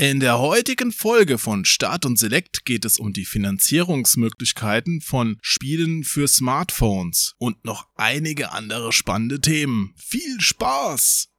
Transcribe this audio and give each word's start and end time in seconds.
In 0.00 0.20
der 0.20 0.38
heutigen 0.38 0.92
Folge 0.92 1.38
von 1.38 1.64
Start 1.64 2.06
und 2.06 2.16
Select 2.20 2.64
geht 2.64 2.84
es 2.84 3.00
um 3.00 3.12
die 3.12 3.24
Finanzierungsmöglichkeiten 3.24 5.00
von 5.00 5.38
Spielen 5.42 6.04
für 6.04 6.28
Smartphones 6.28 7.34
und 7.38 7.64
noch 7.64 7.88
einige 7.96 8.52
andere 8.52 8.92
spannende 8.92 9.40
Themen. 9.40 9.94
Viel 9.96 10.40
Spaß! 10.40 11.30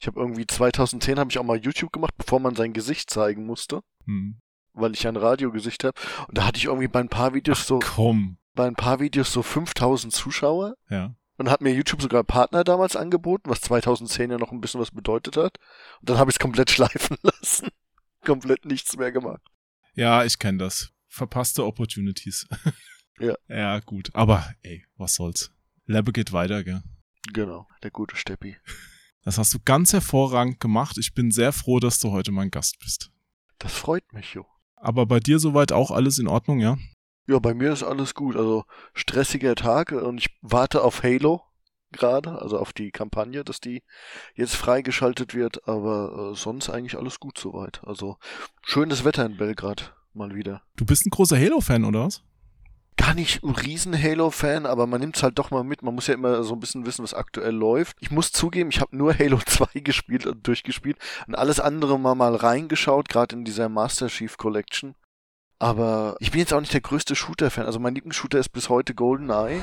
Ich 0.00 0.08
habe 0.08 0.18
irgendwie 0.18 0.44
2010 0.44 1.20
habe 1.20 1.30
ich 1.30 1.38
auch 1.38 1.44
mal 1.44 1.58
YouTube 1.58 1.92
gemacht, 1.92 2.14
bevor 2.18 2.40
man 2.40 2.56
sein 2.56 2.72
Gesicht 2.72 3.10
zeigen 3.10 3.46
musste, 3.46 3.82
Hm. 4.06 4.40
weil 4.72 4.92
ich 4.94 5.06
ein 5.06 5.16
Radiogesicht 5.16 5.84
habe. 5.84 6.00
Und 6.26 6.36
da 6.36 6.44
hatte 6.46 6.58
ich 6.58 6.64
irgendwie 6.64 6.88
bei 6.88 6.98
ein 6.98 7.08
paar 7.10 7.32
Videos 7.32 7.64
so 7.64 7.78
Komm. 7.78 8.38
bei 8.56 8.66
ein 8.66 8.74
paar 8.74 8.98
Videos 8.98 9.32
so 9.32 9.44
5000 9.44 10.12
Zuschauer 10.12 10.74
Ja. 10.88 11.14
und 11.36 11.48
hat 11.48 11.60
mir 11.60 11.72
YouTube 11.72 12.02
sogar 12.02 12.24
Partner 12.24 12.64
damals 12.64 12.96
angeboten, 12.96 13.48
was 13.50 13.60
2010 13.60 14.32
ja 14.32 14.38
noch 14.38 14.50
ein 14.50 14.60
bisschen 14.60 14.80
was 14.80 14.90
bedeutet 14.90 15.36
hat. 15.36 15.58
Und 16.00 16.10
dann 16.10 16.18
habe 16.18 16.28
ich 16.30 16.34
es 16.34 16.40
komplett 16.40 16.70
schleifen 16.72 17.16
lassen. 17.22 17.68
Komplett 18.24 18.64
nichts 18.64 18.96
mehr 18.96 19.12
gemacht. 19.12 19.42
Ja, 19.94 20.24
ich 20.24 20.38
kenne 20.38 20.58
das. 20.58 20.92
Verpasste 21.08 21.64
Opportunities. 21.64 22.46
Ja. 23.20 23.34
Ja, 23.48 23.80
gut. 23.80 24.08
Aber 24.14 24.50
ey, 24.62 24.86
was 24.96 25.16
soll's. 25.16 25.52
Lebe 25.84 26.10
geht 26.10 26.32
weiter, 26.32 26.64
gell? 26.64 26.82
Genau, 27.34 27.66
der 27.82 27.90
gute 27.90 28.16
Steppi. 28.16 28.56
Das 29.22 29.36
hast 29.36 29.52
du 29.52 29.58
ganz 29.62 29.92
hervorragend 29.92 30.58
gemacht. 30.58 30.96
Ich 30.96 31.12
bin 31.12 31.30
sehr 31.30 31.52
froh, 31.52 31.80
dass 31.80 31.98
du 32.00 32.12
heute 32.12 32.32
mein 32.32 32.50
Gast 32.50 32.78
bist. 32.78 33.10
Das 33.58 33.74
freut 33.74 34.10
mich, 34.14 34.32
jo. 34.32 34.46
Aber 34.76 35.04
bei 35.04 35.20
dir 35.20 35.38
soweit 35.38 35.70
auch 35.72 35.90
alles 35.90 36.18
in 36.18 36.28
Ordnung, 36.28 36.60
ja? 36.60 36.78
Ja, 37.26 37.38
bei 37.38 37.52
mir 37.52 37.72
ist 37.72 37.82
alles 37.82 38.14
gut. 38.14 38.36
Also 38.36 38.64
stressiger 38.94 39.54
Tag 39.54 39.92
und 39.92 40.16
ich 40.16 40.38
warte 40.40 40.82
auf 40.82 41.02
Halo 41.02 41.42
gerade, 41.92 42.40
also 42.40 42.58
auf 42.58 42.72
die 42.72 42.90
Kampagne, 42.90 43.44
dass 43.44 43.60
die 43.60 43.82
jetzt 44.34 44.56
freigeschaltet 44.56 45.34
wird, 45.34 45.66
aber 45.68 46.32
äh, 46.32 46.36
sonst 46.36 46.70
eigentlich 46.70 46.96
alles 46.96 47.20
gut 47.20 47.38
soweit. 47.38 47.80
Also 47.84 48.18
schönes 48.62 49.04
Wetter 49.04 49.24
in 49.24 49.36
Belgrad 49.36 49.94
mal 50.14 50.34
wieder. 50.34 50.62
Du 50.76 50.84
bist 50.84 51.06
ein 51.06 51.10
großer 51.10 51.38
Halo-Fan, 51.38 51.84
oder 51.84 52.04
was? 52.06 52.22
Gar 52.96 53.14
nicht 53.14 53.42
ein 53.42 53.50
riesen 53.50 54.00
Halo-Fan, 54.00 54.66
aber 54.66 54.86
man 54.86 55.00
nimmt's 55.00 55.22
halt 55.22 55.38
doch 55.38 55.50
mal 55.50 55.64
mit. 55.64 55.82
Man 55.82 55.94
muss 55.94 56.06
ja 56.06 56.14
immer 56.14 56.42
so 56.42 56.54
ein 56.54 56.60
bisschen 56.60 56.84
wissen, 56.84 57.02
was 57.02 57.14
aktuell 57.14 57.54
läuft. 57.54 57.96
Ich 58.00 58.10
muss 58.10 58.32
zugeben, 58.32 58.70
ich 58.70 58.80
habe 58.80 58.96
nur 58.96 59.14
Halo 59.18 59.38
2 59.38 59.80
gespielt 59.80 60.26
und 60.26 60.46
durchgespielt 60.46 60.98
und 61.26 61.34
alles 61.34 61.60
andere 61.60 61.98
mal 61.98 62.14
mal 62.14 62.34
reingeschaut, 62.34 63.08
gerade 63.08 63.36
in 63.36 63.44
dieser 63.44 63.68
Master 63.68 64.08
Chief 64.08 64.36
Collection. 64.36 64.94
Aber 65.58 66.16
ich 66.20 66.30
bin 66.30 66.40
jetzt 66.40 66.54
auch 66.54 66.60
nicht 66.60 66.72
der 66.72 66.80
größte 66.80 67.14
Shooter-Fan. 67.14 67.66
Also 67.66 67.78
mein 67.78 67.94
Lieblingsshooter 67.94 68.38
ist 68.38 68.48
bis 68.48 68.70
heute 68.70 68.94
GoldenEye. 68.94 69.60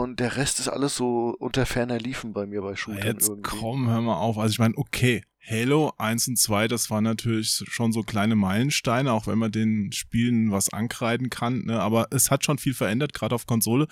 Und 0.00 0.18
der 0.18 0.36
Rest 0.38 0.60
ist 0.60 0.68
alles 0.68 0.96
so 0.96 1.36
unter 1.38 1.66
ferner 1.66 1.98
Liefen 1.98 2.32
bei 2.32 2.46
mir 2.46 2.62
bei 2.62 2.74
Shootern 2.74 3.04
Jetzt 3.04 3.28
irgendwie. 3.28 3.50
komm, 3.50 3.88
hör 3.88 4.00
mal 4.00 4.16
auf. 4.16 4.38
Also 4.38 4.52
ich 4.52 4.58
meine, 4.58 4.74
okay, 4.78 5.22
Halo 5.46 5.92
1 5.98 6.28
und 6.28 6.36
2, 6.38 6.68
das 6.68 6.88
waren 6.88 7.04
natürlich 7.04 7.62
schon 7.68 7.92
so 7.92 8.02
kleine 8.02 8.34
Meilensteine, 8.34 9.12
auch 9.12 9.26
wenn 9.26 9.38
man 9.38 9.52
den 9.52 9.92
Spielen 9.92 10.52
was 10.52 10.72
ankreiden 10.72 11.28
kann. 11.28 11.66
Ne? 11.66 11.78
Aber 11.78 12.08
es 12.12 12.30
hat 12.30 12.46
schon 12.46 12.56
viel 12.56 12.72
verändert, 12.72 13.12
gerade 13.12 13.34
auf 13.34 13.44
Konsole. 13.44 13.88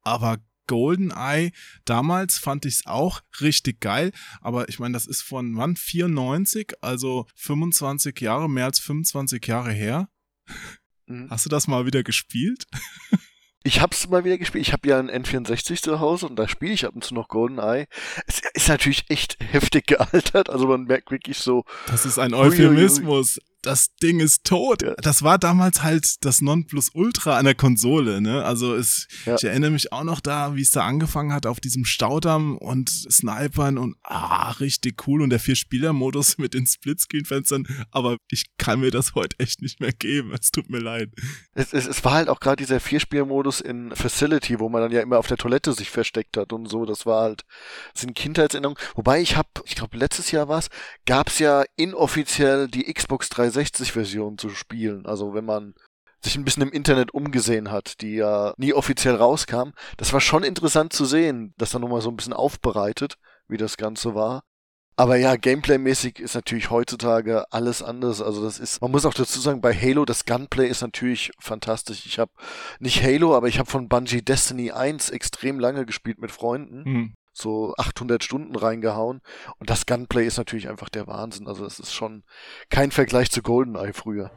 Aber 0.00 0.38
GoldenEye, 0.66 1.52
damals 1.84 2.38
fand 2.38 2.64
ich 2.64 2.76
es 2.76 2.86
auch 2.86 3.20
richtig 3.42 3.80
geil. 3.80 4.12
Aber 4.40 4.70
ich 4.70 4.78
meine, 4.78 4.94
das 4.94 5.06
ist 5.06 5.20
von 5.20 5.58
wann? 5.58 5.76
94, 5.76 6.72
also 6.80 7.26
25 7.34 8.18
Jahre, 8.22 8.48
mehr 8.48 8.64
als 8.64 8.78
25 8.78 9.46
Jahre 9.46 9.72
her. 9.72 10.08
Mhm. 11.04 11.28
Hast 11.28 11.44
du 11.44 11.50
das 11.50 11.66
mal 11.66 11.84
wieder 11.84 12.02
gespielt? 12.02 12.64
Ich 13.62 13.80
hab's 13.82 14.08
mal 14.08 14.24
wieder 14.24 14.38
gespielt. 14.38 14.66
Ich 14.66 14.72
habe 14.72 14.88
ja 14.88 14.98
einen 14.98 15.10
N64 15.10 15.82
zu 15.82 16.00
Hause 16.00 16.26
und 16.26 16.36
da 16.36 16.48
spiele 16.48 16.72
ich 16.72 16.86
ab 16.86 16.94
und 16.94 17.04
zu 17.04 17.14
noch 17.14 17.28
GoldenEye. 17.28 17.86
Es 18.26 18.40
ist 18.54 18.68
natürlich 18.68 19.04
echt 19.10 19.36
heftig 19.40 19.86
gealtert. 19.86 20.48
Also 20.48 20.66
man 20.66 20.84
merkt 20.84 21.10
wirklich 21.10 21.38
so, 21.38 21.64
Das 21.86 22.06
ist 22.06 22.18
ein. 22.18 22.32
Euphemismus. 22.32 23.38
Das 23.62 23.94
Ding 24.02 24.20
ist 24.20 24.44
tot. 24.44 24.84
Das 25.02 25.22
war 25.22 25.38
damals 25.38 25.82
halt 25.82 26.24
das 26.24 26.40
Nonplusultra 26.40 27.36
an 27.36 27.44
der 27.44 27.54
Konsole, 27.54 28.20
ne? 28.20 28.44
Also 28.44 28.74
es, 28.74 29.06
Ja. 29.26 29.34
ich 29.36 29.44
erinnere 29.44 29.70
mich 29.70 29.92
auch 29.92 30.04
noch 30.04 30.20
da, 30.20 30.56
wie 30.56 30.62
es 30.62 30.70
da 30.70 30.84
angefangen 30.86 31.32
hat 31.32 31.46
auf 31.46 31.60
diesem 31.60 31.84
Staudamm 31.84 32.56
und 32.56 32.88
Snipern 32.88 33.76
und 33.78 33.96
ah, 34.02 34.50
richtig 34.52 35.06
cool 35.06 35.20
und 35.22 35.30
der 35.30 35.40
Vier-Spieler-Modus 35.40 36.38
mit 36.38 36.54
den 36.54 36.66
Splitscreen-Fenstern. 36.66 37.66
Aber 37.90 38.16
ich 38.30 38.46
kann 38.58 38.80
mir 38.80 38.90
das 38.90 39.14
heute 39.14 39.38
echt 39.38 39.60
nicht 39.62 39.80
mehr 39.80 39.92
geben. 39.92 40.32
Es 40.32 40.50
tut 40.50 40.70
mir 40.70 40.78
leid. 40.80 41.10
es, 41.54 41.72
es, 41.72 41.86
es 41.86 42.04
war 42.04 42.12
halt 42.12 42.28
auch 42.28 42.40
gerade 42.40 42.56
dieser 42.56 42.80
Vierspielermodus 42.80 43.60
in 43.60 43.94
Facility, 43.94 44.58
wo 44.58 44.68
man 44.68 44.82
dann 44.82 44.92
ja 44.92 45.00
immer 45.02 45.18
auf 45.18 45.26
der 45.26 45.36
Toilette 45.36 45.72
sich 45.72 45.90
versteckt 45.90 46.36
hat 46.36 46.52
und 46.52 46.66
so. 46.66 46.86
Das 46.86 47.04
war 47.06 47.22
halt, 47.22 47.42
das 47.92 48.02
sind 48.02 48.14
Kindheitserinnerungen. 48.14 48.80
Wobei 48.94 49.20
ich 49.20 49.36
habe, 49.36 49.48
ich 49.64 49.74
glaube 49.74 49.96
letztes 49.98 50.30
Jahr 50.30 50.48
war's, 50.48 50.68
gab's 51.06 51.38
ja 51.38 51.64
inoffiziell 51.76 52.68
die 52.68 52.84
Xbox 52.92 53.28
360-Version 53.50 54.38
zu 54.38 54.50
spielen. 54.50 55.06
Also 55.06 55.34
wenn 55.34 55.44
man 55.44 55.74
sich 56.22 56.36
ein 56.36 56.44
bisschen 56.44 56.62
im 56.62 56.72
Internet 56.72 57.14
umgesehen 57.14 57.70
hat, 57.70 58.00
die 58.00 58.16
ja 58.16 58.52
nie 58.58 58.74
offiziell 58.74 59.14
rauskam. 59.14 59.70
Das 59.96 60.12
war 60.12 60.20
schon 60.20 60.42
interessant 60.42 60.92
zu 60.92 61.04
sehen, 61.04 61.54
das 61.56 61.70
dann 61.70 61.80
nochmal 61.80 62.02
so 62.02 62.10
ein 62.10 62.16
bisschen 62.16 62.34
aufbereitet, 62.34 63.16
wie 63.48 63.56
das 63.56 63.76
Ganze 63.76 64.14
war. 64.14 64.42
Aber 64.96 65.16
ja, 65.16 65.36
Gameplay-mäßig 65.36 66.18
ist 66.18 66.34
natürlich 66.34 66.68
heutzutage 66.68 67.50
alles 67.50 67.82
anders. 67.82 68.20
Also 68.20 68.44
das 68.44 68.58
ist, 68.58 68.82
man 68.82 68.90
muss 68.90 69.06
auch 69.06 69.14
dazu 69.14 69.40
sagen, 69.40 69.62
bei 69.62 69.72
Halo, 69.72 70.04
das 70.04 70.26
Gunplay 70.26 70.68
ist 70.68 70.82
natürlich 70.82 71.30
fantastisch. 71.38 72.04
Ich 72.04 72.18
habe 72.18 72.32
nicht 72.80 73.02
Halo, 73.02 73.34
aber 73.34 73.48
ich 73.48 73.58
habe 73.58 73.70
von 73.70 73.88
Bungie 73.88 74.20
Destiny 74.20 74.72
1 74.72 75.08
extrem 75.08 75.58
lange 75.58 75.86
gespielt 75.86 76.18
mit 76.18 76.30
Freunden. 76.30 76.84
Hm. 76.84 77.14
So 77.40 77.74
800 77.78 78.22
Stunden 78.22 78.54
reingehauen. 78.54 79.20
Und 79.58 79.70
das 79.70 79.86
Gunplay 79.86 80.26
ist 80.26 80.38
natürlich 80.38 80.68
einfach 80.68 80.88
der 80.88 81.06
Wahnsinn. 81.06 81.46
Also 81.46 81.64
es 81.64 81.80
ist 81.80 81.92
schon 81.92 82.22
kein 82.68 82.90
Vergleich 82.90 83.30
zu 83.30 83.42
GoldenEye 83.42 83.92
früher. 83.92 84.30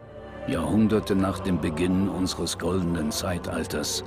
Jahrhunderte 0.47 1.16
nach 1.16 1.40
dem 1.40 1.62
Beginn 1.62 2.09
unseres 2.09 2.58
goldenen 2.58 3.12
Zeitalters 3.12 4.03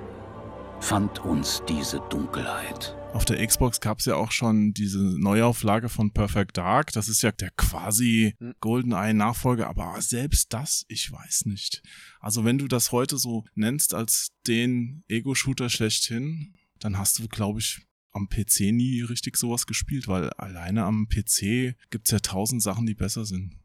fand 0.81 1.25
uns 1.25 1.63
diese 1.69 2.01
Dunkelheit. 2.11 2.95
Auf 3.15 3.25
der 3.25 3.45
Xbox 3.47 3.81
gab 3.81 4.01
es 4.01 4.05
ja 4.05 4.17
auch 4.17 4.31
schon 4.31 4.75
diese 4.75 4.99
Neuauflage 4.99 5.89
von 5.89 6.13
Perfect 6.13 6.59
Dark. 6.59 6.93
Das 6.93 7.09
ist 7.09 7.23
ja 7.23 7.33
der 7.33 7.51
quasi 7.57 8.35
Hm. 8.39 8.55
GoldenEye-Nachfolger, 8.61 9.67
aber 9.67 9.97
selbst 10.03 10.53
das, 10.53 10.85
ich 10.89 11.11
weiß 11.11 11.47
nicht. 11.47 11.83
Also 12.21 12.45
wenn 12.45 12.59
du 12.59 12.69
das 12.69 12.93
heute 12.93 13.17
so 13.17 13.45
nennst 13.55 13.95
als 13.95 14.33
den 14.47 15.03
Ego-Shooter 15.09 15.71
schlechthin, 15.71 16.53
dann 16.79 16.99
hast 16.99 17.19
du, 17.19 17.27
glaube 17.29 17.61
ich, 17.61 17.86
am 18.17 18.29
PC 18.29 18.73
nie 18.73 19.03
richtig 19.03 19.37
sowas 19.37 19.67
gespielt, 19.67 20.09
weil 20.09 20.31
alleine 20.31 20.85
am 20.85 21.09
PC 21.09 21.77
gibt's 21.91 22.11
ja 22.11 22.19
tausend 22.19 22.63
Sachen, 22.63 22.87
die 22.87 22.95
besser 22.95 23.25
sind. 23.25 23.57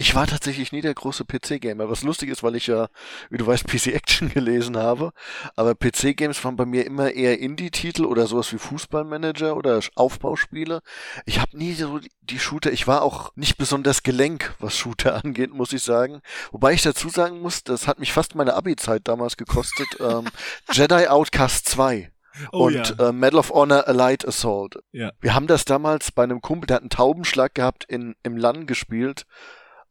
Ich 0.00 0.14
war 0.14 0.28
tatsächlich 0.28 0.70
nie 0.70 0.80
der 0.80 0.94
große 0.94 1.24
PC-Gamer, 1.24 1.90
was 1.90 2.04
lustig 2.04 2.30
ist, 2.30 2.44
weil 2.44 2.54
ich 2.54 2.68
ja, 2.68 2.88
wie 3.30 3.36
du 3.36 3.44
weißt, 3.44 3.66
PC 3.66 3.88
Action 3.88 4.28
gelesen 4.28 4.76
habe. 4.76 5.12
Aber 5.56 5.74
PC-Games 5.74 6.44
waren 6.44 6.54
bei 6.54 6.66
mir 6.66 6.86
immer 6.86 7.10
eher 7.10 7.40
Indie-Titel 7.40 8.04
oder 8.04 8.28
sowas 8.28 8.52
wie 8.52 8.58
Fußballmanager 8.58 9.56
oder 9.56 9.80
Aufbauspiele. 9.96 10.82
Ich 11.26 11.40
habe 11.40 11.58
nie 11.58 11.72
so 11.72 11.98
die 12.22 12.38
Shooter, 12.38 12.70
ich 12.70 12.86
war 12.86 13.02
auch 13.02 13.32
nicht 13.34 13.56
besonders 13.56 14.04
gelenk, 14.04 14.54
was 14.60 14.76
Shooter 14.76 15.16
angeht, 15.24 15.52
muss 15.52 15.72
ich 15.72 15.82
sagen. 15.82 16.20
Wobei 16.52 16.74
ich 16.74 16.82
dazu 16.82 17.08
sagen 17.08 17.40
muss, 17.40 17.64
das 17.64 17.88
hat 17.88 17.98
mich 17.98 18.12
fast 18.12 18.36
meine 18.36 18.54
Abi-Zeit 18.54 19.08
damals 19.08 19.36
gekostet. 19.36 19.88
ähm, 19.98 20.26
Jedi 20.72 21.08
Outcast 21.08 21.68
2 21.68 22.12
und 22.50 22.98
äh, 22.98 23.12
Medal 23.12 23.40
of 23.40 23.50
Honor 23.50 23.86
Allied 23.86 24.26
Assault. 24.26 24.78
Ja. 24.92 25.12
Wir 25.20 25.34
haben 25.34 25.46
das 25.46 25.64
damals 25.64 26.12
bei 26.12 26.22
einem 26.22 26.40
Kumpel, 26.40 26.66
der 26.66 26.76
hat 26.76 26.82
einen 26.82 26.90
Taubenschlag 26.90 27.54
gehabt, 27.54 27.84
in, 27.84 28.14
im 28.22 28.36
LAN 28.36 28.66
gespielt. 28.66 29.26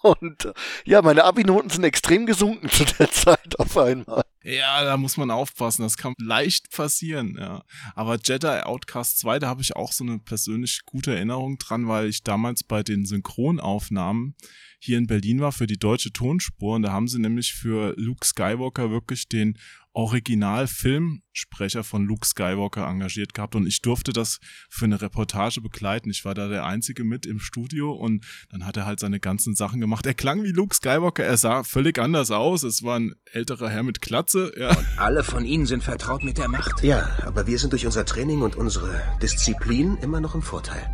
Und 0.02 0.46
äh, 0.46 0.52
ja, 0.84 1.00
meine 1.00 1.24
Abi-Noten 1.24 1.70
sind 1.70 1.84
extrem 1.84 2.26
gesunken 2.26 2.68
zu 2.68 2.84
der 2.84 3.10
Zeit 3.12 3.58
auf 3.58 3.76
einmal. 3.78 4.24
Ja, 4.42 4.82
da 4.82 4.96
muss 4.96 5.16
man 5.16 5.30
aufpassen. 5.30 5.82
Das 5.82 5.96
kann 5.96 6.14
leicht 6.18 6.70
passieren, 6.72 7.36
ja. 7.38 7.62
Aber 7.94 8.18
Jedi 8.22 8.62
Outcast 8.64 9.20
2, 9.20 9.38
da 9.38 9.46
habe 9.46 9.62
ich 9.62 9.76
auch 9.76 9.92
so 9.92 10.02
eine 10.02 10.18
persönlich 10.18 10.80
gute 10.84 11.14
Erinnerung 11.14 11.58
dran, 11.58 11.86
weil 11.86 12.08
ich 12.08 12.24
damals 12.24 12.64
bei 12.64 12.82
den 12.82 13.06
Synchronaufnahmen 13.06 14.34
hier 14.80 14.98
in 14.98 15.06
Berlin 15.06 15.40
war 15.40 15.52
für 15.52 15.68
die 15.68 15.78
deutsche 15.78 16.12
Tonspur 16.12 16.74
und 16.74 16.82
da 16.82 16.90
haben 16.90 17.06
sie 17.06 17.20
nämlich 17.20 17.54
für 17.54 17.94
Luke 17.96 18.26
Skywalker 18.26 18.90
wirklich 18.90 19.28
den 19.28 19.56
Original-Filmsprecher 19.94 21.84
von 21.84 22.04
Luke 22.06 22.26
Skywalker 22.26 22.86
engagiert 22.86 23.34
gehabt 23.34 23.54
und 23.54 23.66
ich 23.66 23.82
durfte 23.82 24.12
das 24.12 24.38
für 24.70 24.86
eine 24.86 25.00
Reportage 25.00 25.60
begleiten. 25.60 26.10
Ich 26.10 26.24
war 26.24 26.34
da 26.34 26.48
der 26.48 26.64
Einzige 26.64 27.04
mit 27.04 27.26
im 27.26 27.40
Studio 27.40 27.92
und 27.92 28.24
dann 28.50 28.64
hat 28.64 28.76
er 28.76 28.86
halt 28.86 29.00
seine 29.00 29.20
ganzen 29.20 29.54
Sachen 29.54 29.80
gemacht. 29.80 30.06
Er 30.06 30.14
klang 30.14 30.42
wie 30.42 30.52
Luke 30.52 30.74
Skywalker, 30.74 31.24
er 31.24 31.36
sah 31.36 31.62
völlig 31.64 31.98
anders 31.98 32.30
aus. 32.30 32.62
Es 32.62 32.82
war 32.82 32.98
ein 32.98 33.14
älterer 33.32 33.68
Herr 33.68 33.82
mit 33.82 34.00
Glatze, 34.00 34.52
ja. 34.58 34.76
Alle 34.96 35.24
von 35.24 35.44
Ihnen 35.44 35.66
sind 35.66 35.84
vertraut 35.84 36.24
mit 36.24 36.38
der 36.38 36.48
Macht. 36.48 36.82
Ja, 36.82 37.08
aber 37.24 37.46
wir 37.46 37.58
sind 37.58 37.72
durch 37.72 37.86
unser 37.86 38.04
Training 38.04 38.42
und 38.42 38.56
unsere 38.56 39.02
Disziplin 39.20 39.98
immer 39.98 40.20
noch 40.20 40.34
im 40.34 40.42
Vorteil. 40.42 40.88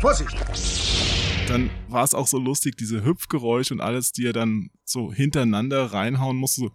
Vorsicht! 0.00 0.34
Dann 1.46 1.68
war 1.88 2.04
es 2.04 2.14
auch 2.14 2.26
so 2.26 2.38
lustig, 2.38 2.76
diese 2.76 3.04
Hüpfgeräusche 3.04 3.74
und 3.74 3.80
alles, 3.80 4.12
die 4.12 4.24
er 4.24 4.32
dann 4.32 4.70
so 4.84 5.12
hintereinander 5.12 5.92
reinhauen 5.92 6.36
musste, 6.36 6.62
so 6.62 6.70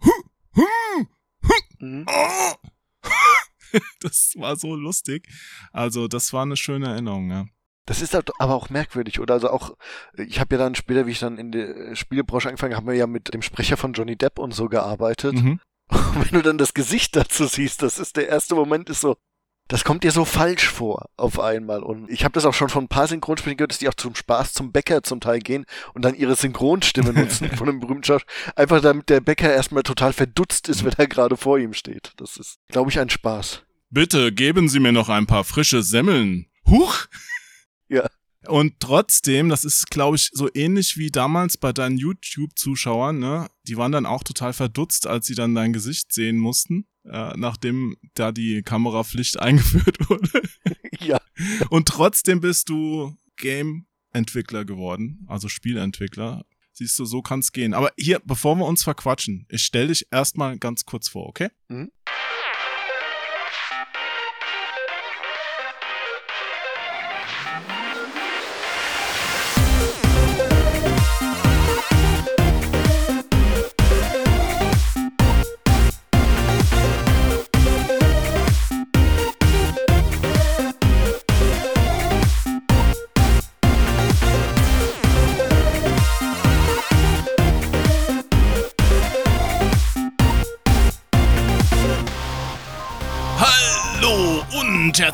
Mhm. 1.78 2.06
das 4.00 4.34
war 4.36 4.56
so 4.56 4.74
lustig. 4.74 5.28
Also, 5.72 6.08
das 6.08 6.32
war 6.32 6.42
eine 6.42 6.56
schöne 6.56 6.88
Erinnerung, 6.88 7.30
ja. 7.30 7.46
Das 7.86 8.02
ist 8.02 8.14
halt 8.14 8.30
aber 8.40 8.54
auch 8.56 8.68
merkwürdig, 8.68 9.20
oder? 9.20 9.34
Also 9.34 9.48
auch, 9.48 9.76
ich 10.16 10.40
habe 10.40 10.56
ja 10.56 10.58
dann 10.58 10.74
später, 10.74 11.06
wie 11.06 11.12
ich 11.12 11.20
dann 11.20 11.38
in 11.38 11.52
der 11.52 11.94
Spielebranche 11.94 12.48
angefangen 12.48 12.74
habe, 12.74 12.86
haben 12.86 12.92
wir 12.92 12.98
ja 12.98 13.06
mit 13.06 13.32
dem 13.32 13.42
Sprecher 13.42 13.76
von 13.76 13.92
Johnny 13.92 14.16
Depp 14.16 14.40
und 14.40 14.52
so 14.52 14.68
gearbeitet. 14.68 15.34
Mhm. 15.34 15.60
Und 15.88 16.32
wenn 16.32 16.40
du 16.40 16.42
dann 16.42 16.58
das 16.58 16.74
Gesicht 16.74 17.14
dazu 17.14 17.46
siehst, 17.46 17.82
das 17.82 18.00
ist 18.00 18.16
der 18.16 18.28
erste 18.28 18.56
Moment, 18.56 18.90
ist 18.90 19.02
so, 19.02 19.16
das 19.68 19.84
kommt 19.84 20.04
dir 20.04 20.12
so 20.12 20.24
falsch 20.24 20.68
vor 20.68 21.08
auf 21.16 21.40
einmal. 21.40 21.82
Und 21.82 22.08
ich 22.10 22.24
habe 22.24 22.32
das 22.32 22.44
auch 22.44 22.54
schon 22.54 22.68
von 22.68 22.84
ein 22.84 22.88
paar 22.88 23.08
Synchronspielen 23.08 23.56
gehört, 23.56 23.72
dass 23.72 23.78
die 23.78 23.88
auch 23.88 23.94
zum 23.94 24.14
Spaß 24.14 24.52
zum 24.52 24.72
Bäcker 24.72 25.02
zum 25.02 25.20
Teil 25.20 25.40
gehen 25.40 25.66
und 25.94 26.04
dann 26.04 26.14
ihre 26.14 26.36
Synchronstimme 26.36 27.12
nutzen 27.20 27.50
von 27.56 27.68
einem 27.68 27.80
berühmten 27.80 28.04
Schauspieler. 28.04 28.32
Einfach 28.54 28.80
damit 28.80 29.08
der 29.08 29.20
Bäcker 29.20 29.52
erstmal 29.52 29.82
total 29.82 30.12
verdutzt 30.12 30.68
ist, 30.68 30.84
wenn 30.84 30.92
er 30.96 31.08
gerade 31.08 31.36
vor 31.36 31.58
ihm 31.58 31.72
steht. 31.72 32.12
Das 32.16 32.36
ist, 32.36 32.58
glaube 32.68 32.90
ich, 32.90 33.00
ein 33.00 33.10
Spaß. 33.10 33.62
Bitte 33.90 34.32
geben 34.32 34.68
Sie 34.68 34.80
mir 34.80 34.92
noch 34.92 35.08
ein 35.08 35.26
paar 35.26 35.44
frische 35.44 35.82
Semmeln. 35.82 36.46
Huch! 36.68 37.06
Ja. 37.88 38.08
Und 38.48 38.80
trotzdem, 38.80 39.48
das 39.48 39.64
ist, 39.64 39.90
glaube 39.90 40.16
ich, 40.16 40.30
so 40.32 40.48
ähnlich 40.54 40.96
wie 40.96 41.10
damals 41.10 41.56
bei 41.56 41.72
deinen 41.72 41.98
YouTube-Zuschauern, 41.98 43.18
ne? 43.18 43.48
Die 43.66 43.76
waren 43.76 43.92
dann 43.92 44.06
auch 44.06 44.22
total 44.22 44.52
verdutzt, 44.52 45.06
als 45.06 45.26
sie 45.26 45.34
dann 45.34 45.54
dein 45.54 45.72
Gesicht 45.72 46.12
sehen 46.12 46.38
mussten, 46.38 46.86
äh, 47.04 47.32
nachdem 47.36 47.96
da 48.14 48.32
die 48.32 48.62
Kamerapflicht 48.62 49.38
eingeführt 49.40 50.08
wurde. 50.08 50.42
Ja. 51.00 51.20
Und 51.68 51.88
trotzdem 51.88 52.40
bist 52.40 52.70
du 52.70 53.14
Game-Entwickler 53.36 54.64
geworden, 54.64 55.26
also 55.28 55.46
Spielentwickler. 55.48 56.46
Siehst 56.72 56.98
du, 56.98 57.04
so 57.04 57.20
kann's 57.20 57.52
gehen. 57.52 57.74
Aber 57.74 57.92
hier, 57.98 58.20
bevor 58.24 58.56
wir 58.56 58.64
uns 58.64 58.82
verquatschen, 58.82 59.44
ich 59.50 59.62
stell 59.62 59.88
dich 59.88 60.06
erstmal 60.10 60.58
ganz 60.58 60.86
kurz 60.86 61.08
vor, 61.08 61.26
okay? 61.26 61.50
Mhm. 61.68 61.90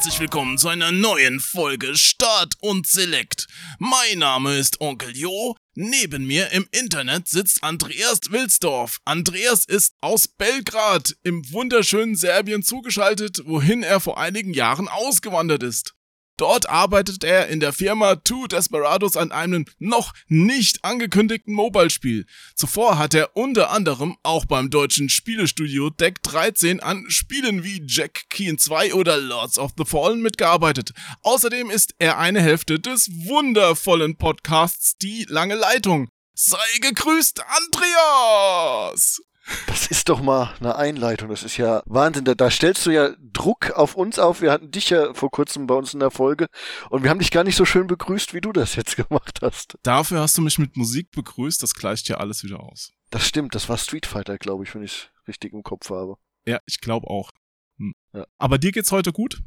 Herzlich 0.02 0.18
willkommen 0.18 0.58
zu 0.58 0.66
einer 0.66 0.90
neuen 0.90 1.38
Folge 1.38 1.94
Start 1.94 2.54
und 2.60 2.88
Select. 2.88 3.46
Mein 3.78 4.18
Name 4.18 4.58
ist 4.58 4.80
Onkel 4.80 5.16
Jo. 5.16 5.54
Neben 5.76 6.26
mir 6.26 6.50
im 6.50 6.66
Internet 6.72 7.28
sitzt 7.28 7.62
Andreas 7.62 8.18
Wilsdorf. 8.28 8.98
Andreas 9.04 9.64
ist 9.64 9.94
aus 10.00 10.26
Belgrad 10.26 11.14
im 11.22 11.48
wunderschönen 11.52 12.16
Serbien 12.16 12.64
zugeschaltet, 12.64 13.42
wohin 13.44 13.84
er 13.84 14.00
vor 14.00 14.18
einigen 14.18 14.54
Jahren 14.54 14.88
ausgewandert 14.88 15.62
ist. 15.62 15.94
Dort 16.42 16.68
arbeitet 16.68 17.22
er 17.22 17.46
in 17.46 17.60
der 17.60 17.72
Firma 17.72 18.16
Two 18.16 18.48
Desperados 18.48 19.16
an 19.16 19.30
einem 19.30 19.64
noch 19.78 20.12
nicht 20.26 20.84
angekündigten 20.84 21.54
Mobile-Spiel. 21.54 22.26
Zuvor 22.56 22.98
hat 22.98 23.14
er 23.14 23.36
unter 23.36 23.70
anderem 23.70 24.16
auch 24.24 24.44
beim 24.44 24.68
deutschen 24.68 25.08
Spielestudio 25.08 25.90
Deck 25.90 26.20
13 26.24 26.80
an 26.80 27.04
Spielen 27.06 27.62
wie 27.62 27.80
Jack 27.86 28.24
Keen 28.28 28.58
2 28.58 28.92
oder 28.94 29.18
Lords 29.18 29.56
of 29.56 29.70
the 29.78 29.84
Fallen 29.84 30.20
mitgearbeitet. 30.20 30.90
Außerdem 31.22 31.70
ist 31.70 31.94
er 32.00 32.18
eine 32.18 32.40
Hälfte 32.40 32.80
des 32.80 33.08
wundervollen 33.28 34.16
Podcasts 34.16 34.96
Die 34.98 35.24
lange 35.28 35.54
Leitung. 35.54 36.08
Sei 36.34 36.58
gegrüßt, 36.80 37.40
Andreas! 37.40 39.20
Das 39.66 39.86
ist 39.88 40.08
doch 40.08 40.22
mal 40.22 40.54
eine 40.60 40.76
Einleitung. 40.76 41.28
Das 41.28 41.42
ist 41.42 41.56
ja 41.56 41.82
Wahnsinn. 41.86 42.24
Da, 42.24 42.34
da 42.34 42.50
stellst 42.50 42.86
du 42.86 42.90
ja 42.90 43.10
Druck 43.18 43.72
auf 43.72 43.96
uns 43.96 44.18
auf. 44.18 44.40
Wir 44.40 44.52
hatten 44.52 44.70
dich 44.70 44.90
ja 44.90 45.14
vor 45.14 45.30
kurzem 45.30 45.66
bei 45.66 45.74
uns 45.74 45.94
in 45.94 46.00
der 46.00 46.10
Folge 46.10 46.46
und 46.90 47.02
wir 47.02 47.10
haben 47.10 47.18
dich 47.18 47.30
gar 47.30 47.44
nicht 47.44 47.56
so 47.56 47.64
schön 47.64 47.86
begrüßt, 47.86 48.34
wie 48.34 48.40
du 48.40 48.52
das 48.52 48.76
jetzt 48.76 48.96
gemacht 49.08 49.40
hast. 49.42 49.76
Dafür 49.82 50.20
hast 50.20 50.38
du 50.38 50.42
mich 50.42 50.58
mit 50.58 50.76
Musik 50.76 51.10
begrüßt, 51.10 51.62
das 51.62 51.74
gleicht 51.74 52.08
ja 52.08 52.18
alles 52.18 52.44
wieder 52.44 52.60
aus. 52.60 52.92
Das 53.10 53.26
stimmt. 53.26 53.54
Das 53.54 53.68
war 53.68 53.78
Street 53.78 54.06
Fighter, 54.06 54.38
glaube 54.38 54.64
ich, 54.64 54.74
wenn 54.74 54.82
ich 54.82 55.10
richtig 55.26 55.52
im 55.52 55.62
Kopf 55.62 55.90
habe. 55.90 56.16
Ja, 56.46 56.60
ich 56.66 56.80
glaube 56.80 57.08
auch. 57.08 57.30
Hm. 57.78 57.94
Ja. 58.12 58.26
Aber 58.38 58.58
dir 58.58 58.72
geht's 58.72 58.92
heute 58.92 59.12
gut? 59.12 59.42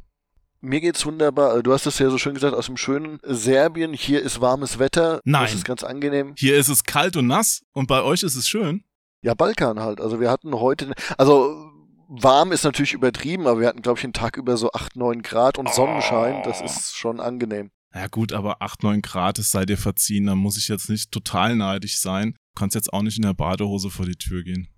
Mir 0.60 0.80
geht's 0.80 1.04
wunderbar. 1.04 1.62
Du 1.62 1.72
hast 1.72 1.86
es 1.86 1.98
ja 1.98 2.10
so 2.10 2.18
schön 2.18 2.34
gesagt, 2.34 2.54
aus 2.54 2.66
dem 2.66 2.76
schönen 2.76 3.18
Serbien. 3.22 3.92
Hier 3.92 4.22
ist 4.22 4.40
warmes 4.40 4.78
Wetter. 4.78 5.20
Nein. 5.24 5.44
Das 5.44 5.54
ist 5.54 5.64
ganz 5.64 5.84
angenehm. 5.84 6.34
Hier 6.36 6.56
ist 6.56 6.68
es 6.68 6.84
kalt 6.84 7.16
und 7.16 7.26
nass 7.26 7.62
und 7.72 7.86
bei 7.86 8.02
euch 8.02 8.22
ist 8.22 8.36
es 8.36 8.48
schön. 8.48 8.84
Ja, 9.22 9.34
Balkan 9.34 9.80
halt. 9.80 10.00
Also 10.00 10.20
wir 10.20 10.30
hatten 10.30 10.54
heute, 10.54 10.92
also 11.18 11.70
warm 12.08 12.52
ist 12.52 12.64
natürlich 12.64 12.92
übertrieben, 12.92 13.46
aber 13.46 13.60
wir 13.60 13.68
hatten, 13.68 13.82
glaube 13.82 13.98
ich, 13.98 14.04
einen 14.04 14.12
Tag 14.12 14.36
über 14.36 14.56
so 14.56 14.70
8, 14.72 14.96
9 14.96 15.22
Grad 15.22 15.58
und 15.58 15.72
Sonnenschein. 15.72 16.42
Das 16.44 16.60
ist 16.60 16.96
schon 16.96 17.20
angenehm. 17.20 17.70
Ja 17.94 18.08
gut, 18.08 18.32
aber 18.32 18.60
8, 18.60 18.82
9 18.82 19.02
Grad, 19.02 19.38
es 19.38 19.50
sei 19.50 19.64
dir 19.64 19.78
verziehen, 19.78 20.26
da 20.26 20.34
muss 20.34 20.58
ich 20.58 20.68
jetzt 20.68 20.90
nicht 20.90 21.10
total 21.10 21.56
neidisch 21.56 21.98
sein. 21.98 22.32
Du 22.32 22.60
kannst 22.60 22.74
jetzt 22.74 22.92
auch 22.92 23.02
nicht 23.02 23.16
in 23.16 23.22
der 23.22 23.34
Badehose 23.34 23.90
vor 23.90 24.06
die 24.06 24.16
Tür 24.16 24.42
gehen. 24.42 24.68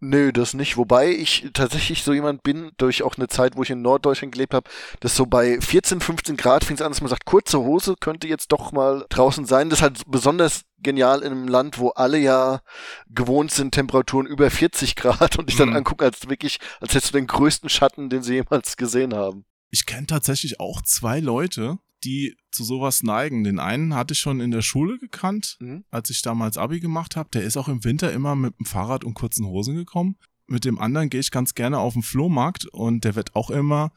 Nö, 0.00 0.32
das 0.32 0.54
nicht. 0.54 0.76
Wobei 0.76 1.10
ich 1.10 1.48
tatsächlich 1.54 2.04
so 2.04 2.12
jemand 2.12 2.44
bin, 2.44 2.70
durch 2.76 3.02
auch 3.02 3.16
eine 3.16 3.26
Zeit, 3.26 3.56
wo 3.56 3.64
ich 3.64 3.70
in 3.70 3.82
Norddeutschland 3.82 4.32
gelebt 4.32 4.54
habe, 4.54 4.70
dass 5.00 5.16
so 5.16 5.26
bei 5.26 5.60
14, 5.60 6.00
15 6.00 6.36
Grad 6.36 6.62
fing 6.62 6.76
es 6.76 6.82
an, 6.82 6.92
dass 6.92 7.00
man 7.00 7.10
sagt, 7.10 7.24
kurze 7.24 7.58
Hose 7.58 7.96
könnte 7.98 8.28
jetzt 8.28 8.52
doch 8.52 8.70
mal 8.70 9.04
draußen 9.08 9.44
sein. 9.44 9.70
Das 9.70 9.80
ist 9.80 9.82
halt 9.82 10.02
besonders 10.06 10.62
genial 10.82 11.20
in 11.22 11.32
einem 11.32 11.48
Land, 11.48 11.78
wo 11.78 11.88
alle 11.90 12.18
ja 12.18 12.60
gewohnt 13.08 13.50
sind, 13.50 13.72
Temperaturen 13.72 14.26
über 14.26 14.50
40 14.50 14.96
Grad 14.96 15.38
und 15.38 15.48
dich 15.48 15.56
dann 15.56 15.70
Mhm. 15.70 15.76
angucken, 15.76 16.04
als 16.04 16.28
wirklich, 16.28 16.58
als 16.80 16.94
hättest 16.94 17.12
du 17.14 17.18
den 17.18 17.26
größten 17.26 17.68
Schatten, 17.68 18.08
den 18.10 18.22
sie 18.22 18.34
jemals 18.34 18.76
gesehen 18.76 19.14
haben. 19.14 19.44
Ich 19.70 19.86
kenne 19.86 20.06
tatsächlich 20.06 20.60
auch 20.60 20.80
zwei 20.82 21.20
Leute, 21.20 21.78
die 22.04 22.36
zu 22.52 22.64
sowas 22.64 23.02
neigen. 23.02 23.44
Den 23.44 23.58
einen 23.58 23.94
hatte 23.94 24.12
ich 24.14 24.20
schon 24.20 24.40
in 24.40 24.50
der 24.50 24.62
Schule 24.62 24.98
gekannt, 24.98 25.56
Mhm. 25.60 25.84
als 25.90 26.10
ich 26.10 26.22
damals 26.22 26.56
Abi 26.56 26.80
gemacht 26.80 27.16
habe. 27.16 27.28
Der 27.32 27.42
ist 27.42 27.56
auch 27.56 27.68
im 27.68 27.84
Winter 27.84 28.12
immer 28.12 28.36
mit 28.36 28.58
dem 28.58 28.66
Fahrrad 28.66 29.04
und 29.04 29.14
kurzen 29.14 29.46
Hosen 29.46 29.74
gekommen. 29.76 30.16
Mit 30.46 30.64
dem 30.64 30.78
anderen 30.78 31.10
gehe 31.10 31.20
ich 31.20 31.30
ganz 31.30 31.54
gerne 31.54 31.78
auf 31.78 31.92
den 31.92 32.02
Flohmarkt 32.02 32.66
und 32.66 33.04
der 33.04 33.14
wird 33.16 33.34
auch 33.34 33.50
immer 33.50 33.92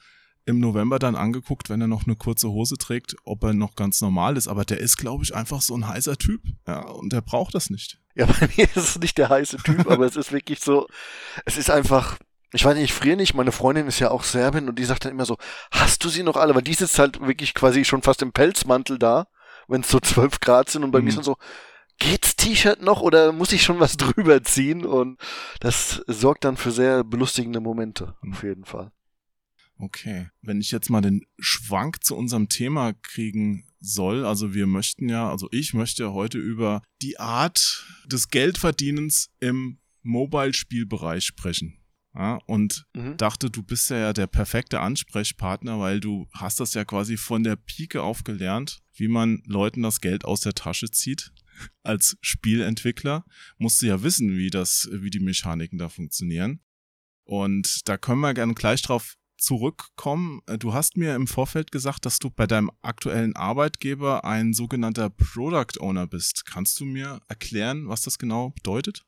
im 0.45 0.60
November 0.60 0.98
dann 1.00 1.15
angeguckt, 1.15 1.69
wenn 1.69 1.81
er 1.81 1.88
noch 1.88 2.05
eine 2.07 2.15
kurze 2.15 2.50
Hose 2.50 2.77
trägt, 2.77 3.15
ob 3.25 3.43
er 3.43 3.53
noch 3.53 3.75
ganz 3.75 4.01
normal 4.01 4.38
ist. 4.38 4.48
Aber 4.48 4.65
der 4.65 4.79
ist, 4.79 4.98
glaube 4.98 5.24
ich, 5.24 5.36
einfach 5.36 5.62
so 5.62 5.75
ein 5.75 5.88
heißer 5.88 6.17
Typ. 6.17 6.41
Ja, 6.67 6.81
und 6.88 7.13
der 7.13 7.21
braucht 7.21 7.53
das 7.55 7.69
nicht. 7.69 8.00
Ja, 8.15 8.25
bei 8.39 8.50
mir 8.57 8.65
ist 8.65 8.77
es 8.77 9.00
nicht 9.00 9.17
der 9.17 9.29
heiße 9.29 9.57
Typ, 9.57 9.88
aber 9.89 10.05
es 10.05 10.15
ist 10.15 10.31
wirklich 10.31 10.60
so, 10.60 10.88
es 11.45 11.57
ist 11.57 11.69
einfach, 11.69 12.17
ich 12.53 12.65
weiß 12.65 12.75
nicht, 12.75 12.86
ich 12.86 12.93
friere 12.93 13.17
nicht, 13.17 13.33
meine 13.36 13.51
Freundin 13.51 13.88
ist 13.88 14.00
ja 14.00 14.10
auch 14.12 14.24
Serbin 14.24 14.67
und 14.67 14.79
die 14.79 14.83
sagt 14.86 15.05
dann 15.05 15.12
immer 15.12 15.25
so, 15.25 15.38
hast 15.71 16.03
du 16.03 16.10
sie 16.10 16.24
noch 16.24 16.38
alle? 16.38 16.55
Weil 16.55 16.63
die 16.63 16.74
sitzt 16.74 17.00
halt 17.00 17.21
wirklich 17.21 17.53
quasi 17.53 17.86
schon 17.86 18.01
fast 18.01 18.21
im 18.21 18.31
Pelzmantel 18.33 18.98
da, 19.00 19.27
wenn 19.67 19.81
es 19.81 19.89
so 19.89 20.00
12 20.00 20.39
Grad 20.39 20.69
sind 20.69 20.83
und 20.83 20.91
bei 20.91 21.00
Mhm. 21.00 21.05
mir 21.05 21.10
ist 21.10 21.15
dann 21.17 21.24
so, 21.24 21.38
geht's 22.00 22.36
T-Shirt 22.36 22.81
noch 22.81 23.01
oder 23.01 23.31
muss 23.31 23.51
ich 23.53 23.62
schon 23.62 23.79
was 23.79 23.95
drüber 23.98 24.43
ziehen? 24.43 24.86
Und 24.86 25.19
das 25.60 26.01
sorgt 26.07 26.43
dann 26.45 26.57
für 26.57 26.71
sehr 26.71 27.03
belustigende 27.03 27.60
Momente, 27.60 28.15
auf 28.29 28.41
jeden 28.43 28.65
Fall. 28.65 28.91
Okay. 29.81 30.29
Wenn 30.41 30.61
ich 30.61 30.71
jetzt 30.71 30.89
mal 30.89 31.01
den 31.01 31.25
Schwank 31.39 32.03
zu 32.03 32.15
unserem 32.15 32.50
Thema 32.50 32.93
kriegen 32.93 33.65
soll, 33.79 34.25
also 34.25 34.53
wir 34.53 34.67
möchten 34.67 35.09
ja, 35.09 35.29
also 35.29 35.47
ich 35.51 35.73
möchte 35.73 36.13
heute 36.13 36.38
über 36.38 36.83
die 37.01 37.19
Art 37.19 37.85
des 38.05 38.29
Geldverdienens 38.29 39.29
im 39.39 39.79
Mobile-Spielbereich 40.03 41.25
sprechen. 41.25 41.77
Ja, 42.13 42.35
und 42.45 42.85
Mhm. 42.93 43.15
dachte, 43.17 43.50
du 43.50 43.63
bist 43.63 43.89
ja 43.89 44.11
der 44.13 44.27
perfekte 44.27 44.81
Ansprechpartner, 44.81 45.79
weil 45.79 46.00
du 46.00 46.27
hast 46.33 46.59
das 46.59 46.73
ja 46.73 46.83
quasi 46.83 47.15
von 47.17 47.43
der 47.43 47.55
Pike 47.55 48.01
auf 48.03 48.23
gelernt, 48.23 48.81
wie 48.93 49.07
man 49.07 49.41
Leuten 49.45 49.81
das 49.81 50.01
Geld 50.01 50.25
aus 50.25 50.41
der 50.41 50.53
Tasche 50.53 50.91
zieht. 50.91 51.31
Als 51.83 52.17
Spielentwickler 52.21 53.25
musst 53.57 53.81
du 53.81 53.88
ja 53.88 54.03
wissen, 54.03 54.35
wie 54.35 54.50
das, 54.50 54.89
wie 54.91 55.09
die 55.09 55.19
Mechaniken 55.21 55.77
da 55.77 55.88
funktionieren. 55.89 56.59
Und 57.23 57.88
da 57.88 57.97
können 57.97 58.19
wir 58.21 58.33
gerne 58.33 58.53
gleich 58.55 58.81
drauf 58.81 59.15
zurückkommen. 59.41 60.41
Äh, 60.48 60.57
Du 60.57 60.74
hast 60.74 60.98
mir 60.98 61.15
im 61.15 61.27
Vorfeld 61.27 61.71
gesagt, 61.71 62.05
dass 62.05 62.19
du 62.19 62.29
bei 62.29 62.48
deinem 62.48 62.71
aktuellen 62.81 63.36
Arbeitgeber 63.36 64.24
ein 64.24 64.53
sogenannter 64.53 65.10
Product 65.10 65.79
Owner 65.79 66.07
bist. 66.07 66.45
Kannst 66.45 66.79
du 66.79 66.86
mir 66.86 67.21
erklären, 67.27 67.89
was 67.89 68.03
das 68.03 68.17
genau 68.17 68.51
bedeutet? 68.51 69.03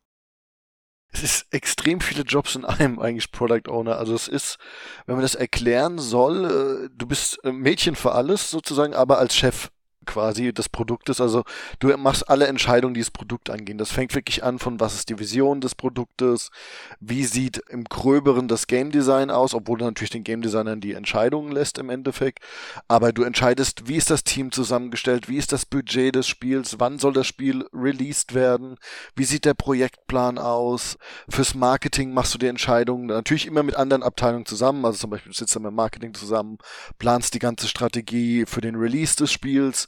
Es 1.13 1.22
ist 1.22 1.46
extrem 1.52 2.02
viele 2.02 2.24
Jobs 2.24 2.56
in 2.56 2.66
einem 2.66 3.00
eigentlich 3.00 3.32
Product 3.32 3.70
Owner. 3.70 3.98
Also 3.98 4.16
es 4.16 4.28
ist, 4.28 4.58
wenn 5.06 5.16
man 5.16 5.22
das 5.22 5.36
erklären 5.36 6.00
soll, 6.00 6.90
äh, 6.90 6.90
du 6.92 7.06
bist 7.06 7.40
äh, 7.44 7.52
Mädchen 7.52 7.96
für 7.96 8.13
alles 8.13 8.50
sozusagen, 8.50 8.96
aber 8.96 9.20
als 9.20 9.36
Chef. 9.36 9.70
Quasi 10.05 10.53
des 10.53 10.69
Produktes. 10.69 11.22
Also 11.22 11.43
du 11.79 11.95
machst 11.98 12.29
alle 12.29 12.48
Entscheidungen, 12.48 12.93
die 12.93 13.01
das 13.01 13.12
Produkt 13.12 13.50
angehen. 13.50 13.77
Das 13.77 13.91
fängt 13.91 14.15
wirklich 14.15 14.43
an 14.43 14.60
von 14.60 14.79
was 14.79 14.95
ist 14.95 15.10
die 15.10 15.19
Vision 15.19 15.62
des 15.62 15.75
Produktes, 15.75 16.51
wie 17.00 17.24
sieht 17.24 17.62
im 17.69 17.83
Gröberen 17.86 18.48
das 18.48 18.67
Game 18.67 18.91
Design 18.91 19.31
aus, 19.31 19.53
obwohl 19.53 19.79
du 19.79 19.86
natürlich 19.86 20.10
den 20.12 20.24
Game 20.24 20.41
Designern 20.41 20.81
die 20.81 20.93
Entscheidungen 20.93 21.51
lässt 21.51 21.77
im 21.77 21.89
Endeffekt. 21.89 22.39
Aber 22.88 23.12
du 23.12 23.24
entscheidest, 23.24 23.88
wie 23.88 23.95
ist 23.95 24.10
das 24.10 24.24
Team 24.24 24.51
zusammengestellt, 24.51 25.29
wie 25.29 25.38
ist 25.38 25.51
das 25.51 25.65
Budget 25.65 26.15
des 26.15 26.27
Spiels, 26.27 26.75
wann 26.79 27.00
soll 27.00 27.13
das 27.13 27.27
Spiel 27.27 27.65
released 27.74 28.33
werden, 28.33 28.77
wie 29.15 29.25
sieht 29.25 29.45
der 29.45 29.53
Projektplan 29.53 30.38
aus. 30.38 30.98
Fürs 31.29 31.55
Marketing 31.55 32.13
machst 32.13 32.33
du 32.33 32.38
die 32.38 32.48
Entscheidungen 32.48 33.07
natürlich 33.07 33.45
immer 33.45 33.63
mit 33.63 33.75
anderen 33.75 34.03
Abteilungen 34.03 34.45
zusammen. 34.45 34.86
Also 34.86 35.00
zum 35.00 35.10
Beispiel 35.10 35.31
du 35.31 35.38
sitzt 35.38 35.55
dann 35.55 35.63
mit 35.63 35.74
Marketing 35.74 36.13
zusammen, 36.13 36.57
planst 37.00 37.33
die 37.33 37.39
ganze 37.39 37.67
Strategie 37.67 38.45
für 38.45 38.62
den 38.62 38.75
Release 38.75 39.15
des 39.15 39.31
Spiels 39.31 39.88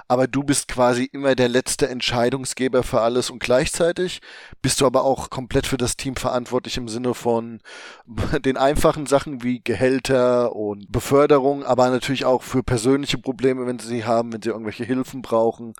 aber 0.11 0.27
du 0.27 0.43
bist 0.43 0.67
quasi 0.67 1.05
immer 1.05 1.35
der 1.35 1.47
letzte 1.47 1.87
Entscheidungsgeber 1.87 2.83
für 2.83 2.99
alles 2.99 3.29
und 3.29 3.39
gleichzeitig 3.39 4.19
bist 4.61 4.81
du 4.81 4.85
aber 4.85 5.05
auch 5.05 5.29
komplett 5.29 5.65
für 5.65 5.77
das 5.77 5.95
Team 5.95 6.17
verantwortlich 6.17 6.75
im 6.75 6.89
Sinne 6.89 7.13
von 7.13 7.61
den 8.43 8.57
einfachen 8.57 9.05
Sachen 9.05 9.41
wie 9.41 9.61
Gehälter 9.63 10.53
und 10.53 10.91
Beförderung, 10.91 11.63
aber 11.63 11.89
natürlich 11.89 12.25
auch 12.25 12.43
für 12.43 12.61
persönliche 12.61 13.19
Probleme, 13.19 13.65
wenn 13.65 13.79
sie 13.79 13.87
sie 13.87 14.03
haben, 14.03 14.33
wenn 14.33 14.41
sie 14.41 14.49
irgendwelche 14.49 14.83
Hilfen 14.83 15.21
brauchen, 15.21 15.75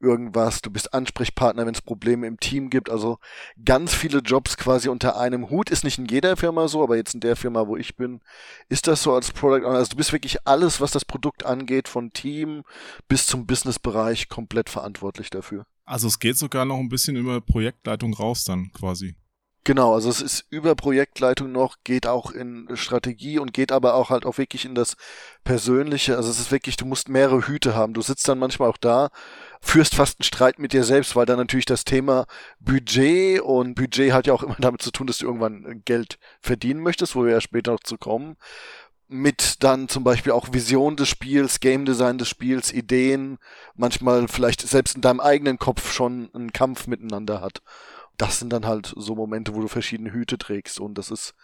irgendwas. 0.00 0.62
Du 0.62 0.70
bist 0.70 0.92
Ansprechpartner, 0.92 1.66
wenn 1.66 1.74
es 1.74 1.82
Probleme 1.82 2.26
im 2.26 2.38
Team 2.38 2.70
gibt. 2.70 2.90
Also 2.90 3.18
ganz 3.64 3.94
viele 3.94 4.18
Jobs 4.18 4.56
quasi 4.56 4.88
unter 4.88 5.18
einem 5.18 5.50
Hut. 5.50 5.70
Ist 5.70 5.84
nicht 5.84 5.98
in 5.98 6.06
jeder 6.06 6.36
Firma 6.36 6.68
so, 6.68 6.82
aber 6.82 6.96
jetzt 6.96 7.14
in 7.14 7.20
der 7.20 7.36
Firma, 7.36 7.66
wo 7.66 7.76
ich 7.76 7.96
bin, 7.96 8.20
ist 8.68 8.86
das 8.86 9.02
so 9.02 9.14
als 9.14 9.32
Product 9.32 9.64
Owner. 9.64 9.78
Also 9.78 9.90
du 9.90 9.96
bist 9.96 10.12
wirklich 10.12 10.46
alles, 10.46 10.80
was 10.80 10.90
das 10.90 11.04
Produkt 11.04 11.46
angeht, 11.46 11.88
von 11.88 12.12
Team 12.12 12.62
bis 13.08 13.26
zum 13.26 13.46
Businessbereich 13.76 14.28
komplett 14.28 14.70
verantwortlich 14.70 15.30
dafür. 15.30 15.66
Also 15.84 16.08
es 16.08 16.18
geht 16.18 16.36
sogar 16.36 16.64
noch 16.64 16.78
ein 16.78 16.88
bisschen 16.88 17.16
über 17.16 17.40
Projektleitung 17.40 18.14
raus 18.14 18.44
dann 18.44 18.72
quasi. 18.72 19.16
Genau, 19.64 19.94
also 19.94 20.08
es 20.08 20.20
ist 20.20 20.46
über 20.48 20.76
Projektleitung 20.76 21.50
noch, 21.50 21.78
geht 21.82 22.06
auch 22.06 22.30
in 22.30 22.68
Strategie 22.74 23.40
und 23.40 23.52
geht 23.52 23.72
aber 23.72 23.94
auch 23.94 24.10
halt 24.10 24.24
auch 24.24 24.38
wirklich 24.38 24.64
in 24.64 24.76
das 24.76 24.94
Persönliche. 25.42 26.16
Also 26.16 26.30
es 26.30 26.38
ist 26.38 26.52
wirklich, 26.52 26.76
du 26.76 26.86
musst 26.86 27.08
mehrere 27.08 27.48
Hüte 27.48 27.74
haben. 27.74 27.92
Du 27.92 28.00
sitzt 28.00 28.28
dann 28.28 28.38
manchmal 28.38 28.70
auch 28.70 28.76
da, 28.76 29.10
führst 29.60 29.96
fast 29.96 30.20
einen 30.20 30.24
Streit 30.24 30.60
mit 30.60 30.72
dir 30.72 30.84
selbst, 30.84 31.16
weil 31.16 31.26
dann 31.26 31.38
natürlich 31.38 31.64
das 31.64 31.84
Thema 31.84 32.26
Budget 32.60 33.40
und 33.40 33.74
Budget 33.74 34.12
hat 34.12 34.28
ja 34.28 34.34
auch 34.34 34.44
immer 34.44 34.54
damit 34.60 34.82
zu 34.82 34.92
tun, 34.92 35.08
dass 35.08 35.18
du 35.18 35.26
irgendwann 35.26 35.82
Geld 35.84 36.18
verdienen 36.40 36.80
möchtest, 36.80 37.16
wo 37.16 37.24
wir 37.24 37.32
ja 37.32 37.40
später 37.40 37.72
noch 37.72 37.82
zu 37.82 37.98
kommen 37.98 38.36
mit 39.08 39.62
dann 39.62 39.88
zum 39.88 40.04
Beispiel 40.04 40.32
auch 40.32 40.52
Vision 40.52 40.96
des 40.96 41.08
Spiels, 41.08 41.60
Game 41.60 41.84
Design 41.84 42.18
des 42.18 42.28
Spiels, 42.28 42.72
Ideen, 42.72 43.38
manchmal 43.74 44.28
vielleicht 44.28 44.62
selbst 44.62 44.96
in 44.96 45.00
deinem 45.00 45.20
eigenen 45.20 45.58
Kopf 45.58 45.92
schon 45.92 46.28
einen 46.34 46.52
Kampf 46.52 46.86
miteinander 46.86 47.40
hat 47.40 47.62
das 48.18 48.38
sind 48.38 48.52
dann 48.52 48.66
halt 48.66 48.92
so 48.96 49.14
Momente, 49.14 49.54
wo 49.54 49.60
du 49.60 49.68
verschiedene 49.68 50.12
Hüte 50.12 50.38
trägst 50.38 50.80
und 50.80 50.96
das 50.96 51.10
ist 51.10 51.34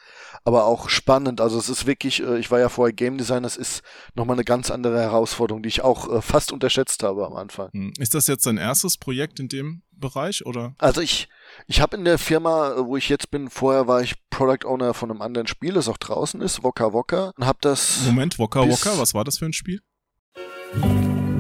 aber 0.45 0.67
auch 0.67 0.89
spannend. 0.89 1.41
Also 1.41 1.59
es 1.59 1.69
ist 1.69 1.87
wirklich, 1.87 2.23
äh, 2.23 2.39
ich 2.39 2.51
war 2.51 2.61
ja 2.61 2.69
vorher 2.69 2.93
Game 2.93 3.19
Designer, 3.19 3.47
es 3.47 3.57
ist 3.57 3.83
nochmal 4.15 4.37
eine 4.37 4.45
ganz 4.45 4.71
andere 4.71 5.01
Herausforderung, 5.01 5.63
die 5.63 5.69
ich 5.69 5.83
auch 5.83 6.11
äh, 6.11 6.23
fast 6.23 6.53
unterschätzt 6.53 7.03
habe 7.03 7.27
am 7.27 7.35
Anfang. 7.35 7.71
Hm. 7.73 7.93
Ist 7.99 8.15
das 8.15 8.27
jetzt 8.27 8.47
dein 8.47 8.57
erstes 8.57 8.97
Projekt 8.97 9.41
in 9.41 9.49
dem 9.49 9.83
Bereich 9.93 10.45
oder? 10.47 10.75
Also 10.79 11.01
ich, 11.01 11.29
ich 11.67 11.81
habe 11.81 11.97
in 11.97 12.05
der 12.05 12.19
Firma, 12.19 12.75
wo 12.79 12.97
ich 12.97 13.09
jetzt 13.09 13.31
bin, 13.31 13.51
vorher 13.51 13.87
war 13.87 14.03
ich 14.03 14.15
Product 14.31 14.67
Owner 14.67 14.95
von 14.95 15.11
einem 15.11 15.23
anderen 15.23 15.47
Spiel, 15.47 15.75
das 15.75 15.89
auch 15.89 15.99
draußen 15.99 16.41
ist, 16.41 16.63
Wokka 16.63 16.93
Wokka, 16.93 17.33
und 17.37 17.47
habe 17.47 17.59
das. 17.61 18.01
Moment, 18.07 18.39
Wokka 18.39 18.69
Wokka, 18.69 18.99
was 18.99 19.15
war 19.15 19.25
das 19.25 19.39
für 19.39 19.47
ein 19.47 19.53
Spiel? 19.53 19.81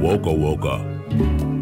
Wokka 0.00 0.30
Wokka. 0.30 1.61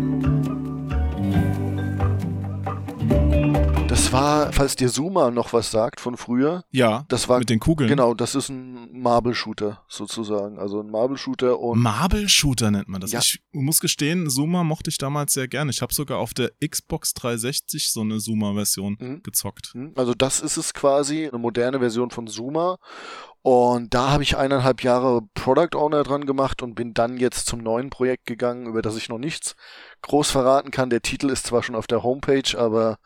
Das 4.11 4.21
war, 4.21 4.53
falls 4.53 4.77
dir 4.77 4.89
Zuma 4.89 5.31
noch 5.31 5.53
was 5.53 5.71
sagt 5.71 6.01
von 6.01 6.17
früher. 6.17 6.65
Ja. 6.71 7.05
Das 7.09 7.29
war 7.29 7.39
mit 7.39 7.51
den 7.51 7.61
Kugeln. 7.61 7.89
Genau, 7.89 8.15
das 8.15 8.35
ist 8.35 8.49
ein 8.49 8.89
Marble 8.93 9.35
Shooter 9.35 9.83
sozusagen, 9.89 10.59
also 10.59 10.81
ein 10.81 10.91
Marble 10.91 11.17
Shooter 11.17 11.59
und 11.61 11.81
Marble 11.81 12.29
Shooter 12.29 12.71
nennt 12.71 12.89
man 12.89 13.01
das. 13.01 13.13
Ja. 13.13 13.21
Ich 13.21 13.41
muss 13.53 13.81
gestehen, 13.81 14.29
Zuma 14.29 14.65
mochte 14.65 14.91
ich 14.91 14.99
damals 14.99 15.33
sehr 15.33 15.49
gerne. 15.49 15.71
Ich 15.71 15.83
habe 15.83 15.95
sogar 15.95 16.19
auf 16.19 16.35
der 16.35 16.51
Xbox 16.67 17.15
360 17.15 17.93
so 17.93 18.01
eine 18.01 18.19
Zuma 18.19 18.55
Version 18.55 18.97
mhm. 18.99 19.23
gezockt. 19.23 19.75
Mhm. 19.75 19.93
Also 19.97 20.15
das 20.15 20.41
ist 20.41 20.57
es 20.57 20.75
quasi, 20.75 21.29
eine 21.29 21.39
moderne 21.39 21.79
Version 21.79 22.11
von 22.11 22.27
Zuma 22.27 22.79
und 23.43 23.95
da 23.95 24.11
habe 24.11 24.23
ich 24.23 24.37
eineinhalb 24.37 24.83
Jahre 24.83 25.23
Product 25.35 25.75
Owner 25.75 26.03
dran 26.03 26.27
gemacht 26.27 26.63
und 26.63 26.75
bin 26.75 26.93
dann 26.93 27.17
jetzt 27.17 27.47
zum 27.47 27.61
neuen 27.61 27.89
Projekt 27.89 28.27
gegangen, 28.27 28.67
über 28.67 28.83
das 28.83 28.97
ich 28.97 29.09
noch 29.09 29.19
nichts 29.19 29.57
groß 30.03 30.31
verraten 30.31 30.71
kann. 30.71 30.91
Der 30.91 31.01
Titel 31.01 31.31
ist 31.31 31.47
zwar 31.47 31.63
schon 31.63 31.75
auf 31.75 31.87
der 31.87 32.03
Homepage, 32.03 32.59
aber 32.59 32.99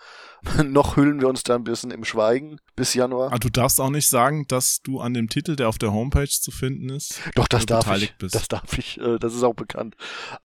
noch 0.64 0.96
hüllen 0.96 1.20
wir 1.20 1.28
uns 1.28 1.42
da 1.42 1.54
ein 1.54 1.64
bisschen 1.64 1.90
im 1.90 2.04
Schweigen 2.04 2.58
bis 2.76 2.94
Januar. 2.94 3.32
Ah, 3.32 3.38
du 3.38 3.48
darfst 3.48 3.80
auch 3.80 3.90
nicht 3.90 4.08
sagen, 4.08 4.46
dass 4.48 4.80
du 4.82 5.00
an 5.00 5.14
dem 5.14 5.28
Titel, 5.28 5.56
der 5.56 5.68
auf 5.68 5.78
der 5.78 5.92
Homepage 5.92 6.28
zu 6.28 6.50
finden 6.50 6.90
ist, 6.90 7.20
doch 7.34 7.48
das 7.48 7.66
darf 7.66 7.96
ich. 7.96 8.14
Bist. 8.16 8.34
Das 8.34 8.48
darf 8.48 8.76
ich. 8.78 8.98
Äh, 8.98 9.18
das 9.18 9.34
ist 9.34 9.42
auch 9.42 9.54
bekannt. 9.54 9.96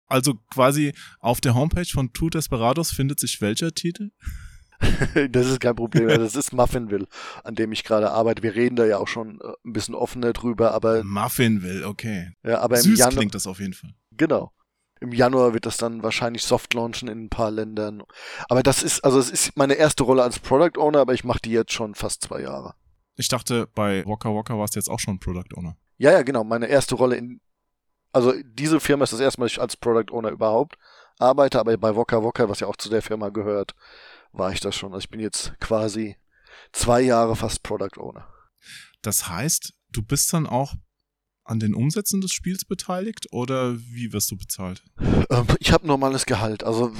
Also 0.07 0.35
quasi 0.53 0.93
auf 1.19 1.41
der 1.41 1.55
Homepage 1.55 1.87
von 1.91 2.13
Two 2.13 2.29
Desperados 2.29 2.91
findet 2.91 3.19
sich 3.19 3.41
welcher 3.41 3.73
Titel? 3.73 4.11
das 5.31 5.47
ist 5.47 5.59
kein 5.59 5.75
Problem. 5.75 6.07
Das 6.07 6.35
ist 6.35 6.53
Muffinville, 6.53 7.07
an 7.43 7.55
dem 7.55 7.71
ich 7.71 7.83
gerade 7.83 8.11
arbeite. 8.11 8.43
Wir 8.43 8.55
reden 8.55 8.75
da 8.75 8.85
ja 8.85 8.97
auch 8.97 9.07
schon 9.07 9.39
äh, 9.41 9.53
ein 9.65 9.73
bisschen 9.73 9.95
offener 9.95 10.33
drüber, 10.33 10.73
aber. 10.73 11.03
Muffinville, 11.03 11.87
okay. 11.87 12.33
Ja, 12.43 12.59
aber 12.59 12.77
Süß 12.77 12.85
im 12.85 12.95
Januar, 12.95 13.17
klingt 13.17 13.35
das 13.35 13.47
auf 13.47 13.59
jeden 13.59 13.73
Fall. 13.73 13.93
Genau. 14.11 14.51
Im 14.99 15.11
Januar 15.11 15.53
wird 15.53 15.65
das 15.65 15.77
dann 15.77 16.03
wahrscheinlich 16.03 16.43
soft 16.43 16.73
launchen 16.73 17.07
in 17.07 17.25
ein 17.25 17.29
paar 17.29 17.51
Ländern. 17.51 18.03
Aber 18.49 18.63
das 18.63 18.83
ist, 18.83 19.03
also 19.03 19.19
es 19.19 19.29
ist 19.29 19.55
meine 19.57 19.75
erste 19.75 20.03
Rolle 20.03 20.23
als 20.23 20.39
Product 20.39 20.79
Owner, 20.79 20.99
aber 20.99 21.13
ich 21.13 21.23
mache 21.23 21.39
die 21.39 21.51
jetzt 21.51 21.73
schon 21.73 21.95
fast 21.95 22.23
zwei 22.23 22.41
Jahre. 22.41 22.75
Ich 23.15 23.27
dachte, 23.27 23.67
bei 23.73 24.05
Waka 24.05 24.33
Waka 24.33 24.57
warst 24.57 24.75
du 24.75 24.79
jetzt 24.79 24.89
auch 24.89 24.99
schon 24.99 25.19
Product 25.19 25.55
Owner. 25.55 25.77
Ja, 25.97 26.11
ja, 26.11 26.21
genau. 26.21 26.43
Meine 26.43 26.67
erste 26.67 26.95
Rolle 26.95 27.15
in, 27.15 27.41
also 28.11 28.33
diese 28.43 28.79
Firma 28.79 29.03
ist 29.03 29.13
das 29.13 29.19
erste 29.19 29.39
Mal, 29.39 29.45
dass 29.45 29.53
ich 29.53 29.61
als 29.61 29.75
Product 29.75 30.11
Owner 30.11 30.29
überhaupt 30.29 30.77
arbeite, 31.19 31.59
aber 31.59 31.75
bei 31.77 31.95
Waka 31.95 32.23
Waka, 32.23 32.47
was 32.49 32.59
ja 32.59 32.67
auch 32.67 32.75
zu 32.75 32.89
der 32.89 33.01
Firma 33.01 33.29
gehört, 33.29 33.75
war 34.31 34.51
ich 34.51 34.59
das 34.59 34.75
schon. 34.75 34.93
Also 34.93 35.05
ich 35.05 35.09
bin 35.09 35.19
jetzt 35.19 35.59
quasi 35.59 36.15
zwei 36.71 37.01
Jahre 37.01 37.35
fast 37.35 37.63
Product 37.63 37.97
Owner. 37.97 38.27
Das 39.01 39.29
heißt, 39.29 39.73
du 39.91 40.01
bist 40.03 40.31
dann 40.33 40.47
auch 40.47 40.73
an 41.47 41.59
den 41.59 41.73
Umsätzen 41.73 42.21
des 42.21 42.31
Spiels 42.31 42.65
beteiligt 42.65 43.27
oder 43.31 43.77
wie 43.77 44.13
wirst 44.13 44.29
du 44.31 44.37
bezahlt? 44.37 44.83
Ähm, 45.29 45.47
ich 45.59 45.71
habe 45.71 45.87
normales 45.87 46.25
Gehalt. 46.25 46.63
Also 46.63 46.91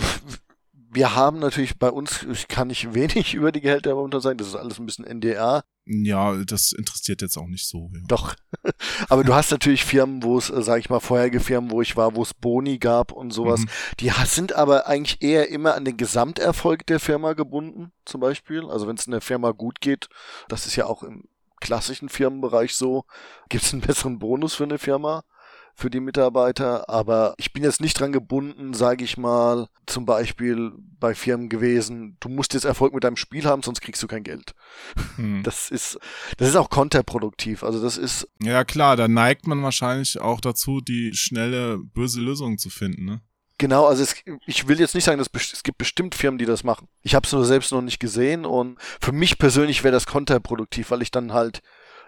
wir 0.89 1.15
haben 1.15 1.39
natürlich 1.39 1.77
bei 1.77 1.89
uns, 1.89 2.25
ich 2.31 2.47
kann 2.47 2.69
nicht 2.69 2.93
wenig 2.93 3.33
über 3.33 3.51
die 3.51 3.61
Gehälter 3.61 3.93
momentan 3.95 4.21
sagen, 4.21 4.37
das 4.37 4.47
ist 4.47 4.55
alles 4.55 4.79
ein 4.79 4.85
bisschen 4.85 5.05
NDA. 5.05 5.63
Ja, 5.85 6.35
das 6.43 6.73
interessiert 6.73 7.21
jetzt 7.21 7.37
auch 7.37 7.47
nicht 7.47 7.67
so. 7.67 7.89
Ja. 7.93 8.01
Doch. 8.07 8.35
Aber 9.09 9.23
du 9.23 9.33
hast 9.33 9.51
natürlich 9.51 9.85
Firmen, 9.85 10.23
wo 10.23 10.37
es, 10.37 10.49
äh, 10.49 10.61
sag 10.61 10.79
ich 10.79 10.89
mal, 10.89 10.99
vorherige 10.99 11.39
Firmen, 11.39 11.71
wo 11.71 11.81
ich 11.81 11.95
war, 11.95 12.15
wo 12.15 12.23
es 12.23 12.33
Boni 12.33 12.77
gab 12.77 13.11
und 13.11 13.31
sowas. 13.31 13.61
Mhm. 13.61 13.69
Die 13.99 14.11
sind 14.25 14.53
aber 14.53 14.87
eigentlich 14.87 15.21
eher 15.21 15.49
immer 15.49 15.75
an 15.75 15.85
den 15.85 15.95
Gesamterfolg 15.95 16.85
der 16.87 16.99
Firma 16.99 17.33
gebunden, 17.33 17.91
zum 18.05 18.19
Beispiel. 18.19 18.65
Also 18.69 18.87
wenn 18.87 18.97
es 18.97 19.05
in 19.05 19.11
der 19.11 19.21
Firma 19.21 19.51
gut 19.51 19.79
geht, 19.79 20.09
das 20.49 20.65
ist 20.65 20.75
ja 20.75 20.85
auch 20.87 21.03
im 21.03 21.23
klassischen 21.59 22.09
Firmenbereich 22.09 22.75
so, 22.75 23.05
gibt 23.49 23.63
es 23.63 23.73
einen 23.73 23.81
besseren 23.81 24.19
Bonus 24.19 24.55
für 24.55 24.63
eine 24.63 24.77
Firma 24.77 25.23
für 25.77 25.91
die 25.91 25.99
Mitarbeiter, 25.99 26.89
aber 26.89 27.35
ich 27.37 27.53
bin 27.53 27.63
jetzt 27.63 27.81
nicht 27.81 27.99
dran 27.99 28.11
gebunden, 28.11 28.73
sage 28.73 29.03
ich 29.03 29.15
mal, 29.15 29.67
zum 29.85 30.07
Beispiel 30.07 30.71
bei 30.99 31.13
Firmen 31.13 31.49
gewesen, 31.49 32.17
du 32.19 32.29
musst 32.29 32.55
jetzt 32.55 32.63
Erfolg 32.63 32.95
mit 32.95 33.03
deinem 33.03 33.15
Spiel 33.15 33.45
haben, 33.45 33.61
sonst 33.61 33.81
kriegst 33.81 34.01
du 34.01 34.07
kein 34.07 34.23
Geld. 34.23 34.55
Hm. 35.17 35.43
Das 35.43 35.69
ist, 35.69 35.99
das 36.37 36.49
ist 36.49 36.55
auch 36.55 36.71
konterproduktiv. 36.71 37.63
Also 37.63 37.79
das 37.79 37.99
ist. 37.99 38.27
Ja 38.41 38.63
klar, 38.63 38.95
da 38.95 39.07
neigt 39.07 39.45
man 39.45 39.61
wahrscheinlich 39.61 40.19
auch 40.19 40.41
dazu, 40.41 40.81
die 40.81 41.13
schnelle, 41.13 41.77
böse 41.77 42.21
Lösung 42.21 42.57
zu 42.57 42.71
finden, 42.71 43.05
ne? 43.05 43.21
Genau, 43.59 43.85
also 43.85 44.03
es, 44.03 44.15
ich 44.45 44.67
will 44.67 44.79
jetzt 44.79 44.93
nicht 44.93 45.03
sagen, 45.03 45.17
dass 45.17 45.29
es 45.33 45.63
gibt 45.63 45.79
bestimmt 45.79 46.13
Firmen, 46.13 46.37
die 46.37 46.45
das 46.45 46.63
machen. 46.63 46.87
Ich 47.01 47.15
habe 47.15 47.25
es 47.25 47.33
nur 47.33 47.43
selbst 47.43 47.71
noch 47.71 47.81
nicht 47.81 47.99
gesehen 47.99 48.45
und 48.45 48.77
für 49.01 49.11
mich 49.11 49.39
persönlich 49.39 49.83
wäre 49.83 49.93
das 49.93 50.05
konterproduktiv, 50.05 50.91
weil 50.91 51.01
ich 51.01 51.09
dann 51.09 51.33
halt 51.33 51.61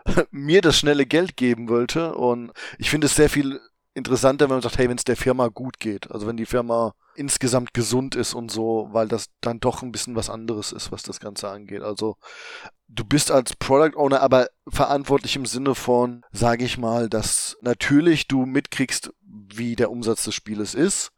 mir 0.31 0.61
das 0.61 0.77
schnelle 0.77 1.05
Geld 1.05 1.37
geben 1.37 1.67
wollte. 1.67 2.13
Und 2.13 2.51
ich 2.77 2.89
finde 2.91 3.07
es 3.07 3.15
sehr 3.15 3.29
viel 3.29 3.59
interessanter, 3.95 4.45
wenn 4.45 4.55
man 4.55 4.61
sagt, 4.61 4.77
hey, 4.77 4.89
wenn 4.89 4.97
es 4.97 5.03
der 5.03 5.17
Firma 5.17 5.47
gut 5.47 5.79
geht. 5.79 6.11
Also 6.11 6.27
wenn 6.27 6.37
die 6.37 6.45
Firma 6.45 6.93
insgesamt 7.15 7.73
gesund 7.73 8.15
ist 8.15 8.33
und 8.33 8.49
so, 8.51 8.87
weil 8.91 9.07
das 9.07 9.29
dann 9.41 9.59
doch 9.59 9.81
ein 9.81 9.91
bisschen 9.91 10.15
was 10.15 10.29
anderes 10.29 10.71
ist, 10.71 10.91
was 10.91 11.03
das 11.03 11.19
Ganze 11.19 11.49
angeht. 11.49 11.81
Also 11.81 12.15
du 12.87 13.03
bist 13.03 13.31
als 13.31 13.55
Product 13.55 13.97
Owner 13.97 14.21
aber 14.21 14.47
verantwortlich 14.67 15.35
im 15.35 15.45
Sinne 15.45 15.75
von, 15.75 16.23
sage 16.31 16.63
ich 16.63 16.77
mal, 16.77 17.09
dass 17.09 17.57
natürlich 17.61 18.27
du 18.27 18.45
mitkriegst, 18.45 19.11
wie 19.21 19.75
der 19.75 19.91
Umsatz 19.91 20.23
des 20.23 20.35
Spieles 20.35 20.75
ist. 20.75 21.11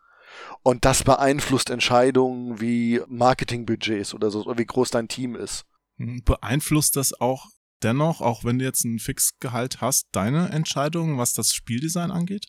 Und 0.64 0.86
das 0.86 1.04
beeinflusst 1.04 1.70
Entscheidungen 1.70 2.62
wie 2.62 3.02
Marketingbudgets 3.08 4.14
oder 4.14 4.30
so, 4.30 4.44
oder 4.44 4.58
wie 4.58 4.66
groß 4.66 4.92
dein 4.92 5.08
Team 5.08 5.36
ist. 5.36 5.66
Hm, 5.98 6.24
beeinflusst 6.24 6.96
das 6.96 7.20
auch 7.20 7.48
dennoch, 7.84 8.22
auch 8.22 8.44
wenn 8.44 8.60
du 8.60 8.66
jetzt 8.66 8.84
ein 8.86 9.00
Fixgehalt 9.00 9.82
hast, 9.82 10.08
deine 10.12 10.50
Entscheidung, 10.50 11.18
was 11.18 11.34
das 11.34 11.54
Spieldesign 11.54 12.12
angeht? 12.12 12.48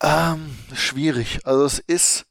Ähm, 0.00 0.56
schwierig. 0.74 1.40
Also 1.44 1.64
es 1.64 1.78
ist 1.78 2.26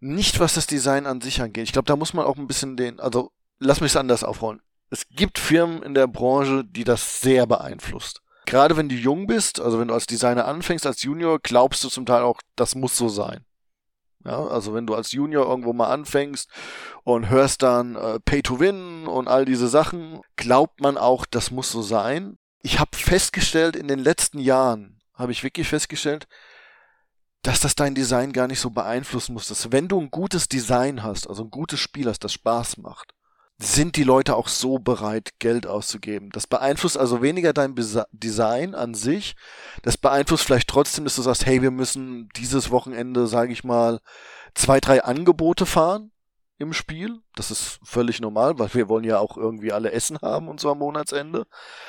nicht, 0.00 0.40
was 0.40 0.54
das 0.54 0.66
Design 0.66 1.06
an 1.06 1.20
sich 1.20 1.40
angeht. 1.40 1.64
Ich 1.64 1.72
glaube, 1.72 1.86
da 1.86 1.96
muss 1.96 2.12
man 2.12 2.26
auch 2.26 2.36
ein 2.36 2.46
bisschen 2.46 2.76
den, 2.76 3.00
also 3.00 3.32
lass 3.58 3.80
mich 3.80 3.92
es 3.92 3.96
anders 3.96 4.24
aufrollen. 4.24 4.60
Es 4.90 5.08
gibt 5.08 5.38
Firmen 5.38 5.82
in 5.82 5.94
der 5.94 6.06
Branche, 6.06 6.64
die 6.64 6.84
das 6.84 7.20
sehr 7.20 7.46
beeinflusst. 7.46 8.20
Gerade 8.44 8.76
wenn 8.76 8.88
du 8.88 8.94
jung 8.94 9.26
bist, 9.26 9.60
also 9.60 9.80
wenn 9.80 9.88
du 9.88 9.94
als 9.94 10.06
Designer 10.06 10.46
anfängst, 10.46 10.86
als 10.86 11.02
Junior, 11.02 11.40
glaubst 11.40 11.82
du 11.82 11.88
zum 11.88 12.06
Teil 12.06 12.22
auch, 12.22 12.40
das 12.54 12.76
muss 12.76 12.96
so 12.96 13.08
sein. 13.08 13.45
Ja, 14.26 14.44
also 14.44 14.74
wenn 14.74 14.86
du 14.86 14.94
als 14.96 15.12
Junior 15.12 15.46
irgendwo 15.46 15.72
mal 15.72 15.92
anfängst 15.92 16.50
und 17.04 17.30
hörst 17.30 17.62
dann 17.62 17.94
äh, 17.94 18.18
Pay 18.18 18.42
to 18.42 18.58
Win 18.58 19.06
und 19.06 19.28
all 19.28 19.44
diese 19.44 19.68
Sachen, 19.68 20.20
glaubt 20.34 20.80
man 20.80 20.98
auch, 20.98 21.26
das 21.26 21.52
muss 21.52 21.70
so 21.70 21.80
sein. 21.80 22.36
Ich 22.60 22.80
habe 22.80 22.96
festgestellt, 22.96 23.76
in 23.76 23.86
den 23.86 24.00
letzten 24.00 24.40
Jahren 24.40 25.00
habe 25.14 25.30
ich 25.30 25.44
wirklich 25.44 25.68
festgestellt, 25.68 26.26
dass 27.42 27.60
das 27.60 27.76
dein 27.76 27.94
Design 27.94 28.32
gar 28.32 28.48
nicht 28.48 28.58
so 28.58 28.70
beeinflussen 28.70 29.32
muss. 29.32 29.46
Dass 29.46 29.70
wenn 29.70 29.86
du 29.86 30.00
ein 30.00 30.10
gutes 30.10 30.48
Design 30.48 31.04
hast, 31.04 31.28
also 31.28 31.44
ein 31.44 31.50
gutes 31.50 31.78
Spiel 31.78 32.08
hast, 32.08 32.24
das 32.24 32.32
Spaß 32.32 32.78
macht, 32.78 33.14
sind 33.58 33.96
die 33.96 34.04
Leute 34.04 34.36
auch 34.36 34.48
so 34.48 34.78
bereit, 34.78 35.30
Geld 35.38 35.66
auszugeben. 35.66 36.30
Das 36.30 36.46
beeinflusst 36.46 36.98
also 36.98 37.22
weniger 37.22 37.52
dein 37.52 37.74
Design 38.12 38.74
an 38.74 38.94
sich. 38.94 39.34
Das 39.82 39.96
beeinflusst 39.96 40.44
vielleicht 40.44 40.68
trotzdem, 40.68 41.04
dass 41.04 41.16
du 41.16 41.22
sagst, 41.22 41.46
hey, 41.46 41.62
wir 41.62 41.70
müssen 41.70 42.28
dieses 42.36 42.70
Wochenende, 42.70 43.26
sage 43.26 43.52
ich 43.52 43.64
mal, 43.64 44.00
zwei, 44.54 44.80
drei 44.80 45.02
Angebote 45.02 45.64
fahren 45.64 46.10
im 46.58 46.72
Spiel. 46.72 47.20
Das 47.34 47.50
ist 47.50 47.78
völlig 47.82 48.20
normal, 48.20 48.58
weil 48.58 48.72
wir 48.74 48.88
wollen 48.88 49.04
ja 49.04 49.18
auch 49.18 49.36
irgendwie 49.36 49.72
alle 49.72 49.92
Essen 49.92 50.18
haben 50.22 50.48
und 50.48 50.60
so 50.60 50.70
am 50.70 50.78
Monatsende. 50.78 51.46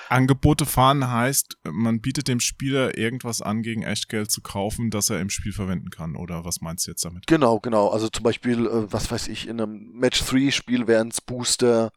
Angebote 0.10 0.66
fahren 0.66 1.10
heißt, 1.10 1.58
man 1.64 2.02
bietet 2.02 2.28
dem 2.28 2.40
Spieler 2.40 2.98
irgendwas 2.98 3.42
an, 3.42 3.62
gegen 3.62 3.84
Echtgeld 3.84 4.30
zu 4.30 4.42
kaufen, 4.42 4.90
das 4.90 5.10
er 5.10 5.20
im 5.20 5.30
Spiel 5.30 5.54
verwenden 5.54 5.90
kann. 5.90 6.16
Oder 6.16 6.44
was 6.44 6.62
meinst 6.62 6.86
du 6.86 6.92
jetzt 6.92 7.06
damit? 7.06 7.28
Genau, 7.28 7.60
genau. 7.60 7.90
Also 7.90 8.10
zum 8.10 8.24
Beispiel, 8.24 8.66
äh, 8.66 8.92
was 8.92 9.10
weiß 9.10 9.30
ich, 9.30 9.48
in 9.48 9.62
einem 9.62 9.92
Match 9.94 10.24
3 10.26 10.52
Spiel 10.52 10.88
wären 10.88 11.10
es 11.10 11.22
Booster 11.22 11.92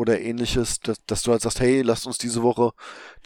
oder 0.00 0.18
ähnliches, 0.18 0.80
dass, 0.80 1.04
dass 1.04 1.22
du 1.22 1.30
halt 1.30 1.42
sagst, 1.42 1.60
hey, 1.60 1.82
lass 1.82 2.06
uns 2.06 2.16
diese 2.16 2.42
Woche 2.42 2.72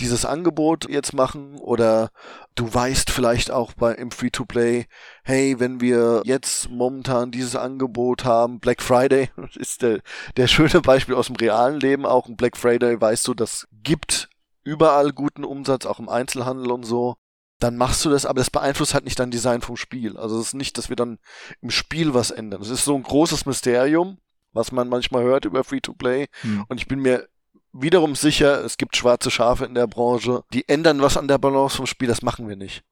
dieses 0.00 0.24
Angebot 0.24 0.88
jetzt 0.90 1.12
machen 1.14 1.54
oder 1.54 2.10
du 2.56 2.72
weißt 2.72 3.10
vielleicht 3.10 3.52
auch 3.52 3.74
bei 3.74 3.94
im 3.94 4.10
Free-to-Play, 4.10 4.86
hey, 5.22 5.60
wenn 5.60 5.80
wir 5.80 6.22
jetzt 6.24 6.68
momentan 6.68 7.30
dieses 7.30 7.54
Angebot 7.54 8.24
haben, 8.24 8.58
Black 8.58 8.82
Friday 8.82 9.30
ist 9.54 9.82
der, 9.82 10.00
der 10.36 10.48
schöne 10.48 10.80
Beispiel 10.80 11.14
aus 11.14 11.28
dem 11.28 11.36
realen 11.36 11.78
Leben 11.78 12.06
auch, 12.06 12.26
ein 12.26 12.36
Black 12.36 12.56
Friday, 12.56 13.00
weißt 13.00 13.28
du, 13.28 13.34
das 13.34 13.68
gibt 13.70 14.28
überall 14.64 15.12
guten 15.12 15.44
Umsatz, 15.44 15.86
auch 15.86 16.00
im 16.00 16.08
Einzelhandel 16.08 16.72
und 16.72 16.82
so 16.82 17.16
dann 17.60 17.76
machst 17.76 18.04
du 18.04 18.10
das, 18.10 18.26
aber 18.26 18.40
das 18.40 18.50
beeinflusst 18.50 18.92
halt 18.92 19.04
nicht 19.04 19.18
dein 19.18 19.30
Design 19.30 19.62
vom 19.62 19.76
Spiel. 19.76 20.18
Also 20.18 20.38
es 20.38 20.48
ist 20.48 20.54
nicht, 20.54 20.76
dass 20.76 20.88
wir 20.90 20.96
dann 20.96 21.18
im 21.62 21.70
Spiel 21.70 22.12
was 22.12 22.30
ändern. 22.30 22.60
Es 22.60 22.68
ist 22.68 22.84
so 22.84 22.94
ein 22.94 23.02
großes 23.02 23.46
Mysterium, 23.46 24.18
was 24.54 24.72
man 24.72 24.88
manchmal 24.88 25.24
hört 25.24 25.44
über 25.44 25.64
Free-to-Play. 25.64 26.28
Hm. 26.40 26.64
Und 26.68 26.80
ich 26.80 26.88
bin 26.88 27.00
mir 27.00 27.28
wiederum 27.72 28.14
sicher, 28.14 28.64
es 28.64 28.76
gibt 28.76 28.96
schwarze 28.96 29.30
Schafe 29.30 29.64
in 29.64 29.74
der 29.74 29.86
Branche, 29.86 30.44
die 30.52 30.68
ändern 30.68 31.02
was 31.02 31.16
an 31.16 31.28
der 31.28 31.38
Balance 31.38 31.76
vom 31.76 31.86
Spiel, 31.86 32.08
das 32.08 32.22
machen 32.22 32.48
wir 32.48 32.56
nicht. 32.56 32.82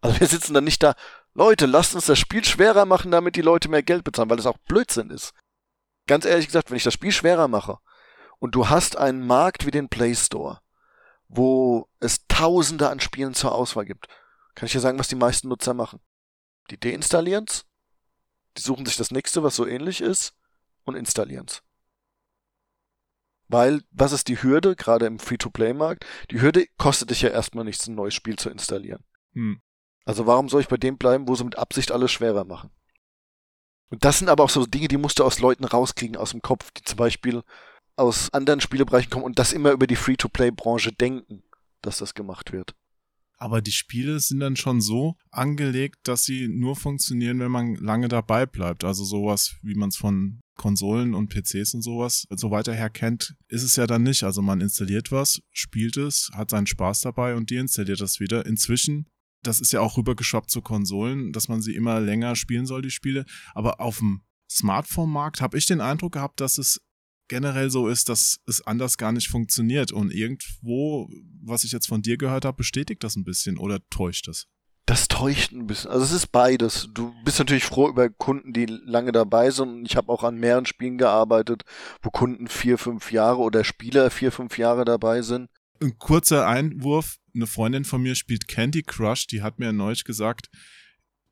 Also 0.00 0.20
wir 0.20 0.26
sitzen 0.26 0.52
dann 0.52 0.64
nicht 0.64 0.82
da, 0.82 0.94
Leute, 1.32 1.66
lasst 1.66 1.94
uns 1.94 2.06
das 2.06 2.18
Spiel 2.18 2.44
schwerer 2.44 2.84
machen, 2.84 3.10
damit 3.10 3.36
die 3.36 3.42
Leute 3.42 3.68
mehr 3.68 3.82
Geld 3.82 4.04
bezahlen, 4.04 4.28
weil 4.28 4.36
das 4.36 4.46
auch 4.46 4.58
Blödsinn 4.68 5.10
ist. 5.10 5.32
Ganz 6.06 6.24
ehrlich 6.24 6.46
gesagt, 6.46 6.70
wenn 6.70 6.76
ich 6.76 6.84
das 6.84 6.94
Spiel 6.94 7.12
schwerer 7.12 7.48
mache 7.48 7.78
und 8.38 8.54
du 8.54 8.68
hast 8.68 8.96
einen 8.96 9.26
Markt 9.26 9.64
wie 9.64 9.70
den 9.70 9.88
Play 9.88 10.14
Store, 10.14 10.60
wo 11.28 11.88
es 12.00 12.26
Tausende 12.28 12.88
an 12.90 13.00
Spielen 13.00 13.34
zur 13.34 13.52
Auswahl 13.52 13.84
gibt, 13.84 14.08
kann 14.54 14.66
ich 14.66 14.72
dir 14.72 14.80
sagen, 14.80 14.98
was 14.98 15.08
die 15.08 15.16
meisten 15.16 15.48
Nutzer 15.48 15.74
machen. 15.74 16.00
Die 16.70 16.78
deinstallieren 16.78 17.46
die 18.56 18.62
suchen 18.62 18.86
sich 18.86 18.96
das 18.96 19.10
nächste, 19.10 19.42
was 19.42 19.56
so 19.56 19.66
ähnlich 19.66 20.00
ist, 20.00 20.34
und 20.86 20.96
installieren's. 20.96 21.62
Weil, 23.48 23.82
was 23.90 24.12
ist 24.12 24.28
die 24.28 24.42
Hürde, 24.42 24.74
gerade 24.74 25.06
im 25.06 25.18
Free-to-Play-Markt? 25.18 26.04
Die 26.30 26.40
Hürde 26.40 26.66
kostet 26.78 27.10
dich 27.10 27.22
ja 27.22 27.28
erstmal 27.28 27.64
nichts, 27.64 27.86
ein 27.86 27.94
neues 27.94 28.14
Spiel 28.14 28.36
zu 28.36 28.50
installieren. 28.50 29.04
Hm. 29.34 29.60
Also 30.04 30.26
warum 30.26 30.48
soll 30.48 30.62
ich 30.62 30.68
bei 30.68 30.76
dem 30.76 30.98
bleiben, 30.98 31.28
wo 31.28 31.34
sie 31.34 31.44
mit 31.44 31.58
Absicht 31.58 31.92
alles 31.92 32.10
schwerer 32.10 32.44
machen? 32.44 32.70
Und 33.88 34.04
das 34.04 34.18
sind 34.18 34.28
aber 34.28 34.42
auch 34.42 34.50
so 34.50 34.66
Dinge, 34.66 34.88
die 34.88 34.96
musst 34.96 35.18
du 35.18 35.24
aus 35.24 35.38
Leuten 35.38 35.64
rauskriegen, 35.64 36.16
aus 36.16 36.30
dem 36.30 36.42
Kopf, 36.42 36.72
die 36.72 36.82
zum 36.82 36.96
Beispiel 36.96 37.42
aus 37.94 38.32
anderen 38.32 38.60
Spielebereichen 38.60 39.10
kommen 39.10 39.24
und 39.24 39.38
das 39.38 39.52
immer 39.52 39.70
über 39.70 39.86
die 39.86 39.96
Free-to-Play-Branche 39.96 40.92
denken, 40.92 41.44
dass 41.82 41.98
das 41.98 42.14
gemacht 42.14 42.52
wird. 42.52 42.74
Aber 43.38 43.60
die 43.60 43.72
Spiele 43.72 44.18
sind 44.20 44.40
dann 44.40 44.56
schon 44.56 44.80
so 44.80 45.16
angelegt, 45.30 45.96
dass 46.04 46.24
sie 46.24 46.48
nur 46.48 46.74
funktionieren, 46.74 47.38
wenn 47.38 47.50
man 47.50 47.74
lange 47.74 48.08
dabei 48.08 48.46
bleibt. 48.46 48.82
Also 48.82 49.04
sowas, 49.04 49.56
wie 49.62 49.74
man 49.74 49.90
es 49.90 49.96
von 49.96 50.40
Konsolen 50.56 51.14
und 51.14 51.28
PCs 51.28 51.74
und 51.74 51.82
sowas 51.82 52.26
so 52.30 52.50
weiter 52.50 52.72
her 52.72 52.88
kennt, 52.88 53.34
ist 53.48 53.62
es 53.62 53.76
ja 53.76 53.86
dann 53.86 54.02
nicht. 54.02 54.24
Also 54.24 54.40
man 54.40 54.62
installiert 54.62 55.12
was, 55.12 55.40
spielt 55.52 55.98
es, 55.98 56.30
hat 56.32 56.50
seinen 56.50 56.66
Spaß 56.66 57.02
dabei 57.02 57.34
und 57.34 57.50
deinstalliert 57.50 58.00
das 58.00 58.20
wieder. 58.20 58.46
Inzwischen, 58.46 59.06
das 59.42 59.60
ist 59.60 59.72
ja 59.72 59.80
auch 59.80 59.98
rübergeschwappt 59.98 60.50
zu 60.50 60.62
Konsolen, 60.62 61.32
dass 61.32 61.48
man 61.48 61.60
sie 61.60 61.74
immer 61.74 62.00
länger 62.00 62.36
spielen 62.36 62.64
soll, 62.64 62.80
die 62.80 62.90
Spiele. 62.90 63.26
Aber 63.54 63.80
auf 63.80 63.98
dem 63.98 64.22
Smartphone-Markt 64.50 65.42
habe 65.42 65.58
ich 65.58 65.66
den 65.66 65.82
Eindruck 65.82 66.12
gehabt, 66.12 66.40
dass 66.40 66.56
es 66.56 66.80
generell 67.28 67.70
so 67.70 67.88
ist, 67.88 68.08
dass 68.08 68.40
es 68.46 68.66
anders 68.66 68.98
gar 68.98 69.12
nicht 69.12 69.28
funktioniert. 69.28 69.92
Und 69.92 70.12
irgendwo, 70.12 71.08
was 71.42 71.64
ich 71.64 71.72
jetzt 71.72 71.88
von 71.88 72.02
dir 72.02 72.16
gehört 72.16 72.44
habe, 72.44 72.56
bestätigt 72.56 73.02
das 73.04 73.16
ein 73.16 73.24
bisschen 73.24 73.58
oder 73.58 73.80
täuscht 73.90 74.28
das? 74.28 74.46
Das 74.86 75.08
täuscht 75.08 75.50
ein 75.52 75.66
bisschen. 75.66 75.90
Also 75.90 76.04
es 76.04 76.12
ist 76.12 76.28
beides. 76.28 76.88
Du 76.94 77.12
bist 77.24 77.40
natürlich 77.40 77.64
froh 77.64 77.88
über 77.88 78.08
Kunden, 78.08 78.52
die 78.52 78.66
lange 78.66 79.10
dabei 79.10 79.50
sind. 79.50 79.84
Ich 79.84 79.96
habe 79.96 80.12
auch 80.12 80.22
an 80.22 80.36
mehreren 80.36 80.64
Spielen 80.64 80.96
gearbeitet, 80.96 81.64
wo 82.02 82.10
Kunden 82.10 82.46
vier, 82.46 82.78
fünf 82.78 83.10
Jahre 83.10 83.38
oder 83.38 83.64
Spieler 83.64 84.10
vier, 84.10 84.30
fünf 84.30 84.58
Jahre 84.58 84.84
dabei 84.84 85.22
sind. 85.22 85.50
Ein 85.82 85.98
kurzer 85.98 86.46
Einwurf. 86.46 87.16
Eine 87.34 87.48
Freundin 87.48 87.84
von 87.84 88.00
mir 88.00 88.14
spielt 88.14 88.46
Candy 88.46 88.82
Crush. 88.82 89.26
Die 89.26 89.42
hat 89.42 89.58
mir 89.58 89.72
neulich 89.72 90.04
gesagt, 90.04 90.50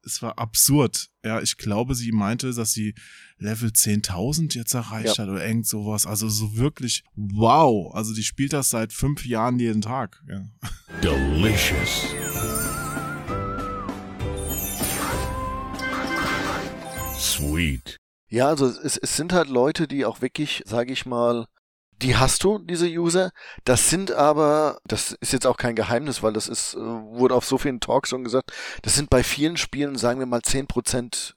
es 0.07 0.23
war 0.23 0.39
absurd. 0.39 1.09
Ja, 1.25 1.41
ich 1.41 1.57
glaube, 1.57 1.95
sie 1.95 2.13
meinte, 2.13 2.53
dass 2.53 2.73
sie 2.73 2.95
Level 3.39 3.71
10.000 3.71 4.55
jetzt 4.55 4.75
erreicht 4.75 5.17
ja. 5.17 5.25
hat 5.25 5.29
oder 5.29 5.47
irgend 5.47 5.67
sowas. 5.67 6.07
Also 6.07 6.29
so 6.29 6.57
wirklich 6.57 7.05
wow. 7.15 7.95
Also 7.95 8.15
die 8.15 8.23
spielt 8.23 8.53
das 8.53 8.71
seit 8.71 8.93
fünf 8.93 9.25
Jahren 9.27 9.59
jeden 9.59 9.83
Tag. 9.83 10.23
Ja. 10.29 10.43
Delicious. 11.03 12.07
Sweet. 17.19 17.97
Ja, 18.29 18.49
also 18.49 18.67
es, 18.67 18.97
es 18.97 19.17
sind 19.17 19.33
halt 19.33 19.49
Leute, 19.49 19.87
die 19.87 20.05
auch 20.05 20.21
wirklich, 20.21 20.63
sage 20.67 20.93
ich 20.93 21.07
mal, 21.07 21.47
die 22.03 22.17
hast 22.17 22.45
du, 22.45 22.59
diese 22.59 22.87
User. 22.89 23.31
Das 23.65 23.91
sind 23.91 24.13
aber, 24.13 24.81
das 24.85 25.13
ist 25.21 25.33
jetzt 25.33 25.47
auch 25.47 25.57
kein 25.57 25.77
Geheimnis, 25.77 26.23
weil 26.23 26.33
das 26.33 26.49
ist, 26.49 26.75
äh, 26.75 26.79
wurde 26.79 27.35
auf 27.35 27.45
so 27.45 27.59
vielen 27.59 27.81
Talks 27.81 28.11
schon 28.11 28.25
gesagt, 28.25 28.53
das 28.83 28.95
sind 28.95 29.11
bei 29.11 29.23
vielen 29.23 29.57
Spielen, 29.57 29.97
sagen 29.97 30.19
wir 30.19 30.27
mal, 30.27 30.43
zehn 30.43 30.67
Prozent 30.67 31.37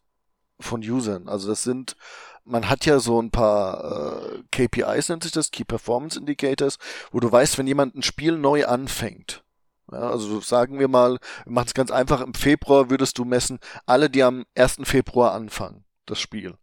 von 0.59 0.81
Usern. 0.81 1.27
Also 1.27 1.47
das 1.49 1.63
sind, 1.63 1.95
man 2.43 2.69
hat 2.69 2.85
ja 2.85 2.99
so 2.99 3.21
ein 3.21 3.31
paar 3.31 4.33
äh, 4.33 4.43
KPIs, 4.51 5.09
nennt 5.09 5.23
sich 5.23 5.31
das, 5.31 5.51
Key 5.51 5.63
Performance 5.63 6.17
Indicators, 6.19 6.77
wo 7.11 7.19
du 7.19 7.31
weißt, 7.31 7.57
wenn 7.57 7.67
jemand 7.67 7.95
ein 7.95 8.03
Spiel 8.03 8.37
neu 8.37 8.65
anfängt, 8.65 9.43
ja, 9.91 10.09
also 10.09 10.41
sagen 10.41 10.79
wir 10.79 10.89
mal, 10.89 11.17
wir 11.45 11.51
machen 11.51 11.67
es 11.67 11.73
ganz 11.73 11.91
einfach, 11.91 12.21
im 12.21 12.33
Februar 12.33 12.89
würdest 12.89 13.17
du 13.17 13.25
messen, 13.25 13.59
alle, 13.85 14.09
die 14.09 14.23
am 14.23 14.45
1. 14.55 14.79
Februar 14.83 15.33
anfangen, 15.33 15.85
das 16.05 16.19
Spiel. 16.19 16.55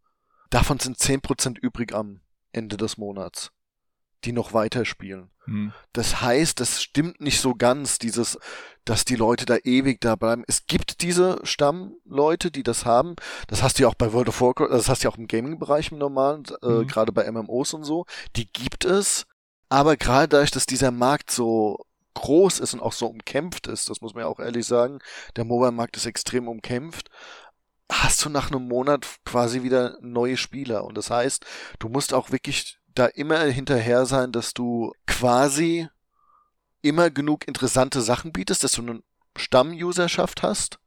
Davon 0.51 0.79
sind 0.79 0.99
zehn 0.99 1.23
Prozent 1.23 1.59
übrig 1.59 1.95
am 1.95 2.21
Ende 2.53 2.77
des 2.77 2.99
Monats 2.99 3.54
die 4.25 4.33
noch 4.33 4.53
weiterspielen. 4.53 5.31
Hm. 5.45 5.73
Das 5.93 6.23
heißt, 6.23 6.59
das 6.61 6.83
stimmt 6.83 7.21
nicht 7.21 7.41
so 7.41 7.55
ganz, 7.55 7.99
dieses, 7.99 8.39
dass 8.85 9.05
die 9.05 9.17
Leute 9.17 9.47
da 9.47 9.57
ewig 9.57 10.01
da 10.01 10.17
bleiben. 10.17 10.45
Es 10.47 10.67
gibt 10.67 11.03
diese 11.03 11.39
Stammleute, 11.43 12.51
die 12.51 12.63
das 12.63 12.85
haben. 12.85 13.15
Das 13.49 13.63
hast 13.63 13.79
du 13.79 13.83
ja 13.83 13.89
auch 13.89 13.95
bei 13.95 14.13
World 14.13 14.29
of 14.29 14.41
Warcraft, 14.41 14.71
das 14.71 14.89
hast 14.89 15.03
du 15.03 15.09
ja 15.09 15.13
auch 15.13 15.19
im 15.19 15.29
Gaming-Bereich 15.29 15.93
im 15.93 15.99
normalen, 15.99 16.45
äh, 16.63 16.67
hm. 16.67 16.87
gerade 16.87 17.13
bei 17.13 17.31
MMOs 17.31 17.75
und 17.75 17.85
so. 17.85 18.07
Die 18.37 18.51
gibt 18.51 18.85
es. 18.85 19.27
Aber 19.69 19.97
gerade 19.97 20.29
dadurch, 20.29 20.51
dass 20.51 20.67
dieser 20.67 20.91
Markt 20.91 21.31
so 21.31 21.85
groß 22.15 22.61
ist 22.61 22.75
und 22.75 22.81
auch 22.81 22.93
so 22.93 23.07
umkämpft 23.07 23.67
ist, 23.67 23.91
das 23.91 24.01
muss 24.01 24.15
man 24.15 24.23
ja 24.23 24.29
auch 24.29 24.39
ehrlich 24.39 24.67
sagen, 24.67 25.01
der 25.37 25.45
Mobile-Markt 25.45 25.97
ist 25.97 26.07
extrem 26.07 26.49
umkämpft, 26.49 27.11
hast 27.91 28.25
du 28.25 28.29
nach 28.29 28.51
einem 28.51 28.67
Monat 28.69 29.07
quasi 29.25 29.63
wieder 29.63 29.99
neue 30.01 30.37
Spieler. 30.37 30.85
Und 30.85 30.97
das 30.97 31.11
heißt, 31.11 31.45
du 31.79 31.89
musst 31.89 32.15
auch 32.15 32.31
wirklich 32.31 32.79
da 32.95 33.07
immer 33.07 33.41
hinterher 33.41 34.07
sein, 34.07 34.33
dass 34.33 34.55
du 34.55 34.93
quasi 35.07 35.89
immer 36.83 37.11
genug 37.11 37.49
interessante 37.49 38.03
Sachen 38.03 38.33
bietest, 38.33 38.63
dass 38.63 38.73
du 38.73 38.83
eine 38.83 39.03
Stammuserschaft 39.37 40.43
hast, 40.43 40.79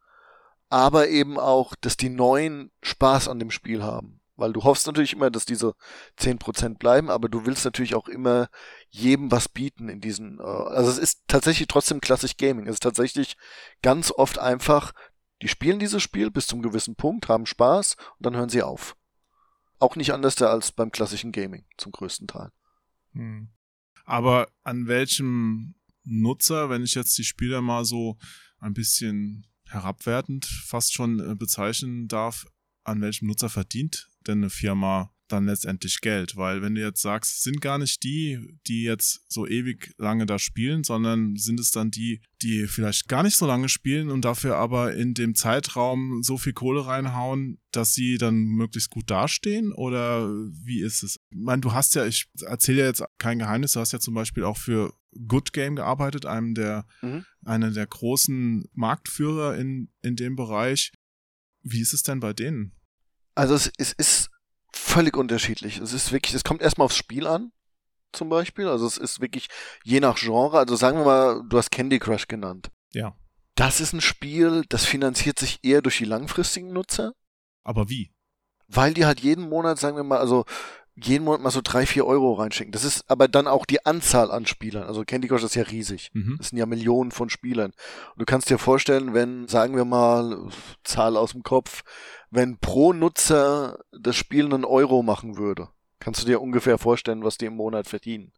aber 0.69 1.09
eben 1.09 1.39
auch, 1.39 1.75
dass 1.75 1.97
die 1.97 2.09
Neuen 2.09 2.71
Spaß 2.81 3.27
an 3.27 3.39
dem 3.39 3.51
Spiel 3.51 3.83
haben. 3.83 4.21
Weil 4.35 4.53
du 4.53 4.63
hoffst 4.63 4.85
natürlich 4.85 5.13
immer, 5.13 5.31
dass 5.31 5.45
diese 5.45 5.73
10% 6.19 6.77
bleiben, 6.77 7.09
aber 7.09 7.27
du 7.27 7.47
willst 7.47 7.65
natürlich 7.65 7.95
auch 7.95 8.07
immer 8.07 8.49
jedem 8.89 9.31
was 9.31 9.49
bieten 9.49 9.89
in 9.89 9.99
diesen, 9.99 10.39
äh, 10.39 10.43
also 10.43 10.91
es 10.91 10.99
ist 10.99 11.23
tatsächlich 11.27 11.67
trotzdem 11.67 12.01
klassisch 12.01 12.37
Gaming. 12.37 12.67
Es 12.67 12.75
ist 12.75 12.83
tatsächlich 12.83 13.35
ganz 13.81 14.11
oft 14.11 14.37
einfach, 14.39 14.93
Die 15.41 15.47
spielen 15.47 15.77
dieses 15.79 16.01
Spiel 16.01 16.31
bis 16.31 16.47
zum 16.47 16.63
gewissen 16.63 16.95
Punkt, 16.95 17.29
haben 17.29 17.45
Spaß 17.45 17.95
und 18.17 18.25
dann 18.25 18.35
hören 18.35 18.49
sie 18.49 18.63
auf. 18.63 18.95
Auch 19.79 19.95
nicht 19.95 20.11
anders 20.11 20.41
als 20.41 20.71
beim 20.71 20.91
klassischen 20.91 21.31
Gaming, 21.31 21.65
zum 21.77 21.91
größten 21.91 22.27
Teil. 22.27 22.51
Hm. 23.13 23.49
Aber 24.05 24.47
an 24.63 24.87
welchem 24.87 25.75
Nutzer, 26.03 26.69
wenn 26.69 26.83
ich 26.83 26.95
jetzt 26.95 27.17
die 27.17 27.23
Spieler 27.23 27.61
mal 27.61 27.85
so 27.85 28.17
ein 28.59 28.73
bisschen 28.73 29.45
herabwertend 29.65 30.45
fast 30.45 30.93
schon 30.93 31.19
äh, 31.19 31.35
bezeichnen 31.35 32.07
darf, 32.07 32.45
an 32.83 33.01
welchem 33.01 33.27
Nutzer 33.27 33.49
verdient 33.49 34.09
denn 34.27 34.39
eine 34.39 34.49
Firma 34.49 35.11
dann 35.27 35.45
letztendlich 35.45 36.01
Geld, 36.01 36.35
weil 36.35 36.61
wenn 36.61 36.75
du 36.75 36.81
jetzt 36.81 37.01
sagst, 37.01 37.43
sind 37.43 37.61
gar 37.61 37.77
nicht 37.77 38.03
die, 38.03 38.57
die 38.67 38.83
jetzt 38.83 39.21
so 39.27 39.47
ewig 39.47 39.93
lange 39.97 40.25
da 40.25 40.39
spielen, 40.39 40.83
sondern 40.83 41.35
sind 41.35 41.59
es 41.59 41.71
dann 41.71 41.91
die, 41.91 42.21
die 42.41 42.67
vielleicht 42.67 43.07
gar 43.07 43.23
nicht 43.23 43.37
so 43.37 43.45
lange 43.45 43.69
spielen 43.69 44.09
und 44.09 44.23
dafür 44.23 44.57
aber 44.57 44.93
in 44.93 45.13
dem 45.13 45.35
Zeitraum 45.35 46.23
so 46.23 46.37
viel 46.37 46.53
Kohle 46.53 46.85
reinhauen, 46.85 47.59
dass 47.71 47.93
sie 47.93 48.17
dann 48.17 48.35
möglichst 48.45 48.89
gut 48.89 49.09
dastehen 49.09 49.71
oder 49.71 50.27
wie 50.29 50.81
ist 50.81 51.03
es? 51.03 51.17
Ich 51.29 51.37
meine, 51.37 51.61
du 51.61 51.73
hast 51.73 51.95
ja, 51.95 52.05
ich 52.05 52.27
erzähle 52.41 52.79
ja 52.79 52.85
jetzt 52.85 53.03
kein 53.17 53.39
Geheimnis, 53.39 53.73
du 53.73 53.79
hast 53.79 53.91
ja 53.91 53.99
zum 53.99 54.13
Beispiel 54.13 54.43
auch 54.43 54.57
für 54.57 54.93
Good 55.27 55.53
Game 55.53 55.75
gearbeitet, 55.75 56.25
einem 56.25 56.53
der, 56.53 56.85
mhm. 57.01 57.25
einer 57.43 57.71
der 57.71 57.87
großen 57.87 58.65
Marktführer 58.73 59.57
in, 59.57 59.89
in 60.01 60.15
dem 60.15 60.35
Bereich. 60.35 60.91
Wie 61.63 61.81
ist 61.81 61.93
es 61.93 62.03
denn 62.03 62.19
bei 62.19 62.33
denen? 62.33 62.73
Also 63.35 63.53
es, 63.55 63.71
es 63.77 63.93
ist 63.93 64.29
völlig 64.97 65.15
unterschiedlich. 65.15 65.77
Es 65.77 65.93
ist 65.93 66.11
wirklich, 66.11 66.33
es 66.33 66.43
kommt 66.43 66.63
erstmal 66.63 66.85
aufs 66.85 66.95
Spiel 66.95 67.27
an, 67.27 67.51
zum 68.13 68.29
Beispiel. 68.29 68.67
Also 68.67 68.87
es 68.87 68.97
ist 68.97 69.21
wirklich 69.21 69.47
je 69.83 69.99
nach 69.99 70.17
Genre. 70.17 70.57
Also 70.57 70.75
sagen 70.75 70.97
wir 70.97 71.05
mal, 71.05 71.43
du 71.47 71.57
hast 71.57 71.69
Candy 71.69 71.99
Crush 71.99 72.27
genannt. 72.27 72.71
Ja. 72.93 73.15
Das 73.53 73.79
ist 73.79 73.93
ein 73.93 74.01
Spiel, 74.01 74.63
das 74.69 74.85
finanziert 74.85 75.37
sich 75.37 75.59
eher 75.61 75.83
durch 75.83 75.99
die 75.99 76.05
langfristigen 76.05 76.73
Nutzer. 76.73 77.13
Aber 77.63 77.89
wie? 77.89 78.11
Weil 78.67 78.95
die 78.95 79.05
halt 79.05 79.19
jeden 79.19 79.47
Monat, 79.47 79.77
sagen 79.77 79.97
wir 79.97 80.03
mal, 80.03 80.17
also 80.17 80.45
jeden 80.95 81.25
Monat 81.25 81.41
mal 81.41 81.51
so 81.51 81.61
drei, 81.63 81.85
vier 81.85 82.07
Euro 82.07 82.33
reinschicken. 82.33 82.71
Das 82.71 82.83
ist 82.83 83.03
aber 83.07 83.27
dann 83.27 83.47
auch 83.47 83.67
die 83.67 83.85
Anzahl 83.85 84.31
an 84.31 84.47
Spielern. 84.47 84.83
Also 84.83 85.03
Candy 85.03 85.27
Crush 85.27 85.43
ist 85.43 85.55
ja 85.55 85.61
riesig. 85.61 86.09
Mhm. 86.13 86.37
Das 86.39 86.49
sind 86.49 86.57
ja 86.57 86.65
Millionen 86.65 87.11
von 87.11 87.29
Spielern. 87.29 87.71
Und 88.13 88.19
du 88.19 88.25
kannst 88.25 88.49
dir 88.49 88.57
vorstellen, 88.57 89.13
wenn, 89.13 89.47
sagen 89.47 89.75
wir 89.75 89.85
mal, 89.85 90.49
Zahl 90.83 91.15
aus 91.15 91.33
dem 91.33 91.43
Kopf, 91.43 91.83
wenn 92.29 92.57
pro 92.57 92.93
Nutzer 92.93 93.79
das 93.91 94.15
Spiel 94.15 94.45
einen 94.45 94.65
Euro 94.65 95.03
machen 95.03 95.37
würde, 95.37 95.69
kannst 95.99 96.21
du 96.21 96.25
dir 96.25 96.41
ungefähr 96.41 96.77
vorstellen, 96.77 97.23
was 97.23 97.37
die 97.37 97.45
im 97.45 97.55
Monat 97.55 97.87
verdienen. 97.87 98.31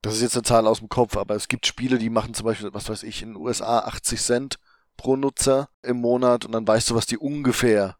Das 0.00 0.14
ist 0.14 0.22
jetzt 0.22 0.36
eine 0.36 0.42
Zahl 0.42 0.66
aus 0.66 0.80
dem 0.80 0.88
Kopf, 0.88 1.16
aber 1.16 1.36
es 1.36 1.48
gibt 1.48 1.66
Spiele, 1.66 1.98
die 1.98 2.10
machen 2.10 2.34
zum 2.34 2.44
Beispiel, 2.44 2.74
was 2.74 2.88
weiß 2.88 3.04
ich, 3.04 3.22
in 3.22 3.30
den 3.34 3.36
USA 3.36 3.80
80 3.80 4.20
Cent 4.20 4.58
pro 4.96 5.16
Nutzer 5.16 5.68
im 5.82 6.00
Monat 6.00 6.44
und 6.44 6.52
dann 6.52 6.66
weißt 6.66 6.90
du, 6.90 6.94
was 6.94 7.06
die 7.06 7.18
ungefähr 7.18 7.96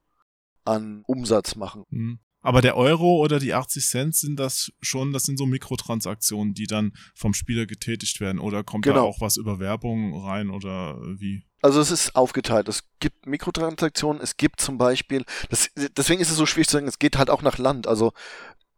an 0.65 1.05
Umsatz 1.07 1.55
machen. 1.55 1.85
Mhm. 1.91 2.19
Aber 2.43 2.61
der 2.61 2.77
Euro 2.77 3.19
oder 3.19 3.39
die 3.39 3.55
80 3.55 3.87
Cent 3.87 4.17
sind 4.17 4.39
das 4.39 4.73
schon, 4.81 5.13
das 5.13 5.23
sind 5.23 5.39
so 5.39 5.47
Mikrotransaktionen, 5.47 6.55
die 6.55 6.67
dann 6.67 6.93
vom 7.15 7.35
Spieler 7.35 7.67
getätigt 7.67 8.21
werden. 8.21 8.41
Oder 8.41 8.65
kommt 8.65 8.85
genau. 8.85 8.97
da 8.97 9.03
auch 9.03 9.21
was 9.21 9.37
über 9.37 9.61
Werbung 9.61 10.21
rein 10.25 10.51
oder 10.51 11.01
wie? 11.01 11.45
Also 11.63 11.81
es 11.81 11.93
ist 11.93 12.17
aufgeteilt. 12.17 12.69
Es 12.69 12.83
gibt 12.99 13.27
Mikrotransaktionen, 13.27 14.21
es 14.21 14.37
gibt 14.37 14.61
zum 14.61 14.77
Beispiel, 14.77 15.25
das, 15.49 15.71
deswegen 15.97 16.21
ist 16.21 16.31
es 16.31 16.37
so 16.37 16.45
schwierig 16.45 16.69
zu 16.69 16.77
sagen, 16.77 16.89
es 16.89 16.99
geht 16.99 17.17
halt 17.17 17.31
auch 17.31 17.43
nach 17.43 17.59
Land. 17.59 17.87
Also 17.87 18.13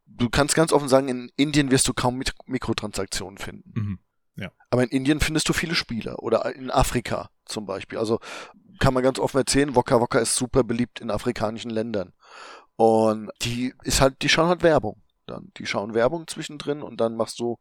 du 0.06 0.28
kannst 0.28 0.54
ganz 0.54 0.70
offen 0.70 0.90
sagen, 0.90 1.08
in 1.08 1.32
Indien 1.36 1.70
wirst 1.70 1.88
du 1.88 1.94
kaum 1.94 2.22
Mikrotransaktionen 2.46 3.38
finden. 3.38 3.72
Mhm. 3.74 3.98
Ja. 4.36 4.50
Aber 4.68 4.82
in 4.82 4.90
Indien 4.90 5.20
findest 5.20 5.48
du 5.48 5.54
viele 5.54 5.74
Spieler 5.74 6.22
oder 6.22 6.54
in 6.54 6.70
Afrika 6.70 7.30
zum 7.46 7.64
Beispiel. 7.64 7.98
Also 7.98 8.20
kann 8.78 8.92
man 8.92 9.02
ganz 9.02 9.18
offen 9.18 9.38
erzählen, 9.38 9.74
Wokka 9.74 10.00
Wokka 10.00 10.18
ist 10.18 10.34
super 10.34 10.64
beliebt 10.64 11.00
in 11.00 11.10
afrikanischen 11.10 11.70
Ländern. 11.70 12.12
Und 12.76 13.30
die 13.42 13.72
ist 13.84 14.00
halt, 14.00 14.22
die 14.22 14.28
schauen 14.28 14.48
halt 14.48 14.62
Werbung. 14.62 15.00
Dann, 15.26 15.50
die 15.56 15.64
schauen 15.64 15.94
Werbung 15.94 16.26
zwischendrin 16.26 16.82
und 16.82 17.00
dann 17.00 17.16
machst 17.16 17.40
du 17.40 17.56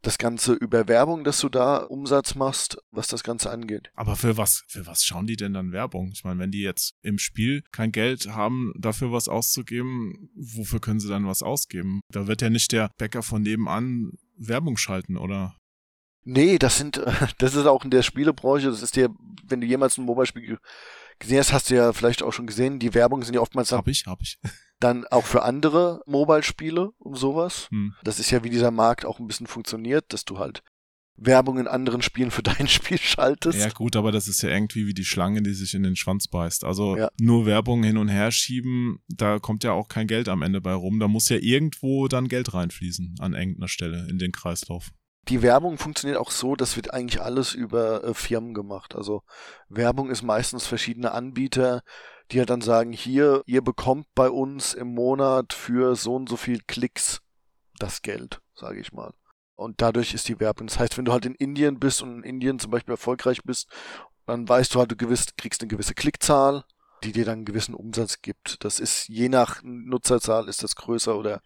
das 0.00 0.16
Ganze 0.16 0.52
über 0.52 0.86
Werbung, 0.86 1.24
dass 1.24 1.40
du 1.40 1.48
da 1.48 1.78
Umsatz 1.78 2.36
machst, 2.36 2.78
was 2.92 3.08
das 3.08 3.24
Ganze 3.24 3.50
angeht. 3.50 3.90
Aber 3.94 4.14
für 4.14 4.36
was, 4.36 4.62
für 4.68 4.86
was 4.86 5.04
schauen 5.04 5.26
die 5.26 5.36
denn 5.36 5.52
dann 5.52 5.72
Werbung? 5.72 6.10
Ich 6.12 6.22
meine, 6.22 6.38
wenn 6.38 6.52
die 6.52 6.62
jetzt 6.62 6.94
im 7.02 7.18
Spiel 7.18 7.64
kein 7.72 7.90
Geld 7.90 8.28
haben, 8.28 8.72
dafür 8.78 9.10
was 9.10 9.28
auszugeben, 9.28 10.30
wofür 10.36 10.80
können 10.80 11.00
sie 11.00 11.08
dann 11.08 11.26
was 11.26 11.42
ausgeben? 11.42 12.00
Da 12.10 12.28
wird 12.28 12.42
ja 12.42 12.50
nicht 12.50 12.70
der 12.70 12.92
Bäcker 12.96 13.24
von 13.24 13.42
nebenan 13.42 14.12
Werbung 14.36 14.76
schalten, 14.76 15.16
oder? 15.16 15.56
Nee, 16.22 16.58
das 16.58 16.78
sind, 16.78 17.02
das 17.38 17.56
ist 17.56 17.66
auch 17.66 17.84
in 17.84 17.90
der 17.90 18.02
Spielebranche, 18.02 18.68
das 18.68 18.82
ist 18.82 18.94
dir, 18.94 19.12
wenn 19.48 19.60
du 19.60 19.66
jemals 19.66 19.98
ein 19.98 20.04
Mobile-Spiel 20.04 20.58
gesehen 21.20 21.38
hast, 21.38 21.52
hast 21.52 21.70
du 21.70 21.76
ja 21.76 21.92
vielleicht 21.92 22.22
auch 22.22 22.32
schon 22.32 22.46
gesehen, 22.46 22.78
die 22.78 22.94
Werbung 22.94 23.22
sind 23.22 23.34
ja 23.34 23.40
oftmals 23.40 23.70
hab 23.72 23.86
ich, 23.86 24.06
hab 24.06 24.20
ich. 24.20 24.38
dann 24.80 25.06
auch 25.06 25.26
für 25.26 25.42
andere 25.42 26.02
Mobile-Spiele 26.06 26.90
und 26.98 27.14
sowas. 27.16 27.68
Hm. 27.70 27.94
Das 28.02 28.18
ist 28.18 28.30
ja, 28.30 28.42
wie 28.42 28.50
dieser 28.50 28.70
Markt 28.70 29.04
auch 29.04 29.20
ein 29.20 29.26
bisschen 29.26 29.46
funktioniert, 29.46 30.12
dass 30.12 30.24
du 30.24 30.38
halt 30.38 30.62
Werbung 31.16 31.58
in 31.58 31.68
anderen 31.68 32.00
Spielen 32.00 32.30
für 32.30 32.42
dein 32.42 32.66
Spiel 32.66 32.98
schaltest. 32.98 33.58
Ja 33.58 33.68
gut, 33.68 33.94
aber 33.94 34.10
das 34.10 34.26
ist 34.26 34.42
ja 34.42 34.48
irgendwie 34.48 34.86
wie 34.86 34.94
die 34.94 35.04
Schlange, 35.04 35.42
die 35.42 35.52
sich 35.52 35.74
in 35.74 35.82
den 35.82 35.96
Schwanz 35.96 36.26
beißt. 36.26 36.64
Also 36.64 36.96
ja. 36.96 37.10
nur 37.20 37.46
Werbung 37.46 37.82
hin 37.82 37.98
und 37.98 38.08
her 38.08 38.32
schieben, 38.32 39.00
da 39.08 39.38
kommt 39.38 39.62
ja 39.62 39.72
auch 39.72 39.88
kein 39.88 40.06
Geld 40.06 40.28
am 40.28 40.42
Ende 40.42 40.60
bei 40.60 40.72
rum. 40.72 40.98
Da 40.98 41.08
muss 41.08 41.28
ja 41.28 41.36
irgendwo 41.36 42.08
dann 42.08 42.28
Geld 42.28 42.54
reinfließen 42.54 43.16
an 43.18 43.34
irgendeiner 43.34 43.68
Stelle 43.68 44.08
in 44.08 44.18
den 44.18 44.32
Kreislauf 44.32 44.90
die 45.28 45.42
Werbung 45.42 45.78
funktioniert 45.78 46.18
auch 46.18 46.30
so, 46.30 46.56
das 46.56 46.76
wird 46.76 46.92
eigentlich 46.92 47.20
alles 47.20 47.54
über 47.54 48.04
äh, 48.04 48.14
Firmen 48.14 48.54
gemacht. 48.54 48.94
Also 48.94 49.22
Werbung 49.68 50.10
ist 50.10 50.22
meistens 50.22 50.66
verschiedene 50.66 51.12
Anbieter, 51.12 51.82
die 52.30 52.38
ja 52.38 52.44
dann 52.44 52.60
sagen, 52.60 52.92
hier, 52.92 53.42
ihr 53.46 53.62
bekommt 53.62 54.06
bei 54.14 54.30
uns 54.30 54.74
im 54.74 54.94
Monat 54.94 55.52
für 55.52 55.96
so 55.96 56.14
und 56.14 56.28
so 56.28 56.36
viel 56.36 56.60
Klicks 56.66 57.20
das 57.78 58.02
Geld, 58.02 58.40
sage 58.54 58.80
ich 58.80 58.92
mal. 58.92 59.12
Und 59.56 59.82
dadurch 59.82 60.14
ist 60.14 60.28
die 60.28 60.40
Werbung. 60.40 60.68
Das 60.68 60.78
heißt, 60.78 60.96
wenn 60.96 61.04
du 61.04 61.12
halt 61.12 61.26
in 61.26 61.34
Indien 61.34 61.78
bist 61.78 62.02
und 62.02 62.18
in 62.18 62.22
Indien 62.22 62.58
zum 62.58 62.70
Beispiel 62.70 62.92
erfolgreich 62.92 63.42
bist, 63.42 63.68
dann 64.26 64.48
weißt 64.48 64.74
du 64.74 64.78
halt, 64.78 64.90
du 64.90 64.96
gewiss, 64.96 65.26
kriegst 65.36 65.60
eine 65.60 65.68
gewisse 65.68 65.94
Klickzahl, 65.94 66.64
die 67.04 67.12
dir 67.12 67.24
dann 67.24 67.38
einen 67.38 67.44
gewissen 67.44 67.74
Umsatz 67.74 68.22
gibt. 68.22 68.64
Das 68.64 68.80
ist 68.80 69.08
je 69.08 69.28
nach 69.28 69.60
Nutzerzahl 69.62 70.48
ist 70.48 70.62
das 70.62 70.76
größer 70.76 71.16
oder 71.16 71.42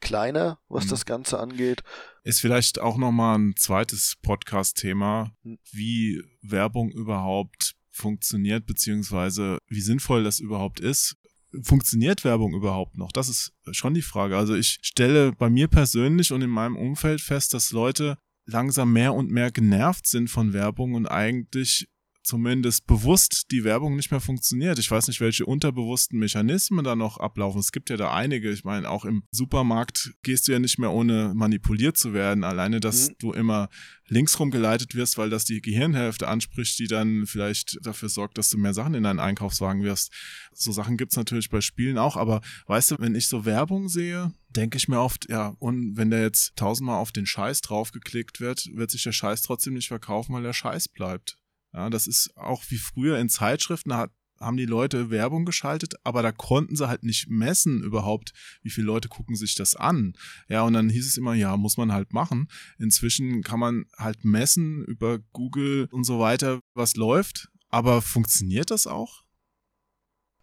kleiner, 0.00 0.58
was 0.68 0.86
mhm. 0.86 0.90
das 0.90 1.06
Ganze 1.06 1.38
angeht. 1.38 1.82
Ist 2.24 2.40
vielleicht 2.40 2.80
auch 2.80 2.96
nochmal 2.96 3.38
ein 3.38 3.56
zweites 3.56 4.16
Podcast-Thema, 4.22 5.32
hm. 5.42 5.58
wie 5.72 6.22
Werbung 6.42 6.90
überhaupt 6.90 7.74
funktioniert, 7.90 8.66
beziehungsweise 8.66 9.58
wie 9.68 9.80
sinnvoll 9.80 10.24
das 10.24 10.38
überhaupt 10.38 10.80
ist. 10.80 11.16
Funktioniert 11.62 12.24
Werbung 12.24 12.54
überhaupt 12.54 12.98
noch? 12.98 13.10
Das 13.10 13.28
ist 13.28 13.52
schon 13.72 13.94
die 13.94 14.02
Frage. 14.02 14.36
Also 14.36 14.54
ich 14.54 14.78
stelle 14.82 15.32
bei 15.32 15.48
mir 15.48 15.68
persönlich 15.68 16.32
und 16.32 16.42
in 16.42 16.50
meinem 16.50 16.76
Umfeld 16.76 17.20
fest, 17.20 17.54
dass 17.54 17.72
Leute 17.72 18.18
langsam 18.44 18.92
mehr 18.92 19.14
und 19.14 19.30
mehr 19.30 19.50
genervt 19.50 20.06
sind 20.06 20.28
von 20.28 20.52
Werbung 20.52 20.94
und 20.94 21.06
eigentlich 21.06 21.88
zumindest 22.28 22.86
bewusst 22.86 23.46
die 23.50 23.64
Werbung 23.64 23.96
nicht 23.96 24.10
mehr 24.10 24.20
funktioniert. 24.20 24.78
Ich 24.78 24.90
weiß 24.90 25.08
nicht, 25.08 25.20
welche 25.20 25.46
unterbewussten 25.46 26.18
Mechanismen 26.18 26.84
da 26.84 26.94
noch 26.94 27.16
ablaufen. 27.16 27.58
Es 27.58 27.72
gibt 27.72 27.88
ja 27.88 27.96
da 27.96 28.12
einige. 28.12 28.52
Ich 28.52 28.64
meine, 28.64 28.88
auch 28.88 29.06
im 29.06 29.22
Supermarkt 29.30 30.12
gehst 30.22 30.46
du 30.46 30.52
ja 30.52 30.58
nicht 30.58 30.78
mehr 30.78 30.92
ohne 30.92 31.32
manipuliert 31.34 31.96
zu 31.96 32.12
werden. 32.12 32.44
Alleine, 32.44 32.80
dass 32.80 33.08
mhm. 33.08 33.14
du 33.18 33.32
immer 33.32 33.70
linksrum 34.08 34.50
geleitet 34.50 34.94
wirst, 34.94 35.16
weil 35.16 35.30
das 35.30 35.46
die 35.46 35.62
Gehirnhälfte 35.62 36.28
anspricht, 36.28 36.78
die 36.78 36.86
dann 36.86 37.26
vielleicht 37.26 37.78
dafür 37.82 38.10
sorgt, 38.10 38.36
dass 38.36 38.50
du 38.50 38.58
mehr 38.58 38.74
Sachen 38.74 38.92
in 38.92 39.04
deinen 39.04 39.20
Einkaufswagen 39.20 39.82
wirst. 39.82 40.12
So 40.52 40.70
Sachen 40.70 40.98
gibt's 40.98 41.16
natürlich 41.16 41.48
bei 41.48 41.62
Spielen 41.62 41.96
auch. 41.96 42.16
Aber 42.16 42.42
weißt 42.66 42.90
du, 42.90 42.96
wenn 42.98 43.14
ich 43.14 43.28
so 43.28 43.46
Werbung 43.46 43.88
sehe, 43.88 44.34
denke 44.50 44.76
ich 44.76 44.88
mir 44.88 45.00
oft, 45.00 45.30
ja, 45.30 45.54
und 45.60 45.96
wenn 45.96 46.10
der 46.10 46.20
jetzt 46.20 46.56
tausendmal 46.56 46.98
auf 46.98 47.10
den 47.10 47.24
Scheiß 47.24 47.62
draufgeklickt 47.62 48.40
wird, 48.40 48.68
wird 48.74 48.90
sich 48.90 49.02
der 49.02 49.12
Scheiß 49.12 49.40
trotzdem 49.40 49.74
nicht 49.74 49.88
verkaufen, 49.88 50.34
weil 50.34 50.42
der 50.42 50.52
Scheiß 50.52 50.88
bleibt. 50.88 51.37
Ja, 51.72 51.90
das 51.90 52.06
ist 52.06 52.36
auch 52.36 52.64
wie 52.68 52.78
früher 52.78 53.18
in 53.18 53.28
Zeitschriften, 53.28 53.90
da 53.90 54.08
haben 54.40 54.56
die 54.56 54.66
Leute 54.66 55.10
Werbung 55.10 55.44
geschaltet, 55.44 55.94
aber 56.04 56.22
da 56.22 56.32
konnten 56.32 56.76
sie 56.76 56.88
halt 56.88 57.02
nicht 57.02 57.28
messen 57.28 57.82
überhaupt, 57.82 58.32
wie 58.62 58.70
viele 58.70 58.86
Leute 58.86 59.08
gucken 59.08 59.36
sich 59.36 59.54
das 59.54 59.74
an. 59.74 60.14
Ja, 60.48 60.62
und 60.62 60.74
dann 60.74 60.88
hieß 60.88 61.06
es 61.06 61.16
immer, 61.16 61.34
ja, 61.34 61.56
muss 61.56 61.76
man 61.76 61.92
halt 61.92 62.12
machen. 62.12 62.48
Inzwischen 62.78 63.42
kann 63.42 63.60
man 63.60 63.86
halt 63.96 64.24
messen 64.24 64.84
über 64.84 65.18
Google 65.32 65.88
und 65.90 66.04
so 66.04 66.20
weiter, 66.20 66.60
was 66.74 66.96
läuft. 66.96 67.48
Aber 67.68 68.00
funktioniert 68.00 68.70
das 68.70 68.86
auch? 68.86 69.24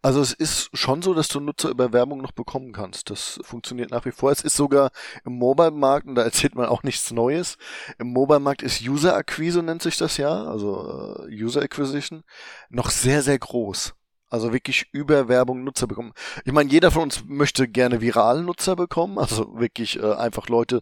Also 0.06 0.22
es 0.22 0.34
ist 0.34 0.70
schon 0.78 1.02
so, 1.02 1.16
dass 1.16 1.30
du 1.30 1.40
Nutzer 1.40 1.70
über 1.70 1.92
Werbung 1.92 2.22
noch 2.22 2.32
bekommen 2.32 2.74
kannst. 2.74 3.10
Das 3.10 3.40
funktioniert 3.42 3.90
nach 3.90 4.06
wie 4.06 4.12
vor. 4.12 4.32
Es 4.32 4.42
ist 4.42 4.56
sogar 4.56 4.92
im 5.26 5.40
Mobile-Markt, 5.40 6.06
und 6.06 6.14
da 6.14 6.22
erzählt 6.22 6.54
man 6.54 6.68
auch 6.68 6.84
nichts 6.84 7.10
Neues, 7.10 7.58
im 7.98 8.14
Mobile-Markt 8.14 8.62
ist 8.62 8.88
User-Akquise, 8.88 9.64
nennt 9.64 9.82
sich 9.82 9.98
das 9.98 10.18
ja, 10.18 10.44
also 10.44 11.26
äh, 11.28 11.44
User-Acquisition, 11.44 12.24
noch 12.70 12.92
sehr, 12.92 13.24
sehr 13.24 13.40
groß. 13.40 13.96
Also 14.30 14.54
wirklich 14.54 14.86
über 14.92 15.28
Werbung 15.28 15.64
Nutzer 15.64 15.88
bekommen. 15.88 16.14
Ich 16.44 16.54
meine, 16.54 16.70
jeder 16.70 16.92
von 16.92 17.02
uns 17.02 17.24
möchte 17.26 17.68
gerne 17.68 18.00
viralen 18.00 18.46
Nutzer 18.46 18.76
bekommen, 18.76 19.18
also 19.18 19.58
wirklich 19.58 19.98
äh, 19.98 20.14
einfach 20.14 20.50
Leute, 20.50 20.82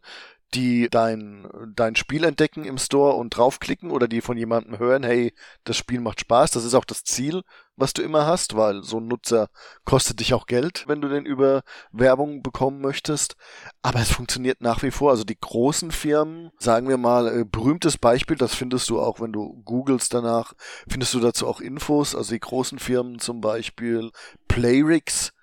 die 0.53 0.89
dein, 0.89 1.47
dein 1.75 1.95
Spiel 1.95 2.23
entdecken 2.23 2.65
im 2.65 2.77
Store 2.77 3.15
und 3.15 3.31
draufklicken 3.31 3.91
oder 3.91 4.07
die 4.07 4.21
von 4.21 4.37
jemandem 4.37 4.79
hören, 4.79 5.03
hey, 5.03 5.33
das 5.63 5.77
Spiel 5.77 5.99
macht 5.99 6.21
Spaß. 6.21 6.51
Das 6.51 6.63
ist 6.63 6.75
auch 6.75 6.85
das 6.85 7.03
Ziel, 7.03 7.41
was 7.75 7.93
du 7.93 8.01
immer 8.01 8.25
hast, 8.25 8.55
weil 8.55 8.83
so 8.83 8.99
ein 8.99 9.07
Nutzer 9.07 9.49
kostet 9.83 10.19
dich 10.19 10.33
auch 10.33 10.45
Geld, 10.45 10.85
wenn 10.87 11.01
du 11.01 11.07
den 11.07 11.25
über 11.25 11.63
Werbung 11.91 12.43
bekommen 12.43 12.81
möchtest. 12.81 13.35
Aber 13.81 13.99
es 13.99 14.11
funktioniert 14.11 14.61
nach 14.61 14.83
wie 14.83 14.91
vor. 14.91 15.11
Also 15.11 15.23
die 15.23 15.39
großen 15.39 15.91
Firmen, 15.91 16.51
sagen 16.59 16.87
wir 16.87 16.97
mal, 16.97 17.41
äh, 17.41 17.45
berühmtes 17.45 17.97
Beispiel, 17.97 18.37
das 18.37 18.53
findest 18.53 18.89
du 18.89 18.99
auch, 18.99 19.19
wenn 19.19 19.33
du 19.33 19.61
googelst 19.63 20.13
danach, 20.13 20.53
findest 20.87 21.13
du 21.13 21.19
dazu 21.19 21.47
auch 21.47 21.61
Infos. 21.61 22.15
Also 22.15 22.33
die 22.33 22.39
großen 22.39 22.79
Firmen 22.79 23.19
zum 23.19 23.41
Beispiel 23.41 24.11
Playrix, 24.47 25.33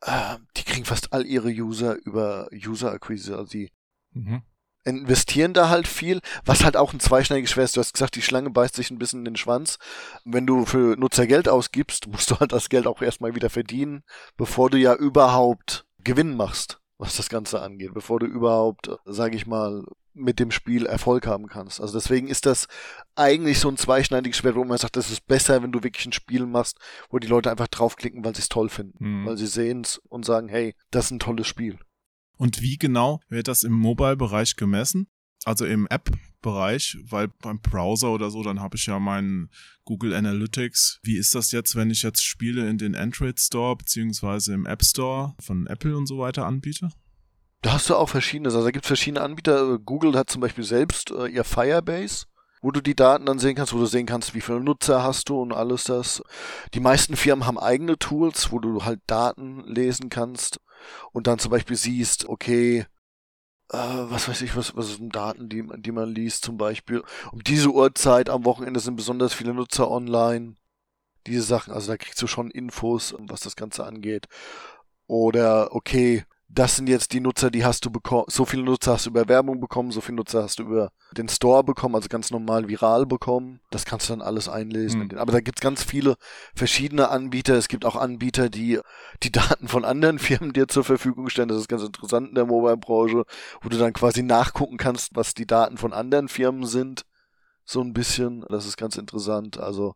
äh, 0.00 0.36
die 0.56 0.64
kriegen 0.64 0.84
fast 0.84 1.12
all 1.12 1.24
ihre 1.26 1.50
User 1.50 1.96
über 2.04 2.48
User-Akquise. 2.52 3.36
Also 3.36 3.50
die 3.50 3.70
Mhm. 4.12 4.42
Investieren 4.84 5.52
da 5.52 5.68
halt 5.68 5.86
viel, 5.86 6.20
was 6.44 6.64
halt 6.64 6.76
auch 6.76 6.94
ein 6.94 7.00
zweischneidiges 7.00 7.50
Schwert 7.50 7.66
ist. 7.66 7.76
Du 7.76 7.80
hast 7.80 7.92
gesagt, 7.92 8.16
die 8.16 8.22
Schlange 8.22 8.50
beißt 8.50 8.74
sich 8.74 8.90
ein 8.90 8.98
bisschen 8.98 9.20
in 9.20 9.26
den 9.26 9.36
Schwanz. 9.36 9.78
Wenn 10.24 10.46
du 10.46 10.64
für 10.64 10.96
Nutzer 10.96 11.26
Geld 11.26 11.48
ausgibst, 11.48 12.06
musst 12.08 12.30
du 12.30 12.40
halt 12.40 12.52
das 12.52 12.70
Geld 12.70 12.86
auch 12.86 13.02
erstmal 13.02 13.34
wieder 13.34 13.50
verdienen, 13.50 14.02
bevor 14.38 14.70
du 14.70 14.78
ja 14.78 14.94
überhaupt 14.94 15.84
Gewinn 16.02 16.34
machst, 16.34 16.80
was 16.96 17.16
das 17.16 17.28
Ganze 17.28 17.60
angeht, 17.60 17.92
bevor 17.92 18.20
du 18.20 18.26
überhaupt, 18.26 18.90
sag 19.04 19.34
ich 19.34 19.46
mal, 19.46 19.84
mit 20.12 20.38
dem 20.38 20.50
Spiel 20.50 20.86
Erfolg 20.86 21.26
haben 21.26 21.46
kannst. 21.46 21.80
Also 21.80 21.98
deswegen 21.98 22.28
ist 22.28 22.46
das 22.46 22.66
eigentlich 23.14 23.60
so 23.60 23.68
ein 23.68 23.76
zweischneidiges 23.76 24.38
Schwert, 24.38 24.56
wo 24.56 24.64
man 24.64 24.78
sagt, 24.78 24.96
das 24.96 25.10
ist 25.10 25.26
besser, 25.26 25.62
wenn 25.62 25.72
du 25.72 25.82
wirklich 25.82 26.06
ein 26.06 26.12
Spiel 26.12 26.46
machst, 26.46 26.78
wo 27.10 27.18
die 27.18 27.28
Leute 27.28 27.50
einfach 27.50 27.68
draufklicken, 27.68 28.24
weil 28.24 28.34
sie 28.34 28.42
es 28.42 28.48
toll 28.48 28.68
finden, 28.68 29.22
mhm. 29.22 29.26
weil 29.26 29.36
sie 29.36 29.46
sehen 29.46 29.82
es 29.82 29.98
und 30.08 30.24
sagen, 30.24 30.48
hey, 30.48 30.74
das 30.90 31.06
ist 31.06 31.10
ein 31.12 31.20
tolles 31.20 31.46
Spiel. 31.46 31.78
Und 32.40 32.62
wie 32.62 32.78
genau 32.78 33.20
wird 33.28 33.48
das 33.48 33.64
im 33.64 33.74
Mobile-Bereich 33.74 34.56
gemessen? 34.56 35.08
Also 35.44 35.66
im 35.66 35.86
App-Bereich, 35.90 36.96
weil 37.02 37.28
beim 37.28 37.60
Browser 37.60 38.12
oder 38.12 38.30
so, 38.30 38.42
dann 38.42 38.60
habe 38.60 38.78
ich 38.78 38.86
ja 38.86 38.98
meinen 38.98 39.50
Google 39.84 40.14
Analytics. 40.14 41.00
Wie 41.02 41.18
ist 41.18 41.34
das 41.34 41.52
jetzt, 41.52 41.76
wenn 41.76 41.90
ich 41.90 42.02
jetzt 42.02 42.24
Spiele 42.24 42.66
in 42.66 42.78
den 42.78 42.96
Android 42.96 43.38
Store 43.38 43.76
beziehungsweise 43.76 44.54
im 44.54 44.64
App 44.64 44.82
Store 44.82 45.34
von 45.38 45.66
Apple 45.66 45.94
und 45.94 46.06
so 46.06 46.18
weiter 46.18 46.46
anbiete? 46.46 46.88
Da 47.60 47.74
hast 47.74 47.90
du 47.90 47.94
auch 47.94 48.08
verschiedenes. 48.08 48.54
Also 48.54 48.68
da 48.68 48.70
gibt 48.70 48.86
es 48.86 48.88
verschiedene 48.88 49.20
Anbieter. 49.20 49.78
Google 49.78 50.16
hat 50.16 50.30
zum 50.30 50.40
Beispiel 50.40 50.64
selbst 50.64 51.10
äh, 51.10 51.26
ihr 51.26 51.44
Firebase 51.44 52.24
wo 52.62 52.70
du 52.70 52.82
die 52.82 52.94
Daten 52.94 53.24
dann 53.24 53.38
sehen 53.38 53.54
kannst, 53.54 53.72
wo 53.72 53.78
du 53.78 53.86
sehen 53.86 54.04
kannst, 54.04 54.34
wie 54.34 54.42
viele 54.42 54.60
Nutzer 54.60 55.02
hast 55.02 55.30
du 55.30 55.40
und 55.40 55.52
alles 55.52 55.84
das. 55.84 56.22
Die 56.74 56.80
meisten 56.80 57.16
Firmen 57.16 57.46
haben 57.46 57.58
eigene 57.58 57.98
Tools, 57.98 58.52
wo 58.52 58.58
du 58.58 58.84
halt 58.84 59.00
Daten 59.06 59.64
lesen 59.64 60.10
kannst 60.10 60.60
und 61.12 61.26
dann 61.26 61.38
zum 61.38 61.50
Beispiel 61.50 61.76
siehst, 61.76 62.28
okay, 62.28 62.86
äh, 63.72 63.76
was 63.76 64.28
weiß 64.28 64.42
ich, 64.42 64.56
was, 64.56 64.76
was 64.76 64.96
sind 64.96 65.14
Daten, 65.14 65.48
die, 65.48 65.64
die 65.78 65.92
man 65.92 66.08
liest 66.14 66.44
zum 66.44 66.56
Beispiel. 66.56 67.02
Um 67.32 67.42
diese 67.44 67.70
Uhrzeit 67.70 68.28
am 68.28 68.44
Wochenende 68.44 68.80
sind 68.80 68.96
besonders 68.96 69.32
viele 69.34 69.54
Nutzer 69.54 69.90
online. 69.90 70.54
Diese 71.26 71.42
Sachen, 71.42 71.72
also 71.72 71.88
da 71.92 71.96
kriegst 71.96 72.20
du 72.22 72.26
schon 72.26 72.50
Infos, 72.50 73.14
was 73.18 73.40
das 73.40 73.56
Ganze 73.56 73.84
angeht. 73.84 74.26
Oder, 75.06 75.74
okay, 75.74 76.24
das 76.52 76.76
sind 76.76 76.88
jetzt 76.88 77.12
die 77.12 77.20
Nutzer, 77.20 77.50
die 77.50 77.64
hast 77.64 77.84
du 77.84 77.90
bekommen, 77.90 78.24
so 78.26 78.44
viele 78.44 78.64
Nutzer 78.64 78.94
hast 78.94 79.06
du 79.06 79.10
über 79.10 79.28
Werbung 79.28 79.60
bekommen, 79.60 79.92
so 79.92 80.00
viele 80.00 80.16
Nutzer 80.16 80.42
hast 80.42 80.58
du 80.58 80.64
über 80.64 80.90
den 81.16 81.28
Store 81.28 81.62
bekommen, 81.62 81.94
also 81.94 82.08
ganz 82.08 82.30
normal 82.30 82.68
viral 82.68 83.06
bekommen. 83.06 83.60
Das 83.70 83.84
kannst 83.84 84.08
du 84.08 84.14
dann 84.14 84.22
alles 84.22 84.48
einlesen. 84.48 85.08
Mhm. 85.12 85.18
Aber 85.18 85.30
da 85.30 85.40
gibt's 85.40 85.60
ganz 85.60 85.84
viele 85.84 86.16
verschiedene 86.54 87.08
Anbieter. 87.08 87.54
Es 87.54 87.68
gibt 87.68 87.84
auch 87.84 87.94
Anbieter, 87.94 88.48
die 88.48 88.80
die 89.22 89.30
Daten 89.30 89.68
von 89.68 89.84
anderen 89.84 90.18
Firmen 90.18 90.52
dir 90.52 90.66
zur 90.66 90.82
Verfügung 90.82 91.28
stellen. 91.28 91.48
Das 91.48 91.58
ist 91.58 91.68
ganz 91.68 91.84
interessant 91.84 92.30
in 92.30 92.34
der 92.34 92.46
Mobile-Branche, 92.46 93.24
wo 93.62 93.68
du 93.68 93.78
dann 93.78 93.92
quasi 93.92 94.22
nachgucken 94.22 94.76
kannst, 94.76 95.14
was 95.14 95.34
die 95.34 95.46
Daten 95.46 95.76
von 95.76 95.92
anderen 95.92 96.28
Firmen 96.28 96.66
sind. 96.66 97.04
So 97.64 97.80
ein 97.80 97.92
bisschen. 97.92 98.44
Das 98.48 98.66
ist 98.66 98.76
ganz 98.76 98.96
interessant. 98.96 99.58
Also 99.60 99.94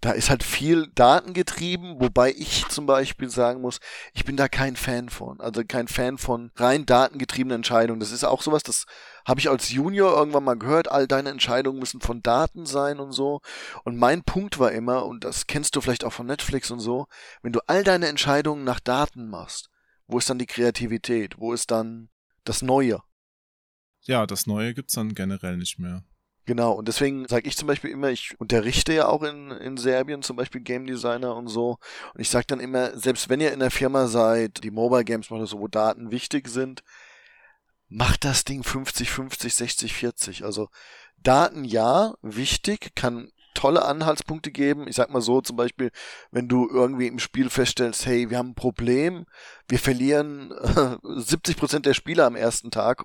da 0.00 0.12
ist 0.12 0.30
halt 0.30 0.42
viel 0.42 0.86
datengetrieben, 0.94 2.00
wobei 2.00 2.32
ich 2.32 2.66
zum 2.68 2.86
Beispiel 2.86 3.28
sagen 3.28 3.60
muss, 3.60 3.80
ich 4.14 4.24
bin 4.24 4.36
da 4.36 4.48
kein 4.48 4.76
Fan 4.76 5.10
von. 5.10 5.40
Also 5.40 5.62
kein 5.66 5.88
Fan 5.88 6.16
von 6.16 6.50
rein 6.56 6.86
datengetriebenen 6.86 7.56
Entscheidungen. 7.56 8.00
Das 8.00 8.10
ist 8.10 8.24
auch 8.24 8.40
sowas, 8.40 8.62
das 8.62 8.86
habe 9.26 9.40
ich 9.40 9.50
als 9.50 9.68
Junior 9.68 10.16
irgendwann 10.16 10.44
mal 10.44 10.58
gehört, 10.58 10.90
all 10.90 11.06
deine 11.06 11.28
Entscheidungen 11.28 11.78
müssen 11.78 12.00
von 12.00 12.22
Daten 12.22 12.64
sein 12.64 12.98
und 12.98 13.12
so. 13.12 13.40
Und 13.84 13.98
mein 13.98 14.22
Punkt 14.22 14.58
war 14.58 14.72
immer, 14.72 15.04
und 15.04 15.24
das 15.24 15.46
kennst 15.46 15.76
du 15.76 15.82
vielleicht 15.82 16.04
auch 16.04 16.12
von 16.14 16.26
Netflix 16.26 16.70
und 16.70 16.80
so, 16.80 17.06
wenn 17.42 17.52
du 17.52 17.60
all 17.66 17.84
deine 17.84 18.08
Entscheidungen 18.08 18.64
nach 18.64 18.80
Daten 18.80 19.28
machst, 19.28 19.68
wo 20.06 20.18
ist 20.18 20.30
dann 20.30 20.38
die 20.38 20.46
Kreativität? 20.46 21.38
Wo 21.38 21.52
ist 21.52 21.70
dann 21.70 22.08
das 22.44 22.62
Neue? 22.62 23.02
Ja, 24.02 24.26
das 24.26 24.46
Neue 24.46 24.72
gibt's 24.72 24.94
dann 24.94 25.14
generell 25.14 25.58
nicht 25.58 25.78
mehr. 25.78 26.04
Genau, 26.46 26.72
und 26.72 26.88
deswegen 26.88 27.28
sage 27.28 27.48
ich 27.48 27.56
zum 27.56 27.68
Beispiel 27.68 27.90
immer, 27.90 28.10
ich 28.10 28.34
unterrichte 28.40 28.92
ja 28.92 29.08
auch 29.08 29.22
in, 29.22 29.50
in 29.50 29.76
Serbien 29.76 30.22
zum 30.22 30.36
Beispiel 30.36 30.62
Game 30.62 30.86
Designer 30.86 31.36
und 31.36 31.48
so. 31.48 31.78
Und 32.14 32.20
ich 32.20 32.30
sage 32.30 32.46
dann 32.48 32.60
immer, 32.60 32.98
selbst 32.98 33.28
wenn 33.28 33.40
ihr 33.40 33.52
in 33.52 33.60
der 33.60 33.70
Firma 33.70 34.06
seid, 34.06 34.64
die 34.64 34.70
Mobile 34.70 35.04
Games 35.04 35.30
macht, 35.30 35.46
so, 35.46 35.60
wo 35.60 35.68
Daten 35.68 36.10
wichtig 36.10 36.48
sind, 36.48 36.82
macht 37.88 38.24
das 38.24 38.44
Ding 38.44 38.62
50, 38.62 39.10
50, 39.10 39.54
60, 39.54 39.92
40. 39.94 40.44
Also 40.44 40.68
Daten 41.18 41.64
ja, 41.64 42.14
wichtig, 42.22 42.94
kann 42.94 43.30
tolle 43.54 43.84
Anhaltspunkte 43.84 44.50
geben. 44.50 44.88
Ich 44.88 44.96
sag 44.96 45.10
mal 45.10 45.20
so, 45.20 45.40
zum 45.40 45.56
Beispiel, 45.56 45.90
wenn 46.30 46.48
du 46.48 46.68
irgendwie 46.68 47.08
im 47.08 47.18
Spiel 47.18 47.50
feststellst, 47.50 48.06
hey, 48.06 48.30
wir 48.30 48.38
haben 48.38 48.50
ein 48.50 48.54
Problem, 48.54 49.26
wir 49.68 49.78
verlieren 49.78 50.52
äh, 50.52 50.96
70% 51.04 51.80
der 51.80 51.94
Spieler 51.94 52.26
am 52.26 52.36
ersten 52.36 52.70
Tag 52.70 53.04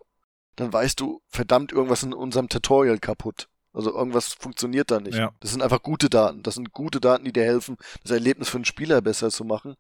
dann 0.56 0.72
weißt 0.72 1.00
du, 1.00 1.22
verdammt, 1.28 1.72
irgendwas 1.72 2.04
in 2.04 2.14
unserem 2.14 2.50
Tutorial 2.50 3.00
kaputt. 3.00 3.50
Also 3.76 3.94
irgendwas 3.94 4.34
funktioniert 4.34 4.90
da 4.90 5.02
nicht. 5.02 5.18
Ja. 5.18 5.32
Das 5.42 5.52
sind 5.52 5.62
einfach 5.62 5.84
gute 5.84 6.10
Daten. 6.10 6.44
Das 6.44 6.56
sind 6.56 6.72
gute 6.72 7.02
Daten, 7.02 7.26
die 7.26 7.34
dir 7.34 7.44
helfen, 7.44 7.76
das 8.04 8.12
Erlebnis 8.12 8.48
für 8.48 8.58
den 8.58 8.66
Spieler 8.66 9.02
besser 9.02 9.30
zu 9.30 9.44
machen. 9.44 9.76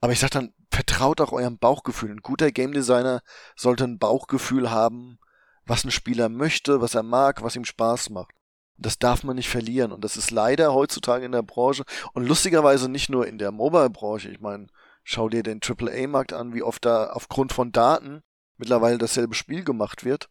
Aber 0.00 0.12
ich 0.12 0.20
sag 0.20 0.30
dann, 0.30 0.54
vertraut 0.70 1.20
auch 1.20 1.32
eurem 1.32 1.58
Bauchgefühl. 1.58 2.12
Ein 2.12 2.22
guter 2.22 2.52
Game 2.52 2.72
Designer 2.72 3.22
sollte 3.56 3.84
ein 3.84 3.98
Bauchgefühl 3.98 4.70
haben, 4.70 5.18
was 5.66 5.84
ein 5.84 5.90
Spieler 5.90 6.28
möchte, 6.28 6.80
was 6.80 6.94
er 6.94 7.02
mag, 7.02 7.42
was 7.42 7.56
ihm 7.56 7.64
Spaß 7.64 8.10
macht. 8.10 8.34
Das 8.76 9.00
darf 9.00 9.24
man 9.24 9.34
nicht 9.34 9.48
verlieren. 9.48 9.90
Und 9.90 10.04
das 10.04 10.16
ist 10.16 10.30
leider 10.30 10.72
heutzutage 10.72 11.24
in 11.24 11.32
der 11.32 11.42
Branche 11.42 11.82
und 12.12 12.26
lustigerweise 12.26 12.88
nicht 12.88 13.10
nur 13.10 13.26
in 13.26 13.38
der 13.38 13.50
Mobile-Branche. 13.50 14.30
Ich 14.30 14.40
meine, 14.40 14.68
schau 15.02 15.28
dir 15.28 15.42
den 15.42 15.60
AAA-Markt 15.60 16.32
an, 16.32 16.54
wie 16.54 16.62
oft 16.62 16.84
da 16.84 17.10
aufgrund 17.10 17.52
von 17.52 17.72
Daten 17.72 18.22
mittlerweile 18.60 18.98
dasselbe 18.98 19.34
Spiel 19.34 19.64
gemacht 19.64 20.04
wird. 20.04 20.28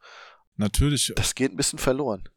Natürlich. 0.55 1.11
Das 1.15 1.35
geht 1.35 1.51
ein 1.51 1.57
bisschen 1.57 1.79
verloren. 1.79 2.29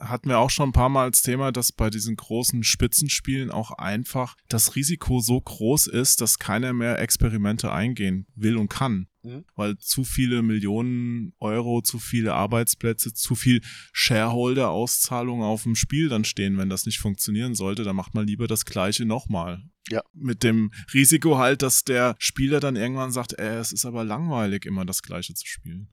Hatten 0.00 0.28
wir 0.28 0.38
auch 0.38 0.50
schon 0.50 0.68
ein 0.68 0.72
paar 0.72 0.88
Mal 0.88 1.04
als 1.04 1.22
Thema, 1.22 1.50
dass 1.50 1.72
bei 1.72 1.90
diesen 1.90 2.14
großen 2.14 2.62
Spitzenspielen 2.62 3.50
auch 3.50 3.72
einfach 3.72 4.36
das 4.48 4.76
Risiko 4.76 5.18
so 5.18 5.40
groß 5.40 5.88
ist, 5.88 6.20
dass 6.20 6.38
keiner 6.38 6.72
mehr 6.72 7.00
Experimente 7.00 7.72
eingehen 7.72 8.28
will 8.36 8.56
und 8.56 8.68
kann. 8.68 9.08
Mhm. 9.28 9.44
Weil 9.54 9.78
zu 9.78 10.04
viele 10.04 10.42
Millionen 10.42 11.34
Euro, 11.38 11.82
zu 11.82 11.98
viele 11.98 12.34
Arbeitsplätze, 12.34 13.12
zu 13.12 13.34
viel 13.34 13.60
Shareholder-Auszahlungen 13.92 15.44
auf 15.44 15.64
dem 15.64 15.74
Spiel 15.74 16.08
dann 16.08 16.24
stehen, 16.24 16.58
wenn 16.58 16.70
das 16.70 16.86
nicht 16.86 16.98
funktionieren 16.98 17.54
sollte, 17.54 17.84
dann 17.84 17.96
macht 17.96 18.14
man 18.14 18.26
lieber 18.26 18.46
das 18.46 18.64
Gleiche 18.64 19.04
nochmal. 19.04 19.62
Ja. 19.90 20.02
Mit 20.12 20.42
dem 20.42 20.70
Risiko 20.92 21.38
halt, 21.38 21.62
dass 21.62 21.84
der 21.84 22.16
Spieler 22.18 22.60
dann 22.60 22.76
irgendwann 22.76 23.12
sagt, 23.12 23.38
äh, 23.38 23.58
es 23.58 23.72
ist 23.72 23.84
aber 23.84 24.04
langweilig, 24.04 24.66
immer 24.66 24.84
das 24.84 25.02
Gleiche 25.02 25.34
zu 25.34 25.46
spielen. 25.46 25.88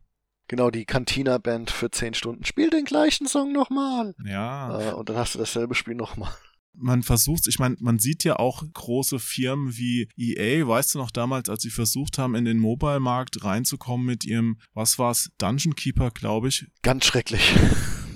Genau, 0.48 0.70
die 0.70 0.86
Cantina-Band 0.86 1.72
für 1.72 1.90
zehn 1.90 2.14
Stunden. 2.14 2.46
Spiel 2.46 2.70
den 2.70 2.86
gleichen 2.86 3.28
Song 3.28 3.52
nochmal. 3.52 4.14
Ja. 4.24 4.92
Äh, 4.92 4.94
und 4.94 5.10
dann 5.10 5.18
hast 5.18 5.36
du 5.36 5.40
dasselbe 5.40 5.76
Spiel 5.76 5.96
nochmal. 5.96 6.32
Man 6.78 7.04
versucht, 7.04 7.48
ich 7.48 7.60
meine, 7.60 7.76
man 7.80 8.00
sieht 8.00 8.24
ja 8.24 8.38
auch 8.38 8.64
große 8.74 9.20
Firmen 9.20 9.78
wie 9.78 10.08
EA, 10.18 10.68
weißt 10.68 10.96
du 10.96 11.00
noch 11.00 11.12
damals, 11.12 11.50
als 11.50 11.64
sie 11.64 11.70
versucht 11.70 12.18
haben, 12.18 12.36
in 12.36 12.46
den 12.46 12.60
Mobile-Markt 12.60 13.44
reinzukommen 13.44 14.06
mit 14.06 14.26
ihrem, 14.26 14.58
was 14.74 15.00
war's, 15.00 15.32
Dungeon 15.38 15.76
Keeper, 15.76 16.12
glaube 16.12 16.50
ich. 16.50 16.68
Ganz 16.82 17.06
schrecklich. 17.06 17.54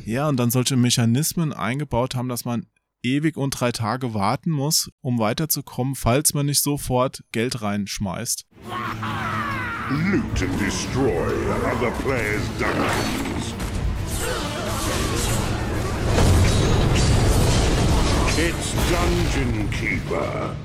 Ja, 0.06 0.28
und 0.28 0.38
dann 0.38 0.50
solche 0.50 0.76
Mechanismen 0.76 1.54
eingebaut 1.54 2.16
haben, 2.16 2.30
dass 2.30 2.44
man 2.44 2.66
ewig 3.04 3.38
und 3.38 3.52
drei 3.52 3.72
Tage 3.72 4.16
warten 4.16 4.50
muss, 4.50 4.90
um 5.02 5.20
weiterzukommen, 5.20 5.94
falls 5.94 6.34
man 6.34 6.48
nicht 6.48 6.64
sofort 6.64 7.24
Geld 7.32 7.62
reinschmeißt. 7.62 8.48
Loot 9.90 10.42
and 10.42 10.60
destroy 10.60 11.32
other 11.64 11.92
players' 12.02 12.42
dungeons. 12.58 13.29
It's 18.40 18.74
Dungeon 18.90 19.70
Keeper. 19.70 20.56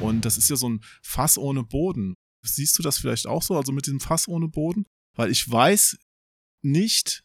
Und 0.00 0.24
das 0.24 0.36
ist 0.36 0.50
ja 0.50 0.56
so 0.56 0.68
ein 0.68 0.80
Fass 1.02 1.38
ohne 1.38 1.62
Boden. 1.62 2.16
Siehst 2.42 2.76
du 2.76 2.82
das 2.82 2.98
vielleicht 2.98 3.28
auch 3.28 3.44
so, 3.44 3.56
also 3.56 3.70
mit 3.70 3.86
diesem 3.86 4.00
Fass 4.00 4.26
ohne 4.26 4.48
Boden? 4.48 4.86
Weil 5.14 5.30
ich 5.30 5.48
weiß 5.48 5.98
nicht, 6.62 7.22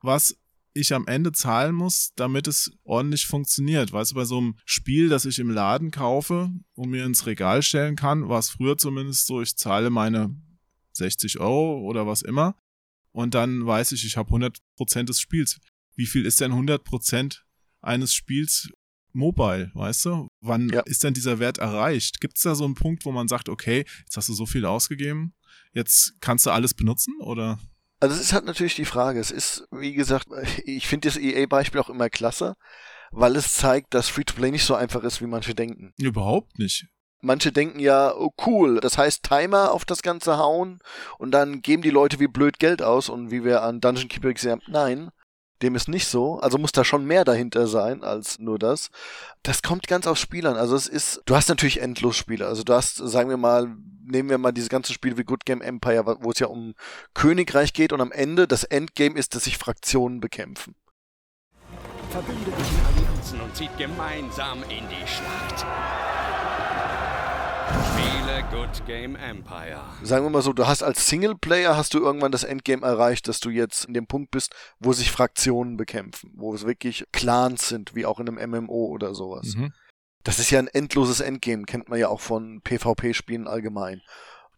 was 0.00 0.36
ich 0.72 0.92
am 0.92 1.06
Ende 1.06 1.30
zahlen 1.30 1.76
muss, 1.76 2.10
damit 2.16 2.48
es 2.48 2.72
ordentlich 2.82 3.26
funktioniert. 3.26 3.92
Weißt 3.92 4.10
du, 4.10 4.14
bei 4.16 4.24
so 4.24 4.38
einem 4.38 4.58
Spiel, 4.64 5.08
das 5.08 5.26
ich 5.26 5.38
im 5.38 5.50
Laden 5.50 5.92
kaufe 5.92 6.50
und 6.74 6.90
mir 6.90 7.04
ins 7.04 7.24
Regal 7.26 7.62
stellen 7.62 7.94
kann, 7.94 8.28
war 8.28 8.40
es 8.40 8.50
früher 8.50 8.76
zumindest 8.78 9.28
so, 9.28 9.40
ich 9.40 9.56
zahle 9.56 9.90
meine 9.90 10.34
60 10.94 11.38
Euro 11.38 11.82
oder 11.82 12.08
was 12.08 12.22
immer. 12.22 12.56
und 13.12 13.34
dann 13.34 13.64
weiß 13.64 13.92
ich, 13.92 14.04
ich 14.04 14.16
habe 14.16 14.34
100% 14.34 15.04
des 15.04 15.20
Spiels. 15.20 15.60
Wie 15.94 16.06
viel 16.06 16.26
ist 16.26 16.40
denn 16.40 16.50
100% 16.50 17.42
eines 17.80 18.12
Spiels 18.12 18.70
mobile, 19.14 19.70
weißt 19.74 20.04
du? 20.06 20.28
Wann 20.40 20.68
Ja. 20.68 20.80
ist 20.80 21.04
denn 21.04 21.14
dieser 21.14 21.38
Wert 21.38 21.58
erreicht? 21.58 22.20
Gibt 22.20 22.36
es 22.36 22.42
da 22.42 22.54
so 22.54 22.64
einen 22.64 22.74
Punkt, 22.74 23.04
wo 23.04 23.12
man 23.12 23.28
sagt, 23.28 23.48
okay, 23.48 23.84
jetzt 24.00 24.16
hast 24.16 24.28
du 24.28 24.34
so 24.34 24.46
viel 24.46 24.66
ausgegeben, 24.66 25.34
jetzt 25.72 26.14
kannst 26.20 26.46
du 26.46 26.50
alles 26.50 26.74
benutzen 26.74 27.14
oder? 27.20 27.58
Also 28.00 28.16
es 28.16 28.20
ist 28.22 28.32
halt 28.32 28.44
natürlich 28.44 28.74
die 28.74 28.84
Frage. 28.84 29.18
Es 29.20 29.30
ist, 29.30 29.66
wie 29.70 29.94
gesagt, 29.94 30.26
ich 30.64 30.86
finde 30.86 31.08
das 31.08 31.16
EA-Beispiel 31.16 31.80
auch 31.80 31.88
immer 31.90 32.10
klasse, 32.10 32.54
weil 33.12 33.36
es 33.36 33.54
zeigt, 33.54 33.94
dass 33.94 34.08
Free-to-Play 34.08 34.50
nicht 34.50 34.64
so 34.64 34.74
einfach 34.74 35.02
ist, 35.04 35.20
wie 35.22 35.26
manche 35.26 35.54
denken. 35.54 35.92
Überhaupt 35.98 36.58
nicht. 36.58 36.86
Manche 37.20 37.52
denken 37.52 37.78
ja, 37.78 38.14
oh 38.14 38.34
cool, 38.44 38.80
das 38.80 38.98
heißt 38.98 39.22
Timer 39.22 39.72
auf 39.72 39.86
das 39.86 40.02
Ganze 40.02 40.36
hauen 40.36 40.80
und 41.18 41.30
dann 41.30 41.62
geben 41.62 41.82
die 41.82 41.88
Leute 41.88 42.20
wie 42.20 42.26
blöd 42.26 42.58
Geld 42.58 42.82
aus 42.82 43.08
und 43.08 43.30
wie 43.30 43.44
wir 43.44 43.62
an 43.62 43.80
Dungeon 43.80 44.08
Keeper 44.08 44.34
gesehen 44.34 44.52
haben, 44.52 44.62
nein, 44.68 45.10
dem 45.64 45.74
ist 45.74 45.88
nicht 45.88 46.06
so. 46.06 46.38
Also 46.38 46.58
muss 46.58 46.72
da 46.72 46.84
schon 46.84 47.04
mehr 47.04 47.24
dahinter 47.24 47.66
sein 47.66 48.04
als 48.04 48.38
nur 48.38 48.58
das. 48.58 48.90
Das 49.42 49.62
kommt 49.62 49.88
ganz 49.88 50.06
aufs 50.06 50.20
Spiel 50.20 50.46
an. 50.46 50.56
Also 50.56 50.76
es 50.76 50.86
ist, 50.86 51.22
du 51.24 51.34
hast 51.34 51.48
natürlich 51.48 51.80
Endlosspiele. 51.80 52.46
Also 52.46 52.62
du 52.62 52.74
hast, 52.74 52.96
sagen 52.96 53.30
wir 53.30 53.36
mal, 53.36 53.74
nehmen 54.04 54.30
wir 54.30 54.38
mal 54.38 54.52
diese 54.52 54.68
ganzen 54.68 54.92
Spiele 54.92 55.16
wie 55.16 55.24
Good 55.24 55.44
Game 55.44 55.62
Empire, 55.62 56.18
wo 56.20 56.30
es 56.30 56.38
ja 56.38 56.46
um 56.46 56.74
Königreich 57.14 57.72
geht 57.72 57.92
und 57.92 58.00
am 58.00 58.12
Ende 58.12 58.46
das 58.46 58.64
Endgame 58.64 59.18
ist, 59.18 59.34
dass 59.34 59.44
sich 59.44 59.58
Fraktionen 59.58 60.20
bekämpfen. 60.20 60.74
Verbündet 62.10 62.54
euch 62.54 62.70
in 62.70 63.06
Allianzen 63.06 63.40
und 63.40 63.56
zieht 63.56 63.76
gemeinsam 63.76 64.62
in 64.64 64.86
die 64.88 65.06
Schlacht. 65.06 66.13
Spiele 67.64 68.44
Good 68.50 68.86
Game 68.86 69.16
Empire. 69.16 69.80
sagen 70.02 70.24
wir 70.24 70.30
mal 70.30 70.42
so, 70.42 70.52
du 70.52 70.66
hast 70.66 70.82
als 70.82 71.06
Singleplayer 71.06 71.76
hast 71.76 71.94
du 71.94 72.00
irgendwann 72.00 72.32
das 72.32 72.44
Endgame 72.44 72.86
erreicht, 72.86 73.28
dass 73.28 73.40
du 73.40 73.50
jetzt 73.50 73.86
in 73.86 73.94
dem 73.94 74.06
Punkt 74.06 74.30
bist, 74.30 74.54
wo 74.78 74.92
sich 74.92 75.10
Fraktionen 75.10 75.76
bekämpfen, 75.76 76.32
wo 76.34 76.54
es 76.54 76.66
wirklich 76.66 77.04
Clans 77.12 77.68
sind, 77.68 77.94
wie 77.94 78.06
auch 78.06 78.20
in 78.20 78.28
einem 78.28 78.64
MMO 78.64 78.86
oder 78.86 79.14
sowas. 79.14 79.54
Mhm. 79.56 79.72
Das 80.24 80.38
ist 80.38 80.50
ja 80.50 80.58
ein 80.58 80.68
endloses 80.68 81.20
Endgame, 81.20 81.64
kennt 81.64 81.88
man 81.88 81.98
ja 81.98 82.08
auch 82.08 82.20
von 82.20 82.60
PvP-Spielen 82.62 83.46
allgemein. 83.46 84.00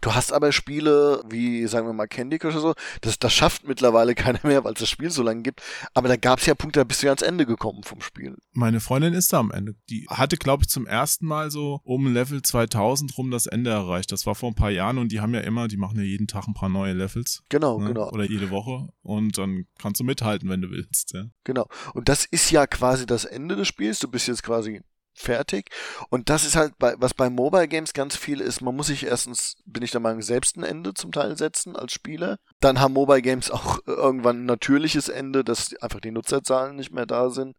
Du 0.01 0.15
hast 0.15 0.33
aber 0.33 0.53
Spiele 0.53 1.23
wie, 1.29 1.67
sagen 1.67 1.87
wir 1.87 1.93
mal, 1.93 2.07
Candy 2.07 2.39
Crush 2.39 2.55
oder 2.55 2.61
so, 2.61 2.75
das, 3.01 3.19
das 3.19 3.33
schafft 3.33 3.67
mittlerweile 3.67 4.15
keiner 4.15 4.41
mehr, 4.43 4.65
weil 4.65 4.75
es 4.75 4.81
das 4.81 4.89
Spiel 4.89 5.11
so 5.11 5.23
lange 5.23 5.43
gibt. 5.43 5.63
Aber 5.95 6.09
da 6.09 6.17
gab 6.17 6.39
es 6.39 6.47
ja 6.47 6.55
Punkte, 6.55 6.81
da 6.81 6.85
bist 6.85 7.03
du 7.03 7.07
ja 7.07 7.13
ans 7.13 7.23
Ende 7.23 7.47
gekommen 7.47 7.83
vom 7.83 8.01
Spiel. 8.01 8.37
Meine 8.53 8.81
Freundin 8.81 9.15
ist 9.15 9.33
da 9.33 9.41
am 9.41 9.51
Ende. 9.51 9.75
Die 9.91 10.07
hatte, 10.09 10.37
glaube 10.37 10.65
ich, 10.65 10.69
zum 10.69 10.87
ersten 10.87 11.27
Mal 11.27 11.51
so 11.51 11.81
um 11.85 12.13
Level 12.13 12.43
2000 12.43 13.17
rum 13.19 13.31
das 13.31 13.47
Ende 13.47 13.71
erreicht. 13.71 14.13
Das 14.13 14.27
war 14.27 14.35
vor 14.35 14.51
ein 14.51 14.55
paar 14.55 14.71
Jahren 14.71 14.99
und 14.99 15.13
die 15.13 15.21
haben 15.21 15.35
ja 15.35 15.41
immer, 15.41 15.69
die 15.69 15.77
machen 15.77 15.99
ja 15.99 16.05
jeden 16.05 16.27
Tag 16.27 16.47
ein 16.47 16.55
paar 16.55 16.69
neue 16.69 16.93
Levels. 16.93 17.43
Genau, 17.49 17.79
ne? 17.79 17.89
genau. 17.89 18.11
Oder 18.11 18.25
jede 18.25 18.51
Woche. 18.51 18.89
Und 19.03 19.39
dann 19.39 19.67
kannst 19.79 20.01
du 20.01 20.05
mithalten, 20.05 20.49
wenn 20.49 20.61
du 20.61 20.71
willst. 20.71 21.13
Ja. 21.15 21.25
Genau. 21.45 21.67
Und 21.95 22.09
das 22.09 22.25
ist 22.25 22.51
ja 22.51 22.67
quasi 22.67 23.07
das 23.07 23.25
Ende 23.25 23.57
des 23.57 23.69
Spiels. 23.69 23.99
Du 23.99 24.09
bist 24.09 24.29
jetzt 24.29 24.43
quasi 24.43 24.83
fertig. 25.17 25.71
Und 26.11 26.29
das 26.29 26.45
ist 26.45 26.57
halt 26.57 26.79
bei, 26.79 26.95
was 26.99 27.15
bei 27.15 27.31
Mobile 27.31 27.69
Games 27.69 27.93
ganz 27.93 28.17
viel 28.17 28.41
ist. 28.41 28.61
Man 28.61 28.77
muss 28.77 28.89
sich 28.89 29.05
erstens, 29.05 29.57
bin 29.65 29.83
ich 29.83 29.91
der 29.91 30.01
Meinung, 30.01 30.23
selbst 30.23 30.57
ein 30.57 30.63
Ende 30.63 30.95
zum 30.95 31.13
Teil 31.13 31.37
setzen 31.37 31.77
als 31.77 31.93
Spieler. 31.93 32.39
Dann 32.61 32.81
haben 32.81 32.95
Mobile 32.95 33.23
Games 33.23 33.51
auch 33.51 33.79
irgendwann 33.87 34.43
ein 34.43 34.47
natürliches 34.47 35.09
Ende, 35.09 35.45
dass 35.45 35.75
einfach 35.81 36.01
die 36.01 36.11
Nutzerzahlen 36.11 36.77
nicht 36.77 36.93
mehr 36.93 37.07
da 37.07 37.31
sind. 37.31 37.57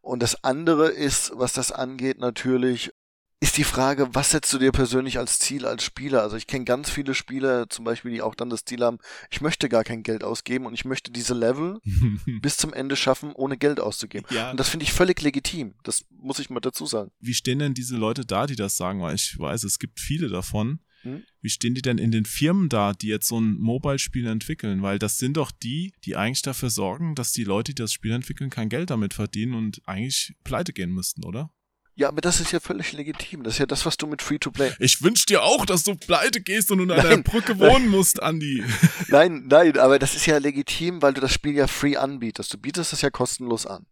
Und 0.00 0.22
das 0.22 0.44
andere 0.44 0.88
ist, 0.88 1.32
was 1.34 1.52
das 1.52 1.72
angeht, 1.72 2.18
natürlich, 2.18 2.92
ist 3.38 3.58
die 3.58 3.64
Frage, 3.64 4.08
was 4.14 4.30
setzt 4.30 4.52
du 4.52 4.58
dir 4.58 4.72
persönlich 4.72 5.18
als 5.18 5.38
Ziel 5.38 5.66
als 5.66 5.84
Spieler? 5.84 6.22
Also 6.22 6.36
ich 6.36 6.46
kenne 6.46 6.64
ganz 6.64 6.88
viele 6.88 7.14
Spieler 7.14 7.68
zum 7.68 7.84
Beispiel, 7.84 8.10
die 8.10 8.22
auch 8.22 8.34
dann 8.34 8.48
das 8.48 8.64
Ziel 8.64 8.82
haben, 8.82 8.98
ich 9.30 9.42
möchte 9.42 9.68
gar 9.68 9.84
kein 9.84 10.02
Geld 10.02 10.24
ausgeben 10.24 10.64
und 10.64 10.72
ich 10.72 10.86
möchte 10.86 11.10
diese 11.10 11.34
Level 11.34 11.78
bis 12.40 12.56
zum 12.56 12.72
Ende 12.72 12.96
schaffen, 12.96 13.32
ohne 13.32 13.58
Geld 13.58 13.78
auszugeben. 13.78 14.26
Ja. 14.30 14.50
Und 14.50 14.58
das 14.58 14.70
finde 14.70 14.84
ich 14.84 14.92
völlig 14.92 15.20
legitim. 15.20 15.74
Das 15.82 16.06
muss 16.10 16.38
ich 16.38 16.48
mal 16.48 16.60
dazu 16.60 16.86
sagen. 16.86 17.10
Wie 17.20 17.34
stehen 17.34 17.58
denn 17.58 17.74
diese 17.74 17.96
Leute 17.96 18.24
da, 18.24 18.46
die 18.46 18.56
das 18.56 18.76
sagen? 18.76 19.02
Weil 19.02 19.14
ich 19.14 19.38
weiß, 19.38 19.64
es 19.64 19.78
gibt 19.78 20.00
viele 20.00 20.28
davon. 20.28 20.80
Hm? 21.02 21.22
Wie 21.42 21.50
stehen 21.50 21.74
die 21.74 21.82
denn 21.82 21.98
in 21.98 22.10
den 22.10 22.24
Firmen 22.24 22.70
da, 22.70 22.94
die 22.94 23.08
jetzt 23.08 23.28
so 23.28 23.38
ein 23.38 23.58
Mobile-Spiel 23.58 24.26
entwickeln? 24.26 24.80
Weil 24.80 24.98
das 24.98 25.18
sind 25.18 25.36
doch 25.36 25.50
die, 25.50 25.92
die 26.04 26.16
eigentlich 26.16 26.42
dafür 26.42 26.70
sorgen, 26.70 27.14
dass 27.14 27.32
die 27.32 27.44
Leute, 27.44 27.72
die 27.72 27.82
das 27.82 27.92
Spiel 27.92 28.12
entwickeln, 28.12 28.48
kein 28.48 28.70
Geld 28.70 28.88
damit 28.88 29.12
verdienen 29.12 29.54
und 29.54 29.82
eigentlich 29.86 30.34
pleite 30.42 30.72
gehen 30.72 30.90
müssten, 30.90 31.24
oder? 31.24 31.50
Ja, 31.98 32.08
aber 32.08 32.20
das 32.20 32.40
ist 32.40 32.52
ja 32.52 32.60
völlig 32.60 32.92
legitim. 32.92 33.42
Das 33.42 33.54
ist 33.54 33.58
ja 33.58 33.64
das, 33.64 33.86
was 33.86 33.96
du 33.96 34.06
mit 34.06 34.20
Free-to-Play. 34.20 34.74
Ich 34.80 35.02
wünsch 35.02 35.24
dir 35.24 35.42
auch, 35.42 35.64
dass 35.64 35.82
du 35.82 35.94
pleite 35.94 36.42
gehst 36.42 36.70
und 36.70 36.82
unter 36.82 36.94
einer 36.94 37.08
Nein. 37.08 37.22
Brücke 37.22 37.58
wohnen 37.58 37.88
musst, 37.88 38.22
Andi. 38.22 38.62
Nein, 39.08 39.44
nein, 39.46 39.78
aber 39.78 39.98
das 39.98 40.14
ist 40.14 40.26
ja 40.26 40.36
legitim, 40.36 41.00
weil 41.00 41.14
du 41.14 41.22
das 41.22 41.32
Spiel 41.32 41.54
ja 41.54 41.66
free 41.66 41.96
anbietest. 41.96 42.52
Du 42.52 42.58
bietest 42.58 42.92
es 42.92 43.00
ja 43.00 43.08
kostenlos 43.08 43.66
an. 43.66 43.86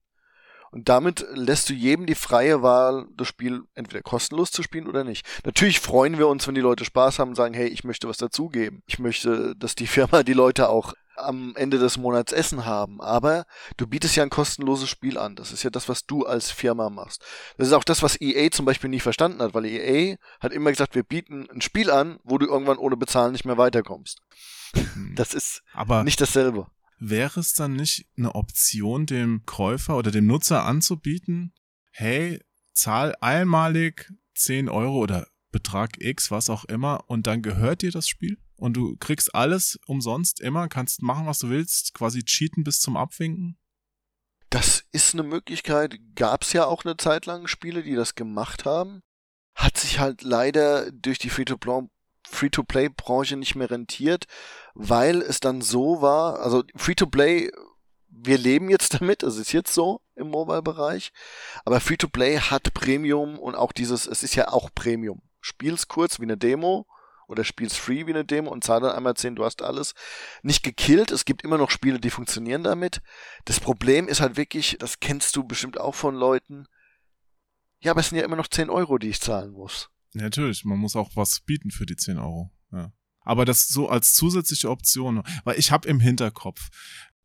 Und 0.71 0.91
damit 0.91 1.25
lässt 1.33 1.71
du 1.71 1.73
jedem 1.73 2.05
die 2.05 2.15
freie 2.15 2.61
Wahl, 2.61 3.07
das 3.17 3.29
Spiel 3.29 3.63
entweder 3.75 4.03
kostenlos 4.03 4.51
zu 4.51 4.63
spielen 4.63 4.87
oder 4.87 5.05
nicht. 5.05 5.25
Natürlich 5.45 5.81
freuen 5.81 6.19
wir 6.19 6.29
uns, 6.29 6.47
wenn 6.47 6.57
die 6.57 6.61
Leute 6.61 6.85
Spaß 6.85 7.21
haben 7.21 7.31
und 7.31 7.37
sagen, 7.37 7.55
hey, 7.55 7.69
ich 7.69 7.85
möchte 7.85 8.09
was 8.09 8.19
dazugeben. 8.19 8.83
Ich 8.87 8.99
möchte, 8.99 9.55
dass 9.57 9.77
die 9.77 9.87
Firma 9.87 10.25
die 10.25 10.33
Leute 10.35 10.69
auch 10.69 10.93
am 11.17 11.55
Ende 11.57 11.79
des 11.79 11.97
Monats 11.97 12.33
Essen 12.33 12.65
haben. 12.65 13.01
Aber 13.01 13.47
du 13.77 13.87
bietest 13.87 14.17
ja 14.17 14.23
ein 14.23 14.31
kostenloses 14.31 14.89
Spiel 14.89 15.19
an. 15.19 15.37
Das 15.37 15.53
ist 15.53 15.63
ja 15.63 15.71
das, 15.71 15.89
was 15.89 16.07
du 16.07 16.25
als 16.27 16.51
Firma 16.51 16.91
machst. 16.91 17.25
Das 17.59 17.69
ist 17.69 17.73
auch 17.73 17.85
das, 17.85 18.03
was 18.03 18.21
EA 18.21 18.51
zum 18.51 18.65
Beispiel 18.65 18.91
nie 18.91 19.01
verstanden 19.01 19.41
hat, 19.43 19.55
weil 19.55 19.65
EA 19.65 20.17
hat 20.41 20.53
immer 20.53 20.71
gesagt, 20.71 20.95
wir 20.95 21.03
bieten 21.05 21.49
ein 21.51 21.61
Spiel 21.61 21.91
an, 21.91 22.19
wo 22.25 22.39
du 22.39 22.47
irgendwann 22.47 22.79
ohne 22.79 22.97
Bezahlen 22.97 23.33
nicht 23.33 23.45
mehr 23.45 23.59
weiterkommst. 23.59 24.21
Das 25.15 25.35
ist 25.35 25.63
Aber 25.73 26.03
nicht 26.03 26.21
dasselbe. 26.21 26.67
wäre 26.99 27.39
es 27.39 27.53
dann 27.55 27.75
nicht 27.75 28.07
eine 28.17 28.35
Option, 28.35 29.07
dem 29.07 29.45
Käufer 29.47 29.97
oder 29.97 30.11
dem 30.11 30.27
Nutzer 30.27 30.65
anzubieten, 30.65 31.53
hey, 31.93 32.41
zahl 32.73 33.15
einmalig 33.21 34.13
10 34.35 34.69
Euro 34.69 34.97
oder 34.99 35.29
Betrag 35.53 36.01
X, 36.01 36.33
was 36.33 36.51
auch 36.51 36.65
immer, 36.65 37.05
und 37.07 37.29
dann 37.29 37.41
gehört 37.41 37.83
dir 37.83 37.93
das 37.93 38.09
Spiel? 38.09 38.39
Und 38.57 38.77
du 38.77 38.97
kriegst 38.97 39.35
alles 39.35 39.79
umsonst 39.87 40.41
immer, 40.41 40.69
kannst 40.69 41.03
machen, 41.03 41.27
was 41.27 41.39
du 41.39 41.49
willst, 41.49 41.95
quasi 41.95 42.25
cheaten 42.25 42.65
bis 42.65 42.81
zum 42.81 42.97
Abwinken? 42.97 43.59
Das 44.51 44.85
ist 44.93 45.15
eine 45.15 45.25
Möglichkeit. 45.25 45.99
Gab 46.15 46.43
es 46.43 46.53
ja 46.53 46.67
auch 46.67 46.85
eine 46.85 46.97
Zeit 46.97 47.27
lang 47.27 47.49
Spiele, 47.49 47.83
die 47.83 47.95
das 47.95 48.15
gemacht 48.15 48.65
haben. 48.65 49.03
Hat 49.57 49.77
sich 49.77 49.99
halt 49.99 50.23
leider 50.23 50.93
durch 50.93 51.19
die 51.19 51.31
Free-to-Play 51.31 51.89
Free-to-Play-Branche 52.27 53.37
nicht 53.37 53.55
mehr 53.55 53.71
rentiert, 53.71 54.25
weil 54.75 55.21
es 55.23 55.41
dann 55.41 55.61
so 55.61 56.01
war, 56.01 56.41
also 56.41 56.65
Free-to-Play, 56.75 57.51
wir 58.09 58.39
leben 58.39 58.71
jetzt 58.71 58.95
damit, 59.01 59.23
es 59.23 59.37
ist 59.37 59.53
jetzt 59.53 59.75
so 59.75 60.01
im 60.15 60.31
Mobile-Bereich, 60.31 61.13
aber 61.65 61.81
Free-to-Play 61.81 62.39
hat 62.39 62.75
Premium 62.75 63.39
und 63.39 63.55
auch 63.55 63.73
dieses, 63.73 64.07
es 64.07 64.23
ist 64.23 64.35
ja 64.37 64.49
auch 64.49 64.71
Premium. 64.75 65.23
Spiel's 65.41 65.89
kurz 65.89 66.19
wie 66.19 66.25
eine 66.25 66.39
Demo 66.39 66.87
oder 67.29 67.45
spiel's 67.45 67.77
free 67.77 68.07
wie 68.07 68.11
eine 68.11 68.25
Demo 68.25 68.51
und 68.51 68.65
zahl 68.65 68.81
dann 68.81 68.95
einmal 68.95 69.15
10, 69.15 69.37
du 69.37 69.45
hast 69.45 69.63
alles. 69.63 69.95
Nicht 70.43 70.63
gekillt, 70.63 71.11
es 71.11 71.25
gibt 71.25 71.43
immer 71.43 71.59
noch 71.59 71.71
Spiele, 71.71 72.01
die 72.01 72.11
funktionieren 72.11 72.63
damit. 72.63 73.01
Das 73.45 73.61
Problem 73.61 74.09
ist 74.09 74.21
halt 74.21 74.37
wirklich, 74.37 74.77
das 74.79 75.01
kennst 75.01 75.37
du 75.37 75.45
bestimmt 75.45 75.79
auch 75.79 75.95
von 75.95 76.15
Leuten, 76.15 76.67
ja, 77.81 77.91
aber 77.91 78.01
es 78.01 78.09
sind 78.09 78.19
ja 78.19 78.25
immer 78.25 78.37
noch 78.37 78.49
10 78.49 78.71
Euro, 78.71 78.97
die 78.99 79.09
ich 79.09 79.21
zahlen 79.21 79.53
muss. 79.53 79.91
Ja, 80.15 80.23
natürlich, 80.23 80.65
man 80.65 80.79
muss 80.79 80.97
auch 80.97 81.11
was 81.17 81.41
bieten 81.41 81.71
für 81.71 81.85
die 81.85 81.97
10 81.97 82.19
Euro. 82.19 82.51
Ja. 82.73 82.93
Aber 83.21 83.45
das 83.45 83.69
so 83.69 83.89
als 83.89 84.15
zusätzliche 84.15 84.71
Option, 84.71 85.23
weil 85.45 85.59
ich 85.59 85.71
habe 85.71 85.89
im 85.89 86.01
Hinterkopf, 86.01 86.71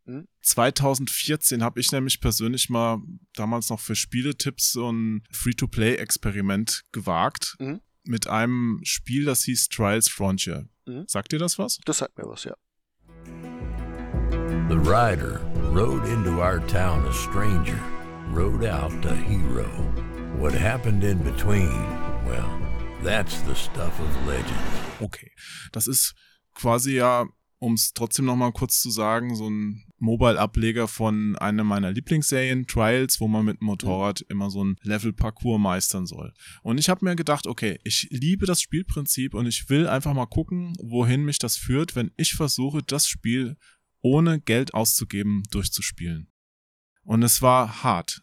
Hm? 0.10 0.28
2014 0.42 1.62
habe 1.64 1.80
ich 1.80 1.92
nämlich 1.92 2.20
persönlich 2.20 2.68
mal 2.70 2.98
damals 3.34 3.70
noch 3.70 3.80
für 3.80 3.96
Spieletipps 3.96 4.72
so 4.72 4.92
ein 4.92 5.24
Free-to-Play-Experiment 5.32 6.84
gewagt 6.92 7.56
Mhm. 7.60 7.80
Mit 8.04 8.28
einem 8.28 8.80
Spiel, 8.84 9.26
das 9.26 9.44
hieß 9.44 9.70
Trials 9.70 10.10
Frontier. 10.10 10.68
Mhm. 10.86 11.06
Sagt 11.08 11.32
dir 11.32 11.40
das 11.40 11.58
was? 11.60 11.80
Das 11.86 12.00
sagt 12.00 12.18
mir 12.18 12.26
was, 12.26 12.44
ja. 12.44 12.56
The 14.70 14.78
rider 14.78 15.40
rode 15.74 16.08
into 16.08 16.42
our 16.42 16.60
town 16.68 17.06
a 17.06 17.14
stranger, 17.14 17.80
rode 18.32 18.66
out 18.66 19.06
a 19.06 19.16
hero. 19.16 19.68
What 20.38 20.54
happened 20.54 21.04
in 21.04 21.24
between, 21.24 21.72
well, 22.26 22.50
that's 23.04 23.42
the 23.42 23.56
stuff 23.56 24.00
of 24.00 24.28
legend. 24.28 24.46
Okay. 25.02 25.32
Das 25.72 25.88
ist 25.88 26.14
quasi 26.54 26.96
ja, 26.96 27.26
um 27.60 27.74
es 27.74 27.94
trotzdem 27.94 28.26
nochmal 28.26 28.52
kurz 28.52 28.80
zu 28.82 28.92
sagen, 28.92 29.36
so 29.36 29.50
ein 29.50 29.89
Mobile-Ableger 30.00 30.88
von 30.88 31.36
einer 31.38 31.64
meiner 31.64 31.92
Lieblingsserien, 31.92 32.68
Trials, 32.68 33.20
wo 33.20 33.28
man 33.28 33.46
mit 33.46 33.60
dem 33.60 33.66
Motorrad 33.66 34.22
immer 34.22 34.50
so 34.50 34.64
ein 34.64 34.78
Level-Parcours 34.84 35.60
meistern 35.60 36.06
soll. 36.06 36.34
Und 36.64 36.78
ich 36.78 36.90
habe 36.90 37.06
mir 37.06 37.16
gedacht, 37.16 37.48
okay, 37.48 37.80
ich 37.84 38.08
liebe 38.12 38.46
das 38.46 38.62
Spielprinzip 38.62 39.34
und 39.34 39.46
ich 39.46 39.70
will 39.70 39.88
einfach 39.88 40.14
mal 40.14 40.26
gucken, 40.26 40.74
wohin 40.82 41.24
mich 41.24 41.40
das 41.40 41.58
führt, 41.58 41.96
wenn 41.96 42.12
ich 42.18 42.34
versuche, 42.34 42.82
das 42.84 43.08
Spiel 43.08 43.58
ohne 44.02 44.40
Geld 44.40 44.74
auszugeben 44.74 45.44
durchzuspielen. 45.52 46.32
Und 47.04 47.24
es 47.24 47.42
war 47.42 47.84
hart. 47.84 48.22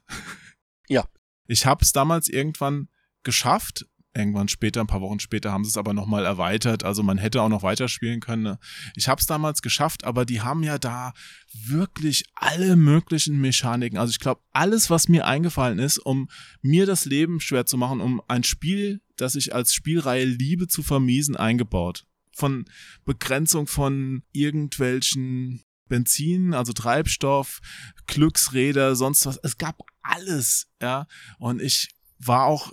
Ja. 0.88 1.04
Ich 1.46 1.66
habe 1.66 1.84
es 1.84 1.92
damals 1.92 2.28
irgendwann 2.28 2.88
geschafft, 3.22 3.86
Irgendwann 4.16 4.48
später, 4.48 4.80
ein 4.80 4.86
paar 4.86 5.02
Wochen 5.02 5.20
später, 5.20 5.52
haben 5.52 5.64
sie 5.64 5.68
es 5.68 5.76
aber 5.76 5.92
nochmal 5.92 6.24
erweitert. 6.24 6.84
Also 6.84 7.02
man 7.02 7.18
hätte 7.18 7.42
auch 7.42 7.50
noch 7.50 7.62
weiterspielen 7.62 8.20
können. 8.20 8.42
Ne? 8.44 8.58
Ich 8.94 9.08
habe 9.08 9.20
es 9.20 9.26
damals 9.26 9.60
geschafft, 9.60 10.04
aber 10.04 10.24
die 10.24 10.40
haben 10.40 10.62
ja 10.62 10.78
da 10.78 11.12
wirklich 11.52 12.24
alle 12.34 12.76
möglichen 12.76 13.38
Mechaniken. 13.38 13.98
Also 13.98 14.12
ich 14.12 14.18
glaube, 14.18 14.40
alles, 14.52 14.88
was 14.88 15.08
mir 15.08 15.26
eingefallen 15.26 15.78
ist, 15.78 15.98
um 15.98 16.28
mir 16.62 16.86
das 16.86 17.04
Leben 17.04 17.40
schwer 17.40 17.66
zu 17.66 17.76
machen, 17.76 18.00
um 18.00 18.22
ein 18.26 18.42
Spiel, 18.42 19.02
das 19.16 19.34
ich 19.34 19.54
als 19.54 19.74
Spielreihe 19.74 20.24
liebe, 20.24 20.66
zu 20.66 20.82
vermiesen, 20.82 21.36
eingebaut. 21.36 22.06
Von 22.32 22.64
Begrenzung 23.04 23.66
von 23.66 24.22
irgendwelchen 24.32 25.62
Benzin, 25.88 26.54
also 26.54 26.72
Treibstoff, 26.72 27.60
Glücksräder, 28.06 28.96
sonst 28.96 29.26
was. 29.26 29.38
Es 29.42 29.58
gab 29.58 29.82
alles, 30.02 30.68
ja. 30.80 31.06
Und 31.38 31.60
ich 31.60 31.90
war 32.18 32.46
auch 32.46 32.72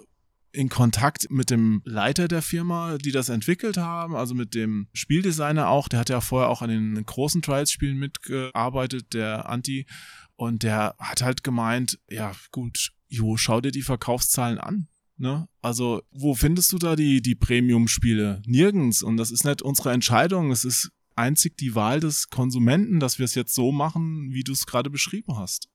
in 0.54 0.70
Kontakt 0.70 1.30
mit 1.30 1.50
dem 1.50 1.82
Leiter 1.84 2.28
der 2.28 2.42
Firma, 2.42 2.98
die 2.98 3.12
das 3.12 3.30
entwickelt 3.30 3.78
haben, 3.78 4.16
also 4.16 4.36
mit 4.36 4.54
dem 4.54 4.88
Spieldesigner 4.94 5.68
auch. 5.68 5.88
Der 5.88 6.00
hat 6.00 6.10
ja 6.10 6.22
vorher 6.22 6.50
auch 6.50 6.62
an 6.62 6.70
den 6.70 7.06
großen 7.06 7.42
Trials-Spielen 7.42 7.98
mitgearbeitet, 7.98 9.14
der 9.14 9.50
Anti. 9.50 9.88
Und 10.36 10.64
der 10.64 10.96
hat 11.00 11.22
halt 11.22 11.44
gemeint, 11.44 12.00
ja 12.10 12.34
gut, 12.52 12.94
Jo, 13.14 13.38
schau 13.38 13.62
dir 13.62 13.72
die 13.72 13.84
Verkaufszahlen 13.84 14.58
an. 14.58 14.88
Ne? 15.18 15.48
Also, 15.62 16.02
wo 16.10 16.34
findest 16.34 16.72
du 16.72 16.80
da 16.80 16.96
die, 16.96 17.22
die 17.22 17.36
Premium-Spiele? 17.36 18.42
Nirgends. 18.48 19.04
Und 19.04 19.18
das 19.18 19.30
ist 19.30 19.46
nicht 19.46 19.62
unsere 19.62 19.92
Entscheidung. 19.92 20.52
Es 20.52 20.66
ist 20.66 20.90
einzig 21.16 21.56
die 21.58 21.76
Wahl 21.76 22.00
des 22.00 22.30
Konsumenten, 22.30 23.00
dass 23.00 23.20
wir 23.20 23.26
es 23.26 23.36
jetzt 23.36 23.54
so 23.54 23.72
machen, 23.72 24.34
wie 24.34 24.44
du 24.44 24.52
es 24.52 24.66
gerade 24.66 24.90
beschrieben 24.90 25.38
hast. 25.38 25.70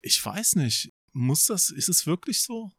Ich 0.00 0.24
weiß 0.24 0.54
nicht. 0.56 0.92
Muss 1.12 1.46
das, 1.46 1.70
ist 1.70 1.88
es 1.88 2.06
wirklich 2.06 2.42
so? 2.42 2.70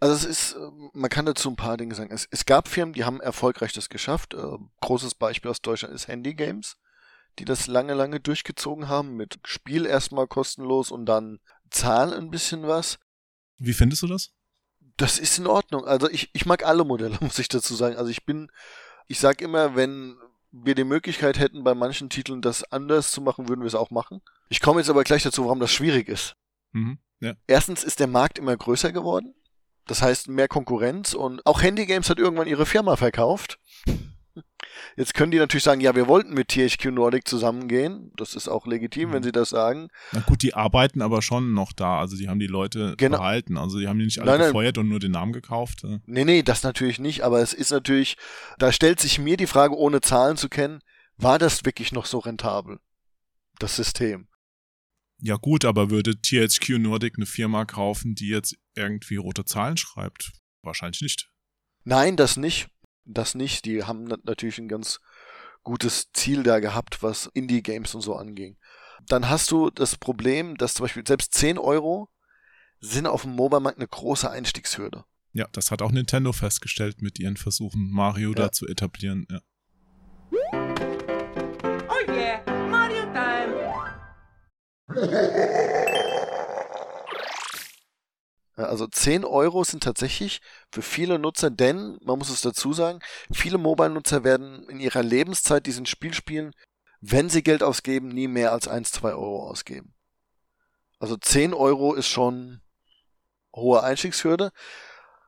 Also 0.00 0.14
es 0.14 0.24
ist, 0.24 0.56
ähm, 0.56 0.90
man 0.92 1.10
kann 1.10 1.26
dazu 1.26 1.50
ein 1.50 1.56
paar 1.56 1.76
Dinge 1.76 1.94
sagen. 1.94 2.12
Es, 2.12 2.28
es 2.30 2.46
gab 2.46 2.68
Firmen, 2.68 2.92
die 2.92 3.04
haben 3.04 3.20
erfolgreich 3.20 3.72
das 3.72 3.88
geschafft. 3.88 4.34
Äh, 4.34 4.58
großes 4.80 5.14
Beispiel 5.14 5.50
aus 5.50 5.60
Deutschland 5.60 5.94
ist 5.94 6.08
Handy 6.08 6.34
Games, 6.34 6.76
die 7.38 7.44
das 7.44 7.66
lange, 7.66 7.94
lange 7.94 8.20
durchgezogen 8.20 8.88
haben 8.88 9.16
mit 9.16 9.38
Spiel 9.44 9.86
erstmal 9.86 10.26
kostenlos 10.26 10.90
und 10.90 11.06
dann 11.06 11.40
zahlen 11.70 12.12
ein 12.12 12.30
bisschen 12.30 12.66
was. 12.66 12.98
Wie 13.58 13.72
findest 13.72 14.02
du 14.02 14.06
das? 14.06 14.30
Das 14.96 15.18
ist 15.18 15.38
in 15.38 15.46
Ordnung. 15.46 15.84
Also 15.84 16.08
ich, 16.08 16.30
ich 16.32 16.46
mag 16.46 16.64
alle 16.64 16.84
Modelle, 16.84 17.18
muss 17.20 17.38
ich 17.38 17.48
dazu 17.48 17.74
sagen. 17.74 17.96
Also 17.96 18.10
ich 18.10 18.24
bin, 18.24 18.50
ich 19.08 19.18
sag 19.18 19.40
immer, 19.40 19.74
wenn 19.74 20.16
wir 20.50 20.74
die 20.74 20.84
Möglichkeit 20.84 21.38
hätten, 21.38 21.64
bei 21.64 21.74
manchen 21.74 22.08
Titeln 22.08 22.40
das 22.40 22.64
anders 22.64 23.10
zu 23.10 23.20
machen, 23.20 23.48
würden 23.48 23.60
wir 23.60 23.66
es 23.66 23.74
auch 23.74 23.90
machen. 23.90 24.22
Ich 24.48 24.60
komme 24.60 24.80
jetzt 24.80 24.90
aber 24.90 25.04
gleich 25.04 25.22
dazu, 25.22 25.44
warum 25.44 25.60
das 25.60 25.72
schwierig 25.72 26.08
ist. 26.08 26.36
Mhm, 26.72 26.98
ja. 27.20 27.34
Erstens 27.46 27.84
ist 27.84 28.00
der 28.00 28.06
Markt 28.06 28.38
immer 28.38 28.56
größer 28.56 28.92
geworden. 28.92 29.34
Das 29.88 30.02
heißt, 30.02 30.28
mehr 30.28 30.48
Konkurrenz 30.48 31.14
und 31.14 31.44
auch 31.46 31.62
Handy 31.62 31.86
Games 31.86 32.08
hat 32.10 32.18
irgendwann 32.18 32.46
ihre 32.46 32.66
Firma 32.66 32.96
verkauft. 32.96 33.58
Jetzt 34.96 35.14
können 35.14 35.30
die 35.30 35.38
natürlich 35.38 35.64
sagen, 35.64 35.80
ja, 35.80 35.94
wir 35.94 36.08
wollten 36.08 36.34
mit 36.34 36.48
THQ 36.48 36.86
Nordic 36.86 37.26
zusammengehen. 37.26 38.12
Das 38.16 38.34
ist 38.34 38.48
auch 38.48 38.66
legitim, 38.66 39.08
mhm. 39.08 39.12
wenn 39.14 39.22
sie 39.22 39.32
das 39.32 39.48
sagen. 39.48 39.88
Na 40.12 40.20
gut, 40.20 40.42
die 40.42 40.54
arbeiten 40.54 41.02
aber 41.02 41.22
schon 41.22 41.54
noch 41.54 41.72
da. 41.72 41.98
Also 41.98 42.16
die 42.16 42.28
haben 42.28 42.38
die 42.38 42.46
Leute 42.46 42.94
genau. 42.98 43.18
behalten. 43.18 43.56
Also 43.56 43.78
die 43.78 43.88
haben 43.88 43.98
die 43.98 44.04
nicht 44.04 44.20
alle 44.20 44.32
nein, 44.32 44.46
gefeuert 44.48 44.76
nein. 44.76 44.84
und 44.84 44.90
nur 44.90 45.00
den 45.00 45.12
Namen 45.12 45.32
gekauft. 45.32 45.84
Nee, 46.06 46.24
nee, 46.24 46.42
das 46.42 46.62
natürlich 46.62 46.98
nicht. 46.98 47.22
Aber 47.22 47.40
es 47.40 47.54
ist 47.54 47.70
natürlich, 47.70 48.16
da 48.58 48.70
stellt 48.72 49.00
sich 49.00 49.18
mir 49.18 49.36
die 49.36 49.46
Frage, 49.46 49.76
ohne 49.76 50.00
Zahlen 50.00 50.36
zu 50.36 50.48
kennen, 50.48 50.80
war 51.16 51.38
das 51.38 51.64
wirklich 51.64 51.92
noch 51.92 52.06
so 52.06 52.18
rentabel? 52.18 52.78
Das 53.58 53.74
System. 53.74 54.27
Ja 55.20 55.36
gut, 55.36 55.64
aber 55.64 55.90
würde 55.90 56.20
THQ 56.20 56.78
Nordic 56.78 57.14
eine 57.16 57.26
Firma 57.26 57.64
kaufen, 57.64 58.14
die 58.14 58.28
jetzt 58.28 58.56
irgendwie 58.74 59.16
rote 59.16 59.44
Zahlen 59.44 59.76
schreibt? 59.76 60.32
Wahrscheinlich 60.62 61.00
nicht. 61.00 61.30
Nein, 61.84 62.16
das 62.16 62.36
nicht. 62.36 62.68
Das 63.04 63.34
nicht. 63.34 63.64
Die 63.64 63.84
haben 63.84 64.04
natürlich 64.04 64.58
ein 64.58 64.68
ganz 64.68 65.00
gutes 65.64 66.10
Ziel 66.12 66.42
da 66.42 66.60
gehabt, 66.60 67.02
was 67.02 67.28
Indie-Games 67.34 67.94
und 67.94 68.02
so 68.02 68.14
anging. 68.14 68.56
Dann 69.06 69.28
hast 69.28 69.50
du 69.50 69.70
das 69.70 69.96
Problem, 69.96 70.56
dass 70.56 70.74
zum 70.74 70.84
Beispiel 70.84 71.06
selbst 71.06 71.34
10 71.34 71.58
Euro 71.58 72.10
sind 72.80 73.06
auf 73.06 73.22
dem 73.22 73.34
Mobile-Markt 73.34 73.78
eine 73.78 73.88
große 73.88 74.30
Einstiegshürde. 74.30 75.04
Ja, 75.32 75.46
das 75.52 75.70
hat 75.70 75.82
auch 75.82 75.90
Nintendo 75.90 76.32
festgestellt 76.32 77.02
mit 77.02 77.18
ihren 77.18 77.36
Versuchen, 77.36 77.90
Mario 77.90 78.30
ja. 78.30 78.34
da 78.34 78.52
zu 78.52 78.66
etablieren. 78.66 79.26
Ja. 79.30 80.57
Also 88.56 88.86
10 88.88 89.24
Euro 89.24 89.62
sind 89.62 89.84
tatsächlich 89.84 90.40
für 90.72 90.82
viele 90.82 91.18
Nutzer, 91.18 91.50
denn, 91.50 91.98
man 92.02 92.18
muss 92.18 92.30
es 92.30 92.40
dazu 92.40 92.72
sagen, 92.72 93.00
viele 93.32 93.58
Mobile-Nutzer 93.58 94.24
werden 94.24 94.68
in 94.68 94.80
ihrer 94.80 95.02
Lebenszeit 95.02 95.66
diesen 95.66 95.86
Spiel 95.86 96.12
spielen, 96.12 96.52
wenn 97.00 97.28
sie 97.28 97.42
Geld 97.44 97.62
ausgeben, 97.62 98.08
nie 98.08 98.26
mehr 98.26 98.52
als 98.52 98.66
1, 98.66 98.90
2 98.90 99.10
Euro 99.10 99.48
ausgeben. 99.48 99.94
Also 100.98 101.16
10 101.16 101.54
Euro 101.54 101.94
ist 101.94 102.08
schon 102.08 102.60
hohe 103.54 103.82
Einstiegshürde. 103.82 104.50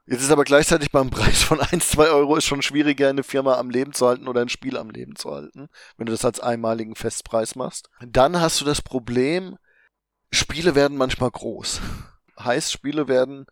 Jetzt 0.06 0.22
ist 0.22 0.30
aber 0.30 0.44
gleichzeitig 0.44 0.90
beim 0.90 1.10
Preis 1.10 1.42
von 1.42 1.60
1, 1.60 1.90
2 1.90 2.08
Euro 2.08 2.36
ist 2.36 2.44
schon 2.44 2.62
schwieriger, 2.62 3.08
eine 3.08 3.22
Firma 3.22 3.58
am 3.58 3.70
Leben 3.70 3.92
zu 3.92 4.06
halten 4.06 4.28
oder 4.28 4.40
ein 4.40 4.48
Spiel 4.48 4.76
am 4.76 4.90
Leben 4.90 5.14
zu 5.16 5.30
halten, 5.30 5.68
wenn 5.96 6.06
du 6.06 6.12
das 6.12 6.24
als 6.24 6.40
einmaligen 6.40 6.96
Festpreis 6.96 7.54
machst. 7.54 7.90
Dann 8.04 8.40
hast 8.40 8.60
du 8.60 8.64
das 8.64 8.82
Problem, 8.82 9.56
Spiele 10.32 10.74
werden 10.74 10.96
manchmal 10.96 11.30
groß. 11.30 11.80
Heißt, 12.38 12.72
Spiele 12.72 13.08
werden 13.08 13.46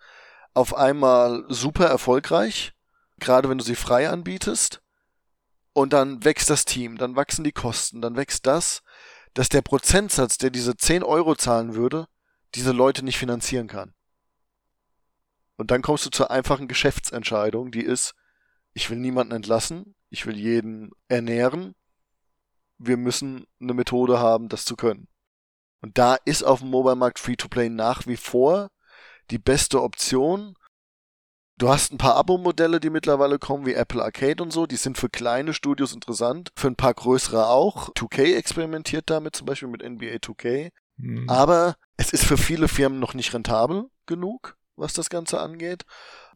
auf 0.54 0.74
einmal 0.74 1.44
super 1.48 1.86
erfolgreich, 1.86 2.72
gerade 3.18 3.48
wenn 3.48 3.58
du 3.58 3.64
sie 3.64 3.76
frei 3.76 4.08
anbietest. 4.08 4.80
Und 5.72 5.92
dann 5.92 6.24
wächst 6.24 6.50
das 6.50 6.64
Team, 6.64 6.98
dann 6.98 7.14
wachsen 7.14 7.44
die 7.44 7.52
Kosten, 7.52 8.00
dann 8.00 8.16
wächst 8.16 8.46
das, 8.46 8.82
dass 9.34 9.48
der 9.48 9.62
Prozentsatz, 9.62 10.38
der 10.38 10.50
diese 10.50 10.76
10 10.76 11.04
Euro 11.04 11.36
zahlen 11.36 11.74
würde, 11.74 12.08
diese 12.54 12.72
Leute 12.72 13.04
nicht 13.04 13.18
finanzieren 13.18 13.68
kann. 13.68 13.94
Und 15.58 15.72
dann 15.72 15.82
kommst 15.82 16.06
du 16.06 16.10
zur 16.10 16.30
einfachen 16.30 16.68
Geschäftsentscheidung, 16.68 17.72
die 17.72 17.82
ist, 17.82 18.14
ich 18.74 18.88
will 18.90 18.98
niemanden 18.98 19.34
entlassen, 19.34 19.96
ich 20.08 20.24
will 20.24 20.36
jeden 20.36 20.92
ernähren, 21.08 21.74
wir 22.78 22.96
müssen 22.96 23.44
eine 23.60 23.74
Methode 23.74 24.20
haben, 24.20 24.48
das 24.48 24.64
zu 24.64 24.76
können. 24.76 25.08
Und 25.80 25.98
da 25.98 26.14
ist 26.24 26.44
auf 26.44 26.60
dem 26.60 26.70
Mobile-Markt 26.70 27.18
Free-to-Play 27.18 27.70
nach 27.70 28.06
wie 28.06 28.16
vor 28.16 28.70
die 29.30 29.38
beste 29.38 29.82
Option. 29.82 30.54
Du 31.56 31.68
hast 31.68 31.92
ein 31.92 31.98
paar 31.98 32.14
Abo-Modelle, 32.14 32.78
die 32.78 32.90
mittlerweile 32.90 33.40
kommen, 33.40 33.66
wie 33.66 33.74
Apple 33.74 34.02
Arcade 34.02 34.40
und 34.40 34.52
so. 34.52 34.66
Die 34.66 34.76
sind 34.76 34.96
für 34.96 35.08
kleine 35.08 35.54
Studios 35.54 35.92
interessant, 35.92 36.52
für 36.54 36.68
ein 36.68 36.76
paar 36.76 36.94
größere 36.94 37.48
auch. 37.48 37.88
2K 37.94 38.36
experimentiert 38.36 39.10
damit, 39.10 39.34
zum 39.34 39.46
Beispiel 39.46 39.68
mit 39.68 39.82
NBA 39.82 40.18
2K. 40.18 40.70
Mhm. 40.98 41.28
Aber 41.28 41.74
es 41.96 42.12
ist 42.12 42.24
für 42.24 42.36
viele 42.36 42.68
Firmen 42.68 43.00
noch 43.00 43.14
nicht 43.14 43.34
rentabel 43.34 43.90
genug 44.06 44.57
was 44.78 44.92
das 44.92 45.10
Ganze 45.10 45.40
angeht. 45.40 45.84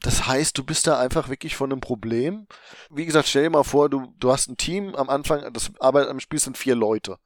Das 0.00 0.26
heißt, 0.26 0.56
du 0.58 0.64
bist 0.64 0.86
da 0.86 0.98
einfach 0.98 1.28
wirklich 1.28 1.56
von 1.56 1.70
einem 1.70 1.80
Problem. 1.80 2.46
Wie 2.90 3.06
gesagt, 3.06 3.28
stell 3.28 3.44
dir 3.44 3.50
mal 3.50 3.62
vor, 3.62 3.88
du, 3.88 4.12
du 4.18 4.32
hast 4.32 4.48
ein 4.48 4.56
Team 4.56 4.94
am 4.94 5.08
Anfang, 5.08 5.52
das 5.52 5.70
Arbeit 5.80 6.08
am 6.08 6.20
Spiel 6.20 6.40
sind 6.40 6.58
vier 6.58 6.74
Leute. 6.74 7.18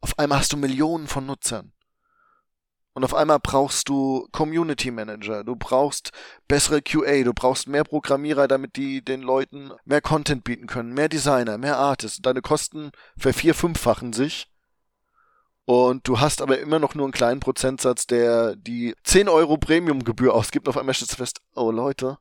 Auf 0.00 0.18
einmal 0.18 0.38
hast 0.38 0.52
du 0.52 0.56
Millionen 0.56 1.06
von 1.06 1.26
Nutzern. 1.26 1.72
Und 2.94 3.04
auf 3.04 3.14
einmal 3.14 3.38
brauchst 3.40 3.88
du 3.88 4.28
Community 4.32 4.90
Manager, 4.90 5.44
du 5.44 5.56
brauchst 5.56 6.10
bessere 6.46 6.82
QA, 6.82 7.22
du 7.22 7.32
brauchst 7.32 7.66
mehr 7.66 7.84
Programmierer, 7.84 8.48
damit 8.48 8.76
die 8.76 9.02
den 9.02 9.22
Leuten 9.22 9.72
mehr 9.86 10.02
Content 10.02 10.44
bieten 10.44 10.66
können, 10.66 10.92
mehr 10.92 11.08
Designer, 11.08 11.56
mehr 11.56 11.78
Artists. 11.78 12.20
Deine 12.20 12.42
Kosten 12.42 12.90
vervier, 13.16 13.54
fünffachen 13.54 14.12
sich 14.12 14.51
und 15.64 16.08
du 16.08 16.18
hast 16.18 16.42
aber 16.42 16.58
immer 16.58 16.78
noch 16.78 16.94
nur 16.94 17.06
einen 17.06 17.12
kleinen 17.12 17.40
Prozentsatz, 17.40 18.06
der 18.06 18.56
die 18.56 18.94
10 19.04 19.28
Euro 19.28 19.58
Premiumgebühr 19.58 20.34
ausgibt. 20.34 20.66
Und 20.66 20.70
auf 20.70 20.78
einmal 20.78 20.94
stellst 20.94 21.12
du 21.12 21.16
fest, 21.16 21.40
oh 21.54 21.70
Leute, 21.70 22.18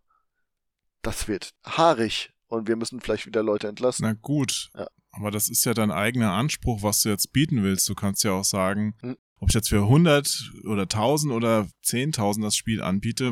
das 1.01 1.27
wird 1.27 1.53
haarig 1.65 2.31
und 2.47 2.67
wir 2.67 2.75
müssen 2.75 3.01
vielleicht 3.01 3.25
wieder 3.25 3.41
Leute 3.41 3.67
entlassen. 3.67 4.03
Na 4.05 4.13
gut, 4.13 4.69
ja. 4.77 4.87
aber 5.11 5.31
das 5.31 5.49
ist 5.49 5.65
ja 5.65 5.73
dein 5.73 5.91
eigener 5.91 6.33
Anspruch, 6.33 6.83
was 6.83 7.01
du 7.01 7.09
jetzt 7.09 7.33
bieten 7.33 7.63
willst. 7.63 7.89
Du 7.89 7.95
kannst 7.95 8.23
ja 8.23 8.31
auch 8.33 8.43
sagen, 8.43 8.95
hm. 9.01 9.17
ob 9.39 9.49
ich 9.49 9.55
jetzt 9.55 9.69
für 9.69 9.81
100 9.81 10.51
oder 10.65 10.83
1000 10.83 11.33
oder 11.33 11.67
10.000 11.83 12.43
das 12.43 12.55
Spiel 12.55 12.83
anbiete, 12.83 13.31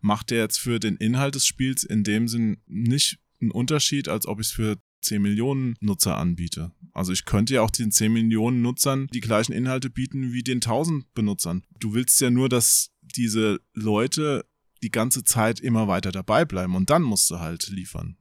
macht 0.00 0.30
der 0.30 0.38
jetzt 0.38 0.58
für 0.58 0.78
den 0.78 0.96
Inhalt 0.96 1.34
des 1.34 1.46
Spiels 1.46 1.82
in 1.82 2.04
dem 2.04 2.28
Sinn 2.28 2.62
nicht 2.66 3.18
einen 3.40 3.50
Unterschied, 3.50 4.08
als 4.08 4.26
ob 4.26 4.40
ich 4.40 4.48
es 4.48 4.52
für 4.52 4.76
10 5.08 5.22
Millionen 5.22 5.76
Nutzer 5.80 6.16
anbiete. 6.16 6.72
Also 6.92 7.12
ich 7.12 7.24
könnte 7.24 7.54
ja 7.54 7.62
auch 7.62 7.70
den 7.70 7.90
10 7.90 8.12
Millionen 8.12 8.62
Nutzern 8.62 9.08
die 9.08 9.20
gleichen 9.20 9.52
Inhalte 9.52 9.90
bieten 9.90 10.32
wie 10.32 10.42
den 10.42 10.58
1000 10.58 11.12
Benutzern. 11.14 11.64
Du 11.78 11.94
willst 11.94 12.20
ja 12.20 12.30
nur, 12.30 12.48
dass 12.48 12.90
diese 13.00 13.60
Leute 13.72 14.44
die 14.82 14.90
ganze 14.90 15.24
Zeit 15.24 15.60
immer 15.60 15.88
weiter 15.88 16.12
dabei 16.12 16.44
bleiben 16.44 16.76
und 16.76 16.90
dann 16.90 17.02
musst 17.02 17.30
du 17.30 17.40
halt 17.40 17.68
liefern. 17.68 18.16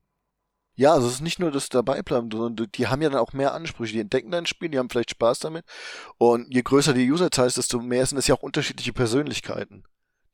Ja, 0.76 0.94
also 0.94 1.08
es 1.08 1.16
ist 1.16 1.22
nicht 1.22 1.40
nur 1.40 1.50
das 1.50 1.70
Dabeibleiben, 1.70 2.30
sondern 2.32 2.68
die 2.76 2.88
haben 2.88 3.02
ja 3.02 3.10
dann 3.10 3.20
auch 3.20 3.34
mehr 3.34 3.56
Ansprüche. 3.56 3.94
Die 3.94 4.00
entdecken 4.00 4.30
dein 4.30 4.46
Spiel, 4.46 4.70
die 4.70 4.78
haben 4.78 4.92
vielleicht 4.92 5.10
Spaß 5.10 5.40
damit. 5.40 5.66
Und 6.20 6.54
je 6.54 6.62
größer 6.62 6.94
die 6.94 7.12
User-Zahl 7.12 7.48
ist, 7.48 7.58
desto 7.58 7.82
mehr 7.82 8.06
sind 8.06 8.20
es 8.20 8.28
ja 8.28 8.36
auch 8.36 8.44
unterschiedliche 8.44 8.94
Persönlichkeiten, 8.94 9.84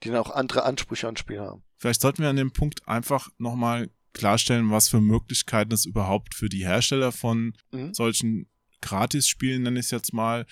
die 0.04 0.10
dann 0.10 0.18
auch 0.18 0.30
andere 0.30 0.64
Ansprüche 0.64 1.08
ans 1.08 1.22
Spiel 1.22 1.40
haben. 1.40 1.64
Vielleicht 1.78 2.02
sollten 2.02 2.24
wir 2.24 2.30
an 2.30 2.36
dem 2.36 2.52
Punkt 2.52 2.86
einfach 2.90 3.30
nochmal 3.38 3.90
klarstellen, 4.14 4.72
was 4.72 4.90
für 4.90 5.02
Möglichkeiten 5.02 5.74
es 5.74 5.86
überhaupt 5.86 6.36
für 6.36 6.50
die 6.50 6.66
Hersteller 6.66 7.12
von 7.12 7.54
Mhm. 7.72 7.94
solchen 7.94 8.50
Gratis-Spielen, 8.82 9.64
nenne 9.64 9.80
ich 9.80 9.86
es 9.88 9.92
jetzt 9.92 10.14
mal, 10.14 10.46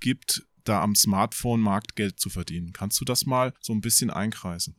gibt, 0.00 0.46
da 0.64 0.82
am 0.82 0.94
Smartphone-Markt 0.94 1.96
Geld 1.96 2.20
zu 2.20 2.30
verdienen. 2.30 2.72
Kannst 2.72 3.00
du 3.00 3.04
das 3.04 3.26
mal 3.26 3.54
so 3.60 3.72
ein 3.72 3.80
bisschen 3.80 4.10
einkreisen? 4.10 4.76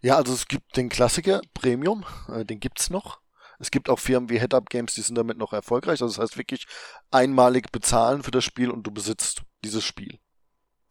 Ja, 0.00 0.16
also 0.16 0.32
es 0.32 0.46
gibt 0.46 0.76
den 0.76 0.88
Klassiker 0.88 1.40
Premium, 1.54 2.04
äh, 2.28 2.44
den 2.44 2.60
gibt's 2.60 2.90
noch. 2.90 3.20
Es 3.58 3.72
gibt 3.72 3.88
auch 3.90 3.98
Firmen 3.98 4.30
wie 4.30 4.38
Head-Up 4.38 4.70
Games, 4.70 4.94
die 4.94 5.00
sind 5.00 5.16
damit 5.16 5.36
noch 5.36 5.52
erfolgreich. 5.52 6.00
Also 6.00 6.06
das 6.06 6.18
heißt 6.18 6.38
wirklich 6.38 6.66
einmalig 7.10 7.72
bezahlen 7.72 8.22
für 8.22 8.30
das 8.30 8.44
Spiel 8.44 8.70
und 8.70 8.84
du 8.86 8.92
besitzt 8.92 9.42
dieses 9.64 9.84
Spiel. 9.84 10.20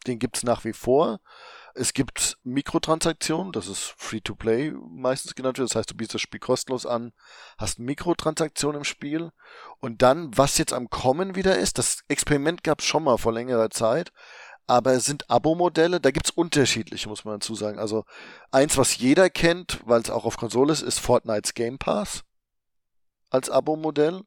Den 0.06 0.20
gibt's 0.20 0.44
nach 0.44 0.66
wie 0.66 0.74
vor. 0.74 1.22
Es 1.80 1.94
gibt 1.94 2.40
Mikrotransaktionen, 2.44 3.52
das 3.52 3.68
ist 3.68 3.94
Free-to-Play 3.98 4.74
meistens 4.90 5.36
genannt 5.36 5.60
wird. 5.60 5.70
Das 5.70 5.76
heißt, 5.76 5.92
du 5.92 5.96
bietest 5.96 6.16
das 6.16 6.22
Spiel 6.22 6.40
kostenlos 6.40 6.86
an, 6.86 7.14
hast 7.58 7.78
Mikrotransaktionen 7.78 8.80
im 8.80 8.84
Spiel. 8.84 9.32
Und 9.80 10.02
dann, 10.02 10.36
was 10.36 10.58
jetzt 10.58 10.74
am 10.74 10.90
Kommen 10.90 11.36
wieder 11.36 11.58
ist, 11.58 11.78
das 11.78 12.00
Experiment 12.08 12.64
gab's 12.64 12.86
schon 12.86 13.04
mal 13.04 13.18
vor 13.18 13.32
längerer 13.32 13.70
Zeit, 13.70 14.12
aber 14.66 14.94
es 14.94 15.06
sind 15.06 15.30
Abo-Modelle, 15.30 16.02
da 16.02 16.12
gibt's 16.12 16.32
unterschiedliche, 16.32 17.08
muss 17.08 17.26
man 17.26 17.36
dazu 17.36 17.56
sagen. 17.56 17.80
Also 17.80 18.06
eins, 18.52 18.78
was 18.78 18.98
jeder 18.98 19.30
kennt, 19.30 19.80
weil 19.86 20.02
es 20.02 20.10
auch 20.10 20.26
auf 20.26 20.38
Konsole 20.38 20.74
ist, 20.74 20.82
ist 20.82 21.00
Fortnite's 21.00 21.54
Game 21.54 21.78
Pass 21.78 22.24
als 23.30 23.50
Abo-Modell, 23.50 24.24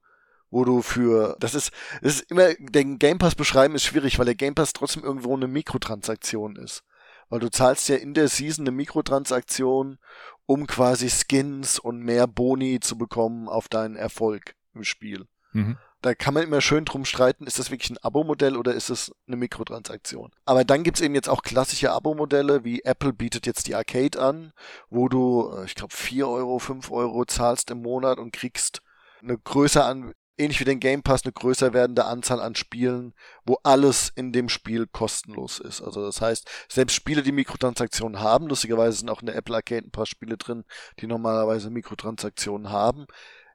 wo 0.50 0.64
du 0.64 0.82
für, 0.82 1.36
das 1.40 1.54
ist, 1.54 1.72
das 2.00 2.20
ist 2.20 2.30
immer, 2.30 2.54
den 2.58 2.98
Game 2.98 3.18
Pass 3.18 3.34
beschreiben 3.34 3.74
ist 3.74 3.84
schwierig, 3.84 4.18
weil 4.18 4.26
der 4.26 4.34
Game 4.34 4.54
Pass 4.54 4.72
trotzdem 4.72 5.04
irgendwo 5.04 5.36
eine 5.36 5.48
Mikrotransaktion 5.48 6.56
ist. 6.56 6.84
Weil 7.30 7.40
du 7.40 7.50
zahlst 7.50 7.88
ja 7.88 7.96
in 7.96 8.12
der 8.12 8.28
Season 8.28 8.64
eine 8.64 8.76
Mikrotransaktion, 8.76 9.98
um 10.46 10.66
quasi 10.66 11.08
Skins 11.08 11.78
und 11.78 12.00
mehr 12.00 12.26
Boni 12.26 12.80
zu 12.80 12.98
bekommen 12.98 13.48
auf 13.48 13.68
deinen 13.68 13.96
Erfolg 13.96 14.54
im 14.74 14.84
Spiel. 14.84 15.26
Mhm. 15.52 15.78
Da 16.02 16.14
kann 16.14 16.32
man 16.32 16.44
immer 16.44 16.60
schön 16.60 16.86
drum 16.86 17.04
streiten, 17.04 17.46
ist 17.46 17.58
das 17.58 17.70
wirklich 17.70 17.90
ein 17.90 17.98
Abo-Modell 17.98 18.56
oder 18.56 18.74
ist 18.74 18.88
es 18.88 19.12
eine 19.26 19.36
Mikrotransaktion? 19.36 20.30
Aber 20.46 20.64
dann 20.64 20.82
gibt's 20.82 21.02
eben 21.02 21.14
jetzt 21.14 21.28
auch 21.28 21.42
klassische 21.42 21.92
Abo-Modelle, 21.92 22.64
wie 22.64 22.82
Apple 22.84 23.12
bietet 23.12 23.46
jetzt 23.46 23.66
die 23.66 23.74
Arcade 23.74 24.18
an, 24.20 24.52
wo 24.88 25.08
du, 25.08 25.52
äh, 25.54 25.66
ich 25.66 25.74
glaube, 25.74 25.94
4 25.94 26.26
Euro, 26.26 26.58
5 26.58 26.90
Euro 26.90 27.26
zahlst 27.26 27.70
im 27.70 27.82
Monat 27.82 28.18
und 28.18 28.32
kriegst 28.32 28.80
eine 29.22 29.36
größer 29.36 29.84
an, 29.84 30.14
ähnlich 30.40 30.58
wie 30.60 30.64
den 30.64 30.80
Game 30.80 31.02
Pass, 31.02 31.24
eine 31.24 31.32
größer 31.32 31.72
werdende 31.72 32.06
Anzahl 32.06 32.40
an 32.40 32.54
Spielen, 32.54 33.14
wo 33.44 33.58
alles 33.62 34.10
in 34.14 34.32
dem 34.32 34.48
Spiel 34.48 34.86
kostenlos 34.86 35.58
ist. 35.60 35.82
Also 35.82 36.04
das 36.04 36.20
heißt, 36.20 36.48
selbst 36.68 36.94
Spiele, 36.94 37.22
die 37.22 37.32
Mikrotransaktionen 37.32 38.20
haben, 38.20 38.48
lustigerweise 38.48 38.98
sind 38.98 39.10
auch 39.10 39.20
in 39.20 39.26
der 39.26 39.36
Apple 39.36 39.54
Arcade 39.54 39.86
ein 39.86 39.92
paar 39.92 40.06
Spiele 40.06 40.36
drin, 40.36 40.64
die 41.00 41.06
normalerweise 41.06 41.70
Mikrotransaktionen 41.70 42.70
haben, 42.70 43.06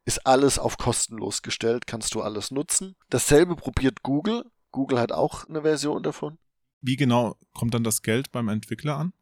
ist 0.05 0.25
alles 0.25 0.59
auf 0.59 0.77
kostenlos 0.77 1.41
gestellt, 1.41 1.87
kannst 1.87 2.13
du 2.13 2.21
alles 2.21 2.51
nutzen. 2.51 2.95
Dasselbe 3.09 3.55
probiert 3.55 4.03
Google. 4.03 4.45
Google 4.71 4.99
hat 4.99 5.11
auch 5.11 5.45
eine 5.49 5.63
Version 5.63 6.03
davon. 6.03 6.37
Wie 6.81 6.95
genau 6.95 7.35
kommt 7.53 7.73
dann 7.73 7.83
das 7.83 8.03
Geld 8.03 8.31
beim 8.31 8.47
Entwickler 8.47 8.97
an? 8.97 9.13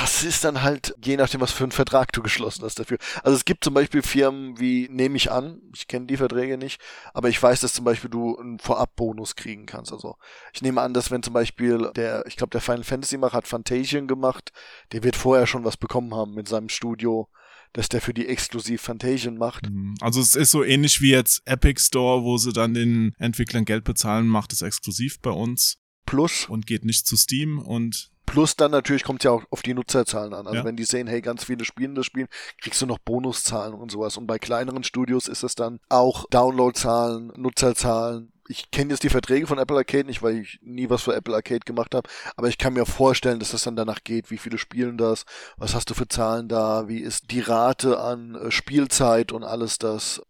Das 0.00 0.22
ist 0.22 0.44
dann 0.44 0.62
halt, 0.62 0.94
je 1.04 1.16
nachdem, 1.16 1.40
was 1.40 1.50
für 1.50 1.64
einen 1.64 1.72
Vertrag 1.72 2.12
du 2.12 2.22
geschlossen 2.22 2.62
hast 2.62 2.78
dafür. 2.78 2.98
Also 3.24 3.36
es 3.36 3.44
gibt 3.44 3.64
zum 3.64 3.74
Beispiel 3.74 4.02
Firmen 4.02 4.58
wie, 4.60 4.88
nehme 4.88 5.16
ich 5.16 5.32
an, 5.32 5.60
ich 5.74 5.88
kenne 5.88 6.06
die 6.06 6.16
Verträge 6.16 6.56
nicht, 6.56 6.80
aber 7.14 7.28
ich 7.28 7.42
weiß, 7.42 7.60
dass 7.60 7.74
zum 7.74 7.84
Beispiel 7.84 8.08
du 8.08 8.38
einen 8.38 8.60
Vorabbonus 8.60 9.34
kriegen 9.34 9.66
kannst. 9.66 9.92
Also 9.92 10.14
ich 10.52 10.62
nehme 10.62 10.82
an, 10.82 10.94
dass 10.94 11.10
wenn 11.10 11.24
zum 11.24 11.34
Beispiel 11.34 11.90
der, 11.96 12.24
ich 12.26 12.36
glaube, 12.36 12.50
der 12.50 12.60
Final 12.60 12.84
Fantasy 12.84 13.18
Macher 13.18 13.38
hat 13.38 13.48
Fantasian 13.48 14.06
gemacht, 14.06 14.52
der 14.92 15.02
wird 15.02 15.16
vorher 15.16 15.48
schon 15.48 15.64
was 15.64 15.76
bekommen 15.76 16.14
haben 16.14 16.32
mit 16.34 16.46
seinem 16.46 16.68
Studio, 16.68 17.28
dass 17.72 17.88
der 17.88 18.00
für 18.00 18.14
die 18.14 18.28
exklusiv 18.28 18.80
Fantasian 18.80 19.36
macht. 19.36 19.68
Mhm. 19.68 19.96
Also 20.00 20.20
es 20.20 20.36
ist 20.36 20.52
so 20.52 20.62
ähnlich 20.62 21.00
wie 21.00 21.10
jetzt 21.10 21.42
Epic 21.44 21.80
Store, 21.82 22.22
wo 22.22 22.38
sie 22.38 22.52
dann 22.52 22.72
den 22.72 23.14
Entwicklern 23.18 23.64
Geld 23.64 23.82
bezahlen, 23.82 24.28
macht 24.28 24.52
es 24.52 24.62
exklusiv 24.62 25.20
bei 25.20 25.30
uns 25.30 25.78
Plus, 26.08 26.46
und 26.48 26.66
geht 26.66 26.84
nicht 26.84 27.06
zu 27.06 27.16
Steam 27.16 27.58
und 27.58 28.10
plus 28.26 28.56
dann 28.56 28.70
natürlich 28.70 29.04
kommt 29.04 29.24
ja 29.24 29.30
auch 29.30 29.42
auf 29.50 29.62
die 29.62 29.72
Nutzerzahlen 29.72 30.34
an. 30.34 30.46
Also 30.46 30.58
Ja. 30.58 30.64
wenn 30.64 30.76
die 30.76 30.84
sehen, 30.84 31.06
hey, 31.06 31.22
ganz 31.22 31.44
viele 31.44 31.64
spielen 31.64 31.94
das 31.94 32.04
Spiel, 32.06 32.26
kriegst 32.60 32.80
du 32.82 32.86
noch 32.86 32.98
Bonuszahlen 32.98 33.72
und 33.74 33.90
sowas. 33.90 34.16
Und 34.18 34.26
bei 34.26 34.38
kleineren 34.38 34.84
Studios 34.84 35.28
ist 35.28 35.42
es 35.42 35.54
dann 35.54 35.80
auch 35.88 36.26
Downloadzahlen, 36.28 37.32
Nutzerzahlen. 37.36 38.32
Ich 38.50 38.70
kenne 38.70 38.90
jetzt 38.90 39.02
die 39.02 39.08
Verträge 39.10 39.46
von 39.46 39.58
Apple 39.58 39.76
Arcade 39.76 40.06
nicht, 40.06 40.22
weil 40.22 40.38
ich 40.38 40.58
nie 40.62 40.88
was 40.90 41.02
für 41.02 41.14
Apple 41.14 41.34
Arcade 41.34 41.60
gemacht 41.60 41.94
habe. 41.94 42.08
Aber 42.36 42.48
ich 42.48 42.58
kann 42.58 42.72
mir 42.74 42.86
vorstellen, 42.86 43.40
dass 43.40 43.50
das 43.50 43.62
dann 43.64 43.76
danach 43.76 44.04
geht. 44.04 44.30
Wie 44.30 44.38
viele 44.38 44.58
spielen 44.58 44.96
das? 44.98 45.24
Was 45.56 45.74
hast 45.74 45.88
du 45.90 45.94
für 45.94 46.08
Zahlen 46.08 46.48
da? 46.48 46.88
Wie 46.88 47.00
ist 47.00 47.30
die 47.30 47.40
Rate 47.40 47.98
an 47.98 48.34
äh, 48.34 48.50
Spielzeit 48.50 49.32
und 49.32 49.44
alles 49.44 49.78
das? 49.78 50.22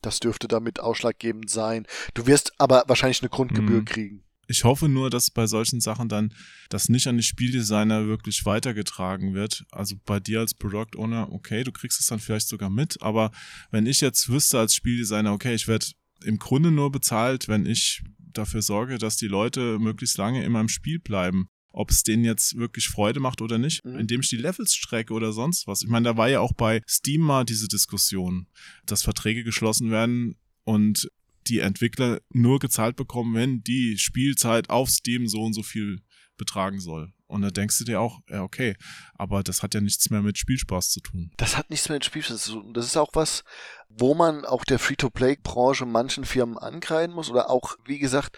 Das 0.00 0.18
dürfte 0.18 0.48
damit 0.48 0.80
ausschlaggebend 0.80 1.50
sein. 1.50 1.86
Du 2.14 2.26
wirst 2.26 2.52
aber 2.58 2.82
wahrscheinlich 2.88 3.20
eine 3.22 3.30
Grundgebühr 3.30 3.80
Mhm. 3.80 3.84
kriegen. 3.84 4.24
Ich 4.52 4.64
hoffe 4.64 4.86
nur, 4.86 5.08
dass 5.08 5.30
bei 5.30 5.46
solchen 5.46 5.80
Sachen 5.80 6.10
dann 6.10 6.34
das 6.68 6.90
nicht 6.90 7.06
an 7.06 7.16
die 7.16 7.22
Spieldesigner 7.22 8.06
wirklich 8.06 8.44
weitergetragen 8.44 9.32
wird. 9.32 9.64
Also 9.72 9.96
bei 10.04 10.20
dir 10.20 10.40
als 10.40 10.52
Product 10.52 10.94
Owner, 10.96 11.32
okay, 11.32 11.64
du 11.64 11.72
kriegst 11.72 11.98
es 11.98 12.06
dann 12.06 12.20
vielleicht 12.20 12.48
sogar 12.48 12.68
mit, 12.68 13.00
aber 13.00 13.32
wenn 13.70 13.86
ich 13.86 14.02
jetzt 14.02 14.28
wüsste 14.28 14.58
als 14.58 14.74
Spieldesigner, 14.74 15.32
okay, 15.32 15.54
ich 15.54 15.68
werde 15.68 15.86
im 16.22 16.38
Grunde 16.38 16.70
nur 16.70 16.92
bezahlt, 16.92 17.48
wenn 17.48 17.64
ich 17.64 18.02
dafür 18.18 18.60
sorge, 18.60 18.98
dass 18.98 19.16
die 19.16 19.26
Leute 19.26 19.78
möglichst 19.78 20.18
lange 20.18 20.44
in 20.44 20.52
meinem 20.52 20.68
Spiel 20.68 20.98
bleiben. 20.98 21.46
Ob 21.74 21.90
es 21.90 22.02
denen 22.02 22.22
jetzt 22.22 22.56
wirklich 22.58 22.88
Freude 22.88 23.18
macht 23.20 23.40
oder 23.40 23.56
nicht, 23.56 23.82
Mhm. 23.86 24.00
indem 24.00 24.20
ich 24.20 24.28
die 24.28 24.36
Levels 24.36 24.74
strecke 24.74 25.14
oder 25.14 25.32
sonst 25.32 25.66
was. 25.66 25.80
Ich 25.80 25.88
meine, 25.88 26.04
da 26.04 26.16
war 26.18 26.28
ja 26.28 26.40
auch 26.40 26.52
bei 26.52 26.82
Steam 26.86 27.22
mal 27.22 27.44
diese 27.46 27.68
Diskussion, 27.68 28.46
dass 28.84 29.02
Verträge 29.02 29.44
geschlossen 29.44 29.90
werden 29.90 30.36
und 30.64 31.08
die 31.48 31.60
Entwickler 31.60 32.20
nur 32.30 32.58
gezahlt 32.58 32.96
bekommen, 32.96 33.34
wenn 33.34 33.62
die 33.62 33.98
Spielzeit 33.98 34.70
auf 34.70 34.90
Steam 34.90 35.28
so 35.28 35.42
und 35.42 35.54
so 35.54 35.62
viel 35.62 36.00
betragen 36.36 36.80
soll. 36.80 37.12
Und 37.26 37.42
da 37.42 37.50
denkst 37.50 37.78
du 37.78 37.84
dir 37.84 38.00
auch, 38.00 38.20
ja, 38.28 38.42
okay, 38.42 38.76
aber 39.14 39.42
das 39.42 39.62
hat 39.62 39.74
ja 39.74 39.80
nichts 39.80 40.10
mehr 40.10 40.20
mit 40.20 40.36
Spielspaß 40.36 40.90
zu 40.90 41.00
tun. 41.00 41.30
Das 41.38 41.56
hat 41.56 41.70
nichts 41.70 41.88
mehr 41.88 41.96
mit 41.96 42.04
Spielspaß 42.04 42.42
zu 42.42 42.52
tun. 42.60 42.74
Das 42.74 42.84
ist 42.84 42.96
auch 42.96 43.10
was, 43.14 43.42
wo 43.88 44.14
man 44.14 44.44
auch 44.44 44.64
der 44.64 44.78
Free-to-Play-Branche 44.78 45.86
manchen 45.86 46.24
Firmen 46.24 46.58
ankreiden 46.58 47.14
muss 47.14 47.30
oder 47.30 47.48
auch, 47.48 47.76
wie 47.86 47.98
gesagt, 47.98 48.36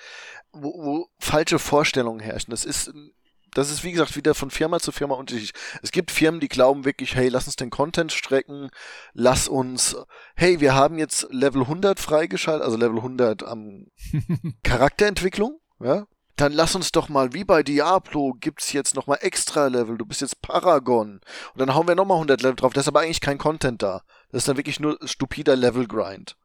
wo, 0.53 0.69
wo 0.69 1.09
falsche 1.19 1.59
Vorstellungen 1.59 2.21
herrschen. 2.21 2.53
Das 2.53 2.65
ist, 2.65 2.93
das 3.55 3.71
ist, 3.71 3.85
wie 3.85 3.93
gesagt, 3.93 4.17
wieder 4.17 4.35
von 4.35 4.51
Firma 4.51 4.81
zu 4.81 4.93
Firma 4.93 5.15
unterschiedlich. 5.15 5.53
Es 5.83 5.93
gibt 5.93 6.11
Firmen, 6.11 6.41
die 6.41 6.49
glauben 6.49 6.85
wirklich, 6.85 7.15
hey, 7.15 7.29
lass 7.29 7.47
uns 7.47 7.57
den 7.57 7.71
Content 7.71 8.13
strecken, 8.13 8.71
lass 9.13 9.49
uns, 9.49 9.97
hey, 10.37 10.61
wir 10.61 10.75
haben 10.75 10.99
jetzt 10.99 11.27
Level 11.31 11.63
100 11.63 11.99
freigeschaltet, 12.01 12.65
also 12.65 12.77
Level 12.77 12.99
100 12.99 13.43
am 13.45 13.87
Charakterentwicklung, 14.63 15.61
ja, 15.81 16.07
dann 16.37 16.53
lass 16.53 16.75
uns 16.75 16.91
doch 16.91 17.09
mal, 17.09 17.33
wie 17.33 17.45
bei 17.45 17.63
Diablo, 17.63 18.35
gibt's 18.41 18.73
jetzt 18.73 18.97
noch 18.97 19.07
mal 19.07 19.19
extra 19.21 19.69
Level. 19.69 19.97
Du 19.97 20.05
bist 20.05 20.21
jetzt 20.21 20.43
Paragon. 20.43 21.21
Und 21.53 21.61
dann 21.61 21.75
hauen 21.77 21.87
wir 21.87 21.95
noch 21.95 22.07
mal 22.07 22.15
100 22.15 22.43
Level 22.43 22.57
drauf. 22.57 22.73
Da 22.73 22.81
ist 22.81 22.89
aber 22.89 23.01
eigentlich 23.03 23.21
kein 23.21 23.39
Content 23.39 23.83
da. 23.83 24.03
Das 24.33 24.41
ist 24.41 24.49
dann 24.49 24.57
wirklich 24.57 24.81
nur 24.81 24.99
stupider 25.05 25.55
Level-Grind. 25.55 26.37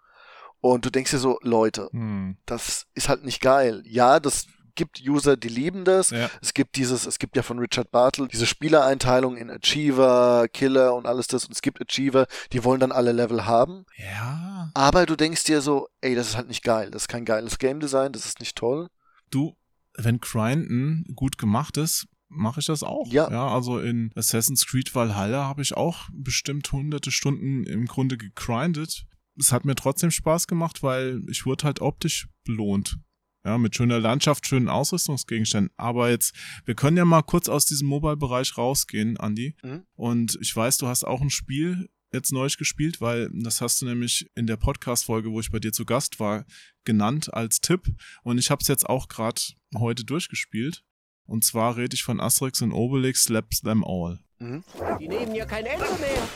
Und 0.61 0.85
du 0.85 0.91
denkst 0.91 1.09
dir 1.09 1.17
so, 1.17 1.39
Leute, 1.41 1.89
Hm. 1.91 2.37
das 2.45 2.85
ist 2.93 3.09
halt 3.09 3.23
nicht 3.23 3.41
geil. 3.41 3.81
Ja, 3.85 4.19
das 4.19 4.45
gibt 4.79 5.01
User, 5.05 5.35
die 5.35 5.49
lieben 5.49 5.83
das. 5.83 6.09
Ja. 6.09 6.29
Es 6.41 6.53
gibt 6.53 6.77
dieses, 6.77 7.05
es 7.05 7.19
gibt 7.19 7.35
ja 7.35 7.43
von 7.43 7.59
Richard 7.59 7.91
Bartle 7.91 8.29
diese 8.29 8.45
Spielereinteilung 8.45 9.35
in 9.35 9.51
Achiever, 9.51 10.47
Killer 10.53 10.95
und 10.95 11.05
alles 11.05 11.27
das. 11.27 11.43
Und 11.43 11.51
es 11.51 11.61
gibt 11.61 11.81
Achiever, 11.81 12.27
die 12.53 12.63
wollen 12.63 12.79
dann 12.79 12.93
alle 12.93 13.11
Level 13.11 13.45
haben. 13.45 13.85
Ja. 13.97 14.71
Aber 14.73 15.05
du 15.05 15.17
denkst 15.17 15.43
dir 15.43 15.59
so, 15.59 15.89
ey, 15.99 16.15
das 16.15 16.29
ist 16.29 16.37
halt 16.37 16.47
nicht 16.47 16.63
geil. 16.63 16.91
Das 16.91 17.03
ist 17.03 17.07
kein 17.09 17.25
geiles 17.25 17.59
Game 17.59 17.81
Design, 17.81 18.13
das 18.13 18.25
ist 18.25 18.39
nicht 18.39 18.55
toll. 18.55 18.87
Du, 19.29 19.57
wenn 19.97 20.21
Grinden 20.21 21.03
gut 21.13 21.37
gemacht 21.37 21.75
ist, 21.75 22.07
mache 22.29 22.61
ich 22.61 22.67
das 22.67 22.81
auch. 22.81 23.11
Ja. 23.11 23.29
ja. 23.29 23.49
Also 23.49 23.79
in 23.79 24.13
Assassin's 24.15 24.65
Creed 24.65 24.95
Valhalla 24.95 25.43
habe 25.43 25.61
ich 25.61 25.75
auch 25.75 26.07
bestimmt 26.13 26.71
hunderte 26.71 27.11
Stunden 27.11 27.65
im 27.65 27.85
Grunde 27.85 28.17
gegrindet. 28.17 29.05
Es 29.37 29.51
hat 29.51 29.65
mir 29.65 29.75
trotzdem 29.75 30.11
Spaß 30.11 30.47
gemacht, 30.47 30.83
weil 30.83 31.21
ich 31.29 31.45
wurde 31.45 31.65
halt 31.65 31.81
optisch 31.81 32.29
belohnt. 32.45 32.97
Ja, 33.45 33.57
mit 33.57 33.75
schöner 33.75 33.99
Landschaft, 33.99 34.45
schönen 34.45 34.67
Ausrüstungsgegenständen. 34.67 35.71
Aber 35.77 36.09
jetzt, 36.09 36.35
wir 36.65 36.75
können 36.75 36.97
ja 36.97 37.05
mal 37.05 37.21
kurz 37.21 37.47
aus 37.47 37.65
diesem 37.65 37.87
Mobile-Bereich 37.87 38.57
rausgehen, 38.57 39.17
Andi. 39.17 39.55
Mhm. 39.63 39.83
Und 39.95 40.37
ich 40.41 40.53
weiß, 40.53 40.77
du 40.77 40.87
hast 40.87 41.05
auch 41.05 41.21
ein 41.21 41.29
Spiel 41.29 41.89
jetzt 42.11 42.31
neulich 42.31 42.57
gespielt, 42.57 43.01
weil 43.01 43.29
das 43.33 43.61
hast 43.61 43.81
du 43.81 43.85
nämlich 43.85 44.29
in 44.35 44.47
der 44.47 44.57
Podcast-Folge, 44.57 45.31
wo 45.31 45.39
ich 45.39 45.51
bei 45.51 45.59
dir 45.59 45.71
zu 45.71 45.85
Gast 45.85 46.19
war, 46.19 46.45
genannt 46.83 47.33
als 47.33 47.61
Tipp. 47.61 47.87
Und 48.23 48.39
ich 48.39 48.51
habe 48.51 48.61
es 48.61 48.67
jetzt 48.67 48.89
auch 48.89 49.07
gerade 49.07 49.41
heute 49.77 50.03
durchgespielt. 50.03 50.83
Und 51.25 51.45
zwar 51.45 51.77
rede 51.77 51.93
ich 51.93 52.03
von 52.03 52.19
Asterix 52.19 52.61
und 52.61 52.71
Obelix 52.71 53.25
Slaps 53.25 53.61
Them 53.61 53.83
All. 53.85 54.19
Mhm. 54.39 54.63
Die 54.99 55.07
nehmen 55.07 55.33
hier 55.33 55.45
kein 55.45 55.65
Ende 55.65 55.85
mehr. 55.85 56.27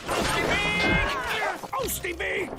Aus 1.72 2.00
dem 2.00 2.18
Weg! 2.18 2.50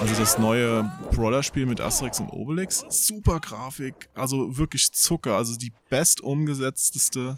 Also 0.00 0.14
das 0.14 0.38
neue 0.38 0.84
Brawler-Spiel 1.10 1.66
mit 1.66 1.80
Asterix 1.80 2.20
und 2.20 2.28
Obelix. 2.28 2.84
Super 2.88 3.40
Grafik, 3.40 4.08
also 4.14 4.56
wirklich 4.56 4.92
Zucker. 4.92 5.36
Also 5.36 5.56
die 5.56 5.72
best 5.90 6.20
umgesetzteste, 6.20 7.36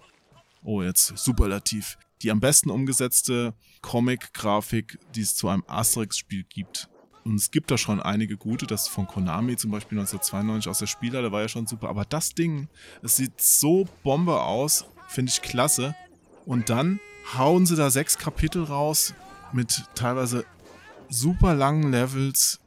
oh 0.63 0.83
jetzt 0.83 1.17
superlativ, 1.17 1.97
die 2.21 2.31
am 2.31 2.39
besten 2.39 2.69
umgesetzte 2.69 3.55
Comic-Grafik, 3.81 4.99
die 5.15 5.23
es 5.23 5.37
zu 5.37 5.49
einem 5.49 5.65
Asterix-Spiel 5.69 6.45
gibt. 6.45 6.91
Und 7.25 7.37
es 7.37 7.51
gibt 7.51 7.71
da 7.71 7.79
schon 7.79 8.01
einige 8.01 8.37
gute, 8.37 8.67
das 8.67 8.89
von 8.89 9.07
Konami 9.07 9.57
zum 9.57 9.71
Beispiel 9.71 9.99
1992 9.99 10.69
aus 10.69 10.81
der 10.81 10.87
Spielhalle 10.87 11.33
war 11.33 11.41
ja 11.41 11.49
schon 11.49 11.67
super. 11.67 11.89
Aber 11.89 12.05
das 12.05 12.35
Ding, 12.35 12.69
es 13.03 13.17
sieht 13.17 13.41
so 13.41 13.89
Bombe 14.03 14.43
aus, 14.43 14.85
finde 15.09 15.33
ich 15.33 15.41
klasse. 15.41 15.95
Und 16.45 16.69
dann 16.69 17.01
hauen 17.39 17.65
sie 17.65 17.77
da 17.77 17.89
sechs 17.91 18.19
Kapitel 18.19 18.65
raus 18.65 19.15
mit 19.53 19.85
teilweise 19.95 20.45
super 21.11 21.55
langen 21.55 21.91
Levels, 21.91 22.61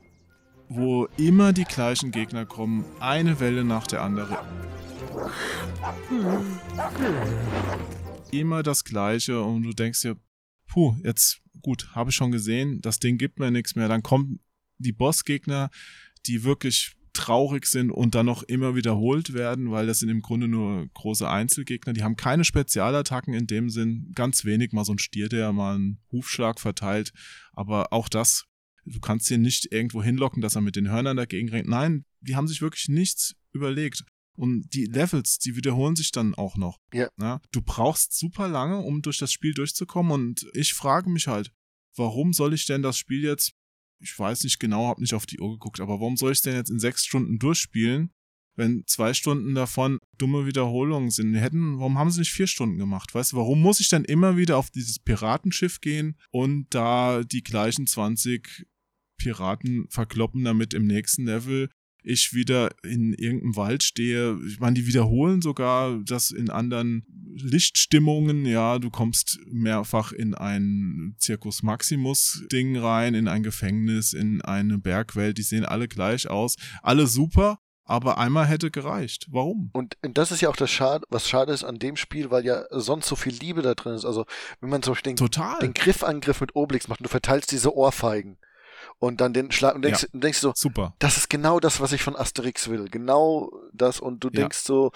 wo 0.69 1.05
immer 1.17 1.53
die 1.53 1.63
gleichen 1.63 2.11
Gegner 2.11 2.45
kommen, 2.45 2.85
eine 2.99 3.39
Welle 3.39 3.63
nach 3.63 3.87
der 3.87 4.01
anderen. 4.01 4.37
Immer 8.31 8.63
das 8.63 8.83
gleiche 8.83 9.41
und 9.41 9.63
du 9.63 9.73
denkst 9.73 10.01
dir, 10.01 10.17
puh, 10.67 10.95
jetzt 11.03 11.41
gut, 11.61 11.89
habe 11.95 12.09
ich 12.09 12.15
schon 12.15 12.31
gesehen, 12.31 12.81
das 12.81 12.99
Ding 12.99 13.17
gibt 13.17 13.39
mir 13.39 13.51
nichts 13.51 13.75
mehr. 13.75 13.87
Dann 13.87 14.03
kommen 14.03 14.39
die 14.77 14.91
Bossgegner, 14.91 15.69
die 16.25 16.43
wirklich 16.43 16.95
traurig 17.13 17.65
sind 17.65 17.91
und 17.91 18.15
dann 18.15 18.25
noch 18.25 18.43
immer 18.43 18.75
wiederholt 18.75 19.33
werden, 19.33 19.71
weil 19.71 19.87
das 19.87 19.99
sind 19.99 20.09
im 20.09 20.21
Grunde 20.21 20.47
nur 20.47 20.87
große 20.93 21.29
Einzelgegner. 21.29 21.93
Die 21.93 22.03
haben 22.03 22.15
keine 22.15 22.43
Spezialattacken 22.43 23.33
in 23.33 23.47
dem 23.47 23.69
Sinn, 23.69 24.11
ganz 24.15 24.45
wenig, 24.45 24.71
mal 24.73 24.85
so 24.85 24.93
ein 24.93 24.99
Stier, 24.99 25.29
der 25.29 25.53
mal 25.53 25.75
einen 25.75 25.99
Hufschlag 26.11 26.59
verteilt. 26.59 27.13
Aber 27.53 27.93
auch 27.93 28.09
das, 28.09 28.45
du 28.85 28.99
kannst 28.99 29.29
ihn 29.31 29.41
nicht 29.41 29.71
irgendwo 29.71 30.03
hinlocken, 30.03 30.41
dass 30.41 30.55
er 30.55 30.61
mit 30.61 30.75
den 30.75 30.89
Hörnern 30.89 31.17
dagegen 31.17 31.49
rennt. 31.49 31.69
Nein, 31.69 32.05
die 32.21 32.35
haben 32.35 32.47
sich 32.47 32.61
wirklich 32.61 32.89
nichts 32.89 33.35
überlegt. 33.53 34.03
Und 34.35 34.73
die 34.73 34.85
Levels, 34.85 35.37
die 35.37 35.55
wiederholen 35.55 35.95
sich 35.95 36.11
dann 36.11 36.33
auch 36.33 36.57
noch. 36.57 36.79
Ja. 36.91 37.07
ja. 37.19 37.39
Du 37.51 37.61
brauchst 37.61 38.17
super 38.17 38.47
lange, 38.47 38.79
um 38.79 39.03
durch 39.03 39.19
das 39.19 39.31
Spiel 39.31 39.53
durchzukommen. 39.53 40.11
Und 40.11 40.47
ich 40.53 40.73
frage 40.73 41.09
mich 41.09 41.27
halt, 41.27 41.51
warum 41.95 42.33
soll 42.33 42.53
ich 42.53 42.65
denn 42.65 42.81
das 42.81 42.97
Spiel 42.97 43.23
jetzt 43.23 43.53
ich 44.03 44.17
weiß 44.17 44.43
nicht 44.43 44.59
genau, 44.59 44.87
habe 44.87 45.01
nicht 45.01 45.13
auf 45.13 45.25
die 45.25 45.39
Uhr 45.39 45.53
geguckt, 45.53 45.79
aber 45.79 45.99
warum 45.99 46.17
soll 46.17 46.31
ich 46.31 46.41
denn 46.41 46.55
jetzt 46.55 46.69
in 46.69 46.79
sechs 46.79 47.05
Stunden 47.05 47.39
durchspielen, 47.39 48.11
wenn 48.55 48.83
zwei 48.85 49.13
Stunden 49.13 49.55
davon 49.55 49.99
dumme 50.17 50.45
Wiederholungen 50.45 51.09
sind? 51.09 51.33
Hätten, 51.35 51.79
warum 51.79 51.97
haben 51.97 52.11
sie 52.11 52.19
nicht 52.19 52.31
vier 52.31 52.47
Stunden 52.47 52.77
gemacht? 52.77 53.15
Weißt 53.15 53.31
du, 53.31 53.37
warum 53.37 53.61
muss 53.61 53.79
ich 53.79 53.89
dann 53.89 54.05
immer 54.05 54.37
wieder 54.37 54.57
auf 54.57 54.69
dieses 54.69 54.99
Piratenschiff 54.99 55.81
gehen 55.81 56.17
und 56.31 56.67
da 56.69 57.23
die 57.23 57.43
gleichen 57.43 57.87
20 57.87 58.65
Piraten 59.17 59.87
verkloppen, 59.89 60.43
damit 60.43 60.73
im 60.73 60.85
nächsten 60.85 61.25
Level 61.25 61.69
ich 62.03 62.33
wieder 62.33 62.69
in 62.83 63.13
irgendeinem 63.13 63.55
Wald 63.55 63.83
stehe. 63.83 64.37
Ich 64.47 64.59
meine, 64.59 64.75
die 64.75 64.87
wiederholen 64.87 65.41
sogar 65.41 65.99
das 66.05 66.31
in 66.31 66.49
anderen 66.49 67.05
Lichtstimmungen. 67.35 68.45
Ja, 68.45 68.79
du 68.79 68.89
kommst 68.89 69.39
mehrfach 69.47 70.11
in 70.11 70.35
ein 70.35 71.15
Circus 71.19 71.63
Maximus 71.63 72.43
Ding 72.51 72.77
rein, 72.77 73.13
in 73.13 73.27
ein 73.27 73.43
Gefängnis, 73.43 74.13
in 74.13 74.41
eine 74.41 74.77
Bergwelt. 74.77 75.37
Die 75.37 75.43
sehen 75.43 75.65
alle 75.65 75.87
gleich 75.87 76.29
aus. 76.29 76.55
Alle 76.81 77.07
super. 77.07 77.59
Aber 77.85 78.17
einmal 78.17 78.47
hätte 78.47 78.71
gereicht. 78.71 79.27
Warum? 79.29 79.69
Und 79.73 79.97
das 80.01 80.31
ist 80.31 80.39
ja 80.39 80.49
auch 80.49 80.55
das 80.55 80.71
Schade, 80.71 81.05
was 81.09 81.27
schade 81.27 81.51
ist 81.51 81.65
an 81.65 81.79
dem 81.79 81.97
Spiel, 81.97 82.31
weil 82.31 82.45
ja 82.45 82.63
sonst 82.71 83.07
so 83.07 83.17
viel 83.17 83.33
Liebe 83.33 83.61
da 83.61 83.73
drin 83.75 83.93
ist. 83.93 84.05
Also, 84.05 84.25
wenn 84.61 84.69
man 84.69 84.81
zum 84.81 84.93
Beispiel 84.93 85.11
den, 85.11 85.17
Total. 85.17 85.59
den 85.59 85.73
Griffangriff 85.73 86.39
mit 86.39 86.55
Obelix 86.55 86.87
macht 86.87 87.01
und 87.01 87.05
du 87.05 87.09
verteilst 87.09 87.51
diese 87.51 87.75
Ohrfeigen 87.75 88.37
und 89.03 89.19
dann 89.21 89.33
den 89.33 89.51
Schlag 89.51 89.75
und 89.75 89.81
denkst, 89.83 90.03
Ja. 90.03 90.09
und 90.13 90.23
denkst 90.23 90.39
so, 90.39 90.53
Super. 90.55 90.95
das 90.99 91.17
ist 91.17 91.29
genau 91.29 91.59
das, 91.59 91.79
was 91.81 91.91
ich 91.91 92.01
von 92.01 92.15
Asterix 92.15 92.69
will. 92.69 92.87
Genau 92.89 93.51
das. 93.73 93.99
Und 93.99 94.23
du 94.23 94.29
Ja. 94.29 94.41
denkst 94.41 94.59
so, 94.59 94.91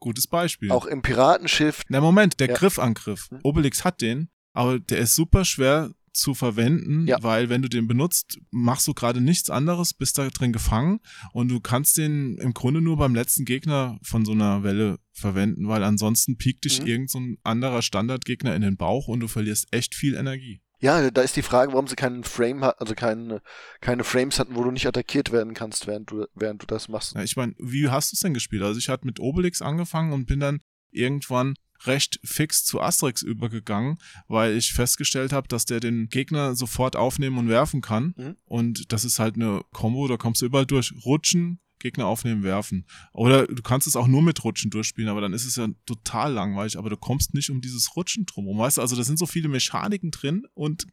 Gutes 0.00 0.26
Beispiel. 0.28 0.70
auch 0.70 0.86
im 0.86 1.02
Piratenschiff, 1.02 1.82
Na 1.88 2.00
Moment, 2.00 2.38
der 2.40 2.48
Ja. 2.48 2.54
Griffangriff. 2.54 3.28
Hm. 3.30 3.40
Obelix 3.42 3.84
hat 3.84 4.00
den, 4.00 4.28
aber 4.52 4.78
der 4.78 4.98
ist 4.98 5.14
super 5.16 5.44
schwer 5.44 5.90
zu 6.12 6.34
verwenden, 6.34 7.06
Ja. 7.06 7.22
weil 7.22 7.48
wenn 7.48 7.62
du 7.62 7.68
den 7.68 7.86
benutzt, 7.86 8.38
machst 8.50 8.86
du 8.88 8.94
gerade 8.94 9.20
nichts 9.20 9.50
anderes, 9.50 9.92
bist 9.94 10.18
da 10.18 10.28
drin 10.28 10.52
gefangen 10.52 11.00
und 11.32 11.48
du 11.48 11.60
kannst 11.60 11.96
den 11.96 12.38
im 12.38 12.54
Grunde 12.54 12.80
nur 12.80 12.96
beim 12.96 13.14
letzten 13.14 13.44
Gegner 13.44 13.98
von 14.02 14.24
so 14.24 14.32
einer 14.32 14.62
Welle 14.64 14.98
verwenden, 15.12 15.68
weil 15.68 15.84
ansonsten 15.84 16.36
piekt 16.36 16.64
dich 16.64 16.80
Mhm. 16.80 16.86
irgend 16.88 17.10
so 17.10 17.20
anderer 17.44 17.82
Standardgegner 17.82 18.54
in 18.56 18.62
den 18.62 18.76
Bauch 18.76 19.06
und 19.08 19.20
du 19.20 19.28
verlierst 19.28 19.66
echt 19.72 19.94
viel 19.94 20.14
Energie. 20.14 20.60
Ja, 20.80 21.10
da 21.10 21.22
ist 21.22 21.36
die 21.36 21.42
Frage, 21.42 21.72
warum 21.72 21.88
sie 21.88 21.96
keinen 21.96 22.24
Frame 22.24 22.64
hat, 22.64 22.80
also 22.80 22.94
keine, 22.94 23.42
keine 23.80 24.04
Frames 24.04 24.38
hatten, 24.38 24.54
wo 24.54 24.62
du 24.62 24.70
nicht 24.70 24.86
attackiert 24.86 25.32
werden 25.32 25.54
kannst, 25.54 25.86
während 25.86 26.10
du, 26.10 26.26
während 26.34 26.62
du 26.62 26.66
das 26.66 26.88
machst. 26.88 27.14
Ja, 27.14 27.22
ich 27.22 27.36
meine, 27.36 27.54
wie 27.58 27.88
hast 27.88 28.12
du 28.12 28.14
es 28.14 28.20
denn 28.20 28.34
gespielt? 28.34 28.62
Also 28.62 28.78
ich 28.78 28.88
hatte 28.88 29.06
mit 29.06 29.20
Obelix 29.20 29.60
angefangen 29.60 30.12
und 30.12 30.26
bin 30.26 30.40
dann 30.40 30.60
irgendwann 30.90 31.54
recht 31.86 32.18
fix 32.24 32.64
zu 32.64 32.80
Asterix 32.80 33.22
übergegangen, 33.22 33.98
weil 34.26 34.56
ich 34.56 34.72
festgestellt 34.72 35.32
habe, 35.32 35.48
dass 35.48 35.64
der 35.64 35.80
den 35.80 36.08
Gegner 36.08 36.54
sofort 36.54 36.96
aufnehmen 36.96 37.38
und 37.38 37.48
werfen 37.48 37.80
kann. 37.80 38.14
Mhm. 38.16 38.36
Und 38.44 38.92
das 38.92 39.04
ist 39.04 39.18
halt 39.18 39.36
eine 39.36 39.62
Combo, 39.72 40.08
da 40.08 40.16
kommst 40.16 40.42
du 40.42 40.46
überall 40.46 40.66
durch. 40.66 40.92
Rutschen, 41.04 41.60
Gegner 41.78 42.06
aufnehmen, 42.06 42.42
werfen. 42.42 42.86
Oder 43.12 43.46
du 43.46 43.62
kannst 43.62 43.86
es 43.86 43.96
auch 43.96 44.06
nur 44.06 44.22
mit 44.22 44.42
Rutschen 44.44 44.70
durchspielen, 44.70 45.10
aber 45.10 45.20
dann 45.20 45.32
ist 45.32 45.44
es 45.44 45.56
ja 45.56 45.68
total 45.86 46.32
langweilig, 46.32 46.78
aber 46.78 46.90
du 46.90 46.96
kommst 46.96 47.34
nicht 47.34 47.50
um 47.50 47.60
dieses 47.60 47.96
Rutschen 47.96 48.26
drum. 48.26 48.48
Und 48.48 48.58
weißt 48.58 48.78
du, 48.78 48.80
also 48.80 48.96
da 48.96 49.02
sind 49.02 49.18
so 49.18 49.26
viele 49.26 49.48
Mechaniken 49.48 50.10
drin 50.10 50.46
und 50.54 50.86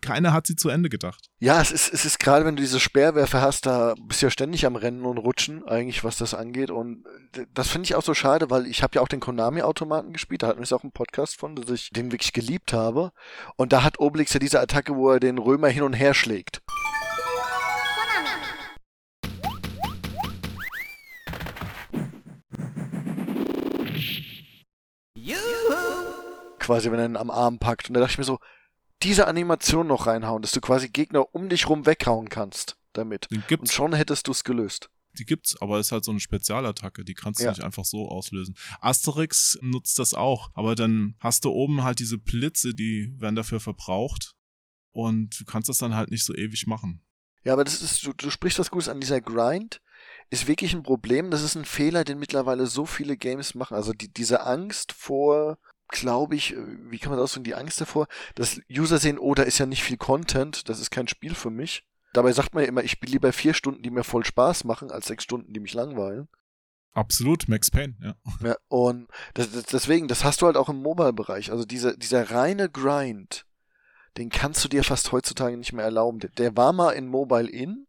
keiner 0.00 0.32
hat 0.32 0.46
sie 0.46 0.56
zu 0.56 0.68
Ende 0.68 0.88
gedacht. 0.88 1.30
Ja, 1.38 1.60
es 1.60 1.70
ist, 1.70 1.92
es 1.92 2.04
ist 2.04 2.18
gerade, 2.18 2.44
wenn 2.44 2.56
du 2.56 2.62
diese 2.62 2.80
Speerwerfer 2.80 3.40
hast, 3.40 3.66
da 3.66 3.94
bist 4.06 4.22
du 4.22 4.26
ja 4.26 4.30
ständig 4.30 4.66
am 4.66 4.76
Rennen 4.76 5.04
und 5.04 5.18
Rutschen, 5.18 5.64
eigentlich, 5.66 6.04
was 6.04 6.16
das 6.16 6.34
angeht. 6.34 6.70
Und 6.70 7.04
das 7.54 7.68
finde 7.68 7.86
ich 7.86 7.94
auch 7.94 8.02
so 8.02 8.14
schade, 8.14 8.50
weil 8.50 8.66
ich 8.66 8.82
habe 8.82 8.96
ja 8.96 9.02
auch 9.02 9.08
den 9.08 9.20
Konami-Automaten 9.20 10.12
gespielt, 10.12 10.42
da 10.42 10.48
hatten 10.48 10.60
wir 10.60 10.76
auch 10.76 10.82
einen 10.82 10.92
Podcast 10.92 11.36
von, 11.36 11.56
dass 11.56 11.70
ich 11.70 11.90
den 11.90 12.12
wirklich 12.12 12.32
geliebt 12.32 12.72
habe. 12.72 13.12
Und 13.56 13.72
da 13.72 13.82
hat 13.82 13.98
Obelix 14.00 14.32
ja 14.32 14.40
diese 14.40 14.60
Attacke, 14.60 14.94
wo 14.94 15.10
er 15.10 15.20
den 15.20 15.38
Römer 15.38 15.68
hin 15.68 15.82
und 15.82 15.94
her 15.94 16.14
schlägt. 16.14 16.62
Quasi, 26.58 26.90
wenn 26.92 26.98
er 26.98 27.06
ihn 27.06 27.16
am 27.16 27.30
Arm 27.30 27.58
packt. 27.58 27.88
Und 27.88 27.94
da 27.94 28.00
dachte 28.00 28.12
ich 28.12 28.18
mir 28.18 28.24
so, 28.24 28.38
diese 29.02 29.26
Animation 29.26 29.86
noch 29.86 30.06
reinhauen, 30.06 30.42
dass 30.42 30.52
du 30.52 30.60
quasi 30.60 30.88
Gegner 30.88 31.34
um 31.34 31.48
dich 31.48 31.68
rum 31.68 31.86
weghauen 31.86 32.28
kannst 32.28 32.76
damit. 32.92 33.28
Und 33.30 33.70
schon 33.70 33.94
hättest 33.94 34.26
du 34.26 34.32
es 34.32 34.44
gelöst. 34.44 34.90
die 35.18 35.24
gibt's, 35.24 35.60
aber 35.60 35.78
es 35.80 35.88
ist 35.88 35.92
halt 35.92 36.04
so 36.04 36.12
eine 36.12 36.20
Spezialattacke, 36.20 37.04
die 37.04 37.14
kannst 37.14 37.40
du 37.40 37.44
Ja. 37.44 37.50
nicht 37.50 37.64
einfach 37.64 37.84
so 37.84 38.08
auslösen. 38.08 38.54
Asterix 38.80 39.58
nutzt 39.60 39.98
das 39.98 40.14
auch, 40.14 40.50
aber 40.54 40.74
dann 40.76 41.16
hast 41.18 41.44
du 41.44 41.50
oben 41.50 41.82
halt 41.82 41.98
diese 41.98 42.16
Blitze, 42.16 42.72
die 42.74 43.12
werden 43.18 43.34
dafür 43.34 43.58
verbraucht 43.58 44.34
und 44.92 45.40
du 45.40 45.44
kannst 45.44 45.68
das 45.68 45.78
dann 45.78 45.96
halt 45.96 46.10
nicht 46.12 46.24
so 46.24 46.32
ewig 46.34 46.66
machen. 46.68 47.02
Ja, 47.42 47.54
aber 47.54 47.64
das 47.64 47.82
ist, 47.82 48.06
du, 48.06 48.12
du 48.12 48.30
sprichst 48.30 48.58
was 48.60 48.70
Gutes 48.70 48.88
an. 48.88 49.00
Dieser 49.00 49.20
Grind 49.20 49.80
ist 50.30 50.46
wirklich 50.46 50.74
ein 50.74 50.82
Problem. 50.82 51.30
Das 51.30 51.42
ist 51.42 51.56
ein 51.56 51.64
Fehler, 51.64 52.04
den 52.04 52.18
mittlerweile 52.18 52.66
so 52.66 52.86
viele 52.86 53.16
Games 53.16 53.54
machen. 53.54 53.74
Also 53.74 53.92
die, 53.92 54.08
diese 54.08 54.46
Angst 54.46 54.92
vor, 54.92 55.58
glaube 55.88 56.36
ich, 56.36 56.54
wie 56.56 56.98
kann 56.98 57.10
man 57.10 57.18
das 57.18 57.24
ausdrücken, 57.24 57.44
die 57.44 57.54
Angst 57.54 57.80
davor, 57.80 58.06
dass 58.36 58.60
User 58.70 58.98
sehen, 58.98 59.18
oh, 59.18 59.34
da 59.34 59.42
ist 59.42 59.58
ja 59.58 59.66
nicht 59.66 59.82
viel 59.82 59.96
Content, 59.96 60.68
das 60.68 60.80
ist 60.80 60.90
kein 60.90 61.08
Spiel 61.08 61.34
für 61.34 61.50
mich. 61.50 61.84
Dabei 62.12 62.32
sagt 62.32 62.54
man 62.54 62.62
ja 62.62 62.68
immer, 62.68 62.82
ich 62.82 62.92
spiele 62.92 63.12
lieber 63.12 63.32
vier 63.32 63.54
Stunden, 63.54 63.82
die 63.82 63.90
mir 63.90 64.04
voll 64.04 64.24
Spaß 64.24 64.64
machen, 64.64 64.90
als 64.90 65.06
sechs 65.06 65.24
Stunden, 65.24 65.52
die 65.52 65.60
mich 65.60 65.74
langweilen. 65.74 66.28
Absolut, 66.92 67.48
Max 67.48 67.70
Payne, 67.70 67.94
ja. 68.00 68.14
Ja, 68.48 68.56
und 68.68 69.08
das, 69.34 69.52
das, 69.52 69.64
deswegen, 69.64 70.08
das 70.08 70.24
hast 70.24 70.42
du 70.42 70.46
halt 70.46 70.56
auch 70.56 70.68
im 70.68 70.82
Mobile-Bereich. 70.82 71.52
Also 71.52 71.64
dieser, 71.64 71.96
dieser 71.96 72.30
reine 72.30 72.68
Grind, 72.68 73.46
den 74.16 74.28
kannst 74.28 74.64
du 74.64 74.68
dir 74.68 74.82
fast 74.82 75.12
heutzutage 75.12 75.56
nicht 75.56 75.72
mehr 75.72 75.84
erlauben. 75.84 76.18
Der, 76.18 76.30
der 76.30 76.56
war 76.56 76.72
mal 76.72 76.90
in 76.92 77.06
Mobile 77.06 77.48
in 77.48 77.86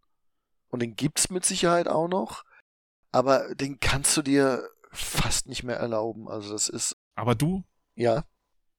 und 0.71 0.81
den 0.81 0.95
gibt's 0.95 1.29
mit 1.29 1.45
Sicherheit 1.45 1.87
auch 1.87 2.07
noch, 2.07 2.43
aber 3.11 3.53
den 3.55 3.79
kannst 3.79 4.17
du 4.17 4.21
dir 4.21 4.67
fast 4.91 5.47
nicht 5.47 5.63
mehr 5.63 5.77
erlauben. 5.77 6.27
Also 6.27 6.51
das 6.51 6.67
ist, 6.67 6.95
Aber 7.15 7.35
du, 7.35 7.63
ja, 7.95 8.25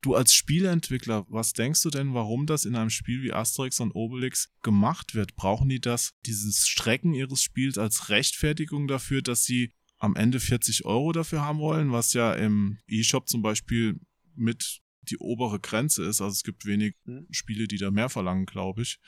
du 0.03 0.15
als 0.15 0.35
Spieleentwickler, 0.35 1.25
was 1.29 1.53
denkst 1.53 1.83
du 1.83 1.91
denn, 1.91 2.13
warum 2.13 2.47
das 2.47 2.65
in 2.65 2.75
einem 2.75 2.91
Spiel 2.91 3.23
wie 3.23 3.33
Asterix 3.33 3.81
und 3.81 3.93
Obelix 3.93 4.51
gemacht 4.63 5.15
wird? 5.15 5.37
Brauchen 5.37 5.69
die 5.69 5.81
das, 5.81 6.13
dieses 6.27 6.67
Strecken 6.67 7.15
ihres 7.15 7.43
Spiels 7.43 7.79
als 7.79 8.09
Rechtfertigung 8.09 8.89
dafür, 8.89 9.23
dass 9.23 9.45
sie 9.45 9.73
am 9.99 10.17
Ende 10.17 10.41
40 10.41 10.85
Euro 10.85 11.13
dafür 11.13 11.43
haben 11.43 11.61
wollen, 11.61 11.93
was 11.93 12.13
ja 12.13 12.35
im 12.35 12.79
E-Shop 12.89 13.29
zum 13.29 13.41
Beispiel 13.41 14.01
mit 14.35 14.81
die 15.03 15.19
obere 15.19 15.61
Grenze 15.61 16.05
ist. 16.05 16.21
Also 16.21 16.33
es 16.33 16.43
gibt 16.43 16.67
wenig 16.67 16.95
Hm. 17.05 17.27
Spiele, 17.31 17.67
die 17.69 17.79
da 17.79 17.91
mehr 17.91 18.09
verlangen, 18.09 18.47
glaube 18.47 18.83
ich. 18.83 18.99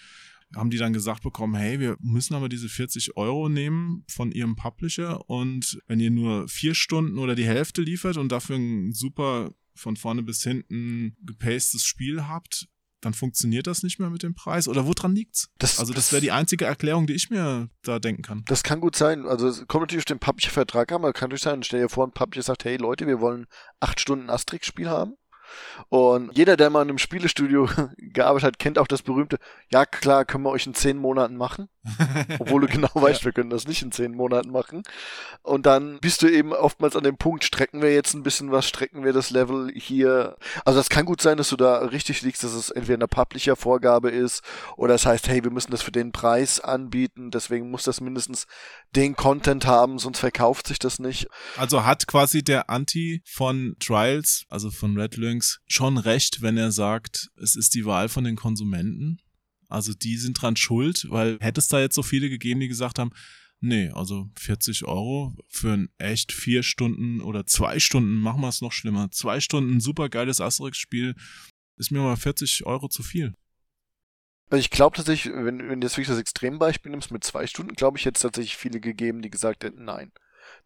Haben 0.55 0.71
die 0.71 0.77
dann 0.79 0.93
gesagt 0.93 1.23
bekommen, 1.23 1.55
hey, 1.55 1.81
wir 1.81 1.97
müssen 2.01 2.35
aber 2.35 2.49
diese 2.49 2.69
40 2.69 3.17
Euro 3.17 3.49
nehmen 3.49 4.05
von 4.09 4.33
ihrem 4.33 4.57
Publisher 4.57 5.29
und 5.29 5.79
wenn 5.87 6.01
ihr 6.01 6.11
nur 6.11 6.49
vier 6.49 6.75
Stunden 6.75 7.19
oder 7.19 7.35
die 7.35 7.47
Hälfte 7.47 7.83
liefert 7.83 8.17
und 8.17 8.31
dafür 8.33 8.57
ein 8.57 8.93
super 8.93 9.51
von 9.75 9.97
vorne 9.97 10.23
bis 10.23 10.43
hinten 10.43 11.17
gepacedes 11.25 11.85
Spiel 11.85 12.29
habt, 12.29 12.69
dann 13.01 13.13
funktioniert 13.13 13.67
das 13.67 13.83
nicht 13.83 13.99
mehr 13.99 14.09
mit 14.09 14.23
dem 14.23 14.35
Preis. 14.35 14.67
Oder 14.67 14.87
woran 14.87 15.15
liegt's? 15.15 15.51
Das- 15.59 15.79
also 15.79 15.93
das 15.93 16.05
das- 16.07 16.13
wäre 16.13 16.23
die 16.23 16.31
einzige 16.33 16.65
Erklärung, 16.65 17.07
die 17.07 17.13
ich 17.13 17.29
mir 17.29 17.69
da 17.83 17.99
denken 17.99 18.23
kann. 18.23 18.45
das 18.47 18.63
kann 18.63 18.81
gut 18.81 18.97
sein. 18.97 19.27
Also 19.27 19.49
es 19.49 19.67
kommt 19.67 19.83
natürlich 19.83 20.03
auf 20.03 20.07
den 20.07 20.21
Publisher-Vertrag 20.21 20.91
an, 20.93 21.03
aber 21.03 21.13
kann 21.13 21.27
natürlich 21.29 21.43
sein, 21.43 21.63
stell 21.63 21.81
dir 21.83 21.89
vor, 21.91 22.07
ein 22.07 22.13
Publisher 22.13 22.43
sagt, 22.45 22.65
hey 22.65 22.77
Leute, 22.79 23.07
wir 23.07 23.21
wollen 23.21 23.45
acht 23.81 24.01
Stunden 24.01 24.31
Asterix-Spiel 24.31 24.89
haben. 24.89 25.15
Und 25.89 26.37
jeder, 26.37 26.57
der 26.57 26.71
mal 26.71 26.83
in 26.83 26.89
einem 26.89 26.99
Spielestudio 26.99 27.69
gearbeitet 27.97 28.47
hat, 28.47 28.59
kennt 28.59 28.79
auch 28.79 28.87
das 28.87 29.03
berühmte, 29.03 29.39
ja 29.71 29.87
klar, 29.87 30.25
können 30.25 30.45
wir 30.45 30.51
euch 30.51 30.67
in 30.67 30.75
zehn 30.75 30.99
Monaten 30.99 31.37
machen. 31.37 31.69
Obwohl 32.41 32.63
du 32.63 32.67
genau 32.67 32.91
weißt, 32.95 33.21
ja. 33.21 33.25
wir 33.27 33.33
können 33.33 33.51
das 33.51 33.69
nicht 33.69 33.83
in 33.83 33.93
zehn 33.93 34.13
Monaten 34.13 34.51
machen. 34.51 34.83
Und 35.43 35.67
dann 35.67 35.99
bist 36.01 36.23
du 36.23 36.29
eben 36.29 36.53
oftmals 36.53 36.97
an 36.97 37.05
dem 37.05 37.17
Punkt, 37.17 37.45
strecken 37.45 37.83
wir 37.83 37.95
jetzt 37.95 38.15
ein 38.15 38.23
bisschen 38.25 38.51
was, 38.51 38.67
strecken 38.67 39.05
wir 39.05 39.13
das 39.13 39.31
Level 39.31 39.71
hier. 39.75 40.37
Also 40.65 40.81
das 40.81 40.89
kann 40.89 41.05
gut 41.05 41.21
sein, 41.21 41.37
dass 41.37 41.51
du 41.51 41.57
da 41.57 41.79
richtig 41.79 42.23
liegst, 42.23 42.43
dass 42.43 42.55
es 42.55 42.71
entweder 42.71 42.97
eine 42.97 43.09
Publisher-Vorgabe 43.09 44.11
ist 44.11 44.43
oder 44.77 44.95
es 44.95 45.05
das 45.05 45.13
heißt, 45.13 45.29
hey, 45.29 45.45
wir 45.45 45.51
müssen 45.51 45.71
das 45.71 45.83
für 45.83 45.93
den 45.93 46.13
Preis 46.13 46.61
anbieten, 46.61 47.31
deswegen 47.31 47.71
muss 47.71 47.85
das 47.85 48.01
mindestens 48.01 48.47
den 48.97 49.17
Content 49.17 49.67
haben, 49.67 49.99
sonst 49.99 50.19
verkauft 50.19 50.67
sich 50.67 50.79
das 50.79 50.99
nicht. 50.99 51.27
Also 51.59 51.85
hat 51.85 52.07
quasi 52.07 52.43
der 52.43 52.71
Anti 52.71 53.21
von 53.27 53.77
Trials, 53.81 54.47
also 54.49 54.71
von 54.71 54.99
Red 54.99 55.19
Lynx, 55.19 55.61
schon 55.67 55.99
recht, 55.99 56.41
wenn 56.41 56.57
er 56.57 56.73
sagt, 56.73 57.29
es 57.37 57.55
ist 57.55 57.75
die 57.75 57.85
Wahl 57.85 58.09
von 58.09 58.25
den 58.25 58.37
Konsumenten? 58.37 59.19
Also 59.75 59.93
die 59.93 60.17
sind 60.17 60.41
dran 60.41 60.55
schuld, 60.55 61.07
weil 61.11 61.37
hätte 61.41 61.61
es 61.61 61.67
da 61.67 61.81
jetzt 61.81 61.97
so 61.97 62.05
viele 62.05 62.31
gegeben, 62.31 62.61
die 62.61 62.69
gesagt 62.69 63.01
haben, 63.01 63.11
nee, 63.61 63.91
also 63.91 64.31
40 64.39 64.85
Euro 64.85 65.37
für 65.49 65.73
ein 65.73 65.89
echt 65.99 66.31
vier 66.31 66.63
Stunden 66.63 67.21
oder 67.21 67.45
zwei 67.45 67.81
Stunden, 67.81 68.21
machen 68.21 68.41
wir 68.41 68.49
es 68.49 68.61
noch 68.61 68.71
schlimmer, 68.71 69.11
zwei 69.11 69.41
Stunden 69.41 69.81
super 69.81 70.09
geiles 70.09 70.41
Asterix-Spiel, 70.41 71.17
ist 71.77 71.91
mir 71.91 71.99
mal 71.99 72.17
40 72.17 72.67
Euro 72.67 72.89
zu 72.89 73.03
viel. 73.03 73.35
Also 74.49 74.61
ich 74.61 74.71
glaube 74.71 74.97
tatsächlich, 74.97 75.35
wenn, 75.35 75.69
wenn 75.69 75.81
du 75.81 75.87
jetzt 75.87 75.97
wirklich 75.97 76.09
das 76.09 76.19
Extrembeispiel 76.19 76.93
nimmst 76.93 77.11
mit 77.11 77.25
zwei 77.25 77.49
Stunden, 77.49 77.75
glaube 77.75 77.99
ich, 77.99 78.05
hätte 78.05 78.19
es 78.19 78.23
tatsächlich 78.23 78.57
viele 78.57 78.79
gegeben, 78.79 79.23
die 79.23 79.31
gesagt 79.31 79.65
hätten, 79.65 79.85
nein. 79.85 80.13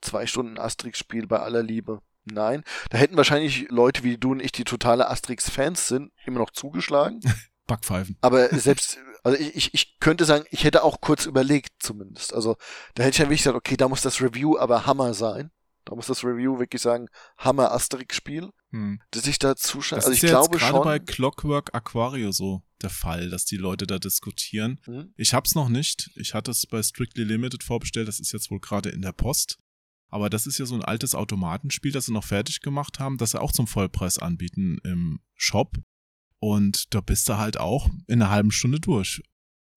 Zwei 0.03 0.27
Stunden 0.27 0.59
Asterix-Spiel 0.59 1.27
bei 1.27 1.39
aller 1.39 1.63
Liebe. 1.63 2.03
Nein. 2.25 2.63
Da 2.91 2.99
hätten 2.99 3.17
wahrscheinlich 3.17 3.71
Leute 3.71 4.05
wie 4.05 4.19
du 4.19 4.33
und 4.33 4.41
ich, 4.41 4.53
die 4.53 4.65
totale 4.65 5.09
Asterix-Fans 5.09 5.89
sind, 5.89 6.13
immer 6.27 6.41
noch 6.41 6.51
zugeschlagen. 6.51 7.21
Backpfeifen. 7.69 8.17
Aber 8.21 8.49
selbst, 8.59 8.99
also 9.23 9.39
ich, 9.39 9.55
ich, 9.55 9.75
ich 9.75 10.01
könnte 10.01 10.25
sagen, 10.25 10.45
ich 10.51 10.65
hätte 10.65 10.83
auch 10.83 11.01
kurz 11.01 11.27
überlegt 11.27 11.75
zumindest. 11.79 12.35
Also 12.35 12.57
da 12.95 13.05
hätte 13.05 13.11
ich 13.11 13.17
dann 13.19 13.27
wirklich 13.27 13.43
gesagt, 13.43 13.57
okay, 13.57 13.77
da 13.77 13.89
muss 13.89 14.03
das 14.03 14.21
Review 14.21 14.59
aber 14.59 14.87
Hammer 14.87 15.15
sein. 15.15 15.53
Da 15.85 15.95
muss 15.95 16.07
das 16.07 16.23
Review 16.23 16.59
wirklich 16.59 16.83
sagen, 16.83 17.09
Hammer 17.39 17.73
Asterix-Spiel. 17.73 18.51
Hm. 18.73 19.01
Dass 19.11 19.27
ich 19.27 19.39
da 19.39 19.57
zuschaue. 19.57 19.97
Das 19.97 20.05
also 20.05 20.13
ist 20.13 20.23
ich 20.23 20.31
ja 20.31 20.41
glaube 20.41 20.57
jetzt 20.57 20.67
schon. 20.67 20.73
gerade 20.73 20.85
bei 20.85 20.99
Clockwork 20.99 21.75
Aquario 21.75 22.31
so 22.33 22.63
der 22.83 22.91
Fall, 22.91 23.31
dass 23.31 23.47
die 23.47 23.57
Leute 23.57 23.87
da 23.87 23.99
diskutieren. 23.99 24.81
Mhm. 24.87 25.15
Ich 25.17 25.33
hab's 25.33 25.55
noch 25.55 25.71
nicht. 25.71 26.11
Ich 26.15 26.35
hatte 26.35 26.51
es 26.51 26.67
bei 26.67 26.83
Strictly 26.83 27.25
Limited 27.25 27.65
vorbestellt. 27.65 28.07
Das 28.07 28.21
ist 28.21 28.33
jetzt 28.33 28.51
wohl 28.51 28.61
gerade 28.61 28.91
in 28.91 29.01
der 29.01 29.13
Post. 29.13 29.59
Aber 30.11 30.31
das 30.31 30.47
ist 30.47 30.59
ja 30.59 30.67
so 30.67 30.75
ein 30.75 30.85
altes 30.85 31.15
Automatenspiel, 31.15 31.93
das 31.93 32.07
sie 32.07 32.13
noch 32.13 32.25
fertig 32.25 32.61
gemacht 32.61 32.99
haben, 32.99 33.19
das 33.19 33.33
sie 33.33 33.41
auch 33.41 33.53
zum 33.53 33.67
Vollpreis 33.67 34.19
anbieten 34.19 34.79
im 34.85 35.21
Shop. 35.35 35.77
Und 36.41 36.95
da 36.95 37.01
bist 37.01 37.29
du 37.29 37.37
halt 37.39 37.59
auch 37.59 37.89
in 38.07 38.23
einer 38.23 38.31
halben 38.31 38.51
Stunde 38.51 38.81
durch, 38.81 39.23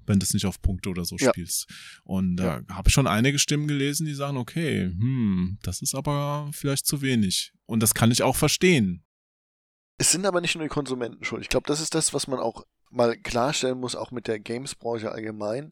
wenn 0.05 0.19
du 0.19 0.23
es 0.25 0.33
nicht 0.33 0.45
auf 0.45 0.61
Punkte 0.61 0.89
oder 0.89 1.05
so 1.05 1.15
Ja. 1.17 1.29
spielst. 1.29 1.67
Und 2.03 2.37
da 2.37 2.61
habe 2.69 2.89
ich 2.89 2.93
schon 2.93 3.07
einige 3.07 3.39
Stimmen 3.39 3.67
gelesen, 3.67 4.05
die 4.05 4.13
sagen, 4.13 4.37
okay, 4.37 4.85
hm, 4.85 5.57
das 5.63 5.81
ist 5.81 5.95
aber 5.95 6.49
vielleicht 6.53 6.85
zu 6.85 7.01
wenig. 7.01 7.53
Und 7.65 7.81
das 7.81 7.93
kann 7.93 8.11
ich 8.11 8.21
auch 8.23 8.35
verstehen. 8.35 9.03
Es 9.97 10.11
sind 10.11 10.25
aber 10.25 10.41
nicht 10.41 10.55
nur 10.55 10.63
die 10.63 10.69
Konsumenten 10.69 11.23
schuld. 11.23 11.43
Ich 11.43 11.49
glaube, 11.49 11.67
das 11.67 11.79
ist 11.79 11.93
das, 11.95 12.13
was 12.13 12.27
man 12.27 12.39
auch 12.39 12.65
mal 12.89 13.15
klarstellen 13.17 13.79
muss, 13.79 13.95
auch 13.95 14.11
mit 14.11 14.27
der 14.27 14.39
Games-Branche 14.39 15.11
allgemein. 15.11 15.71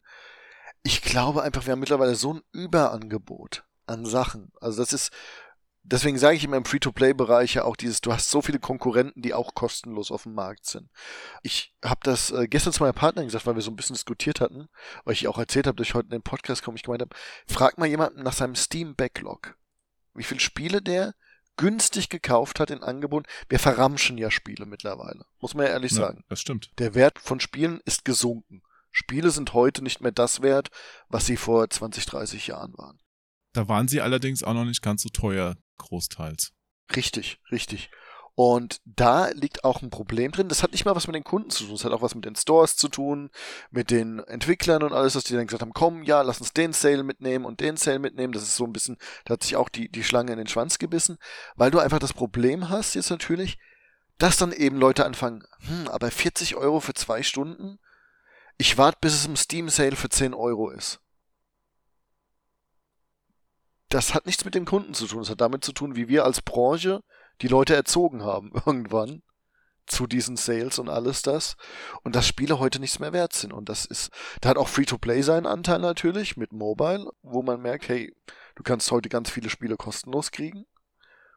Ich 0.82 1.02
glaube 1.02 1.42
einfach, 1.42 1.66
wir 1.66 1.72
haben 1.72 1.80
mittlerweile 1.80 2.14
so 2.14 2.34
ein 2.34 2.40
Überangebot 2.52 3.64
an 3.86 4.06
Sachen. 4.06 4.50
Also 4.60 4.78
das 4.82 4.92
ist, 4.92 5.10
deswegen 5.82 6.18
sage 6.18 6.36
ich 6.36 6.44
immer 6.44 6.56
im 6.56 6.64
Free-to-Play-Bereich 6.64 7.54
ja 7.54 7.64
auch 7.64 7.76
dieses, 7.76 8.00
du 8.00 8.12
hast 8.12 8.30
so 8.30 8.42
viele 8.42 8.58
Konkurrenten, 8.58 9.22
die 9.22 9.34
auch 9.34 9.54
kostenlos 9.54 10.10
auf 10.10 10.24
dem 10.24 10.34
Markt 10.34 10.66
sind. 10.66 10.88
Ich 11.42 11.74
habe 11.84 12.00
das 12.02 12.30
äh, 12.30 12.46
gestern 12.48 12.72
zu 12.72 12.82
meiner 12.82 12.92
Partnerin 12.92 13.28
gesagt, 13.28 13.46
weil 13.46 13.54
wir 13.54 13.62
so 13.62 13.70
ein 13.70 13.76
bisschen 13.76 13.94
diskutiert 13.94 14.40
hatten, 14.40 14.68
weil 15.04 15.14
ich 15.14 15.26
auch 15.28 15.38
erzählt 15.38 15.66
habe, 15.66 15.76
dass 15.76 15.86
ich 15.88 15.94
heute 15.94 16.06
in 16.06 16.10
den 16.12 16.22
Podcast 16.22 16.62
komme, 16.62 16.76
ich 16.76 16.82
gemeint 16.82 17.02
habe, 17.02 17.16
frag 17.46 17.78
mal 17.78 17.86
jemanden 17.86 18.22
nach 18.22 18.32
seinem 18.34 18.54
Steam-Backlog. 18.54 19.56
Wie 20.14 20.24
viele 20.24 20.40
Spiele 20.40 20.82
der 20.82 21.14
günstig 21.56 22.08
gekauft 22.08 22.58
hat 22.58 22.70
in 22.70 22.82
Angebot. 22.82 23.26
Wir 23.50 23.58
verramschen 23.58 24.16
ja 24.16 24.30
Spiele 24.30 24.64
mittlerweile, 24.64 25.26
muss 25.40 25.54
man 25.54 25.66
ja 25.66 25.72
ehrlich 25.72 25.92
Ja, 25.92 25.98
sagen. 25.98 26.24
das 26.28 26.40
stimmt. 26.40 26.70
Der 26.78 26.94
Wert 26.94 27.18
von 27.18 27.38
Spielen 27.38 27.80
ist 27.84 28.06
gesunken. 28.06 28.62
Spiele 28.90 29.30
sind 29.30 29.52
heute 29.52 29.82
nicht 29.82 30.00
mehr 30.00 30.10
das 30.10 30.40
wert, 30.40 30.70
was 31.08 31.26
sie 31.26 31.36
vor 31.36 31.68
20, 31.68 32.06
30 32.06 32.46
Jahren 32.46 32.72
waren. 32.78 32.98
Da 33.52 33.68
waren 33.68 33.88
sie 33.88 34.00
allerdings 34.00 34.42
auch 34.42 34.54
noch 34.54 34.64
nicht 34.64 34.80
ganz 34.80 35.02
so 35.02 35.10
teuer, 35.10 35.56
großteils. 35.80 36.52
Richtig, 36.94 37.40
richtig. 37.50 37.90
Und 38.34 38.80
da 38.84 39.28
liegt 39.28 39.64
auch 39.64 39.82
ein 39.82 39.90
Problem 39.90 40.32
drin. 40.32 40.48
Das 40.48 40.62
hat 40.62 40.72
nicht 40.72 40.86
mal 40.86 40.96
was 40.96 41.06
mit 41.06 41.14
den 41.14 41.24
Kunden 41.24 41.50
zu 41.50 41.64
tun. 41.64 41.74
Das 41.74 41.84
hat 41.84 41.92
auch 41.92 42.00
was 42.00 42.14
mit 42.14 42.24
den 42.24 42.36
Stores 42.36 42.76
zu 42.76 42.88
tun, 42.88 43.30
mit 43.70 43.90
den 43.90 44.20
Entwicklern 44.20 44.82
und 44.82 44.94
alles, 44.94 45.12
dass 45.12 45.24
die 45.24 45.34
dann 45.34 45.46
gesagt 45.46 45.60
haben, 45.60 45.74
komm, 45.74 46.02
ja, 46.04 46.22
lass 46.22 46.40
uns 46.40 46.52
den 46.52 46.72
Sale 46.72 47.02
mitnehmen 47.02 47.44
und 47.44 47.60
den 47.60 47.76
Sale 47.76 47.98
mitnehmen. 47.98 48.32
Das 48.32 48.42
ist 48.42 48.56
so 48.56 48.64
ein 48.64 48.72
bisschen, 48.72 48.96
da 49.24 49.34
hat 49.34 49.42
sich 49.42 49.56
auch 49.56 49.68
die, 49.68 49.90
die 49.90 50.04
Schlange 50.04 50.32
in 50.32 50.38
den 50.38 50.46
Schwanz 50.46 50.78
gebissen, 50.78 51.18
weil 51.56 51.70
du 51.70 51.80
einfach 51.80 51.98
das 51.98 52.14
Problem 52.14 52.70
hast 52.70 52.94
jetzt 52.94 53.10
natürlich, 53.10 53.58
dass 54.16 54.36
dann 54.36 54.52
eben 54.52 54.78
Leute 54.78 55.04
anfangen, 55.04 55.44
hm, 55.66 55.88
aber 55.88 56.10
40 56.10 56.56
Euro 56.56 56.80
für 56.80 56.94
zwei 56.94 57.22
Stunden? 57.22 57.78
Ich 58.56 58.78
warte, 58.78 58.98
bis 59.00 59.14
es 59.14 59.26
im 59.26 59.36
Steam 59.36 59.68
Sale 59.68 59.96
für 59.96 60.08
10 60.08 60.34
Euro 60.34 60.70
ist. 60.70 61.00
Das 63.90 64.14
hat 64.14 64.24
nichts 64.24 64.44
mit 64.44 64.54
den 64.54 64.64
Kunden 64.64 64.94
zu 64.94 65.06
tun. 65.06 65.18
Das 65.18 65.30
hat 65.30 65.40
damit 65.40 65.64
zu 65.64 65.72
tun, 65.72 65.96
wie 65.96 66.08
wir 66.08 66.24
als 66.24 66.40
Branche 66.40 67.02
die 67.42 67.48
Leute 67.48 67.74
erzogen 67.74 68.22
haben 68.22 68.52
irgendwann 68.66 69.22
zu 69.86 70.06
diesen 70.06 70.36
Sales 70.36 70.78
und 70.78 70.88
alles 70.88 71.22
das 71.22 71.56
und 72.02 72.14
dass 72.14 72.26
Spiele 72.26 72.60
heute 72.60 72.78
nichts 72.78 73.00
mehr 73.00 73.12
wert 73.12 73.32
sind 73.32 73.52
und 73.52 73.68
das 73.68 73.84
ist 73.84 74.10
da 74.40 74.50
hat 74.50 74.56
auch 74.56 74.68
Free-to-Play 74.68 75.22
seinen 75.22 75.46
Anteil 75.46 75.80
natürlich 75.80 76.36
mit 76.36 76.52
Mobile, 76.52 77.10
wo 77.22 77.42
man 77.42 77.60
merkt, 77.60 77.88
hey, 77.88 78.14
du 78.54 78.62
kannst 78.62 78.92
heute 78.92 79.08
ganz 79.08 79.30
viele 79.30 79.50
Spiele 79.50 79.76
kostenlos 79.76 80.30
kriegen 80.30 80.64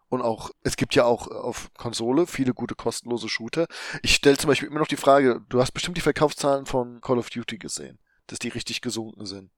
und 0.07 0.21
auch 0.21 0.51
es 0.61 0.77
gibt 0.77 0.93
ja 0.93 1.05
auch 1.05 1.25
auf 1.27 1.73
Konsole 1.73 2.27
viele 2.27 2.53
gute 2.53 2.75
kostenlose 2.75 3.27
Shooter. 3.27 3.65
Ich 4.03 4.13
stelle 4.13 4.37
zum 4.37 4.49
Beispiel 4.49 4.67
immer 4.67 4.79
noch 4.79 4.87
die 4.87 4.97
Frage, 4.97 5.41
du 5.49 5.59
hast 5.59 5.71
bestimmt 5.71 5.97
die 5.97 6.01
Verkaufszahlen 6.01 6.67
von 6.67 7.01
Call 7.01 7.17
of 7.17 7.31
Duty 7.31 7.57
gesehen, 7.57 7.97
dass 8.27 8.37
die 8.37 8.49
richtig 8.49 8.81
gesunken 8.81 9.25
sind. 9.25 9.49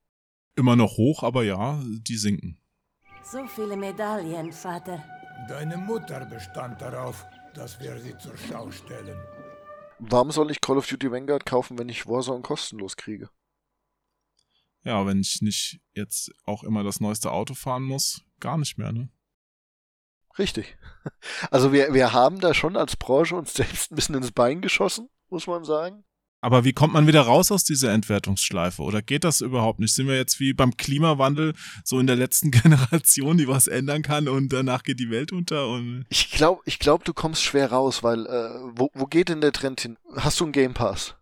Immer 0.55 0.77
noch 0.77 0.95
hoch, 0.95 1.23
aber 1.23 1.43
ja, 1.43 1.83
die 1.83 2.15
sinken. 2.15 2.61
So 3.25 3.47
viele 3.47 3.75
Medaillen, 3.75 4.51
Vater. 4.51 5.03
Deine 5.49 5.77
Mutter 5.77 6.25
bestand 6.25 6.79
darauf, 6.79 7.25
dass 7.55 7.79
wir 7.79 7.99
sie 7.99 8.15
zur 8.19 8.37
Schau 8.37 8.69
stellen. 8.69 9.17
Warum 9.97 10.29
soll 10.29 10.51
ich 10.51 10.61
Call 10.61 10.77
of 10.77 10.87
Duty 10.87 11.11
Vanguard 11.11 11.43
kaufen, 11.43 11.79
wenn 11.79 11.89
ich 11.89 12.05
Warzone 12.05 12.43
kostenlos 12.43 12.95
kriege? 12.95 13.29
Ja, 14.83 15.07
wenn 15.07 15.21
ich 15.21 15.41
nicht 15.41 15.81
jetzt 15.93 16.31
auch 16.43 16.63
immer 16.63 16.83
das 16.83 16.99
neueste 16.99 17.31
Auto 17.31 17.55
fahren 17.55 17.83
muss, 17.83 18.21
gar 18.39 18.59
nicht 18.59 18.77
mehr, 18.77 18.91
ne? 18.91 19.09
Richtig. 20.37 20.77
Also 21.51 21.71
wir, 21.71 21.93
wir 21.93 22.13
haben 22.13 22.39
da 22.39 22.53
schon 22.53 22.75
als 22.75 22.95
Branche 22.95 23.35
uns 23.35 23.53
selbst 23.53 23.91
ein 23.91 23.95
bisschen 23.95 24.15
ins 24.15 24.31
Bein 24.31 24.61
geschossen, 24.61 25.09
muss 25.29 25.47
man 25.47 25.63
sagen. 25.63 26.03
Aber 26.45 26.63
wie 26.63 26.73
kommt 26.73 26.93
man 26.93 27.07
wieder 27.07 27.21
raus 27.21 27.51
aus 27.51 27.63
dieser 27.63 27.91
Entwertungsschleife? 27.91 28.83
Oder 28.83 29.01
geht 29.01 29.23
das 29.23 29.41
überhaupt 29.41 29.79
nicht? 29.79 29.95
Sind 29.95 30.07
wir 30.07 30.15
jetzt 30.15 30.39
wie 30.39 30.53
beim 30.53 30.77
Klimawandel 30.77 31.53
so 31.83 31.99
in 31.99 32.05
der 32.05 32.15
letzten 32.17 32.51
Generation, 32.61 33.39
die 33.39 33.47
was 33.47 33.65
ändern 33.65 34.03
kann 34.03 34.27
und 34.27 34.53
danach 34.53 34.83
geht 34.83 34.99
die 34.99 35.09
Welt 35.09 35.31
unter? 35.31 35.67
Und 35.67 36.05
Ich 36.09 36.29
glaube, 36.29 36.61
ich 36.65 36.77
glaub, 36.77 37.03
du 37.03 37.13
kommst 37.15 37.41
schwer 37.41 37.71
raus, 37.71 38.03
weil 38.03 38.27
äh, 38.27 38.49
wo, 38.75 38.91
wo 38.93 39.05
geht 39.07 39.29
denn 39.29 39.41
der 39.41 39.53
Trend 39.53 39.81
hin? 39.81 39.97
Hast 40.17 40.39
du 40.39 40.43
einen 40.43 40.53
Game 40.53 40.75
Pass? 40.75 41.15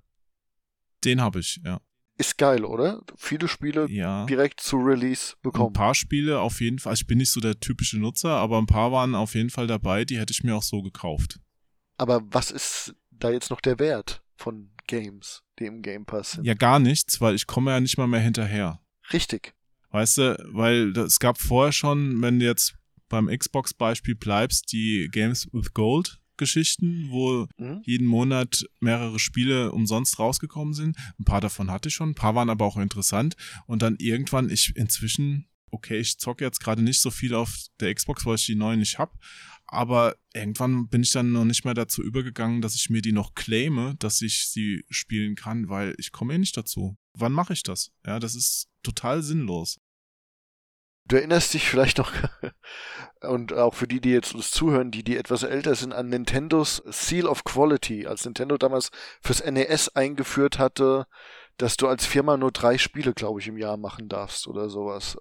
den 1.05 1.21
habe 1.21 1.39
ich, 1.39 1.59
ja. 1.63 1.79
Ist 2.17 2.37
geil, 2.37 2.65
oder? 2.65 3.01
Viele 3.15 3.47
Spiele 3.47 3.87
Ja. 3.89 4.25
direkt 4.25 4.59
zu 4.59 4.75
Release 4.77 5.33
Ein 5.35 5.39
bekommen. 5.41 5.73
paar 5.73 5.95
Spiele 5.95 6.39
auf 6.41 6.59
jeden 6.59 6.79
Fall. 6.79 6.93
Ich 6.95 7.07
bin 7.07 7.17
nicht 7.17 7.31
so 7.31 7.39
der 7.39 7.59
typische 7.61 7.97
Nutzer, 7.97 8.29
aber 8.31 8.57
ein 8.57 8.67
paar 8.67 8.91
waren 8.91 9.15
auf 9.15 9.35
jeden 9.35 9.49
Fall 9.49 9.67
dabei, 9.67 10.03
die 10.03 10.19
hätte 10.19 10.31
ich 10.31 10.43
mir 10.43 10.53
auch 10.55 10.63
so 10.63 10.81
gekauft. 10.81 11.39
Aber 11.97 12.21
was 12.25 12.51
ist 12.51 12.93
da 13.09 13.29
jetzt 13.31 13.49
noch 13.51 13.61
der 13.61 13.79
Wert 13.79 14.21
von 14.35 14.69
Games, 14.87 15.43
die 15.59 15.65
im 15.65 15.81
Game 15.81 16.05
Pass 16.05 16.31
sind? 16.33 16.45
Ja, 16.45 16.53
gar 16.53 16.79
nichts, 16.79 17.21
weil 17.21 17.35
ich 17.35 17.47
komme 17.47 17.71
ja 17.71 17.79
nicht 17.79 17.97
mal 17.97 18.07
mehr 18.07 18.19
hinterher. 18.19 18.81
Richtig. 19.11 19.53
Weißt 19.91 20.17
du, 20.17 20.49
weil 20.51 20.95
es 20.97 21.19
gab 21.19 21.37
vorher 21.39 21.71
schon, 21.71 22.21
wenn 22.21 22.39
du 22.39 22.45
jetzt 22.45 22.75
beim 23.09 23.27
Xbox-Beispiel 23.27 24.15
bleibst, 24.15 24.71
die 24.71 25.07
Games 25.11 25.47
with 25.51 25.73
Gold 25.73 26.19
Geschichten, 26.35 27.09
wo 27.11 27.47
Mhm. 27.57 27.81
jeden 27.85 28.07
Monat 28.07 28.65
mehrere 28.79 29.19
Spiele 29.19 29.71
umsonst 29.71 30.17
rausgekommen 30.17 30.73
sind. 30.73 30.97
Ein 31.19 31.25
paar 31.25 31.41
davon 31.41 31.69
hatte 31.69 31.89
ich 31.89 31.95
schon, 31.95 32.09
ein 32.09 32.15
paar 32.15 32.33
waren 32.33 32.49
aber 32.49 32.65
auch 32.65 32.77
interessant. 32.77 33.35
Und 33.67 33.83
dann 33.83 33.97
irgendwann, 33.99 34.49
ich 34.49 34.75
inzwischen, 34.75 35.47
okay, 35.69 35.99
ich 35.99 36.17
zocke 36.17 36.43
jetzt 36.43 36.59
gerade 36.59 36.81
nicht 36.81 37.01
so 37.01 37.11
viel 37.11 37.35
auf 37.35 37.55
der 37.79 37.93
Xbox, 37.93 38.25
weil 38.25 38.35
ich 38.35 38.47
die 38.47 38.55
neuen 38.55 38.79
nicht 38.79 38.97
hab. 38.97 39.13
Aber 39.73 40.15
irgendwann 40.33 40.87
bin 40.87 41.01
ich 41.01 41.11
dann 41.11 41.31
noch 41.31 41.45
nicht 41.45 41.65
mehr 41.65 41.73
dazu 41.73 42.03
übergegangen, 42.03 42.61
dass 42.61 42.75
ich 42.75 42.89
mir 42.89 43.01
die 43.01 43.11
noch 43.11 43.33
claime, 43.33 43.95
dass 43.97 44.21
ich 44.21 44.47
sie 44.49 44.85
spielen 44.89 45.35
kann, 45.35 45.67
weil 45.67 45.95
ich 45.97 46.11
komme 46.11 46.35
eh 46.35 46.37
nicht 46.37 46.55
dazu. 46.55 46.95
Wann 47.13 47.33
mache 47.33 47.53
ich 47.53 47.63
das? 47.63 47.91
Ja, 48.05 48.19
das 48.19 48.35
ist 48.35 48.69
total 48.83 49.23
sinnlos. 49.23 49.79
Du 51.05 51.17
erinnerst 51.17 51.53
dich 51.53 51.67
vielleicht 51.67 51.97
noch, 51.97 52.13
und 53.21 53.51
auch 53.51 53.73
für 53.73 53.87
die, 53.87 53.99
die 53.99 54.11
jetzt 54.11 54.35
uns 54.35 54.51
zuhören, 54.51 54.91
die, 54.91 55.03
die 55.03 55.17
etwas 55.17 55.43
älter 55.43 55.75
sind, 55.75 55.91
an 55.91 56.07
Nintendos 56.07 56.81
Seal 56.85 57.25
of 57.25 57.43
Quality, 57.43 58.07
als 58.07 58.23
Nintendo 58.25 58.57
damals 58.57 58.89
fürs 59.21 59.43
NES 59.43 59.89
eingeführt 59.89 60.59
hatte, 60.59 61.07
dass 61.57 61.77
du 61.77 61.87
als 61.87 62.05
Firma 62.05 62.37
nur 62.37 62.51
drei 62.51 62.77
Spiele, 62.77 63.13
glaube 63.13 63.41
ich, 63.41 63.47
im 63.47 63.57
Jahr 63.57 63.77
machen 63.77 64.07
darfst 64.07 64.47
oder 64.47 64.69
sowas. 64.69 65.17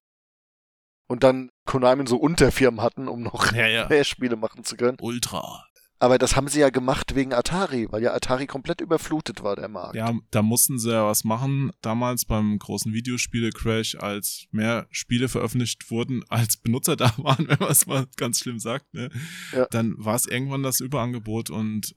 Und 1.08 1.22
dann 1.24 1.50
Konami 1.66 2.06
so 2.06 2.16
Unterfirmen 2.16 2.80
hatten, 2.80 3.08
um 3.08 3.22
noch 3.22 3.52
Ja, 3.52 3.66
ja. 3.66 3.86
mehr 3.90 4.04
Spiele 4.04 4.36
machen 4.36 4.64
zu 4.64 4.76
können. 4.76 4.96
Ultra. 5.00 5.64
Aber 6.02 6.18
das 6.18 6.34
haben 6.34 6.48
sie 6.48 6.58
ja 6.58 6.70
gemacht 6.70 7.14
wegen 7.14 7.32
Atari, 7.32 7.86
weil 7.92 8.02
ja 8.02 8.12
Atari 8.12 8.48
komplett 8.48 8.80
überflutet 8.80 9.44
war, 9.44 9.54
der 9.54 9.68
Markt. 9.68 9.94
Ja, 9.94 10.12
da 10.32 10.42
mussten 10.42 10.76
sie 10.80 10.90
ja 10.90 11.06
was 11.06 11.22
machen. 11.22 11.70
Damals 11.80 12.24
beim 12.24 12.58
großen 12.58 12.92
Videospiele-Crash, 12.92 13.98
als 14.00 14.46
mehr 14.50 14.88
Spiele 14.90 15.28
veröffentlicht 15.28 15.92
wurden, 15.92 16.24
als 16.28 16.56
Benutzer 16.56 16.96
da 16.96 17.12
waren, 17.18 17.46
wenn 17.46 17.60
man 17.60 17.70
es 17.70 17.86
mal 17.86 18.06
ganz 18.16 18.40
schlimm 18.40 18.58
sagt, 18.58 18.92
ne? 18.92 19.10
Ja. 19.52 19.66
Dann 19.70 19.94
war 19.96 20.16
es 20.16 20.26
irgendwann 20.26 20.64
das 20.64 20.80
Überangebot 20.80 21.50
und 21.50 21.94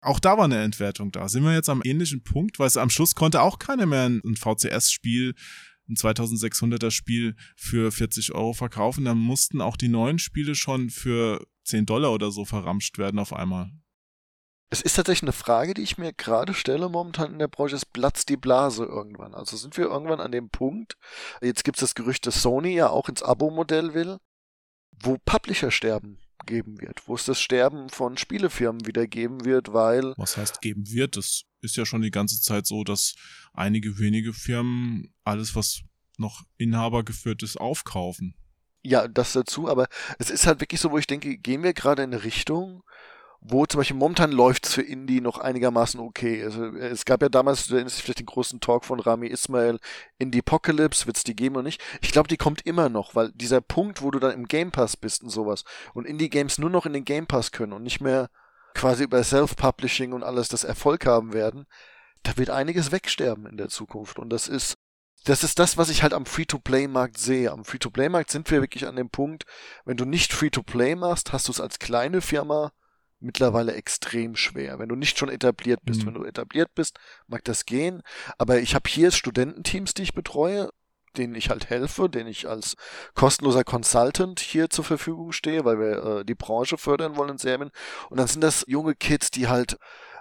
auch 0.00 0.18
da 0.18 0.36
war 0.36 0.46
eine 0.46 0.60
Entwertung 0.60 1.12
da. 1.12 1.28
Sind 1.28 1.44
wir 1.44 1.54
jetzt 1.54 1.70
am 1.70 1.80
ähnlichen 1.84 2.24
Punkt, 2.24 2.58
weil 2.58 2.66
es 2.66 2.76
am 2.76 2.90
Schluss 2.90 3.14
konnte 3.14 3.40
auch 3.40 3.60
keiner 3.60 3.86
mehr 3.86 4.02
ein, 4.02 4.20
ein 4.24 4.34
VCS-Spiel, 4.34 5.34
ein 5.88 5.96
2600er 5.96 6.90
Spiel 6.90 7.36
für 7.56 7.92
40 7.92 8.34
Euro 8.34 8.52
verkaufen. 8.52 9.04
Dann 9.04 9.18
mussten 9.18 9.60
auch 9.60 9.76
die 9.76 9.88
neuen 9.88 10.18
Spiele 10.18 10.54
schon 10.54 10.90
für 10.90 11.46
10 11.64 11.86
Dollar 11.86 12.12
oder 12.12 12.30
so 12.30 12.44
verramscht 12.44 12.98
werden 12.98 13.18
auf 13.18 13.32
einmal. 13.32 13.70
Es 14.70 14.80
ist 14.80 14.94
tatsächlich 14.94 15.22
eine 15.22 15.32
Frage, 15.32 15.74
die 15.74 15.82
ich 15.82 15.98
mir 15.98 16.12
gerade 16.12 16.52
stelle 16.52 16.88
momentan 16.88 17.32
in 17.32 17.38
der 17.38 17.48
Branche, 17.48 17.76
ist 17.76 17.92
platzt 17.92 18.28
die 18.28 18.36
Blase 18.36 18.84
irgendwann? 18.84 19.34
Also 19.34 19.56
sind 19.56 19.76
wir 19.76 19.84
irgendwann 19.84 20.20
an 20.20 20.32
dem 20.32 20.50
Punkt, 20.50 20.96
jetzt 21.40 21.64
gibt 21.64 21.76
es 21.76 21.80
das 21.80 21.94
Gerücht, 21.94 22.26
dass 22.26 22.42
Sony 22.42 22.74
ja 22.74 22.88
auch 22.88 23.08
ins 23.08 23.22
Abo-Modell 23.22 23.94
will, 23.94 24.18
wo 24.90 25.18
Publisher 25.24 25.70
sterben 25.70 26.18
geben 26.46 26.80
wird, 26.80 27.06
wo 27.06 27.14
es 27.14 27.24
das 27.24 27.40
Sterben 27.40 27.88
von 27.88 28.16
Spielefirmen 28.16 28.86
wieder 28.86 29.06
geben 29.06 29.44
wird, 29.44 29.72
weil 29.72 30.14
Was 30.16 30.36
heißt 30.36 30.60
geben 30.60 30.90
wird? 30.90 31.16
Das 31.16 31.44
ist 31.60 31.76
ja 31.76 31.86
schon 31.86 32.02
die 32.02 32.10
ganze 32.10 32.40
Zeit 32.40 32.66
so, 32.66 32.84
dass 32.84 33.14
einige 33.52 33.98
wenige 33.98 34.32
Firmen 34.32 35.12
alles, 35.24 35.54
was 35.56 35.82
noch 36.18 36.42
Inhaber 36.56 37.04
geführt 37.04 37.42
ist, 37.42 37.56
aufkaufen. 37.56 38.34
Ja, 38.82 39.08
das 39.08 39.32
dazu, 39.32 39.68
aber 39.68 39.88
es 40.18 40.30
ist 40.30 40.46
halt 40.46 40.60
wirklich 40.60 40.80
so, 40.80 40.90
wo 40.90 40.98
ich 40.98 41.06
denke, 41.06 41.38
gehen 41.38 41.62
wir 41.62 41.72
gerade 41.72 42.02
in 42.02 42.12
eine 42.12 42.22
Richtung, 42.24 42.82
wo 43.46 43.66
zum 43.66 43.78
Beispiel 43.78 43.98
momentan 43.98 44.32
läuft's 44.32 44.72
für 44.72 44.80
Indie 44.80 45.20
noch 45.20 45.38
einigermaßen 45.38 46.00
okay. 46.00 46.42
Also 46.42 46.64
es 46.64 47.04
gab 47.04 47.20
ja 47.20 47.28
damals, 47.28 47.66
du 47.66 47.74
erinnerst 47.74 47.98
dich 47.98 48.04
vielleicht 48.04 48.20
den 48.20 48.26
großen 48.26 48.58
Talk 48.58 48.86
von 48.86 48.98
Rami 48.98 49.26
Ismail, 49.26 49.78
Indie 50.18 50.38
Apocalypse, 50.38 51.06
wird's 51.06 51.24
die 51.24 51.36
geben 51.36 51.56
oder 51.56 51.64
nicht? 51.64 51.82
Ich 52.00 52.10
glaube, 52.10 52.28
die 52.28 52.38
kommt 52.38 52.66
immer 52.66 52.88
noch, 52.88 53.14
weil 53.14 53.32
dieser 53.32 53.60
Punkt, 53.60 54.00
wo 54.00 54.10
du 54.10 54.18
dann 54.18 54.32
im 54.32 54.48
Game 54.48 54.72
Pass 54.72 54.96
bist 54.96 55.22
und 55.22 55.28
sowas 55.28 55.64
und 55.92 56.06
Indie-Games 56.06 56.56
nur 56.56 56.70
noch 56.70 56.86
in 56.86 56.94
den 56.94 57.04
Game 57.04 57.26
Pass 57.26 57.52
können 57.52 57.74
und 57.74 57.82
nicht 57.82 58.00
mehr 58.00 58.30
quasi 58.72 59.04
über 59.04 59.22
Self-Publishing 59.22 60.14
und 60.14 60.22
alles 60.22 60.48
das 60.48 60.64
Erfolg 60.64 61.04
haben 61.04 61.34
werden, 61.34 61.66
da 62.22 62.38
wird 62.38 62.48
einiges 62.48 62.92
wegsterben 62.92 63.44
in 63.44 63.58
der 63.58 63.68
Zukunft. 63.68 64.18
Und 64.18 64.30
das 64.30 64.48
ist 64.48 64.78
das 65.24 65.42
ist 65.42 65.58
das, 65.58 65.78
was 65.78 65.88
ich 65.88 66.02
halt 66.02 66.12
am 66.12 66.26
Free-to-Play-Markt 66.26 67.18
sehe. 67.18 67.50
Am 67.50 67.64
Free-to-Play-Markt 67.64 68.30
sind 68.30 68.50
wir 68.50 68.60
wirklich 68.60 68.86
an 68.86 68.96
dem 68.96 69.08
Punkt, 69.08 69.44
wenn 69.84 69.96
du 69.96 70.04
nicht 70.04 70.34
Free-to-Play 70.34 70.96
machst, 70.96 71.32
hast 71.32 71.48
du 71.48 71.52
es 71.52 71.60
als 71.60 71.78
kleine 71.78 72.20
Firma 72.20 72.72
mittlerweile 73.24 73.74
extrem 73.74 74.36
schwer. 74.36 74.78
Wenn 74.78 74.88
du 74.88 74.96
nicht 74.96 75.18
schon 75.18 75.28
etabliert 75.28 75.80
bist. 75.84 76.02
Mhm. 76.02 76.06
Wenn 76.06 76.14
du 76.14 76.24
etabliert 76.24 76.74
bist, 76.74 76.98
mag 77.26 77.44
das 77.44 77.64
gehen. 77.64 78.02
Aber 78.38 78.58
ich 78.58 78.74
habe 78.74 78.88
hier 78.88 79.10
Studententeams, 79.10 79.94
die 79.94 80.02
ich 80.02 80.14
betreue, 80.14 80.70
denen 81.16 81.34
ich 81.34 81.50
halt 81.50 81.70
helfe, 81.70 82.08
denen 82.08 82.28
ich 82.28 82.48
als 82.48 82.74
kostenloser 83.14 83.64
Consultant 83.64 84.40
hier 84.40 84.70
zur 84.70 84.84
Verfügung 84.84 85.32
stehe, 85.32 85.64
weil 85.64 85.78
wir 85.78 86.04
äh, 86.04 86.24
die 86.24 86.34
Branche 86.34 86.76
fördern 86.76 87.16
wollen 87.16 87.30
in 87.30 87.38
Serbien. 87.38 87.70
Und 88.10 88.18
dann 88.18 88.26
sind 88.26 88.40
das 88.40 88.64
junge 88.68 88.94
Kids, 88.94 89.30
die 89.30 89.48
halt 89.48 89.78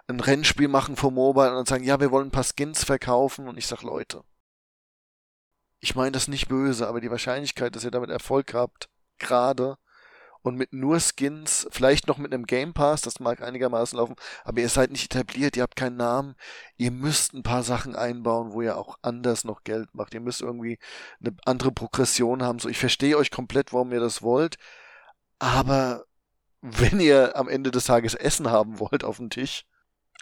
ein 0.08 0.20
Rennspiel 0.20 0.68
machen 0.68 0.95
für 0.95 1.12
Mobile 1.12 1.49
und 1.49 1.56
dann 1.56 1.66
sagen, 1.66 1.84
ja, 1.84 1.99
wir 1.99 2.12
wollen 2.12 2.28
ein 2.28 2.32
paar 2.32 2.43
Skins 2.43 2.84
verkaufen. 2.84 3.47
Und 3.47 3.58
ich 3.58 3.68
sag, 3.68 3.82
Leute, 3.84 4.24
ich 5.80 5.95
meine 5.95 6.12
das 6.12 6.28
nicht 6.28 6.47
böse, 6.47 6.88
aber 6.88 7.01
die 7.01 7.12
Wahrscheinlichkeit, 7.12 7.76
dass 7.76 7.84
ihr 7.84 7.91
damit 7.91 8.10
Erfolg 8.10 8.54
habt, 8.54 8.89
gerade 9.18 9.78
und 10.43 10.55
mit 10.55 10.73
nur 10.73 10.99
Skins, 10.99 11.67
vielleicht 11.71 12.07
noch 12.07 12.17
mit 12.17 12.33
einem 12.33 12.45
Game 12.45 12.73
Pass, 12.73 13.01
das 13.01 13.19
mag 13.19 13.41
einigermaßen 13.41 13.97
laufen, 13.97 14.15
aber 14.43 14.61
ihr 14.61 14.69
seid 14.69 14.91
nicht 14.91 15.05
etabliert, 15.05 15.57
ihr 15.57 15.63
habt 15.63 15.77
keinen 15.77 15.97
Namen, 15.97 16.35
ihr 16.77 16.91
müsst 16.91 17.33
ein 17.33 17.43
paar 17.43 17.63
Sachen 17.63 17.95
einbauen, 17.95 18.51
wo 18.51 18.61
ihr 18.61 18.77
auch 18.77 18.99
anders 19.01 19.45
noch 19.45 19.63
Geld 19.63 19.95
macht. 19.95 20.13
Ihr 20.13 20.19
müsst 20.19 20.41
irgendwie 20.41 20.77
eine 21.21 21.35
andere 21.45 21.71
Progression 21.71 22.43
haben. 22.43 22.59
So, 22.59 22.69
ich 22.69 22.77
verstehe 22.77 23.17
euch 23.17 23.31
komplett, 23.31 23.73
warum 23.73 23.91
ihr 23.91 24.01
das 24.01 24.21
wollt, 24.21 24.57
aber 25.39 26.05
wenn 26.61 26.99
ihr 26.99 27.35
am 27.35 27.49
Ende 27.49 27.71
des 27.71 27.85
Tages 27.85 28.13
Essen 28.13 28.51
haben 28.51 28.79
wollt 28.79 29.03
auf 29.03 29.17
dem 29.17 29.29
Tisch, 29.29 29.65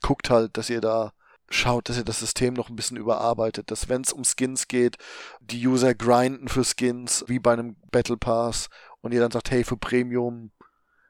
guckt 0.02 0.30
halt, 0.30 0.58
dass 0.58 0.70
ihr 0.70 0.82
da 0.82 1.14
schaut, 1.50 1.90
dass 1.90 1.98
ihr 1.98 2.04
das 2.04 2.20
System 2.20 2.54
noch 2.54 2.70
ein 2.70 2.76
bisschen 2.76 2.98
überarbeitet, 2.98 3.72
dass 3.72 3.90
wenn 3.90 4.02
es 4.02 4.14
um 4.14 4.24
Skins 4.24 4.68
geht, 4.68 4.98
die 5.40 5.68
User 5.68 5.94
grinden 5.94 6.48
für 6.48 6.64
Skins, 6.64 7.26
wie 7.28 7.40
bei 7.40 7.54
einem 7.54 7.76
Battle 7.92 8.18
Pass 8.18 8.70
und 9.02 9.14
ihr 9.14 9.20
dann 9.20 9.32
sagt, 9.32 9.52
hey, 9.52 9.64
für 9.64 9.78
Premium 9.78 10.52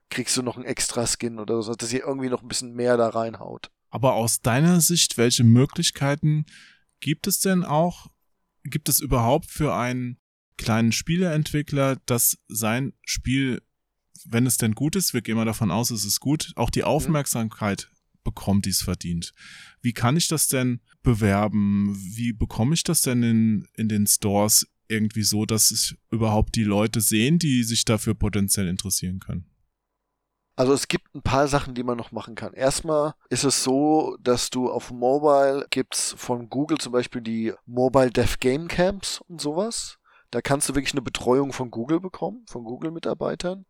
kriegst 0.10 0.36
du 0.38 0.42
noch 0.42 0.58
einen 0.58 0.66
extra 0.66 1.06
Skin 1.08 1.40
oder 1.40 1.62
so, 1.62 1.74
dass 1.74 1.94
ihr 1.94 2.02
irgendwie 2.06 2.30
noch 2.30 2.42
ein 2.42 2.48
bisschen 2.48 2.74
mehr 2.74 2.98
da 2.98 3.10
reinhaut. 3.10 3.72
Aber 3.90 4.14
aus 4.14 4.42
deiner 4.42 4.82
Sicht, 4.82 5.18
welche 5.18 5.44
Möglichkeiten 5.44 6.46
gibt 7.00 7.28
es 7.28 7.40
denn 7.40 7.64
auch, 7.64 8.08
gibt 8.64 8.90
es 8.90 9.00
überhaupt 9.00 9.50
für 9.50 9.76
einen 9.76 10.18
kleinen 10.58 10.92
Spieleentwickler, 10.92 11.98
dass 12.06 12.38
sein 12.48 12.94
Spiel, 13.04 13.62
wenn 14.26 14.46
es 14.46 14.58
denn 14.58 14.74
gut 14.74 14.96
ist, 14.96 15.14
wir 15.14 15.22
gehen 15.22 15.36
mal 15.36 15.46
davon 15.46 15.72
aus, 15.72 15.92
es 15.92 16.06
ist 16.06 16.20
gut, 16.20 16.54
auch 16.56 16.70
die 16.70 16.84
Aufmerksamkeit 16.84 17.90
bekommt, 18.24 18.66
die 18.66 18.70
es 18.70 18.82
verdient. 18.82 19.34
Wie 19.82 19.94
kann 19.94 20.16
ich 20.16 20.28
das 20.28 20.48
denn 20.48 20.82
bewerben? 21.02 21.96
Wie 21.98 22.34
bekomme 22.34 22.76
ich 22.76 22.84
das 22.84 23.02
denn 23.02 23.24
in, 23.24 23.68
in 23.76 23.90
den 23.90 24.06
Stores 24.06 24.68
irgendwie 24.92 25.24
so, 25.24 25.46
dass 25.46 25.72
es 25.72 25.96
überhaupt 26.12 26.56
die 26.56 26.64
Leute 26.64 27.02
sehen, 27.02 27.40
die 27.40 27.64
sich 27.64 27.86
dafür 27.86 28.14
potenziell 28.14 28.68
interessieren 28.68 29.20
können? 29.20 29.46
Also 30.56 30.74
es 30.74 30.88
gibt 30.88 31.16
ein 31.16 31.24
paar 31.24 31.48
Sachen, 31.48 31.74
die 31.74 31.84
man 31.84 31.98
noch 31.98 32.12
machen 32.12 32.36
kann. 32.36 32.54
Erstmal 32.54 33.14
ist 33.30 33.46
es 33.46 33.64
so, 33.64 34.18
dass 34.22 34.50
du 34.50 34.70
auf 34.70 34.92
Mobile 34.92 35.66
gibt's 35.70 36.14
von 36.18 36.50
Google 36.50 36.78
zum 36.78 36.92
Beispiel 36.92 37.22
die 37.22 37.54
Mobile 37.66 38.12
Dev 38.12 38.38
Game 38.40 38.68
Camps 38.68 39.22
und 39.28 39.42
sowas. 39.42 39.98
Da 40.30 40.42
kannst 40.42 40.70
du 40.70 40.76
wirklich 40.76 40.94
eine 40.94 41.02
Betreuung 41.02 41.52
von 41.52 41.72
Google 41.72 42.00
bekommen, 42.00 42.46
von 42.48 42.64
Google-Mitarbeitern, 42.64 43.66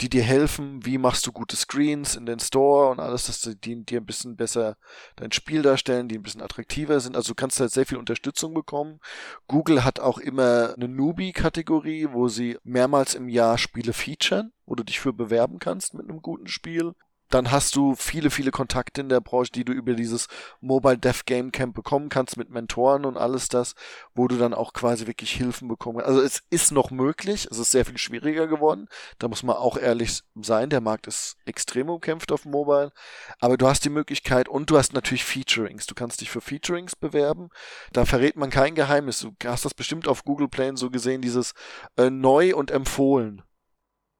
die 0.00 0.08
dir 0.08 0.22
helfen, 0.22 0.84
wie 0.84 0.98
machst 0.98 1.26
du 1.26 1.32
gute 1.32 1.56
Screens 1.56 2.16
in 2.16 2.26
den 2.26 2.40
Store 2.40 2.90
und 2.90 3.00
alles, 3.00 3.26
dass 3.26 3.40
die 3.42 3.84
dir 3.84 4.00
ein 4.00 4.06
bisschen 4.06 4.36
besser 4.36 4.76
dein 5.16 5.30
Spiel 5.30 5.62
darstellen, 5.62 6.08
die 6.08 6.18
ein 6.18 6.22
bisschen 6.22 6.42
attraktiver 6.42 6.98
sind. 6.98 7.16
Also 7.16 7.28
du 7.28 7.34
kannst 7.36 7.60
halt 7.60 7.70
sehr 7.70 7.86
viel 7.86 7.98
Unterstützung 7.98 8.54
bekommen. 8.54 9.00
Google 9.46 9.84
hat 9.84 10.00
auch 10.00 10.18
immer 10.18 10.74
eine 10.74 10.88
Newbie-Kategorie, 10.88 12.08
wo 12.10 12.28
sie 12.28 12.58
mehrmals 12.64 13.14
im 13.14 13.28
Jahr 13.28 13.56
Spiele 13.56 13.92
featuren, 13.92 14.52
wo 14.66 14.74
du 14.74 14.82
dich 14.82 14.98
für 14.98 15.12
bewerben 15.12 15.58
kannst 15.60 15.94
mit 15.94 16.08
einem 16.08 16.22
guten 16.22 16.48
Spiel. 16.48 16.94
Dann 17.30 17.50
hast 17.50 17.76
du 17.76 17.94
viele, 17.94 18.30
viele 18.30 18.50
Kontakte 18.50 19.00
in 19.00 19.08
der 19.08 19.20
Branche, 19.20 19.52
die 19.52 19.64
du 19.64 19.72
über 19.72 19.94
dieses 19.94 20.28
Mobile 20.60 20.98
Dev 20.98 21.22
Game 21.24 21.52
Camp 21.52 21.74
bekommen 21.74 22.08
kannst 22.08 22.36
mit 22.36 22.50
Mentoren 22.50 23.04
und 23.04 23.16
alles 23.16 23.48
das, 23.48 23.74
wo 24.14 24.28
du 24.28 24.36
dann 24.36 24.54
auch 24.54 24.72
quasi 24.72 25.06
wirklich 25.06 25.32
Hilfen 25.32 25.68
bekommen 25.68 25.98
kannst. 25.98 26.08
Also 26.08 26.22
es 26.22 26.42
ist 26.50 26.72
noch 26.72 26.90
möglich, 26.90 27.46
es 27.50 27.58
ist 27.58 27.70
sehr 27.70 27.84
viel 27.84 27.98
schwieriger 27.98 28.46
geworden. 28.46 28.88
Da 29.18 29.28
muss 29.28 29.42
man 29.42 29.56
auch 29.56 29.76
ehrlich 29.76 30.22
sein, 30.34 30.70
der 30.70 30.80
Markt 30.80 31.06
ist 31.06 31.36
extrem 31.46 31.88
umkämpft 31.88 32.32
auf 32.32 32.44
Mobile. 32.44 32.92
Aber 33.40 33.56
du 33.56 33.68
hast 33.68 33.84
die 33.84 33.90
Möglichkeit 33.90 34.48
und 34.48 34.70
du 34.70 34.76
hast 34.76 34.92
natürlich 34.92 35.24
Featurings. 35.24 35.86
Du 35.86 35.94
kannst 35.94 36.20
dich 36.20 36.30
für 36.30 36.40
Featurings 36.40 36.96
bewerben. 36.96 37.48
Da 37.92 38.04
verrät 38.04 38.36
man 38.36 38.50
kein 38.50 38.74
Geheimnis. 38.74 39.20
Du 39.20 39.32
hast 39.44 39.64
das 39.64 39.74
bestimmt 39.74 40.08
auf 40.08 40.24
Google 40.24 40.48
Play 40.48 40.64
so 40.74 40.90
gesehen, 40.90 41.20
dieses 41.20 41.52
äh, 41.96 42.10
neu 42.10 42.54
und 42.54 42.70
empfohlen. 42.70 43.42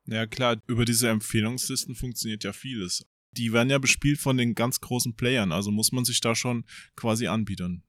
Ja 0.07 0.27
klar, 0.27 0.57
über 0.67 0.85
diese 0.85 1.09
Empfehlungslisten 1.09 1.95
funktioniert 1.95 2.45
ja 2.45 2.53
vieles. 2.53 3.07
Die 3.33 3.53
werden 3.53 3.71
ja 3.71 3.79
bespielt 3.79 4.21
von 4.21 4.37
den 4.37 4.55
ganz 4.55 4.81
großen 4.81 5.17
Playern, 5.17 5.51
also 5.51 5.71
muss 5.71 5.93
man 5.93 6.05
sich 6.05 6.21
da 6.21 6.35
schon 6.35 6.65
quasi 6.95 7.27
anbieten. 7.27 7.83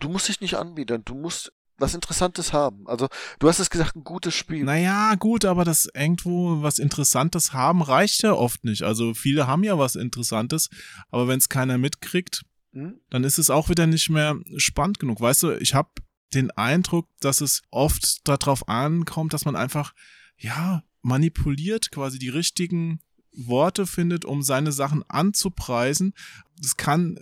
Du 0.00 0.08
musst 0.08 0.28
dich 0.28 0.40
nicht 0.40 0.54
anbieten, 0.54 1.02
du 1.04 1.14
musst 1.14 1.52
was 1.78 1.94
Interessantes 1.94 2.52
haben. 2.52 2.86
Also 2.86 3.08
du 3.40 3.48
hast 3.48 3.58
es 3.58 3.70
gesagt, 3.70 3.96
ein 3.96 4.04
gutes 4.04 4.34
Spiel. 4.34 4.62
Naja, 4.64 5.14
gut, 5.16 5.44
aber 5.44 5.64
das 5.64 5.88
irgendwo 5.94 6.62
was 6.62 6.78
Interessantes 6.78 7.52
haben 7.52 7.82
reicht 7.82 8.22
ja 8.22 8.32
oft 8.32 8.64
nicht. 8.64 8.82
Also 8.82 9.14
viele 9.14 9.46
haben 9.46 9.64
ja 9.64 9.78
was 9.78 9.96
Interessantes, 9.96 10.70
aber 11.10 11.28
wenn 11.28 11.38
es 11.38 11.48
keiner 11.48 11.78
mitkriegt, 11.78 12.44
Hm? 12.72 13.00
dann 13.10 13.24
ist 13.24 13.38
es 13.38 13.50
auch 13.50 13.68
wieder 13.68 13.86
nicht 13.86 14.08
mehr 14.08 14.38
spannend 14.56 14.98
genug. 14.98 15.20
Weißt 15.20 15.42
du, 15.42 15.52
ich 15.52 15.74
habe 15.74 15.90
den 16.32 16.50
Eindruck, 16.52 17.08
dass 17.20 17.40
es 17.40 17.62
oft 17.70 18.26
darauf 18.26 18.68
ankommt, 18.68 19.34
dass 19.34 19.44
man 19.44 19.56
einfach, 19.56 19.92
ja, 20.38 20.82
manipuliert, 21.02 21.90
quasi 21.90 22.18
die 22.18 22.28
richtigen 22.28 23.00
Worte 23.32 23.86
findet, 23.86 24.24
um 24.24 24.42
seine 24.42 24.72
Sachen 24.72 25.02
anzupreisen. 25.08 26.14
Das 26.60 26.76
kann 26.76 27.18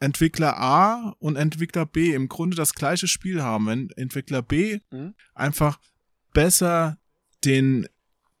Entwickler 0.00 0.56
A 0.58 1.16
und 1.18 1.36
Entwickler 1.36 1.84
B 1.86 2.14
im 2.14 2.28
Grunde 2.28 2.56
das 2.56 2.74
gleiche 2.74 3.08
Spiel 3.08 3.42
haben. 3.42 3.66
Wenn 3.66 3.90
Entwickler 3.90 4.42
B 4.42 4.78
Mhm. 4.92 5.14
einfach 5.34 5.80
besser 6.32 6.98
den 7.44 7.88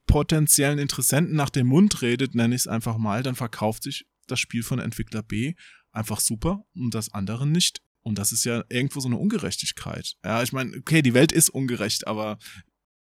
potenziellen 0.06 0.78
Interessenten 0.78 1.34
nach 1.34 1.50
dem 1.50 1.66
Mund 1.66 2.00
redet, 2.02 2.34
nenne 2.34 2.54
ich 2.54 2.62
es 2.62 2.68
einfach 2.68 2.96
mal, 2.96 3.22
dann 3.22 3.34
verkauft 3.34 3.82
sich 3.82 4.06
das 4.26 4.40
Spiel 4.40 4.62
von 4.62 4.78
Entwickler 4.78 5.22
B 5.22 5.54
einfach 5.92 6.20
super 6.20 6.64
und 6.74 6.94
das 6.94 7.12
andere 7.12 7.46
nicht. 7.46 7.82
Und 8.02 8.18
das 8.18 8.32
ist 8.32 8.44
ja 8.44 8.64
irgendwo 8.68 9.00
so 9.00 9.08
eine 9.08 9.18
Ungerechtigkeit. 9.18 10.16
Ja, 10.24 10.42
ich 10.42 10.52
meine, 10.52 10.76
okay, 10.76 11.02
die 11.02 11.14
Welt 11.14 11.32
ist 11.32 11.50
ungerecht, 11.50 12.06
aber 12.06 12.38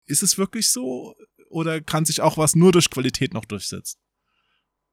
ist 0.06 0.24
es 0.24 0.38
wirklich 0.38 0.70
so? 0.72 1.16
Oder 1.56 1.80
kann 1.80 2.04
sich 2.04 2.22
auch 2.22 2.38
was 2.38 2.54
nur 2.54 2.74
durch 2.74 2.90
Qualität 2.90 3.34
noch 3.34 3.46
durchsetzen? 3.46 3.98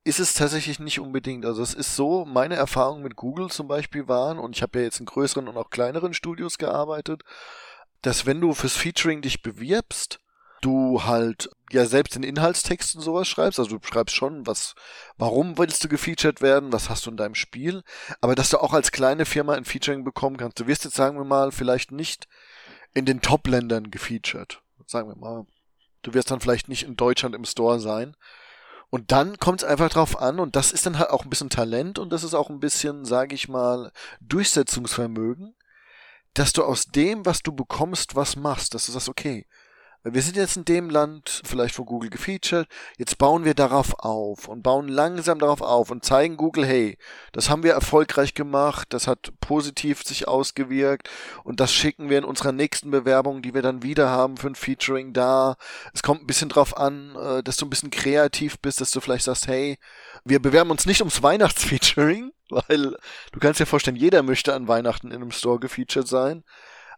ist 0.05 0.19
es 0.19 0.35
tatsächlich 0.35 0.81
nicht 0.81 0.99
unbedingt. 0.99 1.47
Also 1.47 1.63
es 1.63 1.75
ist 1.75 1.95
so, 1.95 2.25
meine 2.25 2.57
Erfahrungen 2.57 3.03
mit 3.03 3.17
Google 3.17 3.51
zum 3.51 3.69
Beispiel 3.69 4.09
waren, 4.09 4.39
und 4.39 4.57
ich 4.57 4.63
habe 4.63 4.79
ja 4.79 4.85
jetzt 4.85 4.99
in 5.01 5.07
größeren 5.07 5.47
und 5.49 5.57
auch 5.57 5.71
kleineren 5.71 6.13
Studios 6.13 6.59
gearbeitet, 6.59 7.23
dass 8.01 8.27
wenn 8.27 8.41
du 8.41 8.53
fürs 8.53 8.77
Featuring 8.77 9.23
dich 9.23 9.43
bewirbst, 9.43 10.19
du 10.61 11.05
halt 11.05 11.51
ja 11.71 11.87
selbst 11.87 12.17
den 12.17 12.25
Inhaltstext 12.25 12.97
und 12.97 13.03
sowas 13.03 13.29
schreibst, 13.29 13.59
also 13.59 13.79
du 13.79 13.87
schreibst 13.87 14.15
schon, 14.15 14.47
was, 14.47 14.75
warum 15.19 15.59
willst 15.59 15.85
du 15.85 15.89
gefeatured 15.89 16.41
werden, 16.41 16.73
was 16.73 16.89
hast 16.89 17.07
du 17.07 17.11
in 17.11 17.17
deinem 17.17 17.35
Spiel, 17.35 17.83
aber 18.21 18.35
dass 18.35 18.51
du 18.51 18.59
auch 18.59 18.73
als 18.73 18.91
kleine 18.91 19.25
Firma 19.25 19.55
ein 19.55 19.65
Featuring 19.65 20.05
bekommen 20.05 20.37
kannst. 20.37 20.59
Du 20.59 20.67
wirst 20.67 20.85
jetzt, 20.85 20.97
sagen 20.97 21.17
wir 21.17 21.25
mal, 21.25 21.53
vielleicht 21.53 21.93
nicht 21.93 22.27
in 22.95 23.07
den 23.07 23.21
Top-Ländern 23.21 23.91
gefeatured. 23.91 24.63
Sagen 24.87 25.09
wir 25.09 25.17
mal. 25.17 25.47
Du 26.03 26.15
wirst 26.15 26.31
dann 26.31 26.41
vielleicht 26.41 26.69
nicht 26.69 26.83
in 26.83 26.97
Deutschland 26.97 27.35
im 27.35 27.45
Store 27.45 27.81
sein. 27.81 28.17
Und 28.91 29.11
dann 29.11 29.39
kommt 29.39 29.63
es 29.63 29.69
einfach 29.69 29.89
drauf 29.89 30.21
an, 30.21 30.39
und 30.39 30.55
das 30.55 30.71
ist 30.71 30.85
dann 30.85 30.99
halt 30.99 31.11
auch 31.11 31.25
ein 31.25 31.31
bisschen 31.31 31.49
Talent 31.49 31.99
und 31.99 32.13
das 32.13 32.25
ist 32.25 32.35
auch 32.35 32.51
ein 32.51 32.61
bisschen, 32.61 33.07
sage 33.07 33.35
ich 33.35 33.49
mal, 33.49 33.91
Durchsetzungsvermögen, 34.21 35.55
dass 36.35 36.53
du 36.53 36.63
aus 36.63 36.87
dem, 36.87 37.25
was 37.25 37.43
du 37.43 37.53
bekommst, 37.53 38.17
was 38.17 38.37
machst, 38.37 38.75
dass 38.75 38.85
du 38.87 38.93
sagst, 38.93 39.09
okay, 39.09 39.47
wir 40.05 40.23
sind 40.23 40.37
jetzt 40.37 40.57
in 40.57 40.65
dem 40.65 40.91
Land, 40.91 41.43
vielleicht 41.45 41.77
von 41.77 41.87
Google 41.87 42.11
gefeatured, 42.11 42.67
jetzt 42.99 43.19
bauen 43.19 43.45
wir 43.45 43.55
darauf 43.55 43.95
auf 44.01 44.49
und 44.49 44.63
bauen 44.63 44.89
langsam 44.89 45.39
darauf 45.39 45.61
auf 45.61 45.91
und 45.91 46.05
zeigen 46.05 46.37
Google, 46.37 46.67
hey, 46.67 46.99
das 47.31 47.49
haben 47.49 47.63
wir 47.63 47.73
erfolgreich 47.73 48.35
gemacht, 48.35 48.89
das 48.91 49.07
hat 49.07 49.33
positiv 49.41 50.03
sich 50.03 50.27
ausgewirkt 50.27 51.09
und 51.45 51.61
das 51.61 51.73
schicken 51.73 52.11
wir 52.11 52.19
in 52.19 52.25
unserer 52.25 52.51
nächsten 52.51 52.91
Bewerbung, 52.91 53.43
die 53.43 53.55
wir 53.55 53.63
dann 53.63 53.85
wieder 53.85 54.11
haben 54.11 54.37
für 54.37 54.49
ein 54.49 54.57
Featuring 54.57 55.13
da. 55.13 55.57
Es 55.95 56.03
kommt 56.03 56.23
ein 56.23 56.27
bisschen 56.27 56.49
drauf 56.49 56.77
an, 56.77 57.15
äh, 57.15 57.43
dass 57.45 57.57
du 57.57 57.67
ein 57.67 57.71
bisschen 57.71 57.91
kreativ 57.91 58.59
bist, 58.59 58.81
dass 58.81 58.91
du 58.91 59.01
vielleicht 59.01 59.25
sagst, 59.25 59.47
hey, 59.47 59.79
wir 60.25 60.43
bewerben 60.43 60.71
uns 60.71 60.85
nicht 60.85 61.01
ums 61.01 61.23
Weihnachtsfeaturing, 61.23 62.33
weil 62.51 62.97
du 63.31 63.39
kannst 63.41 63.61
dir 63.61 63.67
vorstellen, 63.67 63.97
jeder 63.97 64.25
möchte 64.25 64.53
an 64.53 64.67
Weihnachten 64.67 65.13
in 65.13 65.23
einem 65.23 65.31
Store 65.31 65.61
gefeatured 65.61 66.09
sein. 66.09 66.43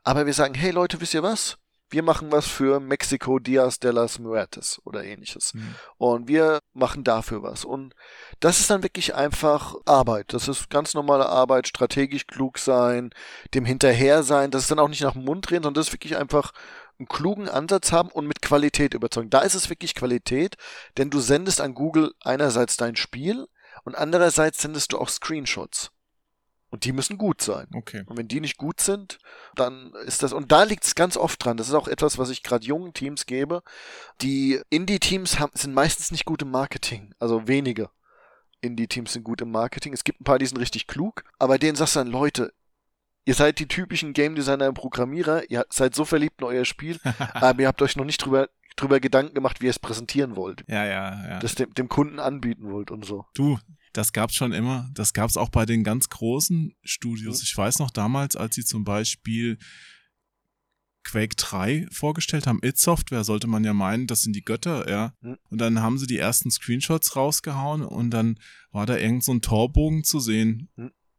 Aber 0.05 0.27
wir 0.27 0.35
sagen, 0.35 0.55
hey 0.55 0.71
Leute, 0.71 1.01
wisst 1.01 1.15
ihr 1.15 1.23
was? 1.23 1.59
Wir 1.95 2.03
machen 2.03 2.33
was 2.33 2.49
für 2.49 2.81
Mexico 2.81 3.39
Diaz 3.39 3.79
de 3.79 3.93
las 3.93 4.19
Muertes 4.19 4.81
oder 4.85 5.05
ähnliches. 5.05 5.55
Mhm. 5.55 5.75
Und 5.97 6.29
wir 6.29 6.59
machen 6.73 7.05
dafür 7.05 7.45
was. 7.45 7.65
Und 7.65 7.95
das 8.41 8.59
ist 8.59 8.69
dann 8.69 8.83
wirklich 8.83 9.15
einfach 9.15 9.77
Arbeit. 9.87 10.33
Das 10.33 10.49
ist 10.49 10.71
ganz 10.71 10.95
normale 10.95 11.27
Arbeit, 11.27 11.69
strategisch 11.69 12.27
klug 12.27 12.59
sein, 12.59 13.11
dem 13.55 13.65
hinterher 13.65 14.25
sein. 14.25 14.51
Das 14.51 14.63
ist 14.63 14.73
dann 14.73 14.81
auch 14.81 14.89
nicht 14.89 15.03
nach 15.03 15.13
dem 15.13 15.25
Mund 15.25 15.49
drehen, 15.49 15.63
sondern 15.63 15.81
das 15.81 15.87
ist 15.87 15.93
wirklich 15.93 16.17
einfach 16.17 16.53
einen 16.99 17.07
klugen 17.07 17.49
Ansatz 17.49 17.93
haben 17.93 18.09
und 18.09 18.27
mit 18.27 18.43
Qualität 18.43 18.93
überzeugen. 18.95 19.31
Da 19.31 19.41
ist 19.41 19.55
es 19.55 19.71
wirklich 19.71 19.95
Qualität, 19.95 20.57
denn 20.97 21.11
du 21.11 21.21
sendest 21.21 21.61
an 21.61 21.75
Google 21.75 22.13
einerseits 22.25 22.77
dein 22.77 22.97
Spiel 22.97 23.47
und 23.85 23.95
andererseits 23.95 24.61
sendest 24.61 24.93
du 24.93 24.99
auch 24.99 25.09
Screenshots. 25.09 25.94
Und 26.75 26.85
die 26.85 26.91
müssen 26.91 27.19
gut 27.19 27.41
sein. 27.41 27.69
Okay. 27.73 28.03
Und 28.07 28.19
wenn 28.19 28.27
die 28.27 28.41
nicht 28.41 28.57
gut 28.57 28.81
sind, 28.81 29.21
dann 29.55 29.93
ist 30.07 30.25
das, 30.25 30.33
und 30.33 30.51
da 30.51 30.65
liegt 30.65 30.85
es 30.85 30.97
ganz 30.97 31.17
oft 31.17 31.45
dran. 31.45 31.57
Das 31.57 31.69
ist 31.69 31.75
auch 31.75 31.87
etwas, 31.87 32.19
was 32.19 32.31
ich 32.31 32.43
gerade 32.43 32.67
jungen 32.67 32.93
Teams 32.93 33.27
gebe. 33.27 33.63
Die 34.21 34.61
Indie-Teams 34.71 35.39
sind 35.53 35.73
meistens 35.73 36.11
nicht 36.11 36.25
gut 36.25 36.43
im 36.43 36.51
Marketing. 36.51 37.15
Also 37.21 37.47
wenige 37.47 37.91
Indie-Teams 38.61 39.13
sind 39.13 39.23
gut 39.23 39.41
im 39.41 39.53
Marketing. 39.53 39.93
Es 39.93 40.03
gibt 40.03 40.21
ein 40.21 40.25
paar, 40.25 40.41
die 40.41 40.47
sind 40.47 40.59
richtig 40.59 40.89
klug, 40.89 41.23
aber 41.39 41.59
denen 41.59 41.77
sagst 41.77 41.95
du 41.95 42.01
dann, 42.01 42.09
Leute, 42.09 42.53
ihr 43.25 43.35
seid 43.35 43.61
die 43.61 43.69
typischen 43.69 44.13
Game 44.13 44.35
Designer 44.35 44.67
und 44.67 44.75
Programmierer, 44.75 45.49
ihr 45.49 45.67
seid 45.71 45.95
so 45.95 46.05
verliebt 46.05 46.41
in 46.41 46.49
euer 46.49 46.65
Spiel, 46.65 46.99
aber 47.35 47.63
ihr 47.63 47.69
habt 47.69 47.83
euch 47.83 47.95
noch 47.95 48.05
nicht 48.05 48.19
drüber 48.19 48.49
drüber 48.75 48.99
Gedanken 48.99 49.35
gemacht, 49.35 49.61
wie 49.61 49.67
ihr 49.67 49.71
es 49.71 49.79
präsentieren 49.79 50.35
wollt. 50.35 50.65
Ja, 50.67 50.85
ja, 50.85 51.29
ja. 51.29 51.39
Das 51.39 51.55
dem, 51.55 51.73
dem 51.75 51.89
Kunden 51.89 52.19
anbieten 52.19 52.69
wollt 52.73 52.91
und 52.91 53.05
so. 53.05 53.27
Du, 53.33 53.61
das 53.95 54.13
gab's 54.13 54.35
schon 54.35 54.53
immer. 54.53 54.91
Das 54.93 55.15
gab's 55.15 55.37
auch 55.39 55.49
bei 55.49 55.65
den 55.65 55.85
ganz 55.85 56.11
großen 56.11 56.75
Studios. 56.83 57.43
Ich 57.43 57.57
weiß 57.57 57.79
noch 57.79 57.91
damals, 57.91 58.37
als 58.37 58.57
sie 58.57 58.65
zum 58.65 58.85
Beispiel 58.85 59.57
Quake 61.05 61.37
3 61.37 61.87
vorgestellt 61.91 62.47
haben, 62.47 62.61
It 62.63 62.79
Software, 62.79 63.25
sollte 63.25 63.47
man 63.47 63.63
ja 63.63 63.73
meinen, 63.73 64.07
das 64.07 64.23
sind 64.23 64.35
die 64.35 64.45
Götter, 64.45 64.91
ja. 64.91 65.15
Und 65.49 65.61
dann 65.61 65.81
haben 65.81 65.99
sie 65.99 66.07
die 66.07 66.19
ersten 66.19 66.51
Screenshots 66.51 67.15
rausgehauen 67.15 67.83
und 67.83 68.11
dann 68.11 68.39
war 68.73 68.85
da 68.85 68.97
irgend 68.97 69.23
so 69.23 69.33
ein 69.33 69.43
Torbogen 69.43 70.03
zu 70.03 70.19
sehen. 70.19 70.69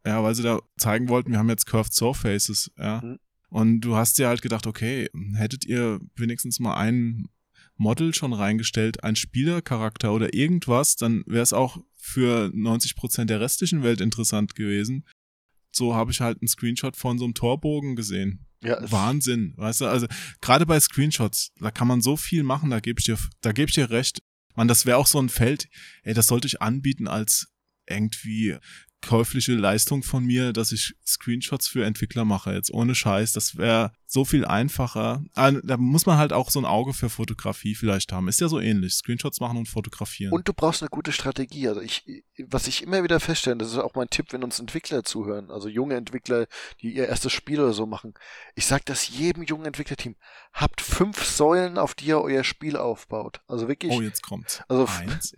Ja, 0.05 0.21
weil 0.21 0.35
sie 0.35 0.43
da 0.43 0.59
zeigen 0.77 1.07
wollten, 1.07 1.31
wir 1.31 1.39
haben 1.39 1.49
jetzt 1.49 1.65
Curved 1.65 1.93
Surfaces, 1.93 2.71
ja. 2.77 3.17
Und 3.49 3.81
du 3.81 3.95
hast 3.95 4.17
dir 4.17 4.27
halt 4.27 4.41
gedacht, 4.41 4.67
okay, 4.67 5.09
hättet 5.35 5.65
ihr 5.65 5.99
wenigstens 6.15 6.59
mal 6.59 6.75
einen 6.75 7.29
Model 7.77 8.13
schon 8.13 8.33
reingestellt, 8.33 9.03
ein 9.03 9.15
Spielercharakter 9.15 10.13
oder 10.13 10.33
irgendwas, 10.33 10.95
dann 10.95 11.23
wäre 11.25 11.43
es 11.43 11.53
auch 11.53 11.77
für 12.05 12.51
90 12.53 12.95
Prozent 12.95 13.29
der 13.29 13.39
restlichen 13.39 13.81
Welt 13.81 13.99
interessant 13.99 14.55
gewesen. 14.55 15.05
So 15.71 15.95
habe 15.95 16.11
ich 16.11 16.21
halt 16.21 16.41
einen 16.41 16.47
Screenshot 16.47 16.95
von 16.95 17.17
so 17.17 17.25
einem 17.25 17.33
Torbogen 17.33 17.95
gesehen. 17.95 18.45
Ja, 18.63 18.79
Wahnsinn, 18.91 19.53
weißt 19.57 19.81
du? 19.81 19.85
Also 19.87 20.07
gerade 20.39 20.65
bei 20.65 20.79
Screenshots, 20.79 21.51
da 21.59 21.71
kann 21.71 21.87
man 21.87 22.01
so 22.01 22.15
viel 22.15 22.43
machen. 22.43 22.69
Da 22.69 22.79
gebe 22.79 22.99
ich 22.99 23.05
dir, 23.05 23.17
da 23.41 23.51
gebe 23.51 23.69
ich 23.69 23.75
dir 23.75 23.89
recht. 23.89 24.19
Man, 24.55 24.67
das 24.67 24.85
wäre 24.85 24.97
auch 24.97 25.07
so 25.07 25.19
ein 25.19 25.29
Feld. 25.29 25.67
Ey, 26.03 26.13
das 26.13 26.27
sollte 26.27 26.47
ich 26.47 26.61
anbieten 26.61 27.07
als 27.07 27.47
irgendwie 27.87 28.57
käufliche 29.05 29.53
Leistung 29.53 30.03
von 30.03 30.25
mir, 30.25 30.51
dass 30.51 30.71
ich 30.71 30.95
Screenshots 31.05 31.67
für 31.67 31.85
Entwickler 31.85 32.25
mache, 32.25 32.53
jetzt 32.53 32.73
ohne 32.73 32.95
Scheiß. 32.95 33.33
Das 33.33 33.57
wäre 33.57 33.91
so 34.07 34.25
viel 34.25 34.45
einfacher. 34.45 35.23
Ah, 35.35 35.51
da 35.51 35.77
muss 35.77 36.05
man 36.05 36.17
halt 36.17 36.33
auch 36.33 36.49
so 36.49 36.59
ein 36.59 36.65
Auge 36.65 36.93
für 36.93 37.09
Fotografie 37.09 37.75
vielleicht 37.75 38.11
haben. 38.11 38.27
Ist 38.27 38.41
ja 38.41 38.47
so 38.47 38.59
ähnlich. 38.59 38.93
Screenshots 38.93 39.39
machen 39.39 39.57
und 39.57 39.67
fotografieren. 39.67 40.33
Und 40.33 40.47
du 40.47 40.53
brauchst 40.53 40.81
eine 40.81 40.89
gute 40.89 41.11
Strategie. 41.11 41.67
Also 41.67 41.81
ich, 41.81 42.23
was 42.47 42.67
ich 42.67 42.83
immer 42.83 43.03
wieder 43.03 43.19
feststelle, 43.19 43.57
das 43.57 43.69
ist 43.69 43.77
auch 43.77 43.95
mein 43.95 44.09
Tipp, 44.09 44.27
wenn 44.31 44.43
uns 44.43 44.59
Entwickler 44.59 45.03
zuhören, 45.03 45.51
also 45.51 45.67
junge 45.69 45.95
Entwickler, 45.95 46.47
die 46.81 46.95
ihr 46.95 47.07
erstes 47.07 47.33
Spiel 47.33 47.59
oder 47.59 47.73
so 47.73 47.85
machen. 47.85 48.13
Ich 48.55 48.65
sag 48.65 48.85
das 48.85 49.07
jedem 49.09 49.43
jungen 49.43 49.65
Entwicklerteam. 49.65 50.15
Habt 50.53 50.81
fünf 50.81 51.23
Säulen, 51.23 51.77
auf 51.77 51.93
die 51.93 52.05
ihr 52.05 52.21
euer 52.21 52.43
Spiel 52.43 52.77
aufbaut. 52.77 53.41
Also 53.47 53.67
wirklich. 53.67 53.91
Oh, 53.91 54.01
jetzt 54.01 54.23
kommt's. 54.23 54.61
Also, 54.67 54.87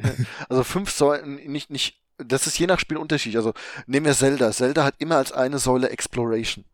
also 0.49 0.63
fünf 0.63 0.91
Säulen, 0.91 1.36
nicht, 1.36 1.70
nicht 1.70 2.01
das 2.18 2.47
ist 2.47 2.57
je 2.57 2.68
nach 2.68 2.80
Spiel 2.80 2.97
unterschiedlich. 2.97 3.38
Also 3.38 3.53
nehmen 3.86 4.05
wir 4.05 4.13
Zelda. 4.13 4.51
Zelda 4.51 4.84
hat 4.84 4.95
immer 4.99 5.18
als 5.18 5.32
eine 5.32 5.59
Säule 5.59 5.89
Exploration. 5.89 6.65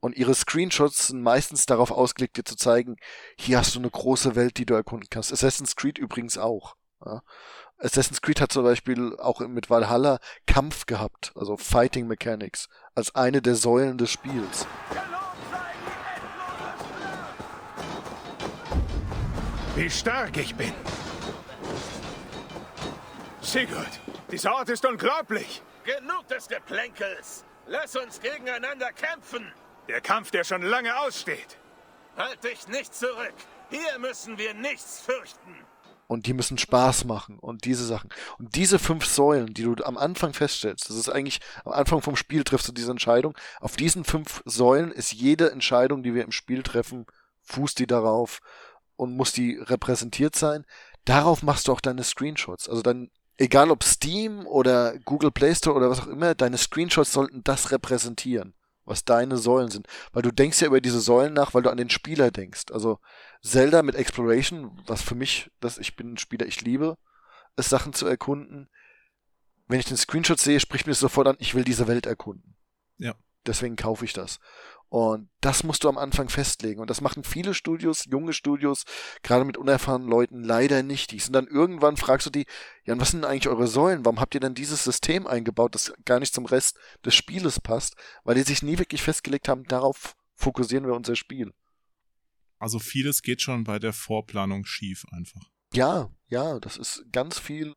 Und 0.00 0.16
ihre 0.16 0.34
Screenshots 0.34 1.08
sind 1.08 1.22
meistens 1.22 1.64
darauf 1.64 1.90
ausgelegt, 1.90 2.36
dir 2.36 2.44
zu 2.44 2.56
zeigen, 2.56 2.96
hier 3.38 3.56
hast 3.58 3.74
du 3.74 3.78
eine 3.78 3.90
große 3.90 4.36
Welt, 4.36 4.58
die 4.58 4.66
du 4.66 4.74
erkunden 4.74 5.08
kannst. 5.08 5.32
Assassin's 5.32 5.76
Creed 5.76 5.96
übrigens 5.96 6.36
auch. 6.36 6.76
Ja. 7.04 7.22
Assassin's 7.78 8.20
Creed 8.20 8.40
hat 8.40 8.52
zum 8.52 8.64
Beispiel 8.64 9.16
auch 9.18 9.40
mit 9.40 9.70
Valhalla 9.70 10.18
Kampf 10.46 10.84
gehabt, 10.86 11.32
also 11.34 11.56
Fighting 11.56 12.06
Mechanics, 12.06 12.68
als 12.94 13.14
eine 13.14 13.40
der 13.40 13.54
Säulen 13.54 13.96
des 13.96 14.10
Spiels. 14.10 14.66
Wie 19.74 19.90
stark 19.90 20.36
ich 20.36 20.54
bin. 20.54 20.72
Sigurd, 23.44 24.00
dieser 24.30 24.54
Ort 24.54 24.70
ist 24.70 24.86
unglaublich. 24.86 25.62
Genug 25.84 26.26
des 26.28 26.48
Geplänkels. 26.48 27.44
Lass 27.66 27.94
uns 27.94 28.18
gegeneinander 28.20 28.90
kämpfen. 28.92 29.52
Der 29.86 30.00
Kampf, 30.00 30.30
der 30.30 30.44
schon 30.44 30.62
lange 30.62 30.98
aussteht. 30.98 31.58
Halt 32.16 32.42
dich 32.42 32.66
nicht 32.68 32.94
zurück. 32.94 33.34
Hier 33.68 33.98
müssen 33.98 34.38
wir 34.38 34.54
nichts 34.54 35.00
fürchten. 35.00 35.54
Und 36.06 36.26
die 36.26 36.32
müssen 36.32 36.56
Spaß 36.56 37.04
machen 37.04 37.38
und 37.38 37.66
diese 37.66 37.84
Sachen. 37.84 38.10
Und 38.38 38.56
diese 38.56 38.78
fünf 38.78 39.04
Säulen, 39.04 39.52
die 39.52 39.62
du 39.62 39.74
am 39.84 39.98
Anfang 39.98 40.32
feststellst, 40.32 40.88
das 40.88 40.96
ist 40.96 41.10
eigentlich, 41.10 41.40
am 41.64 41.72
Anfang 41.72 42.00
vom 42.00 42.16
Spiel 42.16 42.44
triffst 42.44 42.68
du 42.68 42.72
diese 42.72 42.90
Entscheidung. 42.90 43.36
Auf 43.60 43.76
diesen 43.76 44.04
fünf 44.04 44.42
Säulen 44.46 44.90
ist 44.90 45.12
jede 45.12 45.50
Entscheidung, 45.50 46.02
die 46.02 46.14
wir 46.14 46.24
im 46.24 46.32
Spiel 46.32 46.62
treffen, 46.62 47.06
fußt 47.42 47.78
die 47.78 47.86
darauf 47.86 48.40
und 48.96 49.16
muss 49.16 49.32
die 49.32 49.58
repräsentiert 49.58 50.34
sein. 50.34 50.64
Darauf 51.04 51.42
machst 51.42 51.68
du 51.68 51.72
auch 51.72 51.80
deine 51.80 52.04
Screenshots. 52.04 52.68
Also 52.68 52.80
dann 52.80 53.10
egal 53.36 53.70
ob 53.70 53.84
Steam 53.84 54.46
oder 54.46 54.98
Google 55.00 55.30
Play 55.30 55.54
Store 55.54 55.76
oder 55.76 55.90
was 55.90 56.00
auch 56.00 56.06
immer, 56.06 56.34
deine 56.34 56.58
Screenshots 56.58 57.12
sollten 57.12 57.42
das 57.44 57.70
repräsentieren, 57.70 58.54
was 58.84 59.04
deine 59.04 59.36
Säulen 59.36 59.70
sind. 59.70 59.86
Weil 60.12 60.22
du 60.22 60.32
denkst 60.32 60.60
ja 60.60 60.68
über 60.68 60.80
diese 60.80 61.00
Säulen 61.00 61.32
nach, 61.32 61.54
weil 61.54 61.62
du 61.62 61.70
an 61.70 61.76
den 61.76 61.90
Spieler 61.90 62.30
denkst. 62.30 62.66
Also 62.72 62.98
Zelda 63.42 63.82
mit 63.82 63.94
Exploration, 63.94 64.80
was 64.86 65.02
für 65.02 65.14
mich, 65.14 65.50
dass 65.60 65.78
ich 65.78 65.96
bin 65.96 66.14
ein 66.14 66.18
Spieler, 66.18 66.46
ich 66.46 66.60
liebe 66.60 66.96
es, 67.56 67.68
Sachen 67.68 67.92
zu 67.92 68.06
erkunden. 68.06 68.68
Wenn 69.66 69.80
ich 69.80 69.86
den 69.86 69.96
Screenshot 69.96 70.40
sehe, 70.40 70.60
spricht 70.60 70.86
mir 70.86 70.92
das 70.92 71.00
sofort 71.00 71.26
an, 71.26 71.36
ich 71.38 71.54
will 71.54 71.64
diese 71.64 71.88
Welt 71.88 72.06
erkunden. 72.06 72.56
Ja. 72.96 73.14
deswegen 73.44 73.76
kaufe 73.76 74.04
ich 74.04 74.12
das. 74.12 74.38
Und 74.94 75.28
das 75.40 75.64
musst 75.64 75.82
du 75.82 75.88
am 75.88 75.98
Anfang 75.98 76.28
festlegen. 76.28 76.80
Und 76.80 76.88
das 76.88 77.00
machen 77.00 77.24
viele 77.24 77.52
Studios, 77.52 78.04
junge 78.04 78.32
Studios, 78.32 78.84
gerade 79.24 79.44
mit 79.44 79.56
unerfahrenen 79.56 80.06
Leuten, 80.06 80.44
leider 80.44 80.84
nicht. 80.84 81.10
Die 81.10 81.18
sind 81.18 81.32
dann 81.32 81.48
irgendwann, 81.48 81.96
fragst 81.96 82.28
du 82.28 82.30
die, 82.30 82.46
ja, 82.84 82.96
was 83.00 83.10
sind 83.10 83.22
denn 83.22 83.28
eigentlich 83.28 83.48
eure 83.48 83.66
Säulen? 83.66 84.04
Warum 84.04 84.20
habt 84.20 84.34
ihr 84.34 84.40
denn 84.40 84.54
dieses 84.54 84.84
System 84.84 85.26
eingebaut, 85.26 85.74
das 85.74 85.92
gar 86.04 86.20
nicht 86.20 86.32
zum 86.32 86.46
Rest 86.46 86.78
des 87.04 87.12
Spieles 87.16 87.58
passt? 87.58 87.96
Weil 88.22 88.36
die 88.36 88.42
sich 88.42 88.62
nie 88.62 88.78
wirklich 88.78 89.02
festgelegt 89.02 89.48
haben, 89.48 89.64
darauf 89.64 90.14
fokussieren 90.36 90.86
wir 90.86 90.94
unser 90.94 91.16
Spiel. 91.16 91.52
Also 92.60 92.78
vieles 92.78 93.22
geht 93.22 93.42
schon 93.42 93.64
bei 93.64 93.80
der 93.80 93.94
Vorplanung 93.94 94.64
schief 94.64 95.04
einfach. 95.10 95.42
Ja, 95.72 96.08
ja, 96.28 96.60
das 96.60 96.76
ist 96.76 97.04
ganz 97.10 97.40
viel, 97.40 97.74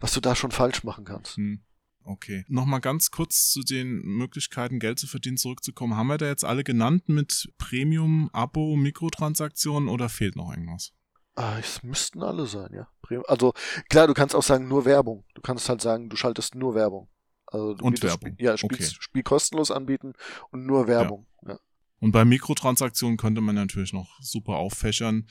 was 0.00 0.12
du 0.14 0.20
da 0.20 0.34
schon 0.34 0.50
falsch 0.50 0.82
machen 0.82 1.04
kannst. 1.04 1.36
Hm. 1.36 1.62
Okay. 2.06 2.44
Nochmal 2.46 2.80
ganz 2.80 3.10
kurz 3.10 3.50
zu 3.50 3.62
den 3.62 4.00
Möglichkeiten, 4.02 4.78
Geld 4.78 5.00
zu 5.00 5.08
verdienen, 5.08 5.36
zurückzukommen. 5.36 5.96
Haben 5.96 6.06
wir 6.06 6.18
da 6.18 6.26
jetzt 6.26 6.44
alle 6.44 6.62
genannt 6.62 7.08
mit 7.08 7.52
Premium, 7.58 8.30
Abo, 8.32 8.76
Mikrotransaktionen 8.76 9.88
oder 9.88 10.08
fehlt 10.08 10.36
noch 10.36 10.50
irgendwas? 10.50 10.92
Ah, 11.34 11.58
es 11.58 11.82
müssten 11.82 12.22
alle 12.22 12.46
sein, 12.46 12.70
ja. 12.72 12.88
Also 13.26 13.52
klar, 13.88 14.06
du 14.06 14.14
kannst 14.14 14.36
auch 14.36 14.42
sagen, 14.42 14.68
nur 14.68 14.84
Werbung. 14.84 15.24
Du 15.34 15.42
kannst 15.42 15.68
halt 15.68 15.80
sagen, 15.80 16.08
du 16.08 16.16
schaltest 16.16 16.54
nur 16.54 16.76
Werbung. 16.76 17.08
Also 17.46 17.74
du 17.74 17.84
und 17.84 18.00
Werbung. 18.02 18.32
Spiel, 18.32 18.44
ja, 18.44 18.56
spielst, 18.56 18.92
okay. 18.92 19.02
Spiel 19.02 19.22
kostenlos 19.24 19.72
anbieten 19.72 20.12
und 20.50 20.64
nur 20.64 20.86
Werbung. 20.86 21.26
Ja. 21.42 21.54
ja. 21.54 21.58
Und 21.98 22.12
bei 22.12 22.24
Mikrotransaktionen 22.24 23.16
könnte 23.16 23.40
man 23.40 23.56
natürlich 23.56 23.92
noch 23.92 24.16
super 24.20 24.56
auffächern. 24.56 25.26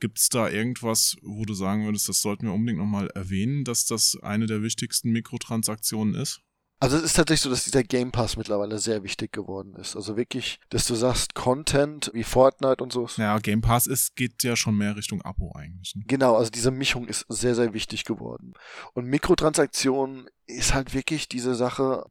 Gibt 0.00 0.18
es 0.18 0.28
da 0.28 0.48
irgendwas, 0.48 1.16
wo 1.22 1.44
du 1.44 1.54
sagen 1.54 1.84
würdest, 1.84 2.08
das 2.08 2.20
sollten 2.20 2.46
wir 2.46 2.52
unbedingt 2.52 2.78
nochmal 2.78 3.08
erwähnen, 3.14 3.64
dass 3.64 3.84
das 3.84 4.18
eine 4.22 4.46
der 4.46 4.62
wichtigsten 4.62 5.10
Mikrotransaktionen 5.10 6.14
ist? 6.14 6.40
Also 6.82 6.96
es 6.96 7.02
ist 7.02 7.16
tatsächlich 7.16 7.42
so, 7.42 7.50
dass 7.50 7.64
dieser 7.64 7.82
Game 7.82 8.10
Pass 8.10 8.38
mittlerweile 8.38 8.78
sehr 8.78 9.02
wichtig 9.02 9.32
geworden 9.32 9.76
ist. 9.76 9.96
Also 9.96 10.16
wirklich, 10.16 10.58
dass 10.70 10.86
du 10.86 10.94
sagst, 10.94 11.34
Content 11.34 12.10
wie 12.14 12.24
Fortnite 12.24 12.82
und 12.82 12.90
so. 12.90 13.06
Ja, 13.18 13.38
Game 13.38 13.60
Pass 13.60 13.86
ist, 13.86 14.16
geht 14.16 14.42
ja 14.42 14.56
schon 14.56 14.78
mehr 14.78 14.96
Richtung 14.96 15.20
Abo 15.20 15.52
eigentlich. 15.54 15.94
Ne? 15.94 16.04
Genau, 16.06 16.36
also 16.36 16.50
diese 16.50 16.70
Mischung 16.70 17.06
ist 17.06 17.26
sehr, 17.28 17.54
sehr 17.54 17.74
wichtig 17.74 18.04
geworden. 18.04 18.54
Und 18.94 19.04
Mikrotransaktionen 19.04 20.30
ist 20.46 20.72
halt 20.72 20.94
wirklich 20.94 21.28
diese 21.28 21.54
Sache, 21.54 22.06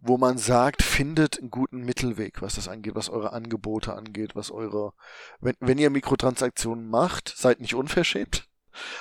wo 0.00 0.16
man 0.16 0.38
sagt, 0.38 0.82
findet 0.82 1.38
einen 1.38 1.50
guten 1.50 1.80
Mittelweg, 1.80 2.40
was 2.40 2.54
das 2.54 2.68
angeht, 2.68 2.94
was 2.94 3.08
eure 3.08 3.32
Angebote 3.32 3.94
angeht, 3.94 4.36
was 4.36 4.50
eure, 4.50 4.92
wenn, 5.40 5.54
wenn 5.60 5.78
ihr 5.78 5.90
Mikrotransaktionen 5.90 6.88
macht, 6.88 7.34
seid 7.36 7.60
nicht 7.60 7.74
unverschämt. 7.74 8.48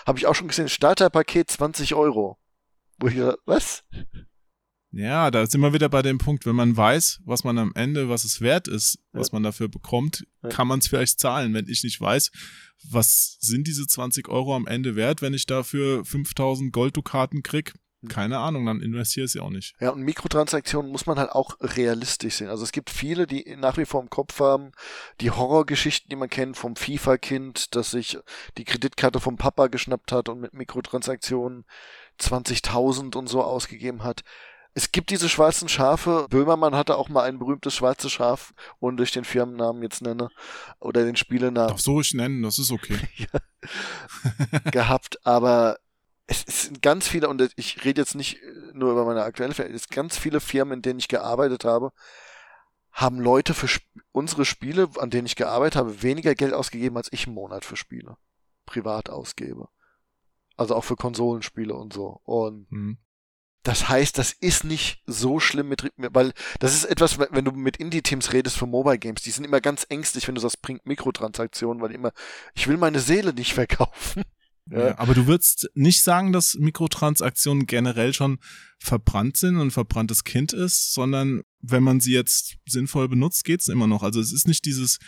Habe 0.05 0.17
ich 0.17 0.25
auch 0.25 0.35
schon 0.35 0.47
gesehen, 0.47 0.69
Starterpaket 0.69 1.51
20 1.51 1.93
Euro. 1.93 2.39
Wo 2.99 3.07
ich 3.07 3.17
was? 3.45 3.83
Ja, 4.91 5.29
da 5.29 5.45
sind 5.45 5.61
wir 5.61 5.73
wieder 5.73 5.89
bei 5.89 6.01
dem 6.01 6.17
Punkt, 6.17 6.47
wenn 6.47 6.55
man 6.55 6.75
weiß, 6.75 7.19
was 7.25 7.43
man 7.43 7.59
am 7.59 7.73
Ende, 7.75 8.09
was 8.09 8.23
es 8.23 8.41
wert 8.41 8.67
ist, 8.67 8.97
was 9.11 9.27
ja. 9.27 9.33
man 9.33 9.43
dafür 9.43 9.67
bekommt, 9.67 10.25
ja. 10.41 10.49
kann 10.49 10.67
man 10.67 10.79
es 10.79 10.87
vielleicht 10.87 11.19
zahlen. 11.19 11.53
Wenn 11.53 11.67
ich 11.67 11.83
nicht 11.83 12.01
weiß, 12.01 12.31
was 12.89 13.37
sind 13.39 13.67
diese 13.67 13.85
20 13.85 14.29
Euro 14.29 14.55
am 14.55 14.65
Ende 14.65 14.95
wert, 14.95 15.21
wenn 15.21 15.35
ich 15.35 15.45
dafür 15.45 16.03
5000 16.05 16.73
Golddukaten 16.73 17.43
krieg, 17.43 17.73
keine 18.09 18.37
Ahnung, 18.37 18.65
dann 18.65 18.81
investiere 18.81 19.25
ich 19.25 19.31
sie 19.31 19.39
auch 19.39 19.49
nicht. 19.49 19.75
Ja, 19.79 19.89
und 19.89 20.01
Mikrotransaktionen 20.01 20.91
muss 20.91 21.07
man 21.07 21.17
halt 21.17 21.31
auch 21.31 21.57
realistisch 21.59 22.35
sehen. 22.35 22.49
Also 22.49 22.63
es 22.63 22.71
gibt 22.71 22.89
viele, 22.91 23.25
die 23.25 23.55
nach 23.57 23.77
wie 23.77 23.85
vor 23.85 24.01
im 24.01 24.09
Kopf 24.09 24.39
haben, 24.39 24.71
die 25.19 25.31
Horrorgeschichten, 25.31 26.09
die 26.09 26.15
man 26.15 26.29
kennt 26.29 26.57
vom 26.57 26.75
FIFA-Kind, 26.75 27.75
das 27.75 27.91
sich 27.91 28.19
die 28.57 28.65
Kreditkarte 28.65 29.19
vom 29.19 29.37
Papa 29.37 29.67
geschnappt 29.67 30.11
hat 30.11 30.29
und 30.29 30.39
mit 30.39 30.53
Mikrotransaktionen 30.53 31.65
20.000 32.19 33.15
und 33.15 33.27
so 33.27 33.43
ausgegeben 33.43 34.03
hat. 34.03 34.23
Es 34.75 34.91
gibt 34.91 35.09
diese 35.09 35.27
schwarzen 35.27 35.67
Schafe. 35.67 36.27
Böhmermann 36.29 36.75
hatte 36.75 36.97
auch 36.97 37.09
mal 37.09 37.23
ein 37.23 37.39
berühmtes 37.39 37.73
schwarzes 37.73 38.11
Schaf, 38.11 38.53
ohne 38.79 38.97
durch 38.97 39.11
den 39.11 39.23
Firmennamen 39.23 39.81
jetzt 39.81 40.03
nenne, 40.03 40.29
oder 40.79 41.03
den 41.03 41.15
Spielenamen. 41.15 41.69
Darf 41.69 41.81
so 41.81 41.99
ich 41.99 42.13
nennen, 42.13 42.43
das 42.43 42.59
ist 42.59 42.71
okay. 42.71 42.99
gehabt, 44.71 45.25
aber 45.25 45.79
es, 46.27 46.43
es 46.45 46.63
sind 46.63 46.81
ganz 46.81 47.07
viele, 47.07 47.29
und 47.29 47.49
ich 47.55 47.83
rede 47.85 48.01
jetzt 48.01 48.15
nicht 48.15 48.39
nur 48.73 48.91
über 48.91 49.05
meine 49.05 49.23
aktuelle 49.23 49.53
Firma, 49.53 49.73
es 49.73 49.83
sind 49.83 49.91
ganz 49.91 50.17
viele 50.17 50.39
Firmen, 50.39 50.79
in 50.79 50.81
denen 50.81 50.99
ich 50.99 51.07
gearbeitet 51.07 51.65
habe, 51.65 51.93
haben 52.91 53.19
Leute 53.19 53.53
für 53.53 53.67
Sp 53.71 53.85
unsere 54.11 54.45
Spiele, 54.45 54.89
an 54.97 55.11
denen 55.11 55.27
ich 55.27 55.35
gearbeitet 55.35 55.75
habe, 55.75 56.01
weniger 56.01 56.33
Geld 56.33 56.53
ausgegeben, 56.53 56.97
als 56.97 57.13
ich 57.13 57.27
im 57.27 57.33
Monat 57.33 57.65
für 57.65 57.75
Spiele 57.75 58.17
privat 58.65 59.09
ausgebe. 59.09 59.69
Also 60.55 60.75
auch 60.75 60.83
für 60.83 60.95
Konsolenspiele 60.95 61.75
und 61.75 61.93
so. 61.93 62.19
Und 62.23 62.71
mhm. 62.71 62.97
das 63.61 63.89
heißt, 63.89 64.17
das 64.17 64.33
ist 64.33 64.63
nicht 64.63 65.03
so 65.05 65.39
schlimm 65.39 65.69
mit, 65.69 65.91
weil 65.97 66.33
das 66.59 66.73
ist 66.73 66.85
etwas, 66.85 67.19
wenn 67.19 67.45
du 67.45 67.51
mit 67.51 67.77
Indie-Teams 67.77 68.33
redest 68.33 68.57
für 68.57 68.65
Mobile 68.65 68.97
Games, 68.97 69.21
die 69.21 69.29
sind 69.31 69.45
immer 69.45 69.61
ganz 69.61 69.85
ängstlich, 69.89 70.27
wenn 70.27 70.33
du 70.33 70.41
sagst, 70.41 70.63
bringt 70.63 70.87
Mikrotransaktionen, 70.87 71.81
weil 71.81 71.91
immer, 71.91 72.11
ich 72.55 72.67
will 72.67 72.77
meine 72.77 72.99
Seele 72.99 73.33
nicht 73.33 73.53
verkaufen. 73.55 74.23
Ja. 74.69 74.97
aber 74.97 75.13
du 75.13 75.27
würdest 75.27 75.69
nicht 75.75 76.03
sagen, 76.03 76.33
dass 76.33 76.55
Mikrotransaktionen 76.55 77.67
generell 77.67 78.13
schon 78.13 78.39
verbrannt 78.79 79.37
sind 79.37 79.55
und 79.55 79.67
ein 79.67 79.71
verbranntes 79.71 80.23
Kind 80.23 80.53
ist, 80.53 80.93
sondern 80.93 81.41
wenn 81.61 81.83
man 81.83 81.99
sie 81.99 82.13
jetzt 82.13 82.57
sinnvoll 82.67 83.07
benutzt, 83.07 83.43
geht's 83.43 83.67
immer 83.67 83.87
noch. 83.87 84.03
Also 84.03 84.19
es 84.19 84.31
ist 84.31 84.47
nicht 84.47 84.65
dieses, 84.65 84.99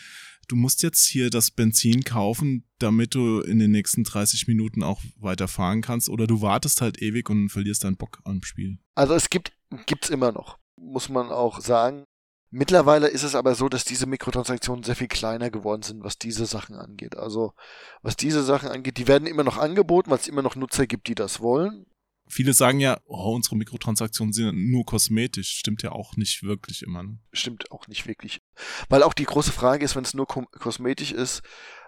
du 0.47 0.55
musst 0.55 0.83
jetzt 0.83 1.05
hier 1.05 1.29
das 1.29 1.51
Benzin 1.51 2.03
kaufen, 2.03 2.67
damit 2.79 3.15
du 3.15 3.41
in 3.41 3.59
den 3.59 3.71
nächsten 3.71 4.03
30 4.03 4.47
Minuten 4.47 4.83
auch 4.83 5.01
weiterfahren 5.17 5.81
kannst, 5.81 6.09
oder 6.09 6.27
du 6.27 6.41
wartest 6.41 6.81
halt 6.81 7.01
ewig 7.01 7.29
und 7.29 7.49
verlierst 7.49 7.83
deinen 7.83 7.97
Bock 7.97 8.19
am 8.25 8.43
Spiel. 8.43 8.79
Also 8.95 9.13
es 9.13 9.29
gibt, 9.29 9.53
gibt's 9.85 10.09
immer 10.09 10.31
noch, 10.31 10.57
muss 10.75 11.09
man 11.09 11.29
auch 11.29 11.61
sagen. 11.61 12.03
Mittlerweile 12.51 13.07
ist 13.07 13.23
es 13.23 13.35
aber 13.35 13.53
so, 13.53 13.69
dass 13.69 13.85
diese 13.85 14.07
Mikrotransaktionen 14.07 14.83
sehr 14.83 14.95
viel 14.95 15.07
kleiner 15.07 15.51
geworden 15.51 15.83
sind, 15.83 16.03
was 16.03 16.17
diese 16.17 16.47
Sachen 16.47 16.75
angeht. 16.75 17.15
Also 17.15 17.53
was 18.01 18.15
diese 18.15 18.43
Sachen 18.43 18.69
angeht, 18.69 18.97
die 18.97 19.07
werden 19.07 19.27
immer 19.27 19.43
noch 19.43 19.57
angeboten, 19.57 20.09
weil 20.09 20.17
es 20.17 20.27
immer 20.27 20.41
noch 20.41 20.55
Nutzer 20.55 20.87
gibt, 20.87 21.07
die 21.07 21.15
das 21.15 21.39
wollen. 21.41 21.85
Viele 22.31 22.53
sagen 22.53 22.79
ja, 22.79 22.99
oh, 23.05 23.33
unsere 23.33 23.55
Mikrotransaktionen 23.55 24.33
sind 24.33 24.71
nur 24.71 24.85
kosmetisch. 24.85 25.49
Stimmt 25.49 25.81
ja 25.81 25.91
auch 25.91 26.15
nicht 26.15 26.43
wirklich 26.43 26.83
immer. 26.83 27.01
Ne? 27.01 27.17
Stimmt 27.33 27.71
auch 27.71 27.87
nicht 27.87 28.07
wirklich. 28.07 28.41
Weil 28.87 29.01
auch 29.01 29.13
die 29.13 29.25
große 29.25 29.51
Frage 29.51 29.83
ist, 29.83 29.95
wenn 29.95 30.03
es 30.03 30.13
nur 30.13 30.27
kosmetisch 30.27 31.11
ist, 31.11 31.41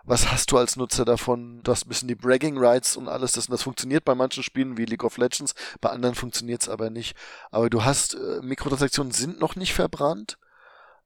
was 0.04 0.32
hast 0.32 0.52
du 0.52 0.58
als 0.58 0.78
Nutzer 0.78 1.06
davon? 1.06 1.62
Du 1.64 1.72
hast 1.72 1.86
ein 1.86 1.90
bisschen 1.90 2.08
die 2.08 2.16
Bragging 2.16 2.58
Rights 2.58 2.98
und 2.98 3.08
alles. 3.08 3.34
Das, 3.34 3.48
das 3.48 3.64
funktioniert 3.64 4.04
bei 4.04 4.16
manchen 4.16 4.42
Spielen 4.42 4.78
wie 4.78 4.86
League 4.86 5.04
of 5.04 5.18
Legends, 5.18 5.54
bei 5.80 5.90
anderen 5.90 6.16
funktioniert 6.16 6.64
es 6.64 6.70
aber 6.70 6.90
nicht. 6.90 7.16
Aber 7.52 7.70
du 7.70 7.84
hast, 7.84 8.16
äh, 8.16 8.42
Mikrotransaktionen 8.42 9.12
sind 9.12 9.40
noch 9.40 9.56
nicht 9.56 9.74
verbrannt. 9.74 10.40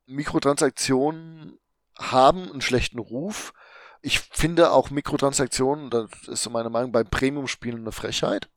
Mikrotransaktionen 0.06 1.60
haben 1.97 2.51
einen 2.51 2.62
schlechten 2.62 2.99
Ruf. 2.99 3.53
Ich 4.01 4.20
finde 4.20 4.72
auch 4.72 4.91
Mikrotransaktionen, 4.91 5.89
das 5.89 6.10
ist 6.28 6.43
so 6.43 6.49
meine 6.49 6.70
Meinung, 6.70 6.91
bei 6.91 7.03
Premium-Spielen 7.03 7.80
eine 7.80 7.91
Frechheit. 7.91 8.49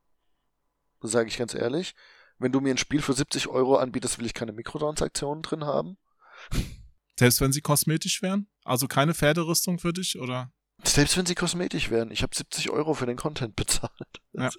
Das 1.00 1.12
sage 1.12 1.28
ich 1.28 1.38
ganz 1.38 1.54
ehrlich. 1.54 1.94
Wenn 2.38 2.52
du 2.52 2.60
mir 2.60 2.70
ein 2.70 2.78
Spiel 2.78 3.02
für 3.02 3.14
70 3.14 3.48
Euro 3.48 3.76
anbietest, 3.76 4.18
will 4.18 4.26
ich 4.26 4.34
keine 4.34 4.52
Mikrotransaktionen 4.52 5.42
drin 5.42 5.64
haben. 5.64 5.96
Selbst 7.18 7.40
wenn 7.40 7.52
sie 7.52 7.62
kosmetisch 7.62 8.22
wären? 8.22 8.48
Also 8.64 8.86
keine 8.86 9.14
Pferderüstung 9.14 9.78
für 9.78 9.92
dich, 9.92 10.18
oder? 10.18 10.52
Selbst 10.84 11.16
wenn 11.16 11.26
sie 11.26 11.34
kosmetisch 11.34 11.90
wären. 11.90 12.12
Ich 12.12 12.22
habe 12.22 12.34
70 12.34 12.70
Euro 12.70 12.94
für 12.94 13.06
den 13.06 13.16
Content 13.16 13.56
bezahlt. 13.56 14.20
Ja. 14.32 14.50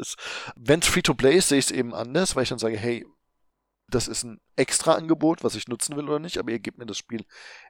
Wenn 0.56 0.82
es 0.82 0.88
Free-to-Play 0.88 1.38
ist, 1.38 1.50
sehe 1.50 1.60
ich 1.60 1.66
es 1.66 1.72
eben 1.72 1.94
anders, 1.94 2.36
weil 2.36 2.44
ich 2.44 2.50
dann 2.50 2.60
sage, 2.60 2.78
hey, 2.78 3.06
das 3.90 4.08
ist 4.08 4.24
ein 4.24 4.40
extra 4.56 4.94
Angebot, 4.94 5.44
was 5.44 5.56
ich 5.56 5.68
nutzen 5.68 5.96
will 5.96 6.08
oder 6.08 6.20
nicht, 6.20 6.38
aber 6.38 6.52
ihr 6.52 6.60
gebt 6.60 6.78
mir 6.78 6.86
das 6.86 6.98
Spiel 6.98 7.26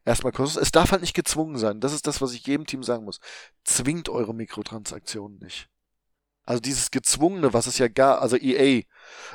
erstmal 0.05 0.31
kostenlos. 0.31 0.67
Es 0.67 0.71
darf 0.71 0.91
halt 0.91 1.01
nicht 1.01 1.13
gezwungen 1.13 1.57
sein. 1.57 1.79
Das 1.79 1.93
ist 1.93 2.07
das, 2.07 2.21
was 2.21 2.33
ich 2.33 2.45
jedem 2.45 2.65
Team 2.65 2.83
sagen 2.83 3.05
muss. 3.05 3.19
Zwingt 3.63 4.09
eure 4.09 4.33
Mikrotransaktionen 4.33 5.39
nicht. 5.39 5.69
Also 6.45 6.61
dieses 6.61 6.89
gezwungene, 6.89 7.53
was 7.53 7.67
es 7.67 7.77
ja 7.77 7.87
gar, 7.87 8.21
also 8.21 8.35
EA, 8.35 8.81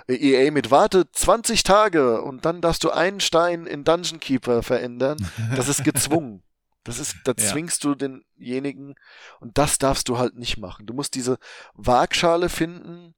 EA 0.09 0.51
mit 0.51 0.73
warte 0.73 1.09
20 1.13 1.63
Tage 1.63 2.21
und 2.23 2.45
dann 2.45 2.61
darfst 2.61 2.83
du 2.83 2.91
einen 2.91 3.21
Stein 3.21 3.67
in 3.67 3.85
Dungeon 3.85 4.19
Keeper 4.19 4.65
verändern, 4.65 5.19
das 5.55 5.69
ist 5.69 5.85
gezwungen. 5.85 6.43
Das 6.83 6.99
ist, 6.99 7.17
da 7.25 7.33
ja. 7.39 7.45
zwingst 7.45 7.85
du 7.85 7.95
denjenigen 7.95 8.97
und 9.39 9.59
das 9.59 9.79
darfst 9.79 10.09
du 10.09 10.19
halt 10.19 10.35
nicht 10.35 10.59
machen. 10.59 10.87
Du 10.87 10.93
musst 10.93 11.15
diese 11.15 11.39
Waagschale 11.75 12.49
finden, 12.49 13.15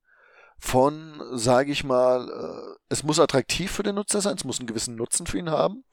von, 0.59 1.21
sage 1.33 1.73
ich 1.73 1.85
mal, 1.85 2.29
äh, 2.29 2.79
es 2.89 3.03
muss 3.03 3.21
attraktiv 3.21 3.71
für 3.71 3.83
den 3.83 3.97
Nutzer 3.97 4.21
sein, 4.21 4.37
es 4.37 4.45
muss 4.45 4.59
einen 4.59 4.67
gewissen 4.67 4.97
Nutzen 4.97 5.27
für 5.27 5.39
ihn 5.39 5.51
haben, 5.51 5.85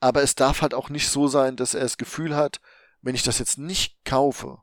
aber 0.00 0.22
es 0.22 0.34
darf 0.34 0.62
halt 0.62 0.74
auch 0.74 0.90
nicht 0.90 1.08
so 1.08 1.28
sein, 1.28 1.56
dass 1.56 1.74
er 1.74 1.80
das 1.80 1.96
Gefühl 1.96 2.36
hat, 2.36 2.60
wenn 3.00 3.14
ich 3.14 3.22
das 3.22 3.38
jetzt 3.38 3.58
nicht 3.58 4.04
kaufe, 4.04 4.58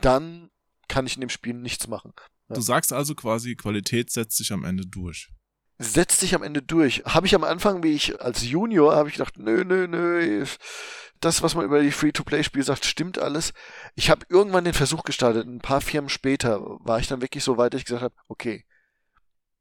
dann 0.00 0.50
kann 0.88 1.06
ich 1.06 1.16
in 1.16 1.20
dem 1.20 1.30
Spiel 1.30 1.54
nichts 1.54 1.88
machen. 1.88 2.12
Ja. 2.48 2.54
Du 2.54 2.60
sagst 2.60 2.92
also 2.92 3.14
quasi, 3.14 3.56
Qualität 3.56 4.10
setzt 4.10 4.36
sich 4.36 4.52
am 4.52 4.64
Ende 4.64 4.86
durch 4.86 5.30
setzt 5.78 6.20
sich 6.20 6.34
am 6.34 6.42
Ende 6.42 6.60
durch. 6.60 7.02
Habe 7.04 7.26
ich 7.26 7.34
am 7.34 7.44
Anfang, 7.44 7.82
wie 7.82 7.92
ich 7.92 8.20
als 8.20 8.44
Junior, 8.44 8.96
habe 8.96 9.08
ich 9.08 9.14
gedacht, 9.14 9.38
nö, 9.38 9.64
nö, 9.64 9.86
nö, 9.86 10.44
das, 11.20 11.42
was 11.42 11.54
man 11.54 11.64
über 11.64 11.80
die 11.80 11.90
Free-to-Play-Spiele 11.90 12.64
sagt, 12.64 12.84
stimmt 12.84 13.18
alles. 13.18 13.52
Ich 13.94 14.10
habe 14.10 14.26
irgendwann 14.28 14.64
den 14.64 14.74
Versuch 14.74 15.02
gestartet, 15.02 15.46
ein 15.46 15.60
paar 15.60 15.80
Firmen 15.80 16.08
später 16.08 16.60
war 16.80 16.98
ich 16.98 17.08
dann 17.08 17.20
wirklich 17.20 17.44
so 17.44 17.56
weit, 17.56 17.74
dass 17.74 17.80
ich 17.80 17.86
gesagt 17.86 18.02
habe, 18.02 18.14
okay, 18.28 18.64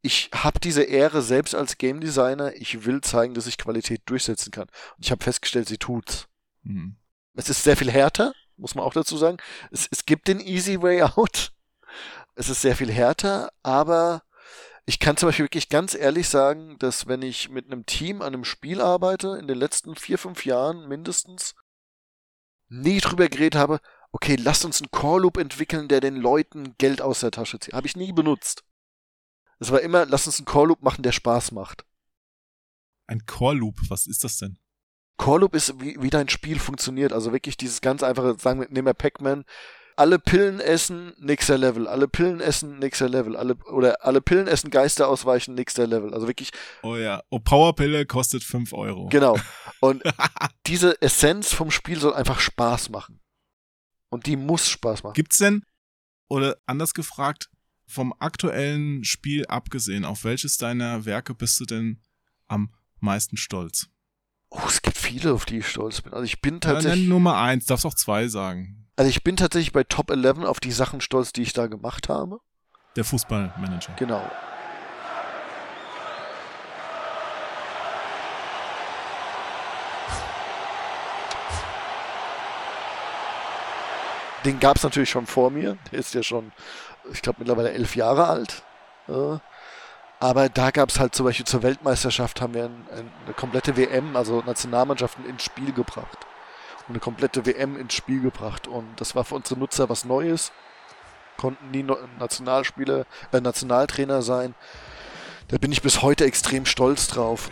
ich 0.02 0.30
habe 0.34 0.60
diese 0.60 0.84
Ehre 0.84 1.22
selbst 1.22 1.56
als 1.56 1.78
Game 1.78 2.00
Designer. 2.00 2.54
Ich 2.56 2.86
will 2.86 3.02
zeigen, 3.02 3.34
dass 3.34 3.48
ich 3.48 3.58
Qualität 3.58 4.02
durchsetzen 4.06 4.52
kann. 4.52 4.68
Und 4.96 5.06
ich 5.06 5.12
habe 5.12 5.24
festgestellt, 5.24 5.68
sie 5.68 5.78
tut's. 5.78 6.28
Mhm. 6.64 6.96
Es 7.34 7.50
ist 7.50 7.64
sehr 7.64 7.78
viel 7.78 7.92
härter, 7.92 8.34
muss 8.56 8.76
man 8.76 8.86
auch 8.86 8.94
dazu 8.94 9.18
sagen. 9.18 9.38
Es, 9.72 9.88
es 9.92 10.06
gibt 10.06 10.28
den 10.28 10.40
Easy 10.40 10.82
Way 10.82 11.02
Out. 11.16 11.52
Es 12.36 12.50
ist 12.50 12.62
sehr 12.62 12.76
viel 12.76 12.92
härter, 12.92 13.52
aber 13.64 14.22
ich 14.90 15.00
kann 15.00 15.18
zum 15.18 15.28
Beispiel 15.28 15.46
wirklich 15.46 15.68
ganz 15.68 15.96
ehrlich 15.96 16.30
sagen, 16.30 16.80
dass 16.80 17.08
wenn 17.08 17.22
ich 17.22 17.50
mit 17.50 17.66
einem 17.66 17.86
Team 17.86 18.22
an 18.22 18.34
einem 18.34 18.46
Spiel 18.46 18.82
arbeite, 18.82 19.38
in 19.38 19.46
den 19.46 19.58
letzten 19.58 19.96
vier, 19.98 20.18
fünf 20.18 20.46
Jahren 20.46 20.88
mindestens, 20.88 21.56
nie 22.70 23.02
drüber 23.02 23.28
geredet 23.28 23.56
habe, 23.56 23.82
okay, 24.14 24.38
lasst 24.38 24.64
uns 24.64 24.82
einen 24.82 24.90
Core 24.90 25.24
Loop 25.24 25.36
entwickeln, 25.36 25.90
der 25.90 26.00
den 26.00 26.16
Leuten 26.16 26.76
Geld 26.78 27.02
aus 27.02 27.20
der 27.20 27.32
Tasche 27.32 27.60
zieht. 27.60 27.74
Habe 27.74 27.86
ich 27.86 27.98
nie 27.98 28.14
benutzt. 28.14 28.64
Es 29.60 29.72
war 29.72 29.82
immer, 29.82 30.06
lasst 30.06 30.28
uns 30.28 30.40
einen 30.40 30.46
Core 30.46 30.68
Loop 30.68 30.82
machen, 30.82 31.04
der 31.04 31.12
Spaß 31.12 31.52
macht. 31.52 31.86
Ein 33.08 33.26
Core 33.26 33.56
Loop, 33.56 33.76
was 33.90 34.08
ist 34.08 34.24
das 34.24 34.38
denn? 34.38 34.58
Core 35.18 35.42
Loop 35.42 35.54
ist, 35.54 35.82
wie, 35.82 36.02
wie 36.02 36.10
dein 36.10 36.30
Spiel 36.30 36.60
funktioniert. 36.60 37.12
Also 37.12 37.34
wirklich 37.34 37.58
dieses 37.58 37.82
ganz 37.82 38.04
einfache, 38.04 38.38
sagen 38.40 38.62
wir, 38.62 38.70
nehmen 38.70 38.88
wir 38.88 38.94
Pac-Man, 38.94 39.44
alle 39.98 40.20
Pillen 40.20 40.60
essen, 40.60 41.14
nächster 41.20 41.58
Level. 41.58 41.88
Alle 41.88 42.08
Pillen 42.08 42.40
essen, 42.40 42.80
nächster 42.80 43.10
Level. 43.10 43.36
Alle, 43.36 43.56
oder 43.66 44.06
alle 44.06 44.22
Pillen 44.22 44.48
essen, 44.48 44.70
Geister 44.70 45.08
ausweichen, 45.08 45.56
nächster 45.56 45.88
Level. 45.88 46.14
Also 46.14 46.28
wirklich. 46.28 46.52
Oh 46.84 46.96
ja. 46.96 47.22
Oh, 47.30 47.40
Powerpille 47.40 48.06
kostet 48.06 48.44
5 48.44 48.74
Euro. 48.74 49.08
Genau. 49.10 49.38
Und 49.80 50.04
diese 50.68 51.02
Essenz 51.02 51.54
vom 51.54 51.72
Spiel 51.72 52.00
soll 52.00 52.14
einfach 52.14 52.40
Spaß 52.40 52.90
machen. 52.90 53.20
Und 54.10 54.26
die 54.26 54.38
muss 54.38 54.70
Spaß 54.70 55.04
machen. 55.04 55.14
Gibt's 55.16 55.38
denn, 55.38 55.64
oder 56.30 56.58
anders 56.66 56.94
gefragt, 56.94 57.50
vom 57.88 58.14
aktuellen 58.20 59.04
Spiel 59.04 59.46
abgesehen, 59.48 60.06
auf 60.06 60.24
welches 60.24 60.58
deiner 60.58 61.06
Werke 61.06 61.34
bist 61.34 61.60
du 61.60 61.66
denn 61.66 62.02
am 62.48 62.74
meisten 63.00 63.38
stolz? 63.38 63.88
Oh, 64.50 64.62
es 64.68 64.82
gibt 64.82 64.98
viele, 64.98 65.34
auf 65.34 65.46
die 65.46 65.58
ich 65.58 65.68
stolz 65.68 66.02
bin. 66.02 66.14
Also 66.14 66.24
ich 66.24 66.40
bin 66.40 66.56
Ja, 66.56 66.60
tatsächlich. 66.60 67.02
nenn 67.02 67.10
Nummer 67.10 67.38
eins, 67.38 67.66
darfst 67.66 67.86
auch 67.86 67.94
zwei 67.94 68.28
sagen. 68.28 68.87
Also 68.98 69.10
ich 69.10 69.24
bin 69.24 69.38
tatsächlich 69.38 69.72
bei 69.72 69.84
Top 69.84 70.10
11 70.10 70.40
auf 70.40 70.60
die 70.60 70.72
Sachen 70.72 71.02
stolz, 71.02 71.32
die 71.32 71.44
ich 71.44 71.54
da 71.54 71.68
gemacht 71.68 72.10
habe. 72.10 72.40
Der 72.96 73.04
Fußballmanager. 73.04 73.94
Genau. 73.96 74.24
Den 84.44 84.60
gab 84.60 84.78
es 84.78 84.84
natürlich 84.84 85.12
schon 85.12 85.28
vor 85.28 85.52
mir. 85.52 85.78
Der 85.92 86.00
ist 86.00 86.16
ja 86.16 86.24
schon, 86.24 86.52
ich 87.14 87.22
glaube, 87.22 87.38
mittlerweile 87.40 87.74
elf 87.74 87.96
Jahre 87.96 88.26
alt. 88.26 88.64
Aber 90.20 90.50
da 90.50 90.72
gab 90.72 90.90
es 90.90 91.00
halt 91.00 91.14
zum 91.14 91.28
Beispiel 91.28 91.46
zur 91.46 91.62
Weltmeisterschaft 91.62 92.42
haben 92.42 92.56
wir 92.56 92.66
ein, 92.66 92.88
ein, 92.92 93.12
eine 93.26 93.34
komplette 93.36 93.78
WM, 93.78 94.16
also 94.16 94.42
Nationalmannschaften 94.44 95.24
ins 95.30 95.44
Spiel 95.44 95.72
gebracht. 95.72 96.18
Eine 96.90 97.00
komplette 97.00 97.46
WM 97.46 97.76
ins 97.76 97.94
Spiel 97.94 98.22
gebracht. 98.22 98.68
Und 98.68 98.88
das 99.02 99.14
war 99.14 99.26
für 99.26 99.36
unsere 99.36 99.60
Nutzer 99.60 99.90
was 99.90 100.06
Neues. 100.06 100.52
Konnten 101.36 101.72
nie 101.72 101.86
Nationalspieler, 102.18 103.06
äh, 103.32 103.42
Nationaltrainer 103.42 104.22
sein. 104.22 104.56
Da 105.50 105.58
bin 105.58 105.72
ich 105.72 105.82
bis 105.82 106.02
heute 106.02 106.26
extrem 106.26 106.66
stolz 106.66 107.08
drauf. 107.08 107.50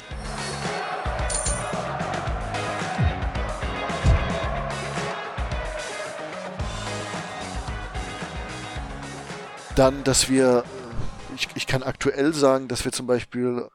Dann, 9.75 10.05
dass 10.05 10.29
wir, 10.29 10.59
äh, 10.59 11.35
ich, 11.35 11.49
ich 11.55 11.67
kann 11.67 11.83
aktuell 11.83 12.33
sagen, 12.33 12.69
dass 12.69 12.85
wir 12.85 12.93
zum 12.93 13.07
Beispiel 13.07 13.67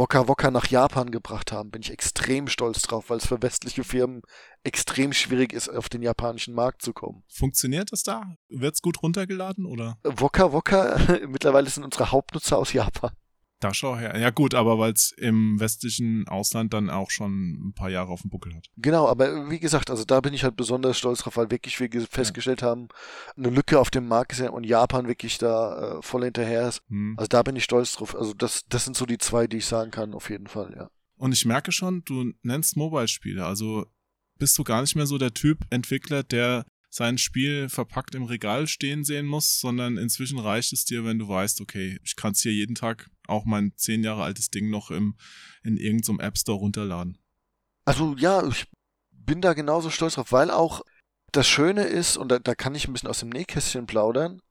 Wokka 0.00 0.28
Wokka 0.28 0.50
nach 0.50 0.66
Japan 0.68 1.10
gebracht 1.10 1.52
haben, 1.52 1.70
bin 1.70 1.82
ich 1.82 1.90
extrem 1.90 2.48
stolz 2.48 2.80
drauf, 2.80 3.10
weil 3.10 3.18
es 3.18 3.26
für 3.26 3.42
westliche 3.42 3.84
Firmen 3.84 4.22
extrem 4.64 5.12
schwierig 5.12 5.52
ist, 5.52 5.68
auf 5.68 5.90
den 5.90 6.00
japanischen 6.00 6.54
Markt 6.54 6.80
zu 6.80 6.94
kommen. 6.94 7.22
Funktioniert 7.28 7.92
das 7.92 8.02
da? 8.02 8.22
Wird's 8.48 8.80
gut 8.80 9.02
runtergeladen 9.02 9.66
oder? 9.66 9.98
Wokka 10.02 10.54
Wokka, 10.54 10.98
mittlerweile 11.28 11.68
sind 11.68 11.84
unsere 11.84 12.12
Hauptnutzer 12.12 12.56
aus 12.56 12.72
Japan. 12.72 13.10
Da 13.60 13.74
schau 13.74 13.96
her. 13.96 14.18
Ja 14.18 14.30
gut, 14.30 14.54
aber 14.54 14.78
weil 14.78 14.92
es 14.94 15.12
im 15.12 15.60
westlichen 15.60 16.26
Ausland 16.28 16.72
dann 16.72 16.88
auch 16.88 17.10
schon 17.10 17.68
ein 17.68 17.72
paar 17.74 17.90
Jahre 17.90 18.08
auf 18.10 18.22
dem 18.22 18.30
Buckel 18.30 18.54
hat. 18.54 18.66
Genau, 18.78 19.06
aber 19.06 19.50
wie 19.50 19.60
gesagt, 19.60 19.90
also 19.90 20.04
da 20.04 20.20
bin 20.22 20.32
ich 20.32 20.44
halt 20.44 20.56
besonders 20.56 20.96
stolz 20.96 21.20
drauf, 21.20 21.36
weil 21.36 21.50
wirklich 21.50 21.78
wir 21.78 21.90
ge- 21.90 22.06
festgestellt 22.10 22.62
haben, 22.62 22.88
eine 23.36 23.50
Lücke 23.50 23.78
auf 23.78 23.90
dem 23.90 24.08
Markt 24.08 24.32
ist 24.32 24.38
ja 24.38 24.48
und 24.50 24.64
Japan 24.64 25.06
wirklich 25.08 25.36
da 25.36 25.98
äh, 25.98 26.02
voll 26.02 26.24
hinterher 26.24 26.68
ist. 26.68 26.80
Hm. 26.88 27.14
Also 27.18 27.28
da 27.28 27.42
bin 27.42 27.54
ich 27.54 27.64
stolz 27.64 27.92
drauf. 27.92 28.16
Also 28.16 28.32
das, 28.32 28.64
das 28.68 28.84
sind 28.84 28.96
so 28.96 29.04
die 29.04 29.18
zwei, 29.18 29.46
die 29.46 29.58
ich 29.58 29.66
sagen 29.66 29.90
kann, 29.90 30.14
auf 30.14 30.30
jeden 30.30 30.46
Fall, 30.46 30.72
ja. 30.74 30.88
Und 31.16 31.32
ich 31.32 31.44
merke 31.44 31.70
schon, 31.70 32.02
du 32.06 32.32
nennst 32.42 32.78
Mobile-Spiele. 32.78 33.44
Also 33.44 33.84
bist 34.38 34.56
du 34.56 34.64
gar 34.64 34.80
nicht 34.80 34.96
mehr 34.96 35.04
so 35.04 35.18
der 35.18 35.34
Typ 35.34 35.58
Entwickler, 35.68 36.22
der 36.22 36.64
sein 36.90 37.18
Spiel 37.18 37.68
verpackt 37.68 38.16
im 38.16 38.24
Regal 38.24 38.66
stehen 38.66 39.04
sehen 39.04 39.26
muss, 39.26 39.60
sondern 39.60 39.96
inzwischen 39.96 40.40
reicht 40.40 40.72
es 40.72 40.84
dir, 40.84 41.04
wenn 41.04 41.20
du 41.20 41.28
weißt, 41.28 41.60
okay, 41.60 41.98
ich 42.02 42.16
kann 42.16 42.32
es 42.32 42.42
hier 42.42 42.52
jeden 42.52 42.74
Tag 42.74 43.08
auch 43.28 43.44
mein 43.44 43.72
zehn 43.76 44.02
Jahre 44.02 44.24
altes 44.24 44.50
Ding 44.50 44.70
noch 44.70 44.90
im, 44.90 45.16
in 45.62 45.76
irgendeinem 45.76 46.18
App 46.18 46.36
Store 46.36 46.58
runterladen. 46.58 47.16
Also 47.84 48.16
ja, 48.18 48.46
ich 48.46 48.66
bin 49.12 49.40
da 49.40 49.54
genauso 49.54 49.88
stolz 49.90 50.14
drauf, 50.14 50.32
weil 50.32 50.50
auch 50.50 50.82
das 51.30 51.46
Schöne 51.46 51.84
ist, 51.84 52.16
und 52.16 52.28
da, 52.28 52.40
da 52.40 52.56
kann 52.56 52.74
ich 52.74 52.88
ein 52.88 52.92
bisschen 52.92 53.08
aus 53.08 53.20
dem 53.20 53.28
Nähkästchen 53.28 53.86
plaudern, 53.86 54.42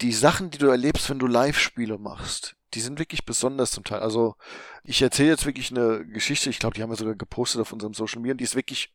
die 0.00 0.12
Sachen, 0.12 0.50
die 0.50 0.58
du 0.58 0.66
erlebst, 0.66 1.08
wenn 1.08 1.20
du 1.20 1.28
Live-Spiele 1.28 1.98
machst, 1.98 2.56
die 2.74 2.80
sind 2.80 2.98
wirklich 2.98 3.24
besonders 3.24 3.70
zum 3.70 3.84
Teil. 3.84 4.00
Also 4.00 4.34
ich 4.82 5.02
erzähle 5.02 5.30
jetzt 5.30 5.46
wirklich 5.46 5.70
eine 5.70 6.04
Geschichte, 6.06 6.50
ich 6.50 6.58
glaube, 6.58 6.74
die 6.74 6.82
haben 6.82 6.90
wir 6.90 6.96
sogar 6.96 7.14
gepostet 7.14 7.60
auf 7.60 7.72
unserem 7.72 7.94
Social 7.94 8.20
Media, 8.20 8.34
die 8.34 8.44
ist 8.44 8.56
wirklich 8.56 8.92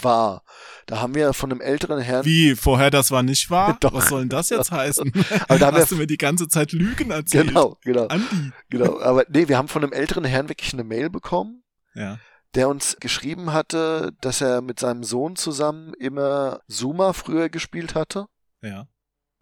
wahr. 0.00 0.42
Da 0.86 1.00
haben 1.00 1.14
wir 1.14 1.32
von 1.32 1.50
einem 1.50 1.60
älteren 1.60 2.00
Herrn. 2.00 2.24
Wie, 2.24 2.54
vorher 2.56 2.90
das 2.90 3.10
war 3.10 3.22
nicht 3.22 3.50
wahr? 3.50 3.76
Doch. 3.80 3.92
Was 3.94 4.08
soll 4.08 4.20
denn 4.20 4.28
das 4.28 4.50
jetzt 4.50 4.70
heißen? 4.70 5.12
Aber 5.48 5.58
da 5.58 5.66
haben 5.66 5.76
wir- 5.76 5.82
Hast 5.82 5.92
du 5.92 5.96
mir 5.96 6.06
die 6.06 6.18
ganze 6.18 6.48
Zeit 6.48 6.72
Lügen 6.72 7.10
erzählt? 7.10 7.48
Genau, 7.48 7.76
genau. 7.82 8.06
Andi. 8.06 8.52
Genau, 8.70 9.00
aber 9.00 9.24
nee, 9.28 9.48
wir 9.48 9.56
haben 9.58 9.68
von 9.68 9.82
einem 9.82 9.92
älteren 9.92 10.24
Herrn 10.24 10.48
wirklich 10.48 10.72
eine 10.72 10.84
Mail 10.84 11.10
bekommen, 11.10 11.62
Ja. 11.94 12.18
der 12.54 12.68
uns 12.68 12.96
geschrieben 13.00 13.52
hatte, 13.52 14.12
dass 14.20 14.40
er 14.40 14.60
mit 14.60 14.78
seinem 14.80 15.04
Sohn 15.04 15.36
zusammen 15.36 15.94
immer 15.94 16.60
Zuma 16.68 17.12
früher 17.12 17.48
gespielt 17.48 17.94
hatte. 17.94 18.26
Ja. 18.62 18.86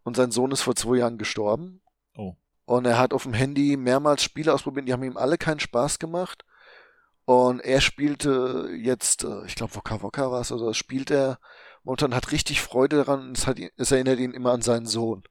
Und 0.05 0.17
sein 0.17 0.31
Sohn 0.31 0.53
ist 0.53 0.63
vor 0.63 0.77
zwei 0.77 0.99
Jahren 0.99 1.19
gestorben. 1.19 1.83
Oh. 2.17 2.37
Und 2.65 2.85
er 2.87 2.99
hat 2.99 3.13
auf 3.13 3.25
dem 3.25 3.35
Handy 3.35 3.77
mehrmals 3.77 4.23
Spiele 4.23 4.53
ausprobiert, 4.55 4.89
die 4.89 4.93
haben 4.93 5.03
ihm 5.03 5.17
alle 5.17 5.37
keinen 5.39 5.61
Spaß 5.61 5.99
gemacht. 5.99 6.45
Und 7.27 7.61
er 7.61 7.81
spielte 7.81 8.71
jetzt, 8.81 9.25
äh, 9.25 9.45
ich 9.47 9.55
glaube 9.57 9.75
Wokka 9.75 10.01
Wokka 10.01 10.31
war 10.31 10.41
es, 10.41 10.53
oder 10.53 10.67
das 10.67 10.77
spielt 10.77 11.11
er 11.11 11.39
und 11.83 12.01
dann 12.01 12.15
hat 12.15 12.33
richtig 12.33 12.61
Freude 12.61 12.97
daran 12.97 13.29
und 13.29 13.37
es, 13.39 13.47
hat, 13.47 13.59
es 13.77 13.91
erinnert 13.91 14.19
ihn 14.21 14.31
immer 14.33 14.53
an 14.53 14.63
seinen 14.63 14.87
Sohn. 14.87 15.23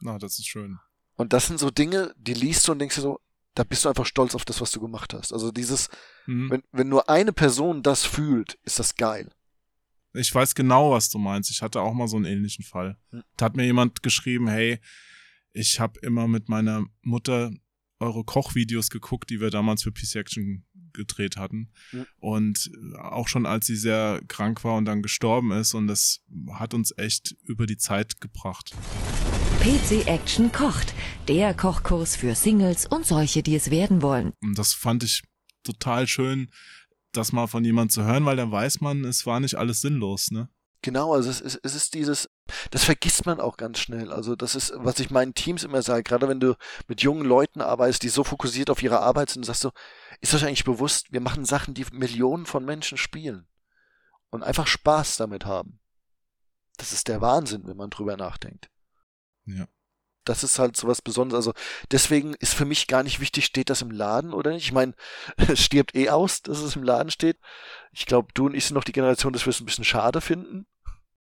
Na, 0.00 0.16
das 0.18 0.38
ist 0.38 0.46
schön. 0.48 0.78
Und 1.16 1.32
das 1.32 1.48
sind 1.48 1.58
so 1.60 1.70
Dinge, 1.70 2.14
die 2.16 2.34
liest 2.34 2.66
du 2.66 2.72
und 2.72 2.78
denkst 2.78 2.94
dir 2.94 3.02
so, 3.02 3.20
da 3.54 3.64
bist 3.64 3.84
du 3.84 3.88
einfach 3.88 4.06
stolz 4.06 4.34
auf 4.34 4.44
das, 4.44 4.60
was 4.60 4.70
du 4.70 4.80
gemacht 4.80 5.12
hast. 5.12 5.32
Also 5.32 5.50
dieses, 5.50 5.88
Mhm. 6.26 6.50
wenn, 6.50 6.62
wenn 6.70 6.88
nur 6.88 7.08
eine 7.10 7.32
Person 7.32 7.82
das 7.82 8.04
fühlt, 8.04 8.54
ist 8.62 8.78
das 8.78 8.94
geil. 8.94 9.28
Ich 10.12 10.32
weiß 10.34 10.54
genau, 10.54 10.92
was 10.92 11.10
du 11.10 11.18
meinst. 11.18 11.50
Ich 11.50 11.62
hatte 11.62 11.80
auch 11.80 11.92
mal 11.92 12.08
so 12.08 12.16
einen 12.16 12.26
ähnlichen 12.26 12.64
Fall. 12.64 12.96
Hm. 13.10 13.22
Da 13.36 13.46
hat 13.46 13.56
mir 13.56 13.64
jemand 13.64 14.02
geschrieben, 14.02 14.48
hey, 14.48 14.80
ich 15.52 15.80
habe 15.80 15.98
immer 16.00 16.26
mit 16.28 16.48
meiner 16.48 16.84
Mutter 17.02 17.50
eure 17.98 18.24
Kochvideos 18.24 18.90
geguckt, 18.90 19.30
die 19.30 19.40
wir 19.40 19.50
damals 19.50 19.82
für 19.82 19.92
PC 19.92 20.16
Action 20.16 20.64
gedreht 20.92 21.36
hatten. 21.36 21.70
Hm. 21.90 22.06
Und 22.18 22.70
auch 22.98 23.28
schon 23.28 23.46
als 23.46 23.66
sie 23.66 23.76
sehr 23.76 24.20
krank 24.28 24.64
war 24.64 24.76
und 24.76 24.84
dann 24.84 25.02
gestorben 25.02 25.52
ist. 25.52 25.74
Und 25.74 25.86
das 25.86 26.20
hat 26.52 26.74
uns 26.74 26.96
echt 26.96 27.36
über 27.44 27.66
die 27.66 27.76
Zeit 27.76 28.20
gebracht. 28.20 28.74
PC 29.60 30.06
Action 30.06 30.52
kocht. 30.52 30.94
Der 31.28 31.52
Kochkurs 31.54 32.16
für 32.16 32.34
Singles 32.34 32.86
und 32.86 33.04
solche, 33.04 33.42
die 33.42 33.54
es 33.54 33.70
werden 33.70 34.02
wollen. 34.02 34.32
Und 34.42 34.58
das 34.58 34.72
fand 34.72 35.02
ich 35.02 35.22
total 35.64 36.06
schön, 36.06 36.50
das 37.12 37.32
mal 37.32 37.46
von 37.46 37.64
jemand 37.64 37.92
zu 37.92 38.04
hören, 38.04 38.24
weil 38.24 38.36
dann 38.36 38.50
weiß 38.50 38.80
man, 38.80 39.04
es 39.04 39.26
war 39.26 39.40
nicht 39.40 39.56
alles 39.56 39.80
sinnlos, 39.80 40.30
ne? 40.30 40.48
Genau, 40.82 41.12
also 41.12 41.28
es 41.28 41.42
ist, 41.42 41.60
es 41.62 41.74
ist 41.74 41.92
dieses, 41.92 42.28
das 42.70 42.84
vergisst 42.84 43.26
man 43.26 43.40
auch 43.40 43.56
ganz 43.56 43.78
schnell. 43.78 44.12
Also 44.12 44.36
das 44.36 44.54
ist, 44.54 44.72
was 44.76 44.98
ich 44.98 45.10
meinen 45.10 45.34
Teams 45.34 45.64
immer 45.64 45.82
sage, 45.82 46.02
gerade 46.02 46.28
wenn 46.28 46.40
du 46.40 46.54
mit 46.88 47.02
jungen 47.02 47.24
Leuten 47.24 47.60
arbeitest, 47.60 48.02
die 48.02 48.08
so 48.08 48.24
fokussiert 48.24 48.70
auf 48.70 48.82
ihre 48.82 49.00
Arbeit 49.00 49.30
sind, 49.30 49.44
sagst 49.44 49.64
du, 49.64 49.70
ist 50.20 50.34
euch 50.34 50.44
eigentlich 50.44 50.64
bewusst, 50.64 51.12
wir 51.12 51.20
machen 51.20 51.44
Sachen, 51.44 51.74
die 51.74 51.86
Millionen 51.92 52.46
von 52.46 52.64
Menschen 52.64 52.98
spielen 52.98 53.46
und 54.30 54.42
einfach 54.42 54.66
Spaß 54.66 55.16
damit 55.16 55.44
haben. 55.44 55.80
Das 56.76 56.92
ist 56.92 57.08
der 57.08 57.20
Wahnsinn, 57.20 57.66
wenn 57.66 57.76
man 57.76 57.90
drüber 57.90 58.16
nachdenkt. 58.16 58.70
Ja. 59.44 59.66
Das 60.24 60.44
ist 60.44 60.58
halt 60.58 60.76
so 60.76 60.86
was 60.86 61.02
Besonderes. 61.02 61.46
Also 61.46 61.58
deswegen 61.90 62.34
ist 62.34 62.54
für 62.54 62.64
mich 62.64 62.86
gar 62.86 63.02
nicht 63.02 63.20
wichtig, 63.20 63.44
steht 63.44 63.70
das 63.70 63.82
im 63.82 63.90
Laden 63.90 64.32
oder 64.32 64.50
nicht. 64.50 64.64
Ich 64.64 64.72
meine, 64.72 64.94
es 65.36 65.60
stirbt 65.64 65.94
eh 65.94 66.10
aus, 66.10 66.42
dass 66.42 66.58
es 66.60 66.76
im 66.76 66.82
Laden 66.82 67.10
steht. 67.10 67.38
Ich 67.92 68.06
glaube, 68.06 68.28
du 68.34 68.46
und 68.46 68.54
ich 68.54 68.66
sind 68.66 68.74
noch 68.74 68.84
die 68.84 68.92
Generation, 68.92 69.32
dass 69.32 69.46
wir 69.46 69.50
es 69.50 69.60
ein 69.60 69.66
bisschen 69.66 69.84
schade 69.84 70.20
finden. 70.20 70.66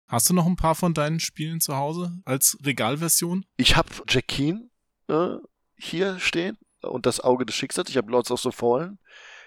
Hast 0.08 0.30
du 0.30 0.34
noch 0.34 0.46
ein 0.46 0.56
paar 0.56 0.76
von 0.76 0.94
deinen 0.94 1.20
Spielen 1.20 1.60
zu 1.60 1.76
Hause 1.76 2.22
als 2.26 2.58
Regalversion? 2.64 3.46
Ich 3.58 3.76
habe 3.76 3.90
Jack 4.08 4.28
Keen 4.28 4.70
äh, 5.08 5.36
hier 5.76 6.20
stehen. 6.20 6.58
und 6.82 7.06
das 7.06 7.20
Auge 7.20 7.46
des 7.46 7.56
Schicksals. 7.56 7.90
Ich 7.90 7.98
habe 7.98 8.12
Lords 8.12 8.32
of 8.32 8.42
the 8.42 8.52
Fallen 8.52 9.00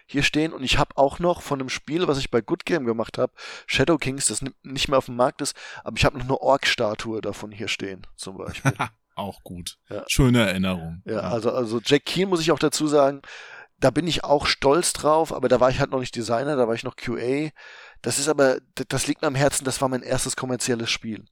hier 0.08 0.22
stehen 0.22 0.52
und 0.52 0.64
ich 0.64 0.78
habe 0.78 0.96
auch 0.96 1.18
noch 1.18 1.42
von 1.42 1.60
einem 1.60 1.68
Spiel, 1.68 2.08
was 2.08 2.18
ich 2.18 2.30
bei 2.30 2.40
Good 2.40 2.64
Game 2.64 2.86
gemacht 2.86 3.18
habe, 3.18 3.32
Shadow 3.66 3.98
Kings, 3.98 4.24
das 4.24 4.42
nicht 4.62 4.88
mehr 4.88 4.98
auf 4.98 5.04
dem 5.04 5.16
Markt 5.16 5.42
ist, 5.42 5.54
aber 5.84 5.98
ich 5.98 6.04
habe 6.06 6.16
noch 6.16 6.24
eine 6.24 6.40
Ork-Statue 6.40 7.20
davon 7.20 7.52
hier 7.52 7.68
stehen, 7.68 8.06
zum 8.16 8.38
Beispiel. 8.38 8.72
auch 9.14 9.42
gut. 9.42 9.78
Ja. 9.90 10.04
Schöne 10.08 10.46
Erinnerung. 10.46 11.02
Ja, 11.04 11.20
also, 11.20 11.52
also 11.52 11.80
Jack 11.84 12.06
Keen 12.06 12.30
muss 12.30 12.40
ich 12.40 12.52
auch 12.52 12.58
dazu 12.58 12.86
sagen, 12.86 13.20
da 13.80 13.90
bin 13.90 14.06
ich 14.06 14.24
auch 14.24 14.46
stolz 14.46 14.92
drauf, 14.94 15.32
aber 15.32 15.48
da 15.48 15.60
war 15.60 15.70
ich 15.70 15.78
halt 15.78 15.90
noch 15.90 16.00
nicht 16.00 16.16
Designer, 16.16 16.56
da 16.56 16.66
war 16.66 16.74
ich 16.74 16.84
noch 16.84 16.96
QA. 16.96 17.50
Das 18.02 18.18
ist 18.18 18.28
aber, 18.28 18.60
das 18.88 19.06
liegt 19.06 19.22
mir 19.22 19.28
am 19.28 19.34
Herzen, 19.34 19.64
das 19.64 19.80
war 19.80 19.88
mein 19.88 20.02
erstes 20.02 20.36
kommerzielles 20.36 20.90
Spiel. 20.90 21.24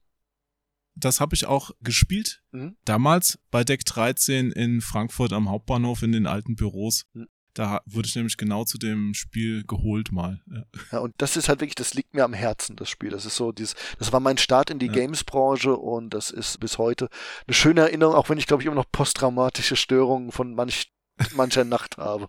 Das 0.95 1.21
habe 1.21 1.35
ich 1.35 1.45
auch 1.45 1.71
gespielt. 1.81 2.41
Mhm. 2.51 2.75
Damals 2.85 3.39
bei 3.51 3.63
Deck 3.63 3.85
13 3.85 4.51
in 4.51 4.81
Frankfurt 4.81 5.31
am 5.31 5.49
Hauptbahnhof 5.49 6.01
in 6.01 6.11
den 6.11 6.25
alten 6.25 6.55
Büros. 6.55 7.03
Mhm. 7.13 7.27
Da 7.53 7.81
wurde 7.87 8.07
ich 8.07 8.15
nämlich 8.15 8.37
genau 8.37 8.65
zu 8.65 8.77
dem 8.77 9.15
Spiel 9.15 9.63
geholt 9.63 10.11
mal. 10.11 10.41
Ja. 10.45 10.63
ja. 10.91 10.99
und 10.99 11.15
das 11.17 11.37
ist 11.37 11.49
halt 11.49 11.59
wirklich, 11.59 11.73
das 11.73 11.95
liegt 11.95 12.13
mir 12.13 12.23
am 12.23 12.33
Herzen, 12.33 12.75
das 12.75 12.87
Spiel. 12.87 13.09
Das 13.09 13.25
ist 13.25 13.35
so 13.35 13.51
dieses, 13.51 13.75
das 13.97 14.11
war 14.13 14.19
mein 14.19 14.37
Start 14.37 14.69
in 14.69 14.77
die 14.77 14.87
ja. 14.87 14.91
Games-Branche 14.91 15.75
und 15.75 16.13
das 16.13 16.29
ist 16.29 16.59
bis 16.59 16.77
heute 16.77 17.09
eine 17.47 17.55
schöne 17.55 17.81
Erinnerung, 17.81 18.13
auch 18.13 18.29
wenn 18.29 18.37
ich 18.37 18.45
glaube 18.45 18.61
ich 18.61 18.67
immer 18.67 18.75
noch 18.75 18.91
posttraumatische 18.91 19.75
Störungen 19.75 20.31
von 20.31 20.53
manch 20.53 20.91
mancher 21.35 21.63
Nacht 21.63 21.97
habe. 21.97 22.27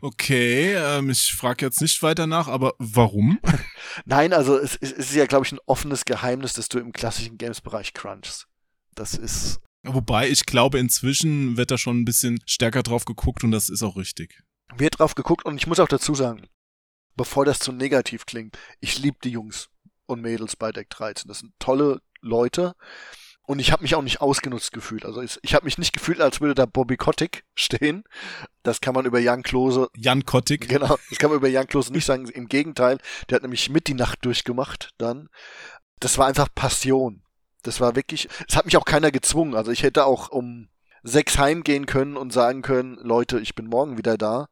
Okay, 0.00 0.74
ähm, 0.74 1.10
ich 1.10 1.34
frage 1.34 1.64
jetzt 1.64 1.80
nicht 1.80 2.02
weiter 2.02 2.26
nach, 2.26 2.48
aber 2.48 2.74
warum? 2.78 3.40
Nein, 4.04 4.32
also 4.32 4.56
es, 4.58 4.76
es 4.80 4.92
ist 4.92 5.14
ja, 5.14 5.26
glaube 5.26 5.46
ich, 5.46 5.52
ein 5.52 5.60
offenes 5.66 6.04
Geheimnis, 6.04 6.52
dass 6.52 6.68
du 6.68 6.78
im 6.78 6.92
klassischen 6.92 7.38
Games-Bereich 7.38 7.94
crunchst. 7.94 8.46
Das 8.94 9.14
ist. 9.14 9.60
Wobei 9.84 10.28
ich 10.28 10.44
glaube, 10.44 10.78
inzwischen 10.78 11.56
wird 11.56 11.70
da 11.70 11.78
schon 11.78 12.00
ein 12.00 12.04
bisschen 12.04 12.40
stärker 12.46 12.82
drauf 12.82 13.04
geguckt 13.04 13.44
und 13.44 13.52
das 13.52 13.68
ist 13.68 13.82
auch 13.82 13.96
richtig. 13.96 14.42
Wird 14.76 14.98
drauf 14.98 15.14
geguckt 15.14 15.44
und 15.44 15.56
ich 15.56 15.66
muss 15.66 15.80
auch 15.80 15.88
dazu 15.88 16.14
sagen, 16.14 16.46
bevor 17.16 17.44
das 17.44 17.58
zu 17.58 17.72
negativ 17.72 18.26
klingt, 18.26 18.58
ich 18.80 18.98
liebe 18.98 19.18
die 19.22 19.30
Jungs 19.30 19.70
und 20.06 20.20
Mädels 20.20 20.56
bei 20.56 20.72
Deck 20.72 20.90
13. 20.90 21.28
Das 21.28 21.40
sind 21.40 21.52
tolle 21.58 22.02
Leute. 22.20 22.74
Und 23.48 23.60
ich 23.60 23.72
habe 23.72 23.80
mich 23.80 23.94
auch 23.94 24.02
nicht 24.02 24.20
ausgenutzt 24.20 24.74
gefühlt. 24.74 25.06
Also 25.06 25.22
ich, 25.22 25.38
ich 25.40 25.54
habe 25.54 25.64
mich 25.64 25.78
nicht 25.78 25.94
gefühlt, 25.94 26.20
als 26.20 26.42
würde 26.42 26.54
da 26.54 26.66
Bobby 26.66 26.98
Kotick 26.98 27.44
stehen. 27.54 28.04
Das 28.62 28.82
kann 28.82 28.94
man 28.94 29.06
über 29.06 29.18
Jan 29.20 29.42
Klose. 29.42 29.88
Jan 29.96 30.26
Kotick. 30.26 30.68
Genau, 30.68 30.98
das 31.08 31.18
kann 31.18 31.30
man 31.30 31.38
über 31.38 31.48
Jan 31.48 31.66
Klose 31.66 31.90
nicht 31.90 32.04
sagen. 32.04 32.28
Im 32.28 32.48
Gegenteil, 32.48 32.98
der 33.28 33.36
hat 33.36 33.42
nämlich 33.42 33.70
mit 33.70 33.86
die 33.86 33.94
Nacht 33.94 34.22
durchgemacht 34.26 34.90
dann. 34.98 35.30
Das 35.98 36.18
war 36.18 36.26
einfach 36.26 36.48
Passion. 36.54 37.22
Das 37.62 37.80
war 37.80 37.96
wirklich, 37.96 38.28
es 38.46 38.54
hat 38.54 38.66
mich 38.66 38.76
auch 38.76 38.84
keiner 38.84 39.10
gezwungen. 39.10 39.54
Also 39.54 39.72
ich 39.72 39.82
hätte 39.82 40.04
auch 40.04 40.28
um 40.28 40.68
sechs 41.02 41.38
heimgehen 41.38 41.86
können 41.86 42.18
und 42.18 42.34
sagen 42.34 42.60
können, 42.60 42.96
Leute, 42.96 43.40
ich 43.40 43.54
bin 43.54 43.66
morgen 43.66 43.96
wieder 43.96 44.18
da. 44.18 44.50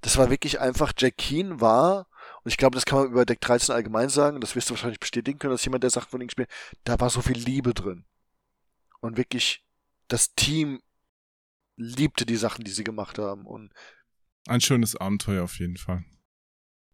Das 0.00 0.16
war 0.16 0.30
wirklich 0.30 0.60
einfach, 0.60 0.92
Jack 0.96 1.16
Keen 1.16 1.60
war, 1.60 2.06
und 2.44 2.52
ich 2.52 2.56
glaube, 2.56 2.76
das 2.76 2.84
kann 2.84 3.00
man 3.00 3.08
über 3.08 3.26
Deck 3.26 3.40
13 3.40 3.74
allgemein 3.74 4.10
sagen, 4.10 4.40
das 4.40 4.54
wirst 4.54 4.70
du 4.70 4.74
wahrscheinlich 4.74 5.00
bestätigen 5.00 5.40
können, 5.40 5.54
dass 5.54 5.64
jemand, 5.64 5.82
der 5.82 5.90
sagt 5.90 6.10
von 6.12 6.20
dem 6.20 6.30
Spiel, 6.30 6.46
da 6.84 7.00
war 7.00 7.10
so 7.10 7.20
viel 7.20 7.36
Liebe 7.36 7.74
drin 7.74 8.04
und 9.00 9.16
wirklich 9.16 9.64
das 10.08 10.34
Team 10.34 10.80
liebte 11.76 12.26
die 12.26 12.36
Sachen, 12.36 12.64
die 12.64 12.70
sie 12.70 12.84
gemacht 12.84 13.18
haben. 13.18 13.46
Und 13.46 13.72
ein 14.46 14.60
schönes 14.60 14.96
Abenteuer 14.96 15.44
auf 15.44 15.58
jeden 15.58 15.76
Fall. 15.76 16.04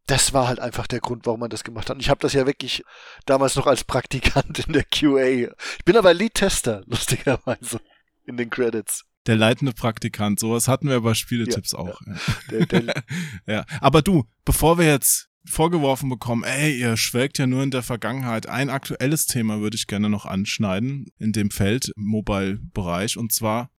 Das 0.07 0.35
war 0.35 0.49
halt 0.49 0.61
einfach 0.61 0.87
der 0.87 1.01
Grund, 1.01 1.25
warum 1.25 1.41
man 1.41 1.51
das 1.51 1.65
gemacht 1.65 1.89
hat. 1.89 1.97
Und 1.97 2.01
ich 2.01 2.11
habe 2.11 2.21
das 2.21 2.35
ja 2.35 2.47
wirklich 2.47 2.85
damals 3.25 3.57
noch 3.57 3.67
als 3.67 3.85
Praktikant 3.85 4.59
in 4.67 4.75
der 4.75 4.85
QA. 4.85 5.51
Ich 5.79 5.85
bin 5.85 5.97
aber 5.97 6.13
Lead-Tester, 6.13 6.83
lustigerweise, 6.87 7.81
in 8.27 8.37
den 8.37 8.51
Credits. 8.51 9.05
Der 9.27 9.37
leitende 9.37 9.73
Praktikant, 9.73 10.39
sowas 10.39 10.69
hatten 10.69 10.89
wir 10.91 11.01
bei 11.01 11.15
Spieletipps 11.15 11.73
ja, 11.73 11.79
auch. 11.79 12.01
Ja. 12.03 12.17
Der, 12.51 12.67
der 12.67 13.05
ja. 13.47 13.65
Aber 13.81 14.03
du, 14.03 14.29
bevor 14.45 14.77
wir 14.77 14.87
jetzt 14.87 15.31
vorgeworfen 15.45 16.09
bekommen, 16.09 16.45
ey, 16.45 16.79
ihr 16.79 16.97
schwelgt 16.97 17.39
ja 17.39 17.47
nur 17.47 17.63
in 17.63 17.71
der 17.71 17.83
Vergangenheit. 17.83 18.49
Ein 18.49 18.71
aktuelles 18.71 19.27
Thema 19.27 19.61
würde 19.61 19.77
ich 19.77 19.87
gerne 19.87 20.09
noch 20.09 20.27
anschneiden 20.27 21.07
in 21.19 21.33
dem 21.33 21.51
Feld 21.51 21.93
Mobile-Bereich 21.97 23.17
und 23.17 23.33
zwar 23.33 23.71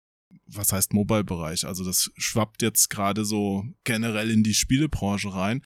was 0.47 0.73
heißt 0.73 0.93
Mobile-Bereich? 0.93 1.67
Also 1.67 1.85
das 1.85 2.11
schwappt 2.17 2.63
jetzt 2.63 2.91
gerade 2.91 3.25
so 3.25 3.65
generell 3.85 4.31
in 4.31 4.43
die 4.43 4.55
Spielebranche 4.55 5.35
rein. 5.35 5.63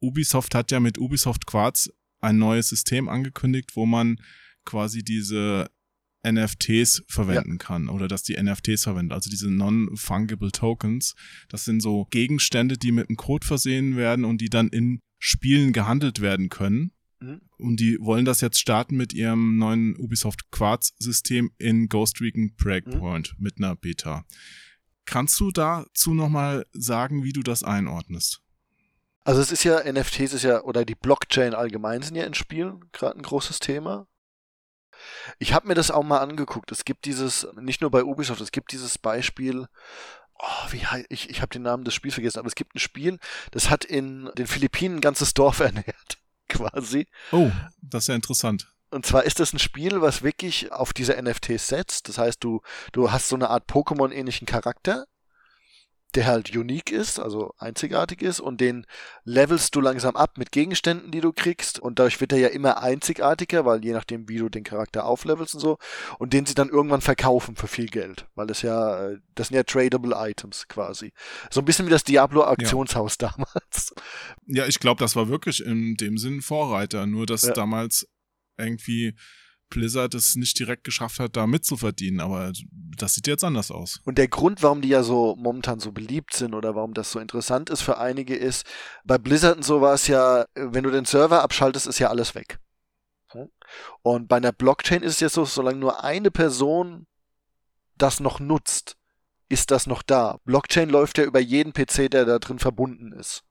Ubisoft 0.00 0.54
hat 0.54 0.70
ja 0.70 0.80
mit 0.80 0.98
Ubisoft 0.98 1.46
Quartz 1.46 1.90
ein 2.20 2.38
neues 2.38 2.68
System 2.68 3.08
angekündigt, 3.08 3.76
wo 3.76 3.86
man 3.86 4.20
quasi 4.64 5.02
diese 5.02 5.70
NFTs 6.26 7.04
verwenden 7.06 7.52
ja. 7.52 7.58
kann 7.58 7.88
oder 7.88 8.08
dass 8.08 8.22
die 8.24 8.36
NFTs 8.40 8.82
verwenden, 8.82 9.12
also 9.12 9.30
diese 9.30 9.50
Non-Fungible 9.50 10.50
Tokens. 10.50 11.14
Das 11.48 11.64
sind 11.64 11.80
so 11.80 12.06
Gegenstände, 12.10 12.76
die 12.76 12.92
mit 12.92 13.08
einem 13.08 13.16
Code 13.16 13.46
versehen 13.46 13.96
werden 13.96 14.24
und 14.24 14.40
die 14.40 14.50
dann 14.50 14.68
in 14.68 15.00
Spielen 15.18 15.72
gehandelt 15.72 16.20
werden 16.20 16.48
können. 16.48 16.92
Mhm. 17.20 17.40
Und 17.58 17.80
die 17.80 17.98
wollen 18.00 18.24
das 18.24 18.40
jetzt 18.40 18.60
starten 18.60 18.96
mit 18.96 19.12
ihrem 19.12 19.58
neuen 19.58 19.96
Ubisoft 19.96 20.50
Quartz-System 20.50 21.50
in 21.58 21.88
Ghost 21.88 22.20
Recon 22.20 22.54
Breakpoint 22.56 23.34
mhm. 23.36 23.42
mit 23.42 23.58
einer 23.58 23.74
Beta. 23.74 24.24
Kannst 25.04 25.40
du 25.40 25.50
dazu 25.50 26.14
nochmal 26.14 26.66
sagen, 26.72 27.24
wie 27.24 27.32
du 27.32 27.42
das 27.42 27.62
einordnest? 27.62 28.42
Also 29.24 29.40
es 29.40 29.52
ist 29.52 29.64
ja, 29.64 29.80
NFTs 29.90 30.32
ist 30.32 30.42
ja, 30.44 30.62
oder 30.62 30.84
die 30.84 30.94
Blockchain 30.94 31.54
allgemein 31.54 32.02
sind 32.02 32.14
ja 32.14 32.24
in 32.24 32.34
Spielen 32.34 32.84
gerade 32.92 33.18
ein 33.18 33.22
großes 33.22 33.58
Thema. 33.58 34.06
Ich 35.38 35.52
habe 35.52 35.68
mir 35.68 35.74
das 35.74 35.90
auch 35.90 36.02
mal 36.02 36.18
angeguckt. 36.18 36.72
Es 36.72 36.84
gibt 36.84 37.04
dieses, 37.04 37.46
nicht 37.60 37.80
nur 37.80 37.90
bei 37.90 38.04
Ubisoft, 38.04 38.40
es 38.40 38.52
gibt 38.52 38.72
dieses 38.72 38.98
Beispiel, 38.98 39.66
oh, 40.38 40.70
wie 40.70 40.82
ich, 41.08 41.30
ich 41.30 41.40
habe 41.40 41.50
den 41.50 41.62
Namen 41.62 41.84
des 41.84 41.94
Spiels 41.94 42.14
vergessen, 42.14 42.38
aber 42.38 42.48
es 42.48 42.54
gibt 42.54 42.74
ein 42.74 42.78
Spiel, 42.78 43.18
das 43.50 43.70
hat 43.70 43.84
in 43.84 44.30
den 44.36 44.46
Philippinen 44.46 44.96
ein 44.96 45.00
ganzes 45.00 45.34
Dorf 45.34 45.60
ernährt, 45.60 46.18
quasi. 46.48 47.06
Oh, 47.32 47.50
das 47.82 48.04
ist 48.04 48.08
ja 48.08 48.14
interessant. 48.14 48.68
Und 48.90 49.04
zwar 49.04 49.24
ist 49.24 49.38
das 49.38 49.52
ein 49.52 49.58
Spiel, 49.58 50.00
was 50.00 50.22
wirklich 50.22 50.72
auf 50.72 50.94
diese 50.94 51.20
NFTs 51.20 51.68
setzt. 51.68 52.08
Das 52.08 52.16
heißt, 52.16 52.42
du, 52.42 52.62
du 52.92 53.12
hast 53.12 53.28
so 53.28 53.36
eine 53.36 53.50
Art 53.50 53.68
Pokémon-ähnlichen 53.68 54.46
Charakter 54.46 55.06
der 56.14 56.26
halt 56.26 56.56
unique 56.56 56.90
ist, 56.90 57.18
also 57.18 57.54
einzigartig 57.58 58.22
ist 58.22 58.40
und 58.40 58.60
den 58.60 58.86
levelst 59.24 59.74
du 59.74 59.80
langsam 59.80 60.16
ab 60.16 60.38
mit 60.38 60.52
Gegenständen, 60.52 61.10
die 61.10 61.20
du 61.20 61.32
kriegst 61.32 61.78
und 61.78 61.98
dadurch 61.98 62.20
wird 62.20 62.32
er 62.32 62.38
ja 62.38 62.48
immer 62.48 62.82
einzigartiger, 62.82 63.66
weil 63.66 63.84
je 63.84 63.92
nachdem, 63.92 64.28
wie 64.28 64.38
du 64.38 64.48
den 64.48 64.64
Charakter 64.64 65.04
auflevelst 65.04 65.54
und 65.54 65.60
so 65.60 65.78
und 66.18 66.32
den 66.32 66.46
sie 66.46 66.54
dann 66.54 66.70
irgendwann 66.70 67.02
verkaufen 67.02 67.56
für 67.56 67.68
viel 67.68 67.88
Geld, 67.88 68.26
weil 68.34 68.46
das 68.46 68.62
ja, 68.62 69.10
das 69.34 69.48
sind 69.48 69.56
ja 69.56 69.64
tradable 69.64 70.14
Items 70.16 70.66
quasi. 70.68 71.12
So 71.50 71.60
ein 71.60 71.66
bisschen 71.66 71.86
wie 71.86 71.90
das 71.90 72.04
Diablo 72.04 72.42
Auktionshaus 72.42 73.18
ja. 73.20 73.28
damals. 73.28 73.94
Ja, 74.46 74.66
ich 74.66 74.80
glaube, 74.80 75.00
das 75.00 75.14
war 75.14 75.28
wirklich 75.28 75.62
in 75.62 75.94
dem 75.96 76.16
Sinn 76.16 76.40
Vorreiter, 76.40 77.06
nur 77.06 77.26
dass 77.26 77.42
ja. 77.42 77.52
damals 77.52 78.08
irgendwie 78.56 79.14
Blizzard 79.70 80.14
es 80.14 80.36
nicht 80.36 80.58
direkt 80.58 80.84
geschafft 80.84 81.20
hat, 81.20 81.36
da 81.36 81.46
mitzuverdienen, 81.46 82.20
aber 82.20 82.52
das 82.96 83.14
sieht 83.14 83.26
jetzt 83.26 83.44
anders 83.44 83.70
aus. 83.70 84.00
Und 84.04 84.18
der 84.18 84.28
Grund, 84.28 84.62
warum 84.62 84.80
die 84.80 84.88
ja 84.88 85.02
so 85.02 85.36
momentan 85.36 85.80
so 85.80 85.92
beliebt 85.92 86.34
sind 86.34 86.54
oder 86.54 86.74
warum 86.74 86.94
das 86.94 87.12
so 87.12 87.20
interessant 87.20 87.70
ist 87.70 87.82
für 87.82 87.98
einige 87.98 88.34
ist, 88.34 88.66
bei 89.04 89.18
Blizzard 89.18 89.56
und 89.56 89.62
so 89.62 89.80
war 89.80 89.94
es 89.94 90.06
ja, 90.06 90.46
wenn 90.54 90.84
du 90.84 90.90
den 90.90 91.04
Server 91.04 91.42
abschaltest, 91.42 91.86
ist 91.86 91.98
ja 91.98 92.08
alles 92.08 92.34
weg. 92.34 92.58
Und 94.02 94.28
bei 94.28 94.36
einer 94.36 94.52
Blockchain 94.52 95.02
ist 95.02 95.14
es 95.14 95.20
jetzt 95.20 95.34
so, 95.34 95.44
solange 95.44 95.78
nur 95.78 96.02
eine 96.02 96.30
Person 96.30 97.06
das 97.96 98.20
noch 98.20 98.40
nutzt, 98.40 98.96
ist 99.48 99.70
das 99.70 99.86
noch 99.86 100.02
da. 100.02 100.38
Blockchain 100.44 100.88
läuft 100.88 101.18
ja 101.18 101.24
über 101.24 101.40
jeden 101.40 101.72
PC, 101.72 102.10
der 102.10 102.24
da 102.24 102.38
drin 102.38 102.58
verbunden 102.58 103.12
ist. 103.12 103.44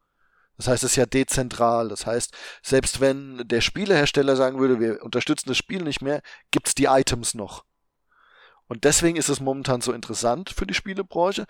Das 0.58 0.68
heißt, 0.68 0.84
es 0.84 0.92
ist 0.92 0.96
ja 0.96 1.06
dezentral. 1.06 1.90
Das 1.90 2.06
heißt, 2.06 2.36
selbst 2.64 3.00
wenn 3.00 3.48
der 3.48 3.62
Spielehersteller 3.62 4.36
sagen 4.36 4.60
würde, 4.60 4.80
wir 4.80 5.04
unterstützen 5.04 5.50
das 5.50 5.58
Spiel 5.58 5.84
nicht 5.84 6.02
mehr, 6.02 6.22
gibt's 6.52 6.76
die 6.76 6.86
Items 6.86 7.34
noch. 7.34 7.64
Und 8.68 8.84
deswegen 8.84 9.18
ist 9.18 9.30
es 9.30 9.40
momentan 9.40 9.82
so 9.82 9.94
interessant 9.94 10.50
für 10.50 10.68
die 10.68 10.74
Spielebranche. 10.74 11.46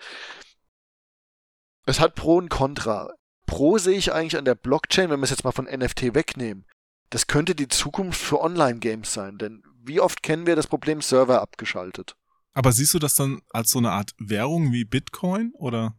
Es 1.86 2.00
hat 2.00 2.14
Pro 2.14 2.36
und 2.36 2.48
Contra. 2.48 3.10
Pro 3.46 3.78
sehe 3.78 3.96
ich 3.96 4.12
eigentlich 4.12 4.36
an 4.36 4.44
der 4.44 4.54
Blockchain, 4.54 5.10
wenn 5.10 5.20
wir 5.20 5.24
es 5.24 5.30
jetzt 5.30 5.44
mal 5.44 5.52
von 5.52 5.64
NFT 5.64 6.14
wegnehmen. 6.14 6.66
Das 7.10 7.26
könnte 7.26 7.54
die 7.54 7.68
Zukunft 7.68 8.20
für 8.20 8.40
Online-Games 8.40 9.12
sein, 9.12 9.38
denn 9.38 9.62
wie 9.82 10.00
oft 10.00 10.22
kennen 10.22 10.46
wir 10.46 10.54
das 10.54 10.66
Problem 10.66 11.00
Server 11.00 11.40
abgeschaltet? 11.40 12.14
Aber 12.52 12.72
siehst 12.72 12.92
du 12.92 12.98
das 12.98 13.14
dann 13.14 13.40
als 13.50 13.70
so 13.70 13.78
eine 13.78 13.92
Art 13.92 14.12
Währung 14.18 14.72
wie 14.72 14.84
Bitcoin 14.84 15.52
oder? 15.54 15.96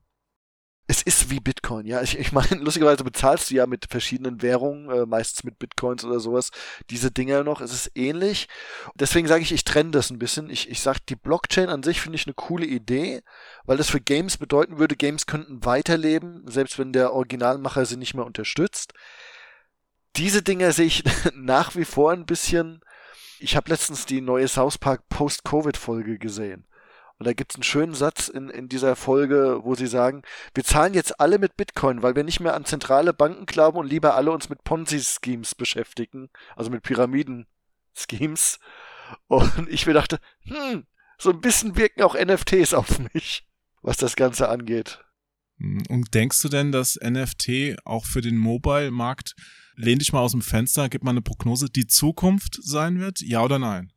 Es 0.89 1.03
ist 1.03 1.29
wie 1.29 1.39
Bitcoin, 1.39 1.85
ja. 1.85 2.01
Ich, 2.01 2.17
ich 2.17 2.31
meine, 2.31 2.55
lustigerweise 2.63 3.03
bezahlst 3.03 3.51
du 3.51 3.55
ja 3.55 3.67
mit 3.67 3.85
verschiedenen 3.91 4.41
Währungen, 4.41 4.89
äh, 4.89 5.05
meistens 5.05 5.43
mit 5.43 5.59
Bitcoins 5.59 6.03
oder 6.03 6.19
sowas, 6.19 6.49
diese 6.89 7.11
Dinger 7.11 7.43
noch. 7.43 7.61
Es 7.61 7.71
ist 7.71 7.91
ähnlich. 7.93 8.47
Deswegen 8.95 9.27
sage 9.27 9.43
ich, 9.43 9.51
ich 9.51 9.63
trenne 9.63 9.91
das 9.91 10.09
ein 10.09 10.17
bisschen. 10.17 10.49
Ich, 10.49 10.67
ich 10.67 10.81
sage, 10.81 10.97
die 11.07 11.15
Blockchain 11.15 11.69
an 11.69 11.83
sich 11.83 12.01
finde 12.01 12.15
ich 12.15 12.25
eine 12.25 12.33
coole 12.33 12.65
Idee, 12.65 13.21
weil 13.65 13.77
das 13.77 13.91
für 13.91 14.01
Games 14.01 14.37
bedeuten 14.37 14.79
würde, 14.79 14.95
Games 14.95 15.27
könnten 15.27 15.63
weiterleben, 15.63 16.43
selbst 16.47 16.79
wenn 16.79 16.91
der 16.91 17.13
Originalmacher 17.13 17.85
sie 17.85 17.97
nicht 17.97 18.15
mehr 18.15 18.25
unterstützt. 18.25 18.93
Diese 20.15 20.41
Dinger 20.41 20.71
sehe 20.71 20.87
ich 20.87 21.03
nach 21.35 21.75
wie 21.75 21.85
vor 21.85 22.13
ein 22.13 22.25
bisschen. 22.25 22.81
Ich 23.39 23.55
habe 23.55 23.69
letztens 23.69 24.07
die 24.07 24.21
neue 24.21 24.47
South 24.47 24.79
Park 24.79 25.07
Post-Covid-Folge 25.09 26.17
gesehen. 26.17 26.65
Und 27.19 27.25
da 27.25 27.33
gibt's 27.33 27.55
einen 27.55 27.63
schönen 27.63 27.93
Satz 27.93 28.29
in, 28.29 28.49
in 28.49 28.69
dieser 28.69 28.95
Folge, 28.95 29.59
wo 29.63 29.75
sie 29.75 29.87
sagen, 29.87 30.21
wir 30.53 30.63
zahlen 30.63 30.93
jetzt 30.93 31.19
alle 31.19 31.37
mit 31.37 31.57
Bitcoin, 31.57 32.01
weil 32.01 32.15
wir 32.15 32.23
nicht 32.23 32.39
mehr 32.39 32.53
an 32.55 32.63
zentrale 32.63 33.13
Banken 33.13 33.45
glauben 33.45 33.77
und 33.77 33.89
lieber 33.89 34.15
alle 34.15 34.31
uns 34.31 34.47
mit 34.47 34.63
Ponzi-Schemes 34.63 35.53
beschäftigen, 35.55 36.29
also 36.55 36.71
mit 36.71 36.81
Pyramiden-Schemes. 36.83 38.59
Und 39.27 39.67
ich 39.69 39.85
mir 39.85 39.93
dachte, 39.93 40.19
hm, 40.43 40.85
so 41.17 41.31
ein 41.31 41.41
bisschen 41.41 41.75
wirken 41.75 42.03
auch 42.03 42.15
NFTs 42.15 42.73
auf 42.73 42.99
mich, 43.13 43.45
was 43.81 43.97
das 43.97 44.15
Ganze 44.15 44.47
angeht. 44.47 45.03
Und 45.89 46.13
denkst 46.13 46.41
du 46.41 46.47
denn, 46.47 46.71
dass 46.71 46.97
NFT 47.03 47.79
auch 47.83 48.05
für 48.05 48.21
den 48.21 48.37
Mobile-Markt, 48.37 49.35
lehn 49.75 49.99
dich 49.99 50.13
mal 50.13 50.21
aus 50.21 50.31
dem 50.31 50.41
Fenster, 50.41 50.87
gib 50.87 51.03
mal 51.03 51.11
eine 51.11 51.21
Prognose, 51.21 51.69
die 51.69 51.85
Zukunft 51.85 52.59
sein 52.63 52.99
wird? 52.99 53.19
Ja 53.19 53.43
oder 53.43 53.59
nein? 53.59 53.91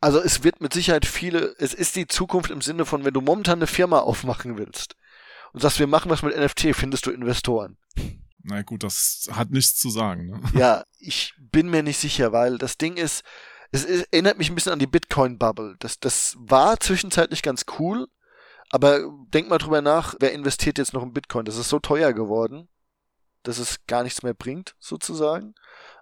Also 0.00 0.20
es 0.20 0.44
wird 0.44 0.60
mit 0.60 0.72
Sicherheit 0.72 1.06
viele, 1.06 1.54
es 1.58 1.74
ist 1.74 1.96
die 1.96 2.06
Zukunft 2.06 2.50
im 2.50 2.60
Sinne 2.60 2.84
von, 2.84 3.04
wenn 3.04 3.14
du 3.14 3.20
momentan 3.20 3.58
eine 3.58 3.66
Firma 3.66 3.98
aufmachen 3.98 4.56
willst 4.56 4.96
und 5.52 5.60
sagst, 5.60 5.80
wir 5.80 5.88
machen 5.88 6.10
was 6.10 6.22
mit 6.22 6.36
NFT, 6.36 6.74
findest 6.74 7.06
du 7.06 7.10
Investoren. 7.10 7.78
Na 8.42 8.62
gut, 8.62 8.84
das 8.84 9.28
hat 9.32 9.50
nichts 9.50 9.76
zu 9.76 9.90
sagen. 9.90 10.28
Ne? 10.28 10.40
Ja, 10.54 10.84
ich 11.00 11.34
bin 11.38 11.68
mir 11.68 11.82
nicht 11.82 11.98
sicher, 11.98 12.32
weil 12.32 12.58
das 12.58 12.78
Ding 12.78 12.96
ist, 12.96 13.24
es 13.72 13.84
ist, 13.84 14.08
erinnert 14.12 14.38
mich 14.38 14.50
ein 14.50 14.54
bisschen 14.54 14.72
an 14.72 14.78
die 14.78 14.86
Bitcoin-Bubble. 14.86 15.76
Das, 15.80 15.98
das 15.98 16.36
war 16.38 16.78
zwischenzeitlich 16.78 17.42
ganz 17.42 17.66
cool, 17.78 18.06
aber 18.70 19.00
denk 19.28 19.48
mal 19.48 19.58
drüber 19.58 19.82
nach, 19.82 20.14
wer 20.20 20.32
investiert 20.32 20.78
jetzt 20.78 20.94
noch 20.94 21.02
in 21.02 21.12
Bitcoin? 21.12 21.44
Das 21.44 21.56
ist 21.56 21.68
so 21.68 21.78
teuer 21.78 22.12
geworden, 22.12 22.68
dass 23.42 23.58
es 23.58 23.84
gar 23.86 24.02
nichts 24.02 24.22
mehr 24.22 24.34
bringt, 24.34 24.74
sozusagen. 24.78 25.54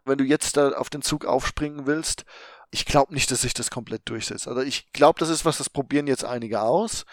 Wenn 0.04 0.18
du 0.18 0.24
jetzt 0.24 0.56
da 0.56 0.72
auf 0.72 0.90
den 0.90 1.02
Zug 1.02 1.24
aufspringen 1.24 1.86
willst, 1.86 2.24
ich 2.70 2.84
glaube 2.84 3.14
nicht, 3.14 3.30
dass 3.30 3.42
sich 3.42 3.54
das 3.54 3.70
komplett 3.70 4.02
durchsetzt. 4.06 4.48
Also 4.48 4.60
ich 4.60 4.92
glaube, 4.92 5.18
das 5.20 5.28
ist 5.28 5.44
was, 5.44 5.58
das 5.58 5.70
probieren 5.70 6.06
jetzt 6.06 6.24
einige 6.24 6.60
aus. 6.62 7.04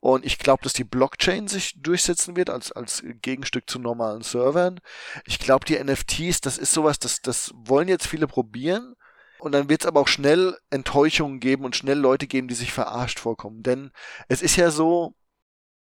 Und 0.00 0.24
ich 0.24 0.38
glaube, 0.38 0.62
dass 0.62 0.72
die 0.72 0.84
Blockchain 0.84 1.48
sich 1.48 1.80
durchsetzen 1.80 2.36
wird 2.36 2.50
als, 2.50 2.72
als 2.72 3.02
Gegenstück 3.22 3.68
zu 3.68 3.78
normalen 3.78 4.22
Servern. 4.22 4.80
Ich 5.26 5.38
glaube, 5.38 5.64
die 5.64 5.82
NFTs, 5.82 6.40
das 6.40 6.58
ist 6.58 6.72
sowas, 6.72 6.98
das, 6.98 7.20
das 7.20 7.52
wollen 7.54 7.88
jetzt 7.88 8.06
viele 8.06 8.26
probieren. 8.26 8.94
Und 9.38 9.52
dann 9.52 9.68
wird 9.68 9.82
es 9.82 9.86
aber 9.86 10.00
auch 10.00 10.08
schnell 10.08 10.56
Enttäuschungen 10.70 11.40
geben 11.40 11.64
und 11.64 11.76
schnell 11.76 11.98
Leute 11.98 12.26
geben, 12.26 12.48
die 12.48 12.54
sich 12.54 12.72
verarscht 12.72 13.18
vorkommen. 13.18 13.62
Denn 13.62 13.90
es 14.28 14.40
ist 14.40 14.56
ja 14.56 14.70
so, 14.70 15.14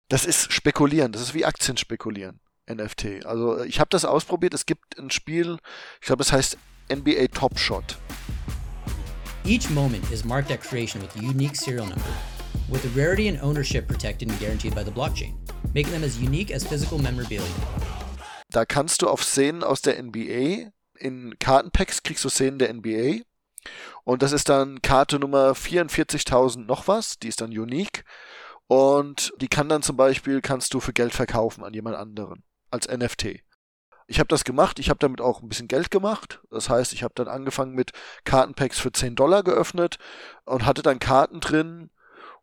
das 0.09 0.25
ist 0.25 0.53
spekulieren, 0.53 1.13
das 1.13 1.23
ist 1.23 1.35
wie 1.35 1.45
Aktien 1.45 1.77
spekulieren. 1.77 2.41
NFT. 2.69 3.27
Also 3.27 3.63
ich 3.65 3.81
habe 3.81 3.91
das 3.91 4.05
ausprobiert. 4.05 4.55
Es 4.55 4.67
gibt 4.67 4.99
ein 4.99 5.11
Spiel, 5.11 5.59
ich 6.01 6.07
glaube, 6.07 6.23
es 6.23 6.33
heißt 6.33 6.57
NBA 6.91 7.29
Top 7.29 7.59
Shot. 7.59 7.99
Each 9.45 9.71
moment 9.71 10.11
is 10.13 10.23
marked 10.23 10.51
at 10.51 10.61
creation 10.61 11.01
with 11.01 11.17
a 11.17 11.23
unique 11.23 11.57
serial 11.57 11.87
number, 11.87 12.13
with 12.69 12.83
the 12.83 12.91
rarity 12.91 13.27
and 13.27 13.41
ownership 13.41 13.89
protected 13.89 14.29
and 14.29 14.39
guaranteed 14.39 14.75
by 14.75 14.85
the 14.85 14.91
blockchain, 14.91 15.35
making 15.75 15.93
them 15.93 16.05
as 16.05 16.21
unique 16.21 16.51
as 16.51 16.63
physical 16.63 16.99
memorabilia. 16.99 17.49
Da 18.51 18.67
kannst 18.67 19.01
du 19.01 19.09
auf 19.09 19.25
Szenen 19.25 19.65
aus 19.65 19.81
der 19.81 20.03
NBA, 20.03 20.73
in 20.99 21.39
Kartenpacks 21.39 22.03
kriegst 22.03 22.23
du 22.25 22.29
Szenen 22.29 22.59
der 22.59 22.75
NBA. 22.75 23.23
Und 24.05 24.23
das 24.23 24.33
ist 24.33 24.51
dann 24.51 24.83
Karte 24.83 25.19
Nummer 25.19 25.53
44.000 25.53 26.67
noch 26.67 26.87
was, 26.87 27.19
die 27.19 27.29
ist 27.29 27.41
dann 27.41 27.57
unique. 27.57 28.05
Und 28.67 29.33
die 29.41 29.49
kann 29.49 29.71
dann 29.71 29.83
zum 29.83 29.97
Beispiel, 29.97 30.43
kannst 30.43 30.75
du 30.75 30.81
für 30.81 30.93
Geld 30.93 31.15
verkaufen 31.15 31.65
an 31.65 31.73
jemand 31.73 31.97
anderen, 31.97 32.45
als 32.71 32.89
NFT. 32.89 33.41
Ich 34.11 34.19
habe 34.19 34.27
das 34.27 34.43
gemacht, 34.43 34.81
ich 34.81 34.91
habe 34.91 34.99
damit 34.99 35.21
auch 35.21 35.41
ein 35.41 35.49
bisschen 35.49 35.69
Geld 35.69 35.93
gemacht. 35.93 36.41
Das 36.51 36.69
heißt, 36.69 36.93
ich 36.95 37.05
habe 37.05 37.15
dann 37.15 37.29
angefangen 37.29 37.77
mit 37.77 37.93
Kartenpacks 38.25 38.81
für 38.81 38.91
10 38.91 39.15
Dollar 39.15 39.45
geöffnet 39.45 39.99
und 40.47 40.67
hatte 40.67 40.83
dann 40.83 40.99
Karten 40.99 41.39
drin 41.39 41.91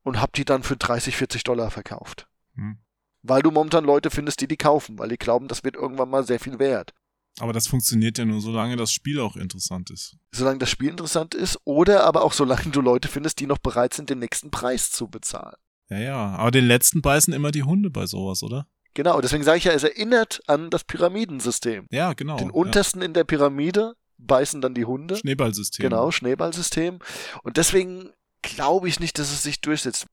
und 0.01 0.21
habe 0.21 0.31
die 0.33 0.45
dann 0.45 0.63
für 0.63 0.77
30, 0.77 1.17
40 1.17 1.43
Dollar 1.43 1.69
verkauft. 1.69 2.29
Hm. 2.55 2.77
Weil 3.21 3.41
du 3.41 3.51
momentan 3.51 3.83
Leute 3.83 4.11
findest, 4.11 4.39
die 4.39 4.47
die 4.47 4.55
kaufen, 4.55 4.97
weil 4.97 5.09
die 5.09 5.17
glauben, 5.17 5.49
das 5.49 5.65
wird 5.65 5.75
irgendwann 5.75 6.09
mal 6.09 6.25
sehr 6.25 6.39
viel 6.39 6.57
wert. 6.57 6.93
Aber 7.37 7.51
das 7.51 7.67
funktioniert 7.67 8.17
ja 8.17 8.23
nur, 8.23 8.39
solange 8.39 8.77
das 8.77 8.93
Spiel 8.93 9.19
auch 9.19 9.35
interessant 9.35 9.91
ist. 9.91 10.15
Solange 10.31 10.59
das 10.59 10.69
Spiel 10.69 10.91
interessant 10.91 11.35
ist 11.35 11.59
oder 11.65 12.05
aber 12.05 12.23
auch 12.23 12.31
solange 12.31 12.71
du 12.71 12.79
Leute 12.79 13.09
findest, 13.09 13.41
die 13.41 13.45
noch 13.45 13.57
bereit 13.57 13.93
sind, 13.93 14.09
den 14.09 14.19
nächsten 14.19 14.51
Preis 14.51 14.89
zu 14.89 15.09
bezahlen. 15.09 15.57
Ja, 15.89 15.99
ja. 15.99 16.35
Aber 16.37 16.51
den 16.51 16.65
letzten 16.65 17.01
beißen 17.01 17.33
immer 17.33 17.51
die 17.51 17.63
Hunde 17.63 17.89
bei 17.89 18.05
sowas, 18.05 18.41
oder? 18.41 18.67
Genau, 18.97 19.21
deswegen 19.21 19.43
sage 19.43 19.59
ich 19.59 19.63
ja, 19.65 19.73
es 19.73 19.83
erinnert 19.83 20.41
an 20.47 20.71
das 20.71 20.83
Pyramidensystem. 20.83 21.85
Ja, 21.91 22.13
genau. 22.13 22.37
Den 22.37 22.49
untersten 22.49 23.01
ja. 23.01 23.05
in 23.05 23.13
der 23.13 23.25
Pyramide 23.25 23.93
beißen 24.17 24.59
dann 24.59 24.73
die 24.73 24.85
Hunde. 24.85 25.17
Schneeballsystem. 25.17 25.83
Genau, 25.83 26.09
Schneeballsystem. 26.09 26.97
Und 27.43 27.57
deswegen 27.57 28.11
glaube 28.41 28.89
ich 28.89 28.99
nicht, 28.99 29.19
dass 29.19 29.31
es 29.31 29.43
sich 29.43 29.61
durchsetzt. 29.61 30.07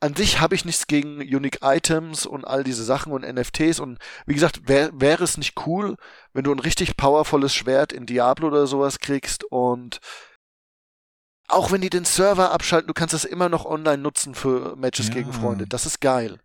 An 0.00 0.14
sich 0.14 0.40
habe 0.40 0.54
ich 0.54 0.66
nichts 0.66 0.86
gegen 0.86 1.20
Unique 1.22 1.60
Items 1.62 2.26
und 2.26 2.44
all 2.44 2.64
diese 2.64 2.84
Sachen 2.84 3.14
und 3.14 3.22
NFTs 3.22 3.80
und 3.80 3.98
wie 4.26 4.34
gesagt, 4.34 4.68
wäre 4.68 4.90
wär 4.92 5.18
es 5.22 5.38
nicht 5.38 5.66
cool, 5.66 5.96
wenn 6.34 6.44
du 6.44 6.52
ein 6.52 6.58
richtig 6.58 6.98
powervolles 6.98 7.54
Schwert 7.54 7.94
in 7.94 8.04
Diablo 8.04 8.48
oder 8.48 8.66
sowas 8.66 8.98
kriegst 8.98 9.44
und 9.44 10.00
auch 11.48 11.72
wenn 11.72 11.80
die 11.80 11.88
den 11.88 12.04
Server 12.04 12.52
abschalten, 12.52 12.88
du 12.88 12.92
kannst 12.92 13.14
das 13.14 13.24
immer 13.24 13.48
noch 13.48 13.64
online 13.64 14.02
nutzen 14.02 14.34
für 14.34 14.76
Matches 14.76 15.08
ja. 15.08 15.14
gegen 15.14 15.32
Freunde. 15.32 15.66
Das 15.66 15.86
ist 15.86 16.02
geil. 16.02 16.38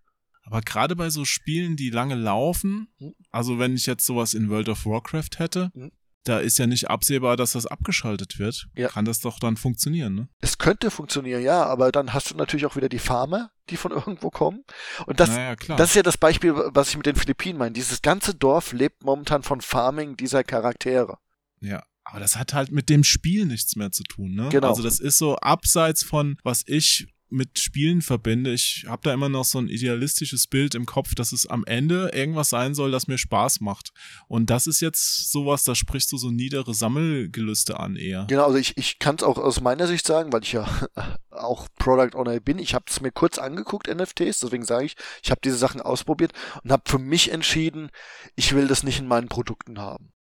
Aber 0.44 0.62
gerade 0.62 0.96
bei 0.96 1.10
so 1.10 1.26
Spielen, 1.26 1.76
die 1.76 1.90
lange 1.90 2.16
laufen, 2.16 2.88
hm. 3.00 3.14
also 3.32 3.60
wenn 3.60 3.76
ich 3.76 3.86
jetzt 3.86 4.06
sowas 4.06 4.34
in 4.34 4.50
World 4.50 4.70
of 4.70 4.86
Warcraft 4.86 5.38
hätte, 5.38 5.72
hm. 5.74 5.92
da 6.26 6.40
ist 6.40 6.60
ja 6.60 6.68
nicht 6.68 6.90
absehbar, 6.90 7.38
dass 7.38 7.54
das 7.54 7.66
abgeschaltet 7.66 8.40
wird. 8.40 8.68
Ja. 8.76 8.90
Kann 8.90 9.06
das 9.06 9.20
doch 9.20 9.40
dann 9.40 9.58
funktionieren, 9.58 10.16
ne? 10.16 10.30
Es 10.42 10.58
könnte 10.58 10.92
funktionieren, 10.92 11.42
ja, 11.42 11.66
aber 11.66 11.92
dann 11.92 12.14
hast 12.14 12.32
du 12.32 12.36
natürlich 12.36 12.66
auch 12.66 12.76
wieder 12.76 12.90
die 12.90 13.00
Farmer, 13.00 13.52
die 13.70 13.78
von 13.78 13.92
irgendwo 13.92 14.30
kommen. 14.30 14.64
Und 15.06 15.20
das, 15.20 15.30
naja, 15.30 15.56
das 15.56 15.90
ist 15.90 15.96
ja 15.96 16.04
das 16.04 16.18
Beispiel, 16.18 16.54
was 16.54 16.90
ich 16.90 16.98
mit 16.98 17.06
den 17.06 17.16
Philippinen 17.16 17.58
meine. 17.58 17.74
Dieses 17.74 18.02
ganze 18.02 18.36
Dorf 18.36 18.74
lebt 18.74 19.04
momentan 19.04 19.44
von 19.44 19.62
Farming 19.62 20.18
dieser 20.18 20.44
Charaktere. 20.44 21.18
Ja. 21.62 21.84
Aber 22.06 22.20
das 22.20 22.36
hat 22.36 22.54
halt 22.54 22.72
mit 22.72 22.90
dem 22.90 23.04
Spiel 23.04 23.46
nichts 23.46 23.76
mehr 23.76 23.92
zu 23.92 24.04
tun, 24.04 24.34
ne? 24.34 24.50
Genau. 24.50 24.70
Also 24.70 24.84
das 24.84 25.00
ist 25.00 25.18
so 25.18 25.38
abseits 25.38 26.04
von, 26.04 26.36
was 26.44 26.64
ich 26.68 27.08
mit 27.34 27.60
Spielen 27.60 28.02
verbinde. 28.02 28.54
Ich 28.54 28.86
habe 28.88 29.02
da 29.04 29.14
immer 29.14 29.30
noch 29.30 29.46
so 29.46 29.60
ein 29.60 29.68
idealistisches 29.68 30.48
Bild 30.48 30.76
im 30.76 30.86
Kopf, 30.86 31.16
dass 31.16 31.32
es 31.32 31.48
am 31.48 31.66
Ende 31.66 32.12
irgendwas 32.14 32.50
sein 32.50 32.76
soll, 32.76 32.92
das 32.92 33.08
mir 33.08 33.18
Spaß 33.18 33.62
macht. 33.62 33.92
Und 34.28 34.50
das 34.50 34.68
ist 34.68 34.80
jetzt 34.80 35.32
sowas, 35.32 35.64
da 35.64 35.76
sprichst 35.76 36.12
du 36.12 36.18
so 36.18 36.32
niedere 36.32 36.74
Sammelgelüste 36.74 37.80
an 37.80 37.96
eher. 37.96 38.26
Genau, 38.30 38.46
also 38.46 38.58
ich, 38.58 38.78
ich 38.78 39.00
kann 39.00 39.16
es 39.16 39.24
auch 39.24 39.38
aus 39.38 39.62
meiner 39.62 39.88
Sicht 39.88 40.06
sagen, 40.06 40.32
weil 40.32 40.44
ich 40.44 40.54
ja 40.54 40.68
auch 41.32 41.68
Product 41.78 42.16
Owner 42.16 42.40
bin. 42.40 42.60
Ich 42.60 42.74
habe 42.74 42.86
es 42.88 43.02
mir 43.02 43.12
kurz 43.12 43.38
angeguckt, 43.38 43.88
NFTs, 43.94 44.40
deswegen 44.40 44.66
sage 44.66 44.86
ich, 44.86 44.96
ich 45.24 45.32
habe 45.32 45.42
diese 45.44 45.58
Sachen 45.58 45.82
ausprobiert 45.82 46.34
und 46.64 46.72
habe 46.72 46.84
für 46.86 47.00
mich 47.00 47.32
entschieden, 47.32 47.90
ich 48.36 48.54
will 48.54 48.68
das 48.68 48.84
nicht 48.84 49.00
in 49.00 49.08
meinen 49.08 49.28
Produkten 49.28 49.80
haben. 49.80 50.13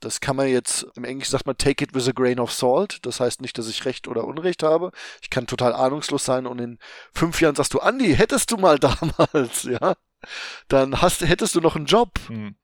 Das 0.00 0.20
kann 0.20 0.36
man 0.36 0.48
jetzt, 0.48 0.86
im 0.96 1.04
Englischen 1.04 1.32
sagt 1.32 1.46
man, 1.46 1.58
take 1.58 1.84
it 1.84 1.94
with 1.94 2.08
a 2.08 2.12
grain 2.12 2.40
of 2.40 2.52
salt. 2.52 3.04
Das 3.04 3.20
heißt 3.20 3.42
nicht, 3.42 3.56
dass 3.58 3.68
ich 3.68 3.84
Recht 3.84 4.08
oder 4.08 4.24
Unrecht 4.24 4.62
habe. 4.62 4.92
Ich 5.22 5.30
kann 5.30 5.46
total 5.46 5.74
ahnungslos 5.74 6.24
sein 6.24 6.46
und 6.46 6.58
in 6.58 6.78
fünf 7.12 7.40
Jahren 7.40 7.54
sagst 7.54 7.74
du, 7.74 7.80
Andi, 7.80 8.14
hättest 8.16 8.50
du 8.50 8.56
mal 8.56 8.78
damals, 8.80 9.64
ja, 9.64 9.94
dann 10.68 11.00
hast, 11.02 11.20
hättest 11.20 11.54
du 11.54 11.60
noch 11.60 11.76
einen 11.76 11.86
Job. 11.86 12.18
Hm. 12.26 12.56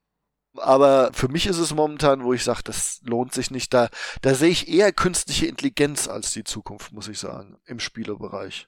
Aber 0.59 1.11
für 1.13 1.29
mich 1.29 1.47
ist 1.47 1.59
es 1.59 1.75
momentan, 1.75 2.25
wo 2.25 2.33
ich 2.33 2.43
sage, 2.43 2.63
das 2.65 3.01
lohnt 3.05 3.35
sich 3.35 3.51
nicht. 3.51 3.75
Da, 3.75 3.91
da 4.23 4.35
sehe 4.35 4.49
ich 4.49 4.69
eher 4.69 4.91
künstliche 4.91 5.47
Intelligenz 5.47 6.09
als 6.09 6.33
die 6.33 6.45
Zukunft, 6.45 6.93
muss 6.93 7.09
ich 7.09 7.19
sagen, 7.19 7.59
im 7.67 7.79
Spielebereich. 7.79 8.67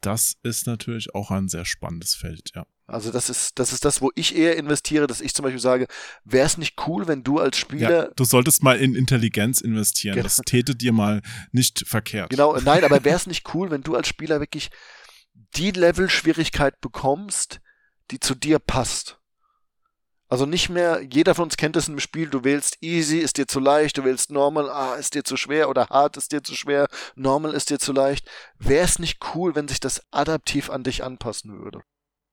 Das 0.00 0.36
ist 0.42 0.66
natürlich 0.66 1.14
auch 1.14 1.30
ein 1.30 1.48
sehr 1.48 1.64
spannendes 1.64 2.14
Feld, 2.14 2.50
ja. 2.54 2.66
Also 2.90 3.12
das 3.12 3.30
ist, 3.30 3.58
das 3.58 3.72
ist 3.72 3.84
das, 3.84 4.00
wo 4.00 4.10
ich 4.16 4.34
eher 4.34 4.56
investiere, 4.56 5.06
dass 5.06 5.20
ich 5.20 5.32
zum 5.32 5.44
Beispiel 5.44 5.60
sage, 5.60 5.86
wäre 6.24 6.46
es 6.46 6.58
nicht 6.58 6.74
cool, 6.88 7.06
wenn 7.06 7.22
du 7.22 7.38
als 7.38 7.56
Spieler. 7.56 7.90
Ja, 7.90 8.08
du 8.16 8.24
solltest 8.24 8.64
mal 8.64 8.78
in 8.78 8.96
Intelligenz 8.96 9.60
investieren. 9.60 10.16
Genau. 10.16 10.24
Das 10.24 10.40
täte 10.44 10.74
dir 10.74 10.92
mal 10.92 11.22
nicht 11.52 11.86
verkehrt. 11.86 12.30
Genau, 12.30 12.56
nein, 12.58 12.82
aber 12.82 13.04
wäre 13.04 13.16
es 13.16 13.26
nicht 13.26 13.54
cool, 13.54 13.70
wenn 13.70 13.82
du 13.82 13.94
als 13.94 14.08
Spieler 14.08 14.40
wirklich 14.40 14.70
die 15.54 15.70
Level-Schwierigkeit 15.70 16.80
bekommst, 16.80 17.60
die 18.10 18.18
zu 18.18 18.34
dir 18.34 18.58
passt. 18.58 19.19
Also 20.30 20.46
nicht 20.46 20.68
mehr, 20.68 21.02
jeder 21.02 21.34
von 21.34 21.44
uns 21.44 21.56
kennt 21.56 21.74
es 21.74 21.88
im 21.88 21.98
Spiel, 21.98 22.28
du 22.28 22.44
wählst 22.44 22.78
easy, 22.80 23.18
ist 23.18 23.36
dir 23.36 23.48
zu 23.48 23.58
leicht, 23.58 23.98
du 23.98 24.04
wählst 24.04 24.30
normal, 24.30 24.70
ah, 24.70 24.94
ist 24.94 25.16
dir 25.16 25.24
zu 25.24 25.36
schwer 25.36 25.68
oder 25.68 25.88
hart 25.88 26.16
ist 26.16 26.30
dir 26.30 26.44
zu 26.44 26.54
schwer, 26.54 26.86
normal 27.16 27.52
ist 27.52 27.68
dir 27.68 27.80
zu 27.80 27.92
leicht. 27.92 28.30
Wäre 28.56 28.84
es 28.84 29.00
nicht 29.00 29.18
cool, 29.34 29.56
wenn 29.56 29.66
sich 29.66 29.80
das 29.80 30.00
adaptiv 30.12 30.70
an 30.70 30.84
dich 30.84 31.02
anpassen 31.02 31.58
würde? 31.58 31.82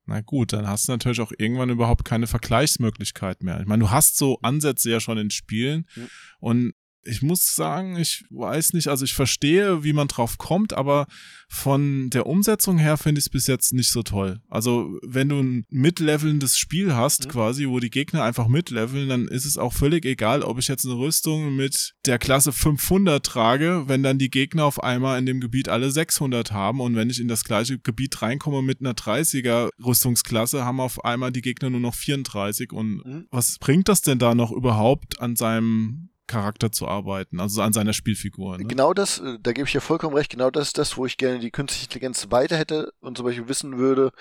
Na 0.06 0.22
gut, 0.22 0.54
dann 0.54 0.68
hast 0.68 0.88
du 0.88 0.92
natürlich 0.92 1.20
auch 1.22 1.32
irgendwann 1.38 1.72
überhaupt 1.72 2.06
keine 2.06 2.28
Vergleichsmöglichkeit 2.28 3.42
mehr. 3.42 3.60
Ich 3.60 3.68
meine, 3.68 3.84
du 3.84 3.90
hast 3.90 4.16
so 4.16 4.38
Ansätze 4.44 4.92
ja 4.92 5.00
schon 5.00 5.18
in 5.18 5.32
Spielen 5.32 5.88
mhm. 5.96 6.10
und 6.40 6.74
ich 7.08 7.22
muss 7.22 7.56
sagen, 7.56 7.98
ich 7.98 8.24
weiß 8.30 8.74
nicht, 8.74 8.88
also 8.88 9.06
ich 9.06 9.14
verstehe, 9.14 9.84
wie 9.84 9.94
man 9.94 10.08
drauf 10.08 10.38
kommt, 10.38 10.74
aber 10.74 11.08
von 11.50 12.10
der 12.10 12.26
Umsetzung 12.26 12.78
her 12.78 12.98
finde 12.98 13.20
ich 13.20 13.26
es 13.26 13.30
bis 13.30 13.48
jetzt 13.48 13.74
nicht 13.74 13.90
so 13.90 14.04
toll. 14.04 14.42
Also 14.50 15.00
wenn 15.02 15.30
du 15.30 15.40
ein 15.40 15.66
mitlevelndes 15.70 16.58
Spiel 16.58 16.94
hast, 16.94 17.26
mhm. 17.26 17.30
quasi, 17.30 17.68
wo 17.68 17.80
die 17.80 17.90
Gegner 17.90 18.24
einfach 18.24 18.48
mitleveln, 18.48 19.08
dann 19.08 19.28
ist 19.28 19.46
es 19.46 19.58
auch 19.58 19.74
völlig 19.74 20.06
egal, 20.06 20.44
ob 20.44 20.60
ich 20.60 20.68
jetzt 20.68 20.86
eine 20.86 20.96
Rüstung 20.96 21.56
mit 21.56 21.94
der 22.06 22.20
Klasse 22.20 22.52
500 22.52 23.26
trage, 23.26 23.84
wenn 23.88 24.04
dann 24.04 24.20
die 24.20 24.30
Gegner 24.30 24.66
auf 24.66 24.84
einmal 24.84 25.18
in 25.18 25.26
dem 25.26 25.40
Gebiet 25.40 25.70
alle 25.70 25.90
600 25.90 26.52
haben 26.52 26.82
und 26.82 26.96
wenn 26.96 27.10
ich 27.10 27.22
in 27.22 27.30
das 27.30 27.46
gleiche 27.46 27.80
Gebiet 27.80 28.22
reinkomme 28.22 28.62
mit 28.62 28.82
einer 28.82 28.94
30er 28.94 29.70
Rüstungsklasse, 29.84 30.66
haben 30.66 30.82
auf 30.82 31.06
einmal 31.06 31.32
die 31.32 31.42
Gegner 31.42 31.70
nur 31.70 31.80
noch 31.80 31.96
34 31.96 32.74
und 32.74 33.06
mhm. 33.06 33.28
was 33.32 33.58
bringt 33.60 33.88
das 33.88 34.02
denn 34.02 34.20
da 34.20 34.36
noch 34.36 34.52
überhaupt 34.52 35.22
an 35.22 35.36
seinem 35.38 36.10
Charakter 36.28 36.72
zu 36.72 36.88
arbeiten, 36.88 37.40
also 37.40 37.62
an 37.62 37.74
seiner 37.74 37.94
Spielfigur. 37.94 38.58
Ne? 38.58 38.66
Genau 38.66 38.94
das, 38.94 39.20
äh, 39.20 39.38
da 39.42 39.54
gebe 39.54 39.68
ich 39.68 39.74
ja 39.74 39.82
vollkommen 39.82 40.16
recht, 40.16 40.32
genau 40.32 40.52
das 40.52 40.68
ist 40.68 40.78
das, 40.78 40.98
wo 40.98 41.06
ich 41.06 41.18
gerne 41.18 41.40
die 41.40 41.52
künstliche 41.52 41.86
Intelligenz 41.86 42.28
weiter 42.30 42.58
hätte 42.58 42.92
und 43.00 43.18
zum 43.18 43.26
Beispiel 43.26 43.48
wissen 43.48 43.78
würde, 43.78 44.12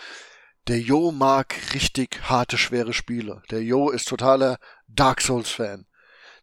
der 0.68 0.80
Jo 0.80 1.12
mag 1.12 1.54
richtig 1.74 2.22
harte, 2.22 2.58
schwere 2.58 2.92
Spiele. 2.92 3.42
Der 3.50 3.62
Jo 3.62 3.90
ist 3.90 4.08
totaler 4.08 4.58
Dark 4.88 5.20
Souls-Fan. 5.20 5.86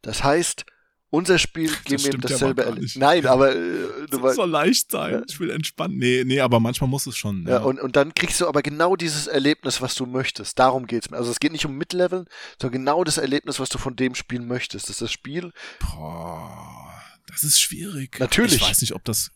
Das 0.01 0.23
heißt, 0.23 0.65
unser 1.13 1.37
Spiel 1.37 1.71
geben 1.85 2.03
ihm 2.05 2.21
dasselbe 2.21 2.65
Erlebnis. 2.65 2.95
Nein, 2.95 3.27
aber 3.27 3.55
äh, 3.55 4.07
du 4.09 4.19
weißt. 4.19 4.35
soll 4.35 4.49
leicht 4.49 4.89
sein. 4.89 5.13
Ja. 5.13 5.21
Ich 5.29 5.39
will 5.39 5.51
entspannen. 5.51 5.97
Nee, 5.99 6.23
nee, 6.25 6.39
aber 6.39 6.59
manchmal 6.59 6.89
muss 6.89 7.05
es 7.05 7.15
schon. 7.15 7.43
Ja, 7.45 7.51
ja, 7.51 7.57
Und, 7.59 7.79
und 7.79 7.95
dann 7.95 8.15
kriegst 8.15 8.41
du 8.41 8.47
aber 8.47 8.63
genau 8.63 8.95
dieses 8.95 9.27
Erlebnis, 9.27 9.79
was 9.79 9.93
du 9.93 10.07
möchtest. 10.07 10.57
Darum 10.57 10.87
geht's 10.87 11.11
mir. 11.11 11.17
Also 11.17 11.29
es 11.29 11.39
geht 11.39 11.51
nicht 11.51 11.67
um 11.67 11.77
Mitleveln, 11.77 12.25
sondern 12.59 12.79
genau 12.79 13.03
das 13.03 13.19
Erlebnis, 13.19 13.59
was 13.59 13.69
du 13.69 13.77
von 13.77 13.95
dem 13.95 14.15
spielen 14.15 14.47
möchtest. 14.47 14.85
Das 14.85 14.95
ist 14.95 15.01
das 15.01 15.11
Spiel. 15.11 15.51
Boah, 15.79 16.91
das 17.27 17.43
ist 17.43 17.61
schwierig. 17.61 18.19
Natürlich. 18.19 18.55
Ich 18.55 18.61
weiß 18.63 18.81
nicht, 18.81 18.93
ob 18.95 19.03
das. 19.03 19.31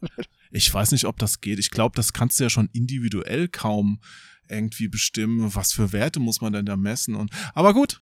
Ich 0.49 0.73
weiß 0.73 0.93
nicht, 0.93 1.05
ob 1.05 1.19
das 1.19 1.41
geht. 1.41 1.59
Ich 1.59 1.69
glaube, 1.69 1.95
das 1.95 2.11
kannst 2.11 2.39
du 2.39 2.45
ja 2.45 2.49
schon 2.49 2.69
individuell 2.73 3.49
kaum 3.49 4.01
irgendwie 4.49 4.87
bestimmen, 4.87 5.53
was 5.53 5.73
für 5.73 5.91
Werte 5.91 6.19
muss 6.19 6.41
man 6.41 6.53
denn 6.53 6.65
da 6.65 6.75
messen 6.75 7.15
und 7.15 7.29
aber 7.53 7.73
gut, 7.73 8.01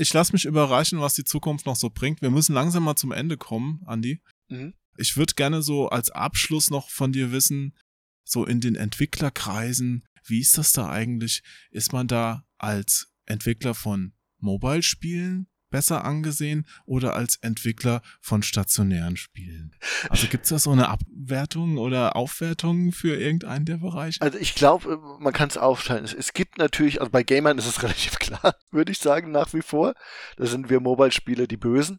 ich 0.00 0.12
lasse 0.12 0.32
mich 0.32 0.46
überraschen, 0.46 1.00
was 1.00 1.14
die 1.14 1.24
Zukunft 1.24 1.66
noch 1.66 1.76
so 1.76 1.90
bringt. 1.90 2.22
Wir 2.22 2.30
müssen 2.30 2.54
langsam 2.54 2.84
mal 2.84 2.96
zum 2.96 3.12
Ende 3.12 3.36
kommen, 3.36 3.82
Andi. 3.84 4.20
Mhm. 4.48 4.74
Ich 4.96 5.16
würde 5.16 5.34
gerne 5.34 5.62
so 5.62 5.88
als 5.88 6.10
Abschluss 6.10 6.70
noch 6.70 6.88
von 6.90 7.12
dir 7.12 7.32
wissen, 7.32 7.76
so 8.24 8.44
in 8.44 8.60
den 8.60 8.76
Entwicklerkreisen, 8.76 10.04
wie 10.24 10.40
ist 10.40 10.56
das 10.56 10.72
da 10.72 10.88
eigentlich? 10.88 11.42
Ist 11.70 11.92
man 11.92 12.06
da 12.06 12.44
als 12.58 13.12
Entwickler 13.26 13.74
von 13.74 14.14
Mobile-Spielen 14.38 15.48
besser 15.70 16.04
angesehen 16.04 16.66
oder 16.84 17.14
als 17.14 17.36
Entwickler 17.36 18.02
von 18.20 18.42
stationären 18.42 19.16
Spielen? 19.16 19.74
Also 20.08 20.26
gibt 20.26 20.44
es 20.44 20.50
da 20.50 20.58
so 20.58 20.70
eine 20.70 20.88
Abwertung 20.88 21.78
oder 21.78 22.16
Aufwertung 22.16 22.92
für 22.92 23.16
irgendeinen 23.16 23.64
der 23.64 23.78
Bereiche? 23.78 24.20
Also 24.20 24.38
ich 24.38 24.54
glaube, 24.54 24.98
man 25.18 25.32
kann 25.32 25.48
es 25.48 25.56
aufteilen. 25.56 26.04
Es, 26.04 26.32
gibt 26.32 26.58
natürlich, 26.58 27.00
also 27.00 27.10
bei 27.10 27.22
Gamern 27.22 27.58
ist 27.58 27.66
es 27.66 27.82
relativ 27.82 28.18
klar, 28.18 28.54
würde 28.70 28.92
ich 28.92 28.98
sagen, 28.98 29.30
nach 29.30 29.52
wie 29.54 29.62
vor. 29.62 29.94
Da 30.36 30.46
sind 30.46 30.70
wir 30.70 30.80
Mobile-Spiele 30.80 31.46
die 31.48 31.56
Bösen. 31.56 31.98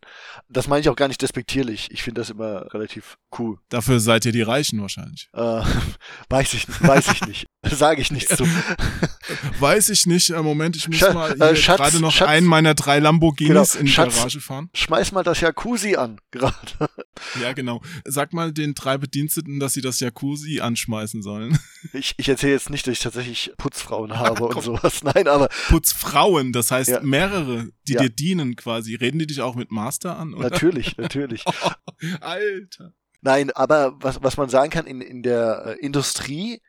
Das 0.50 0.68
meine 0.68 0.82
ich 0.82 0.90
auch 0.90 0.96
gar 0.96 1.08
nicht 1.08 1.22
despektierlich. 1.22 1.90
Ich 1.92 2.04
finde 2.04 2.22
das 2.22 2.30
immer 2.30 2.74
relativ 2.74 3.18
cool. 3.38 3.58
Dafür 3.70 4.00
seid 4.00 4.26
ihr 4.26 4.32
die 4.32 4.42
Reichen 4.42 4.82
wahrscheinlich. 4.82 5.30
Äh, 5.34 5.62
weiß 6.30 6.54
ich, 6.54 6.68
weiß 6.82 7.08
ich 7.14 7.26
nicht. 7.26 7.48
Sage 7.66 8.02
ich 8.02 8.12
nichts 8.12 8.36
zu. 8.36 8.46
weiß 9.60 9.90
ich 9.90 10.06
nicht. 10.08 10.30
Äh, 10.32 10.42
Moment, 10.42 10.76
ich 10.76 10.88
muss 10.88 10.98
Sch 10.98 11.14
mal 11.14 11.32
äh, 11.34 11.54
gerade 11.54 12.00
noch 12.00 12.12
Schatz, 12.12 12.28
einen 12.28 12.48
meiner 12.48 12.74
drei 12.74 13.00
Lamborghinis 13.00 13.50
genau 13.50 13.61
genau. 13.70 13.80
in 13.80 13.86
die 13.86 13.92
Schatz, 13.92 14.16
Garage 14.16 14.42
fahren. 14.42 14.70
Schmeiß 14.74 15.12
mal 15.12 15.24
das 15.24 15.42
Jacuzzi 15.42 15.96
an, 15.96 16.20
gerade. 16.32 16.56
Ja, 17.42 17.54
genau. 17.54 17.82
Sag 18.06 18.34
mal 18.34 18.52
den 18.52 18.74
drei 18.74 18.98
Bediensteten, 18.98 19.60
dass 19.60 19.74
sie 19.74 19.82
das 19.82 20.00
Jacuzzi 20.00 20.60
anschmeißen 20.62 21.22
sollen. 21.22 21.58
Ich, 21.94 22.14
ich 22.18 22.30
erzähle 22.30 22.54
jetzt 22.54 22.70
nicht, 22.70 22.86
dass 22.86 22.94
ich 22.94 23.00
tatsächlich 23.00 23.52
Putzfrauen 23.58 24.18
habe 24.18 24.46
und 24.46 24.62
sowas. 24.62 25.04
Nein, 25.16 25.28
aber. 25.28 25.50
Putzfrauen, 25.68 26.54
das 26.54 26.70
heißt 26.70 26.90
ja. 26.90 27.00
mehrere, 27.02 27.70
die 27.88 27.94
ja. 27.94 28.04
dir 28.04 28.10
dienen 28.10 28.56
quasi. 28.56 28.96
Reden 28.96 29.18
die 29.18 29.26
dich 29.26 29.42
auch 29.42 29.56
mit 29.56 29.72
Master 29.72 30.18
an? 30.18 30.34
Oder? 30.34 30.52
Natürlich, 30.52 30.96
natürlich. 30.98 31.44
Alter. 32.22 32.94
Nein, 33.22 33.52
aber 33.52 33.96
was, 34.00 34.22
was 34.22 34.38
man 34.38 34.50
sagen 34.50 34.70
kann, 34.70 34.86
in, 34.86 35.02
in 35.02 35.24
der 35.24 35.64
äh, 35.66 35.86
Industrie 35.86 36.62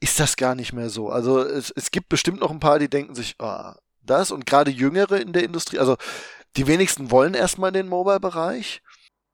ist 0.00 0.20
das 0.20 0.36
gar 0.36 0.54
nicht 0.54 0.72
mehr 0.72 0.90
so. 0.90 1.08
Also 1.08 1.40
es, 1.40 1.70
es 1.70 1.90
gibt 1.90 2.08
bestimmt 2.08 2.40
noch 2.40 2.50
ein 2.50 2.60
paar, 2.60 2.78
die 2.78 2.88
denken 2.88 3.14
sich, 3.14 3.36
oh, 3.38 3.72
das 4.08 4.30
und 4.30 4.46
gerade 4.46 4.70
Jüngere 4.70 5.20
in 5.20 5.32
der 5.32 5.44
Industrie, 5.44 5.78
also 5.78 5.96
die 6.56 6.66
wenigsten 6.66 7.10
wollen 7.10 7.34
erstmal 7.34 7.72
den 7.72 7.88
Mobile-Bereich. 7.88 8.82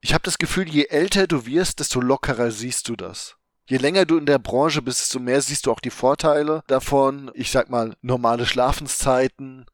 Ich 0.01 0.13
habe 0.13 0.23
das 0.23 0.37
Gefühl, 0.37 0.69
je 0.69 0.85
älter 0.85 1.25
du 1.25 1.45
wirst, 1.45 1.79
desto 1.79 1.99
lockerer 1.99 2.51
siehst 2.51 2.87
du 2.89 2.95
das. 2.95 3.37
Je 3.67 3.77
länger 3.77 4.05
du 4.05 4.17
in 4.17 4.27
der 4.27 4.37
Branche 4.37 4.83
bist, 4.83 5.01
desto 5.01 5.19
mehr 5.19 5.41
siehst 5.41 5.65
du 5.65 5.71
auch 5.71 5.79
die 5.79 5.89
Vorteile 5.89 6.63
davon. 6.67 7.31
Ich 7.33 7.49
sag 7.49 7.71
mal, 7.71 7.95
normale 8.01 8.45
Schlafenszeiten, 8.45 9.65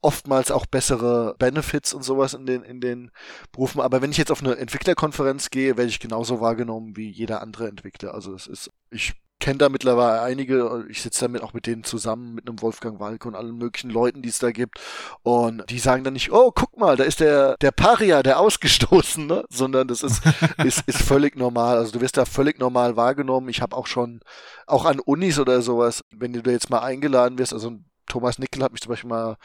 oftmals 0.00 0.50
auch 0.50 0.64
bessere 0.64 1.34
Benefits 1.38 1.92
und 1.92 2.02
sowas 2.02 2.32
in 2.32 2.46
den, 2.46 2.62
in 2.62 2.80
den 2.80 3.10
Berufen. 3.52 3.82
Aber 3.82 4.00
wenn 4.00 4.10
ich 4.10 4.16
jetzt 4.16 4.32
auf 4.32 4.42
eine 4.42 4.56
Entwicklerkonferenz 4.56 5.50
gehe, 5.50 5.76
werde 5.76 5.90
ich 5.90 6.00
genauso 6.00 6.40
wahrgenommen 6.40 6.96
wie 6.96 7.10
jeder 7.10 7.42
andere 7.42 7.68
Entwickler. 7.68 8.14
Also 8.14 8.32
es 8.34 8.46
ist, 8.46 8.70
ich 8.90 9.14
kenne 9.38 9.58
da 9.58 9.68
mittlerweile 9.68 10.22
einige, 10.22 10.86
ich 10.88 11.02
sitze 11.02 11.22
damit 11.22 11.42
auch 11.42 11.52
mit 11.52 11.66
denen 11.66 11.84
zusammen, 11.84 12.34
mit 12.34 12.48
einem 12.48 12.60
Wolfgang 12.62 13.00
Walke 13.00 13.28
und 13.28 13.34
allen 13.34 13.56
möglichen 13.56 13.90
Leuten, 13.90 14.22
die 14.22 14.28
es 14.28 14.38
da 14.38 14.50
gibt. 14.50 14.80
Und 15.22 15.68
die 15.70 15.78
sagen 15.78 16.04
dann 16.04 16.14
nicht, 16.14 16.32
oh, 16.32 16.52
guck 16.54 16.76
mal, 16.78 16.96
da 16.96 17.04
ist 17.04 17.20
der, 17.20 17.56
der 17.60 17.70
Paria, 17.70 18.22
der 18.22 18.40
Ausgestoßene, 18.40 19.44
sondern 19.50 19.88
das 19.88 20.02
ist, 20.02 20.22
ist, 20.64 20.82
ist 20.86 21.02
völlig 21.02 21.36
normal. 21.36 21.76
Also 21.76 21.92
du 21.92 22.00
wirst 22.00 22.16
da 22.16 22.24
völlig 22.24 22.58
normal 22.58 22.96
wahrgenommen. 22.96 23.48
Ich 23.48 23.60
habe 23.60 23.76
auch 23.76 23.86
schon, 23.86 24.20
auch 24.66 24.84
an 24.84 25.00
Unis 25.00 25.38
oder 25.38 25.60
sowas, 25.62 26.02
wenn 26.10 26.32
du 26.32 26.42
da 26.42 26.50
jetzt 26.50 26.70
mal 26.70 26.80
eingeladen 26.80 27.38
wirst, 27.38 27.52
also 27.52 27.72
Thomas 28.06 28.38
Nickel 28.38 28.62
hat 28.62 28.72
mich 28.72 28.80
zum 28.80 28.90
Beispiel 28.90 29.10
mal 29.10 29.36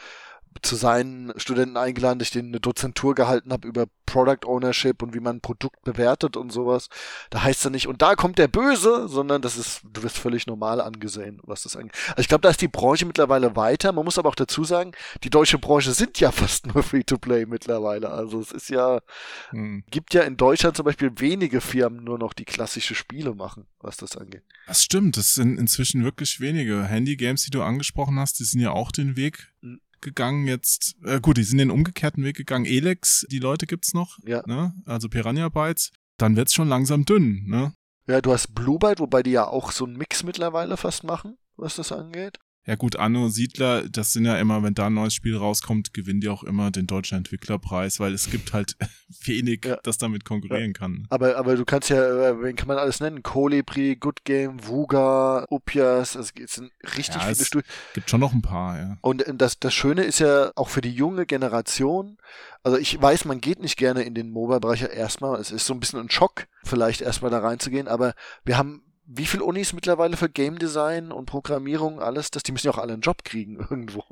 zu 0.60 0.76
seinen 0.76 1.32
Studenten 1.36 1.76
eingeladen, 1.76 2.18
dass 2.18 2.28
ich 2.28 2.32
denen 2.32 2.48
eine 2.48 2.60
Dozentur 2.60 3.14
gehalten 3.14 3.52
habe 3.52 3.66
über 3.66 3.86
Product 4.06 4.46
Ownership 4.46 5.02
und 5.02 5.14
wie 5.14 5.20
man 5.20 5.36
ein 5.36 5.40
Produkt 5.40 5.82
bewertet 5.84 6.36
und 6.36 6.52
sowas. 6.52 6.88
Da 7.30 7.42
heißt 7.42 7.64
es 7.64 7.70
nicht, 7.70 7.86
und 7.88 8.02
da 8.02 8.14
kommt 8.14 8.38
der 8.38 8.48
Böse, 8.48 9.08
sondern 9.08 9.40
das 9.40 9.56
ist, 9.56 9.80
du 9.90 10.02
wirst 10.02 10.18
völlig 10.18 10.46
normal 10.46 10.80
angesehen, 10.80 11.40
was 11.44 11.62
das 11.62 11.76
angeht. 11.76 11.94
Also 12.08 12.20
ich 12.20 12.28
glaube, 12.28 12.42
da 12.42 12.50
ist 12.50 12.60
die 12.60 12.68
Branche 12.68 13.06
mittlerweile 13.06 13.56
weiter. 13.56 13.92
Man 13.92 14.04
muss 14.04 14.18
aber 14.18 14.28
auch 14.28 14.34
dazu 14.34 14.64
sagen, 14.64 14.92
die 15.24 15.30
deutsche 15.30 15.58
Branche 15.58 15.92
sind 15.92 16.20
ja 16.20 16.30
fast 16.32 16.66
nur 16.66 16.82
Free-to-Play 16.82 17.46
mittlerweile. 17.46 18.10
Also 18.10 18.40
es 18.40 18.52
ist 18.52 18.68
ja, 18.68 19.00
hm. 19.50 19.84
gibt 19.90 20.12
ja 20.12 20.22
in 20.22 20.36
Deutschland 20.36 20.76
zum 20.76 20.84
Beispiel 20.84 21.10
wenige 21.16 21.60
Firmen 21.60 22.04
nur 22.04 22.18
noch, 22.18 22.34
die 22.34 22.44
klassische 22.44 22.94
Spiele 22.94 23.34
machen, 23.34 23.66
was 23.80 23.96
das 23.96 24.16
angeht. 24.16 24.42
Das 24.66 24.82
stimmt, 24.82 25.16
das 25.16 25.34
sind 25.34 25.58
inzwischen 25.58 26.04
wirklich 26.04 26.40
wenige. 26.40 26.84
Handy-Games, 26.84 27.44
die 27.44 27.50
du 27.50 27.62
angesprochen 27.62 28.18
hast, 28.18 28.38
die 28.40 28.44
sind 28.44 28.60
ja 28.60 28.72
auch 28.72 28.92
den 28.92 29.16
Weg 29.16 29.52
hm 29.62 29.80
gegangen 30.02 30.46
jetzt. 30.46 30.96
Äh, 31.04 31.20
gut, 31.20 31.36
die 31.36 31.44
sind 31.44 31.58
den 31.58 31.70
umgekehrten 31.70 32.24
Weg 32.24 32.36
gegangen. 32.36 32.66
Elex, 32.66 33.26
die 33.30 33.38
Leute 33.38 33.66
gibt's 33.66 33.94
noch. 33.94 34.18
Ja. 34.24 34.42
Ne? 34.46 34.74
Also 34.84 35.08
Piranha 35.08 35.48
Bytes. 35.48 35.90
Dann 36.18 36.36
wird's 36.36 36.54
schon 36.54 36.68
langsam 36.68 37.04
dünn, 37.04 37.44
ne? 37.46 37.72
Ja, 38.06 38.20
du 38.20 38.32
hast 38.32 38.54
Blue 38.54 38.78
Byte, 38.78 39.00
wobei 39.00 39.22
die 39.22 39.30
ja 39.30 39.46
auch 39.46 39.72
so 39.72 39.84
einen 39.84 39.96
Mix 39.96 40.22
mittlerweile 40.24 40.76
fast 40.76 41.04
machen, 41.04 41.38
was 41.56 41.76
das 41.76 41.92
angeht. 41.92 42.38
Ja 42.64 42.76
gut, 42.76 42.94
Anno 42.94 43.28
Siedler, 43.28 43.88
das 43.88 44.12
sind 44.12 44.24
ja 44.24 44.36
immer, 44.36 44.62
wenn 44.62 44.74
da 44.74 44.86
ein 44.86 44.94
neues 44.94 45.14
Spiel 45.14 45.36
rauskommt, 45.36 45.92
gewinnen 45.94 46.20
die 46.20 46.28
auch 46.28 46.44
immer 46.44 46.70
den 46.70 46.86
deutschen 46.86 47.18
Entwicklerpreis, 47.18 47.98
weil 47.98 48.14
es 48.14 48.30
gibt 48.30 48.52
halt 48.52 48.76
wenig, 49.24 49.64
ja. 49.64 49.78
das 49.82 49.98
damit 49.98 50.24
konkurrieren 50.24 50.72
ja. 50.72 50.78
kann. 50.78 51.06
Aber, 51.10 51.36
aber 51.36 51.56
du 51.56 51.64
kannst 51.64 51.90
ja, 51.90 51.98
äh, 51.98 52.40
wen 52.40 52.54
kann 52.54 52.68
man 52.68 52.78
alles 52.78 53.00
nennen? 53.00 53.24
Colibri, 53.24 53.96
Good 53.96 54.24
Game, 54.24 54.64
Vuga, 54.64 55.44
Upias, 55.50 56.16
also 56.16 56.30
es 56.40 56.52
sind 56.52 56.70
richtig 56.96 57.16
ja, 57.16 57.32
viele 57.32 57.44
Studien. 57.44 57.70
gibt 57.94 58.08
schon 58.08 58.20
noch 58.20 58.32
ein 58.32 58.42
paar, 58.42 58.78
ja. 58.78 58.96
Und 59.00 59.26
äh, 59.26 59.34
das, 59.34 59.58
das 59.58 59.74
Schöne 59.74 60.04
ist 60.04 60.20
ja 60.20 60.52
auch 60.54 60.68
für 60.68 60.82
die 60.82 60.92
junge 60.92 61.26
Generation, 61.26 62.16
also 62.62 62.78
ich 62.78 63.00
weiß, 63.00 63.24
man 63.24 63.40
geht 63.40 63.60
nicht 63.60 63.76
gerne 63.76 64.02
in 64.02 64.14
den 64.14 64.30
Mobile-Bereich 64.30 64.82
erstmal, 64.82 65.40
es 65.40 65.50
ist 65.50 65.66
so 65.66 65.74
ein 65.74 65.80
bisschen 65.80 65.98
ein 65.98 66.10
Schock, 66.10 66.46
vielleicht 66.62 67.00
erstmal 67.00 67.32
da 67.32 67.40
reinzugehen, 67.40 67.88
aber 67.88 68.14
wir 68.44 68.56
haben 68.56 68.84
wie 69.14 69.26
viele 69.26 69.44
Unis 69.44 69.72
mittlerweile 69.72 70.16
für 70.16 70.28
Game 70.28 70.58
Design 70.58 71.12
und 71.12 71.26
Programmierung 71.26 72.00
alles, 72.00 72.30
dass 72.30 72.42
die 72.42 72.52
müssen 72.52 72.66
ja 72.66 72.72
auch 72.72 72.78
alle 72.78 72.94
einen 72.94 73.02
Job 73.02 73.24
kriegen 73.24 73.56
irgendwo. 73.70 74.04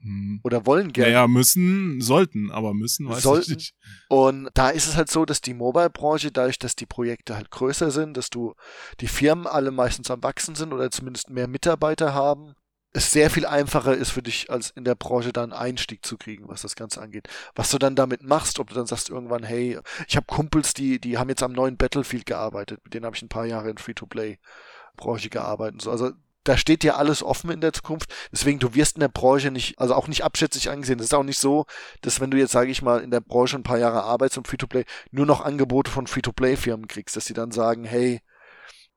Hm. 0.00 0.40
Oder 0.44 0.64
wollen 0.64 0.92
gerne. 0.92 1.10
Naja, 1.10 1.26
müssen, 1.26 2.00
sollten, 2.00 2.52
aber 2.52 2.72
müssen, 2.72 3.08
weiß 3.08 3.22
sollten. 3.22 3.50
ich 3.50 3.56
nicht. 3.56 3.74
Und 4.08 4.48
da 4.54 4.70
ist 4.70 4.86
es 4.86 4.96
halt 4.96 5.10
so, 5.10 5.24
dass 5.24 5.40
die 5.40 5.54
Mobile-Branche, 5.54 6.30
dadurch, 6.30 6.58
dass 6.58 6.76
die 6.76 6.86
Projekte 6.86 7.34
halt 7.34 7.50
größer 7.50 7.90
sind, 7.90 8.16
dass 8.16 8.30
du 8.30 8.54
die 9.00 9.08
Firmen 9.08 9.48
alle 9.48 9.72
meistens 9.72 10.10
am 10.10 10.22
Wachsen 10.22 10.54
sind 10.54 10.72
oder 10.72 10.90
zumindest 10.92 11.30
mehr 11.30 11.48
Mitarbeiter 11.48 12.14
haben, 12.14 12.54
es 12.92 13.12
sehr 13.12 13.30
viel 13.30 13.46
einfacher 13.46 13.94
ist 13.94 14.10
für 14.10 14.22
dich, 14.22 14.50
als 14.50 14.70
in 14.70 14.84
der 14.84 14.94
Branche 14.94 15.32
da 15.32 15.42
einen 15.42 15.52
Einstieg 15.52 16.04
zu 16.04 16.16
kriegen, 16.16 16.48
was 16.48 16.62
das 16.62 16.74
Ganze 16.74 17.02
angeht. 17.02 17.28
Was 17.54 17.70
du 17.70 17.78
dann 17.78 17.94
damit 17.94 18.22
machst, 18.22 18.58
ob 18.58 18.70
du 18.70 18.74
dann 18.74 18.86
sagst 18.86 19.10
irgendwann, 19.10 19.42
hey, 19.42 19.78
ich 20.06 20.16
habe 20.16 20.26
Kumpels, 20.26 20.72
die, 20.72 21.00
die 21.00 21.18
haben 21.18 21.28
jetzt 21.28 21.42
am 21.42 21.52
neuen 21.52 21.76
Battlefield 21.76 22.24
gearbeitet, 22.24 22.80
mit 22.84 22.94
denen 22.94 23.04
habe 23.04 23.14
ich 23.14 23.22
ein 23.22 23.28
paar 23.28 23.44
Jahre 23.44 23.70
in 23.70 23.78
Free-to-Play-Branche 23.78 25.28
gearbeitet. 25.28 25.82
So. 25.82 25.90
Also 25.90 26.12
da 26.44 26.56
steht 26.56 26.82
dir 26.82 26.96
alles 26.96 27.22
offen 27.22 27.50
in 27.50 27.60
der 27.60 27.74
Zukunft. 27.74 28.10
Deswegen, 28.32 28.58
du 28.58 28.74
wirst 28.74 28.96
in 28.96 29.00
der 29.00 29.08
Branche 29.08 29.50
nicht, 29.50 29.78
also 29.78 29.94
auch 29.94 30.08
nicht 30.08 30.24
abschätzig 30.24 30.70
angesehen. 30.70 30.98
Es 30.98 31.06
ist 31.06 31.14
auch 31.14 31.22
nicht 31.22 31.38
so, 31.38 31.66
dass 32.00 32.20
wenn 32.20 32.30
du 32.30 32.38
jetzt, 32.38 32.52
sage 32.52 32.70
ich 32.70 32.80
mal, 32.80 33.00
in 33.00 33.10
der 33.10 33.20
Branche 33.20 33.56
ein 33.56 33.64
paar 33.64 33.78
Jahre 33.78 34.02
arbeitest 34.02 34.38
und 34.38 34.48
Free-to-Play, 34.48 34.86
nur 35.10 35.26
noch 35.26 35.42
Angebote 35.42 35.90
von 35.90 36.06
Free-to-Play-Firmen 36.06 36.88
kriegst, 36.88 37.16
dass 37.16 37.26
sie 37.26 37.34
dann 37.34 37.50
sagen, 37.50 37.84
hey, 37.84 38.22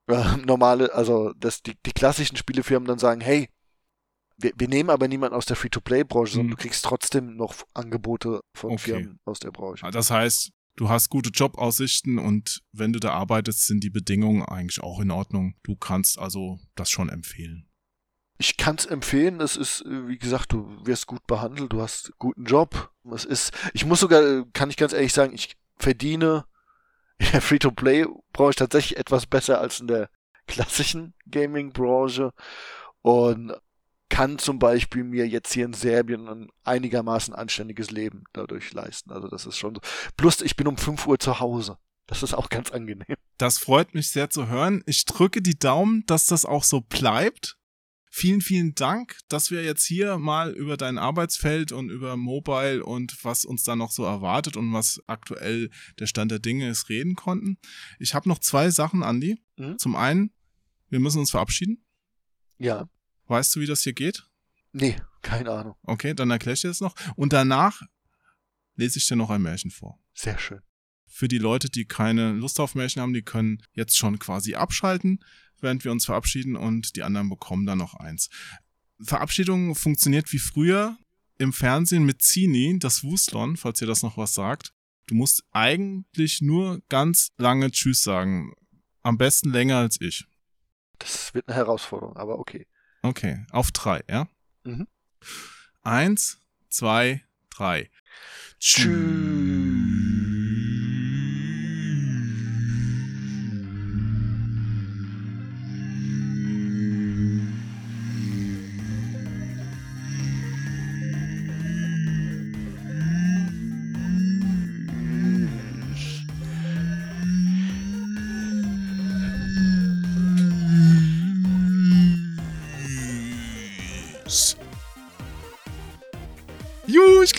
äh, 0.08 0.38
normale, 0.46 0.94
also 0.94 1.34
dass 1.34 1.62
die, 1.62 1.76
die 1.86 1.92
klassischen 1.92 2.38
Spielefirmen 2.38 2.88
dann 2.88 3.00
sagen, 3.00 3.20
hey, 3.20 3.50
wir, 4.42 4.52
wir 4.58 4.68
nehmen 4.68 4.90
aber 4.90 5.08
niemanden 5.08 5.36
aus 5.36 5.46
der 5.46 5.56
Free-to-Play-Branche, 5.56 6.34
sondern 6.34 6.48
Mhm. 6.48 6.52
du 6.52 6.58
kriegst 6.58 6.84
trotzdem 6.86 7.36
noch 7.36 7.56
Angebote 7.74 8.42
von 8.56 8.72
Okay. 8.72 8.80
Firmen 8.92 9.20
aus 9.26 9.40
der 9.40 9.52
Branche. 9.52 9.90
Das 9.92 10.12
heißt, 10.12 10.52
du 10.78 10.90
hast 10.90 11.10
gute 11.10 11.30
Jobaussichten 11.30 12.18
und 12.20 12.62
wenn 12.72 12.94
du 12.94 13.00
da 13.00 13.12
arbeitest, 13.14 13.66
sind 13.68 13.84
die 13.84 13.90
Bedingungen 13.90 14.44
eigentlich 14.44 14.82
auch 14.82 15.00
in 15.00 15.12
Ordnung. 15.12 15.56
Du 15.64 15.76
kannst 15.76 16.18
also 16.20 16.60
das 16.76 16.90
schon 16.90 17.10
empfehlen. 17.10 17.68
Ich 18.38 18.58
kann 18.58 18.76
es 18.78 18.88
empfehlen. 18.88 19.40
Es 19.40 19.56
ist, 19.56 19.84
wie 19.86 20.18
gesagt, 20.18 20.52
du 20.54 20.68
wirst 20.84 21.06
gut 21.06 21.26
behandelt, 21.28 21.72
du 21.72 21.82
hast 21.82 22.08
einen 22.08 22.16
guten 22.18 22.46
Job. 22.46 22.92
Es 23.14 23.24
ist, 23.26 23.52
ich 23.74 23.86
muss 23.86 24.00
sogar, 24.00 24.46
kann 24.54 24.70
ich 24.72 24.78
ganz 24.78 24.94
ehrlich 24.94 25.14
sagen, 25.14 25.34
ich 25.34 25.56
verdiene 25.78 26.46
in 27.20 27.28
der 27.34 27.42
Free-to-Play-Branche 27.42 28.56
tatsächlich 28.58 28.98
etwas 28.98 29.28
besser 29.28 29.62
als 29.62 29.80
in 29.80 29.88
der 29.88 30.10
klassischen 30.48 31.14
Gaming-Branche 31.30 32.32
und 33.04 33.54
kann 34.12 34.38
zum 34.38 34.60
Beispiel 34.60 35.06
mir 35.06 35.26
jetzt 35.26 35.54
hier 35.54 35.66
in 35.66 35.74
Serbien 35.74 36.28
ein 36.28 36.50
einigermaßen 36.66 37.34
anständiges 37.34 37.92
Leben 37.92 38.26
dadurch 38.34 38.74
leisten. 38.74 39.12
Also 39.12 39.30
das 39.30 39.46
ist 39.46 39.58
schon 39.58 39.74
so. 39.74 39.82
Plus 40.18 40.42
ich 40.42 40.58
bin 40.58 40.68
um 40.68 40.78
5 40.78 41.08
Uhr 41.08 41.18
zu 41.18 41.40
Hause. 41.40 41.78
Das 42.08 42.22
ist 42.22 42.34
auch 42.34 42.50
ganz 42.50 42.72
angenehm. 42.72 43.16
Das 43.38 43.58
freut 43.58 43.96
mich 43.96 44.10
sehr 44.10 44.30
zu 44.30 44.48
hören. 44.48 44.84
Ich 44.86 45.06
drücke 45.06 45.42
die 45.42 45.58
Daumen, 45.58 46.04
dass 46.08 46.26
das 46.26 46.46
auch 46.46 46.66
so 46.66 46.82
bleibt. 46.82 47.58
Vielen, 48.12 48.42
vielen 48.42 48.76
Dank, 48.76 49.18
dass 49.30 49.50
wir 49.50 49.64
jetzt 49.64 49.86
hier 49.86 50.18
mal 50.18 50.52
über 50.52 50.76
dein 50.76 50.98
Arbeitsfeld 50.98 51.72
und 51.72 51.90
über 51.90 52.18
Mobile 52.18 52.84
und 52.84 53.18
was 53.24 53.46
uns 53.46 53.64
da 53.64 53.78
noch 53.78 53.92
so 53.92 54.04
erwartet 54.04 54.58
und 54.58 54.74
was 54.74 55.02
aktuell 55.08 55.70
der 56.00 56.08
Stand 56.08 56.32
der 56.32 56.40
Dinge 56.40 56.70
ist, 56.70 56.90
reden 56.90 57.16
konnten. 57.16 57.58
Ich 57.98 58.14
habe 58.14 58.28
noch 58.28 58.40
zwei 58.40 58.70
Sachen, 58.72 59.04
Andi. 59.04 59.42
Mhm. 59.56 59.80
Zum 59.80 59.96
einen, 59.96 60.34
wir 60.90 61.00
müssen 61.00 61.20
uns 61.20 61.32
verabschieden. 61.32 61.86
Ja. 62.58 62.90
Weißt 63.32 63.56
du, 63.56 63.62
wie 63.62 63.66
das 63.66 63.84
hier 63.84 63.94
geht? 63.94 64.28
Nee, 64.74 64.98
keine 65.22 65.52
Ahnung. 65.52 65.76
Okay, 65.84 66.14
dann 66.14 66.32
erkläre 66.32 66.56
ich 66.56 66.62
dir 66.62 66.68
das 66.68 66.82
noch. 66.82 66.94
Und 67.16 67.32
danach 67.32 67.82
lese 68.76 69.00
ich 69.00 69.08
dir 69.08 69.16
noch 69.16 69.30
ein 69.30 69.42
Märchen 69.42 69.72
vor. 69.72 69.98
Sehr 70.14 70.38
schön. 70.38 70.60
Für 71.08 71.30
die 71.30 71.38
Leute, 71.38 71.70
die 71.70 71.86
keine 71.86 72.34
Lust 72.34 72.60
auf 72.60 72.76
Märchen 72.76 73.02
haben, 73.02 73.14
die 73.14 73.22
können 73.22 73.64
jetzt 73.72 73.98
schon 73.98 74.20
quasi 74.20 74.56
abschalten, 74.56 75.24
während 75.62 75.86
wir 75.86 75.94
uns 75.94 76.08
verabschieden 76.08 76.58
und 76.58 76.98
die 76.98 77.04
anderen 77.04 77.30
bekommen 77.30 77.66
dann 77.66 77.78
noch 77.78 77.94
eins. 77.94 78.30
Verabschiedung 79.02 79.76
funktioniert 79.76 80.34
wie 80.34 80.40
früher 80.40 80.98
im 81.38 81.54
Fernsehen 81.54 82.04
mit 82.04 82.22
Zini, 82.22 82.80
das 82.80 83.02
Wuslon, 83.02 83.56
falls 83.56 83.80
ihr 83.80 83.88
das 83.88 84.04
noch 84.04 84.18
was 84.18 84.34
sagt. 84.34 84.74
Du 85.08 85.16
musst 85.16 85.46
eigentlich 85.52 86.42
nur 86.42 86.82
ganz 86.90 87.30
lange 87.38 87.72
Tschüss 87.72 88.04
sagen. 88.04 88.54
Am 89.04 89.18
besten 89.18 89.52
länger 89.52 89.78
als 89.78 90.02
ich. 90.02 90.26
Das 91.00 91.34
wird 91.34 91.48
eine 91.48 91.56
Herausforderung, 91.56 92.18
aber 92.18 92.38
okay. 92.38 92.68
Okay, 93.02 93.46
auf 93.52 93.72
drei, 93.72 94.04
ja? 94.10 94.28
Mhm. 94.64 94.88
Eins, 95.82 96.40
zwei, 96.70 97.24
drei. 97.50 97.90
Juhu, 98.60 98.92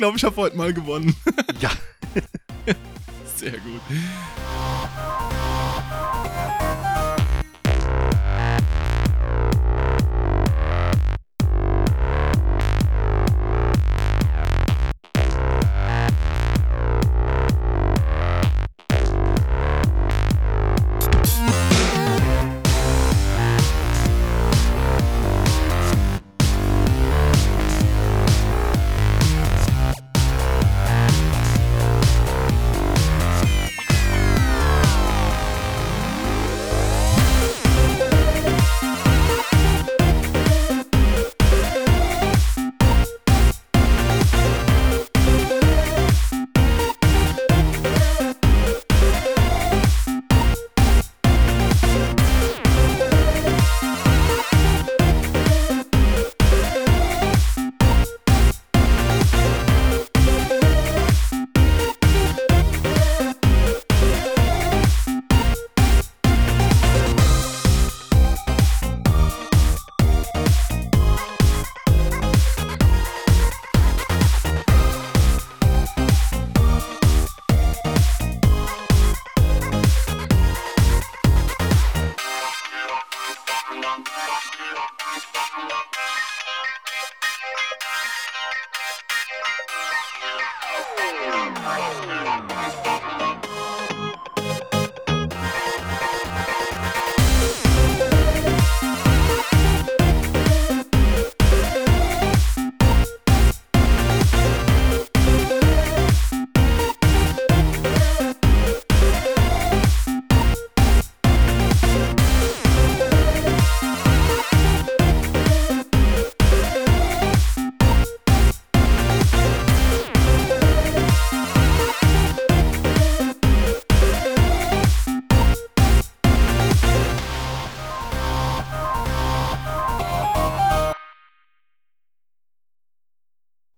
glaube, 0.02 0.16
ich 0.16 0.24
habe 0.24 0.34
heute 0.34 0.56
mal 0.56 0.74
gewonnen. 0.74 1.14
Ja. 1.60 1.70
Sehr 3.36 3.52
gut. 3.52 3.80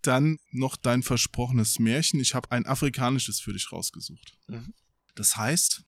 Dann 0.05 0.39
noch 0.51 0.77
dein 0.77 1.03
versprochenes 1.03 1.79
Märchen. 1.79 2.21
Ich 2.21 2.35
habe 2.35 2.51
ein 2.51 2.67
afrikanisches 2.67 3.41
für 3.41 3.55
dich 3.55 3.73
rausgesucht. 3.73 4.37
Mhm. 4.49 4.75
Das 5.15 5.37
heißt, 5.37 5.83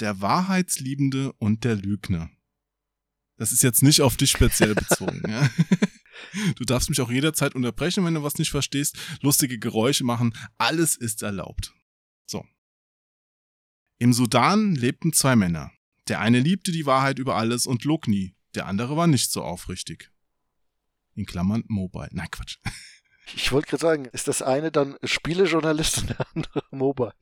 der 0.00 0.20
Wahrheitsliebende 0.20 1.32
und 1.34 1.64
der 1.64 1.76
Lügner. 1.76 2.30
Das 3.36 3.52
ist 3.52 3.62
jetzt 3.62 3.82
nicht 3.82 4.00
auf 4.00 4.16
dich 4.16 4.30
speziell 4.30 4.74
bezogen. 4.74 5.22
ja. 5.28 5.48
Du 6.56 6.64
darfst 6.64 6.88
mich 6.88 7.00
auch 7.00 7.10
jederzeit 7.10 7.54
unterbrechen, 7.54 8.04
wenn 8.04 8.14
du 8.14 8.22
was 8.22 8.38
nicht 8.38 8.50
verstehst. 8.50 8.96
Lustige 9.20 9.58
Geräusche 9.58 10.04
machen. 10.04 10.34
Alles 10.58 10.96
ist 10.96 11.22
erlaubt. 11.22 11.72
So. 12.26 12.44
Im 13.98 14.12
Sudan 14.12 14.74
lebten 14.74 15.12
zwei 15.12 15.36
Männer. 15.36 15.72
Der 16.08 16.20
eine 16.20 16.40
liebte 16.40 16.72
die 16.72 16.86
Wahrheit 16.86 17.18
über 17.18 17.36
alles 17.36 17.66
und 17.66 17.84
log 17.84 18.08
nie. 18.08 18.34
Der 18.54 18.66
andere 18.66 18.96
war 18.96 19.06
nicht 19.06 19.30
so 19.30 19.42
aufrichtig. 19.42 20.11
In 21.14 21.26
Klammern 21.26 21.64
Mobile. 21.68 22.08
Nein, 22.12 22.30
Quatsch. 22.30 22.58
Ich 23.36 23.52
wollte 23.52 23.68
gerade 23.68 23.80
sagen, 23.80 24.04
ist 24.06 24.26
das 24.26 24.42
eine 24.42 24.72
dann 24.72 24.96
Spielejournalist 25.04 25.98
und 25.98 26.10
der 26.18 26.26
andere 26.34 26.64
Mobile? 26.72 27.14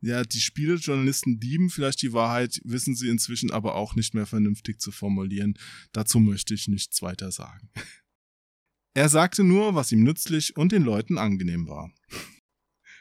Ja, 0.00 0.24
die 0.24 0.40
Spielejournalisten 0.40 1.40
lieben 1.40 1.70
vielleicht 1.70 2.02
die 2.02 2.12
Wahrheit, 2.12 2.60
wissen 2.64 2.96
sie 2.96 3.08
inzwischen 3.08 3.52
aber 3.52 3.76
auch 3.76 3.94
nicht 3.94 4.14
mehr 4.14 4.26
vernünftig 4.26 4.80
zu 4.80 4.90
formulieren. 4.90 5.54
Dazu 5.92 6.18
möchte 6.18 6.54
ich 6.54 6.66
nichts 6.68 7.02
weiter 7.02 7.30
sagen. 7.30 7.70
Er 8.94 9.08
sagte 9.08 9.42
nur, 9.42 9.74
was 9.74 9.90
ihm 9.90 10.02
nützlich 10.02 10.54
und 10.58 10.70
den 10.70 10.82
Leuten 10.82 11.16
angenehm 11.16 11.66
war. 11.66 11.90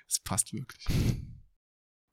Es 0.08 0.22
passt 0.22 0.54
wirklich. 0.54 0.86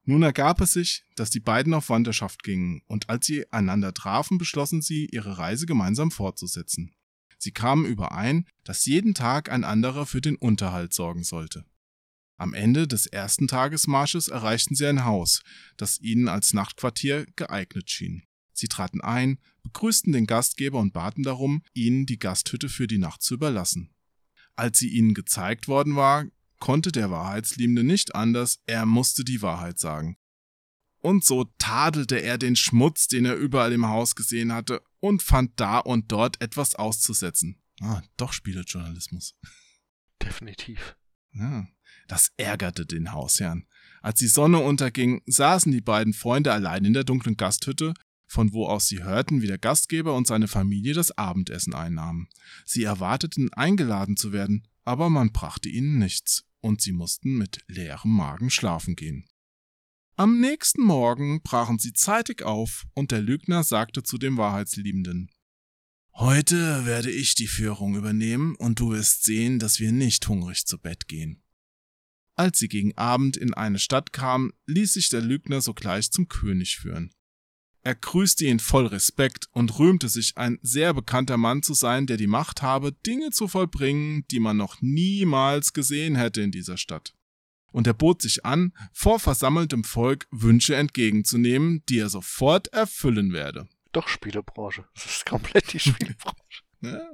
Nun 0.03 0.25
ergab 0.25 0.61
es 0.61 0.73
sich, 0.73 1.05
dass 1.15 1.31
die 1.31 1.39
beiden 1.39 1.73
auf 1.75 1.89
Wanderschaft 1.89 2.43
gingen, 2.43 2.83
und 2.87 3.09
als 3.09 3.27
sie 3.27 3.49
einander 3.53 3.95
trafen, 3.95 4.37
beschlossen 4.37 4.83
sie, 4.83 5.07
ihre 5.13 5.39
Reise 5.39 5.65
gemeinsam 5.65 6.11
fortzusetzen. 6.11 6.98
Sie 7.39 7.53
kamen 7.53 7.87
überein, 7.87 8.47
dass 8.65 8.85
jeden 8.85 9.15
Tag 9.15 9.51
ein 9.51 9.65
anderer 9.65 10.07
für 10.07 10.21
den 10.21 10.37
Unterhalt 10.37 10.93
sorgen 10.93 11.23
sollte. 11.23 11.65
Am 12.37 12.55
Ende 12.55 12.87
des 12.87 13.07
ersten 13.07 13.49
Tagesmarsches 13.49 14.29
erreichten 14.29 14.75
sie 14.75 14.87
ein 14.87 15.05
Haus, 15.05 15.43
das 15.77 16.01
ihnen 16.01 16.29
als 16.29 16.53
Nachtquartier 16.53 17.27
geeignet 17.35 17.91
schien. 17.91 18.23
Sie 18.53 18.69
traten 18.69 19.01
ein, 19.01 19.39
begrüßten 19.63 20.13
den 20.13 20.27
Gastgeber 20.27 20.79
und 20.79 20.93
baten 20.93 21.23
darum, 21.23 21.63
ihnen 21.75 22.07
die 22.07 22.19
Gasthütte 22.19 22.69
für 22.69 22.87
die 22.87 22.99
Nacht 22.99 23.23
zu 23.23 23.35
überlassen. 23.35 23.91
Als 24.57 24.79
sie 24.79 24.89
ihnen 24.89 25.15
gezeigt 25.15 25.69
worden 25.69 25.95
war, 25.95 26.27
konnte 26.59 26.91
der 26.91 27.11
Wahrheitsliebende 27.11 27.85
nicht 27.85 28.15
anders, 28.15 28.59
er 28.67 28.87
musste 28.87 29.25
die 29.25 29.43
Wahrheit 29.43 29.79
sagen. 29.79 30.17
Und 31.01 31.25
so 31.25 31.45
tadelte 31.59 32.17
er 32.17 32.39
den 32.39 32.57
Schmutz, 32.57 33.07
den 33.07 33.25
er 33.25 33.37
überall 33.37 33.73
im 33.73 33.87
Haus 33.87 34.17
gesehen 34.17 34.53
hatte, 34.53 34.83
und 35.01 35.23
fand 35.23 35.59
da 35.61 35.79
und 35.79 36.11
dort 36.11 36.41
etwas 36.41 36.75
auszusetzen. 36.75 37.61
Ah, 37.81 38.03
doch 38.17 38.33
Spielejournalismus. 38.33 39.37
Definitiv. 40.23 40.97
Ja, 41.33 41.69
das 42.09 42.33
ärgerte 42.37 42.85
den 42.85 43.13
Hausherrn. 43.13 43.67
Als 44.03 44.19
die 44.19 44.27
Sonne 44.27 44.59
unterging, 44.59 45.23
saßen 45.27 45.71
die 45.71 45.81
beiden 45.81 46.13
Freunde 46.13 46.53
allein 46.53 46.85
in 46.85 46.93
der 46.93 47.05
dunklen 47.05 47.37
Gasthütte, 47.37 47.95
von 48.27 48.53
wo 48.53 48.67
aus 48.67 48.89
sie 48.89 49.03
hörten, 49.03 49.41
wie 49.41 49.47
der 49.47 49.59
Gastgeber 49.59 50.15
und 50.15 50.27
seine 50.27 50.49
Familie 50.49 50.95
das 50.95 51.17
Abendessen 51.17 51.75
einnahmen. 51.75 52.29
Sie 52.67 52.83
erwarteten, 52.83 53.53
eingeladen 53.53 54.17
zu 54.17 54.33
werden, 54.33 54.67
aber 54.85 55.09
man 55.11 55.33
brachte 55.33 55.69
ihnen 55.69 55.99
nichts, 55.99 56.45
und 56.61 56.83
sie 56.83 56.93
mussten 56.93 57.37
mit 57.37 57.61
leerem 57.69 58.11
Magen 58.11 58.51
schlafen 58.51 58.97
gehen. 58.97 59.29
Am 60.21 60.41
nächsten 60.41 60.83
Morgen 60.83 61.43
brachen 61.43 61.79
sie 61.79 61.93
zeitig 61.93 62.43
auf, 62.43 62.89
und 62.93 63.13
der 63.13 63.21
Lügner 63.21 63.63
sagte 63.63 64.03
zu 64.03 64.19
dem 64.19 64.37
Wahrheitsliebenden 64.37 65.31
Heute 66.13 66.85
werde 66.85 67.13
ich 67.13 67.37
die 67.37 67.47
Führung 67.47 67.95
übernehmen, 67.95 68.57
und 68.57 68.81
du 68.81 68.91
wirst 68.91 69.23
sehen, 69.23 69.61
dass 69.61 69.79
wir 69.79 69.93
nicht 69.93 70.27
hungrig 70.27 70.67
zu 70.67 70.77
Bett 70.77 71.07
gehen. 71.07 71.45
Als 72.35 72.59
sie 72.59 72.67
gegen 72.67 72.99
Abend 72.99 73.37
in 73.37 73.55
eine 73.55 73.79
Stadt 73.79 74.13
kamen, 74.13 74.51
ließ 74.67 74.95
sich 74.95 75.09
der 75.09 75.21
Lügner 75.21 75.61
sogleich 75.61 76.11
zum 76.11 76.27
König 76.27 76.79
führen. 76.79 77.13
Er 77.83 77.95
grüßte 77.95 78.45
ihn 78.45 78.59
voll 78.59 78.87
Respekt 78.87 79.47
und 79.53 79.79
rühmte 79.79 80.09
sich, 80.09 80.37
ein 80.37 80.59
sehr 80.63 80.95
bekannter 80.95 81.37
Mann 81.37 81.63
zu 81.63 81.75
sein, 81.75 82.09
der 82.09 82.17
die 82.17 82.27
Macht 82.27 82.61
habe, 82.61 82.91
Dinge 82.91 83.31
zu 83.31 83.47
vollbringen, 83.47 84.25
die 84.33 84.41
man 84.41 84.57
noch 84.57 84.83
niemals 84.83 85.75
gesehen 85.75 86.17
hätte 86.17 86.41
in 86.41 86.51
dieser 86.51 86.77
Stadt. 86.77 87.15
Und 87.73 87.87
er 87.87 87.95
bot 87.95 88.23
sich 88.23 88.45
an, 88.45 88.73
vor 88.93 89.21
versammeltem 89.21 89.85
Volk 89.85 90.27
Wünsche 90.31 90.75
entgegenzunehmen, 90.77 91.83
die 91.89 91.99
er 91.99 92.09
sofort 92.09 92.69
erfüllen 92.69 93.33
werde. 93.33 93.69
Doch 93.93 94.09
Spielebranche. 94.09 94.85
Das 94.95 95.07
ist 95.07 95.27
komplett 95.27 95.73
die 95.73 95.79
Spielebranche. 95.79 96.63
ja. 96.83 97.11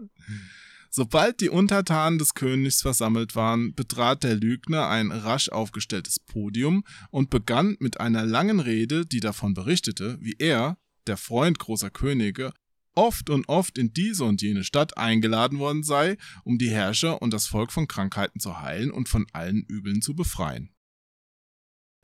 Sobald 0.96 1.40
die 1.40 1.48
Untertanen 1.48 2.20
des 2.20 2.34
Königs 2.34 2.82
versammelt 2.82 3.34
waren, 3.34 3.74
betrat 3.74 4.22
der 4.22 4.36
Lügner 4.36 4.88
ein 4.88 5.10
rasch 5.10 5.48
aufgestelltes 5.48 6.20
Podium 6.20 6.84
und 7.10 7.30
begann 7.30 7.76
mit 7.80 7.98
einer 7.98 8.24
langen 8.24 8.60
Rede, 8.60 9.04
die 9.04 9.18
davon 9.18 9.54
berichtete, 9.54 10.18
wie 10.20 10.36
er, 10.38 10.78
der 11.08 11.16
Freund 11.16 11.58
großer 11.58 11.90
Könige, 11.90 12.52
oft 12.94 13.30
und 13.30 13.48
oft 13.48 13.78
in 13.78 13.92
diese 13.92 14.24
und 14.24 14.42
jene 14.42 14.64
Stadt 14.64 14.96
eingeladen 14.96 15.58
worden 15.58 15.82
sei, 15.82 16.16
um 16.44 16.58
die 16.58 16.70
Herrscher 16.70 17.20
und 17.22 17.32
das 17.32 17.46
Volk 17.46 17.72
von 17.72 17.88
Krankheiten 17.88 18.40
zu 18.40 18.60
heilen 18.60 18.90
und 18.90 19.08
von 19.08 19.26
allen 19.32 19.64
Übeln 19.64 20.02
zu 20.02 20.14
befreien. 20.14 20.74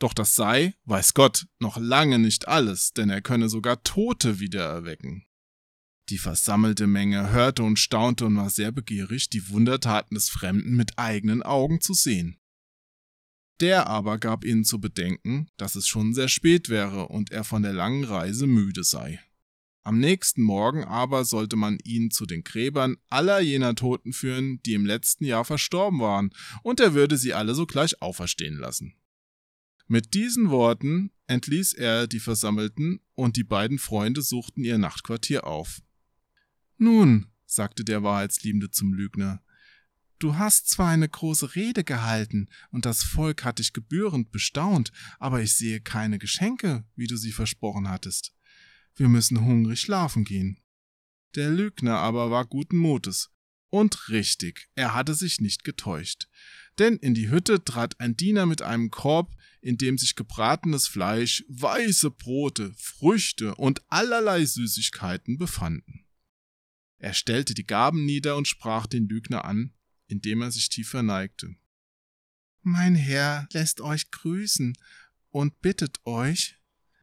Doch 0.01 0.15
das 0.15 0.35
sei, 0.35 0.75
weiß 0.85 1.15
Gott, 1.15 1.47
noch 1.59 1.77
lange 1.77 2.19
nicht 2.19 2.49
alles, 2.49 2.93
denn 2.93 3.11
er 3.11 3.21
könne 3.21 3.49
sogar 3.49 3.83
Tote 3.83 4.41
wieder 4.41 4.65
erwecken. 4.65 5.27
Die 6.09 6.19
versammelte 6.19 6.87
Menge 6.87 7.31
hörte 7.31 7.63
und 7.63 7.79
staunte 7.79 8.27
und 8.27 8.37
war 8.37 8.51
sehr 8.51 8.73
begierig, 8.73 9.29
die 9.29 9.49
Wundertaten 9.51 10.15
des 10.15 10.29
Fremden 10.29 10.75
mit 10.75 10.99
eigenen 10.99 11.43
Augen 11.43 11.81
zu 11.81 11.95
sehen. 11.95 12.41
Der 13.61 13.87
aber 13.87 14.19
gab 14.19 14.45
ihnen 14.45 14.65
zu 14.65 14.81
bedenken, 14.81 15.51
dass 15.59 15.77
es 15.77 15.87
schon 15.87 16.15
sehr 16.15 16.29
spät 16.29 16.71
wäre 16.71 17.09
und 17.09 17.31
er 17.31 17.45
von 17.45 17.63
der 17.63 17.75
langen 17.75 18.05
Reise 18.05 18.47
müde 18.47 18.83
sei. 18.83 19.21
Am 19.83 19.99
nächsten 19.99 20.43
Morgen 20.43 20.85
aber 20.85 21.25
sollte 21.25 21.57
man 21.57 21.79
ihn 21.85 22.11
zu 22.11 22.27
den 22.27 22.45
Gräbern 22.45 22.97
aller 23.09 23.41
jener 23.41 23.75
Toten 23.75 24.13
führen, 24.13 24.61
die 24.63 24.75
im 24.75 24.85
letzten 24.85 25.25
Jahr 25.25 25.45
verstorben 25.45 26.01
waren, 26.01 26.31
und 26.63 26.81
er 26.81 26.93
würde 26.93 27.17
sie 27.17 27.33
alle 27.33 27.55
sogleich 27.55 28.03
auferstehen 28.03 28.59
lassen. 28.59 28.95
Mit 29.87 30.15
diesen 30.15 30.51
Worten 30.51 31.11
entließ 31.27 31.73
er 31.73 32.07
die 32.07 32.21
Versammelten, 32.21 33.01
und 33.15 33.37
die 33.37 33.45
beiden 33.45 33.79
Freunde 33.79 34.23
suchten 34.23 34.65
ihr 34.65 34.79
Nachtquartier 34.79 35.47
auf. 35.47 35.81
Nun, 36.77 37.27
sagte 37.47 37.85
der 37.85 38.03
Wahrheitsliebende 38.03 38.71
zum 38.71 38.93
Lügner, 38.93 39.43
du 40.19 40.37
hast 40.37 40.69
zwar 40.69 40.89
eine 40.91 41.09
große 41.09 41.55
Rede 41.55 41.85
gehalten, 41.85 42.49
und 42.71 42.85
das 42.85 43.03
Volk 43.03 43.45
hat 43.45 43.59
dich 43.59 43.73
gebührend 43.73 44.31
bestaunt, 44.31 44.93
aber 45.19 45.41
ich 45.41 45.55
sehe 45.57 45.81
keine 45.81 46.19
Geschenke, 46.19 46.85
wie 46.97 47.07
du 47.07 47.17
sie 47.17 47.33
versprochen 47.33 47.89
hattest. 47.89 48.35
Wir 48.95 49.09
müssen 49.09 49.45
hungrig 49.45 49.81
schlafen 49.81 50.25
gehen. 50.25 50.61
Der 51.35 51.51
Lügner 51.51 51.99
aber 51.99 52.31
war 52.31 52.45
guten 52.45 52.77
Mutes. 52.77 53.31
Und 53.71 54.09
richtig, 54.09 54.69
er 54.75 54.95
hatte 54.95 55.15
sich 55.15 55.41
nicht 55.41 55.63
getäuscht. 55.63 56.29
Denn 56.79 56.97
in 56.97 57.15
die 57.15 57.31
Hütte 57.31 57.63
trat 57.63 58.01
ein 58.01 58.17
Diener 58.17 58.47
mit 58.47 58.63
einem 58.63 58.91
Korb, 58.91 59.37
in 59.61 59.79
dem 59.79 59.97
sich 59.97 60.17
gebratenes 60.17 60.89
Fleisch, 60.89 61.45
weiße 61.49 62.11
Brote, 62.11 62.73
Früchte 62.77 63.55
und 63.55 63.83
allerlei 63.89 64.45
Süßigkeiten 64.45 65.39
befanden. 65.39 66.07
Er 66.99 67.15
stellte 67.15 67.55
die 67.55 67.67
Gaben 67.67 68.05
nieder 68.05 68.37
und 68.37 68.49
sprach 68.49 68.87
den 68.87 69.09
Lügner 69.09 69.45
an, 69.45 69.73
indem 70.07 70.43
er 70.43 70.51
sich 70.51 70.69
tief 70.69 70.91
verneigte. 70.91 71.55
Mein 72.63 72.95
Herr 72.95 73.49
lässt 73.53 73.81
euch 73.81 74.11
grüßen 74.11 74.77
und 75.31 75.61
bittet 75.61 76.01
euch, 76.05 76.60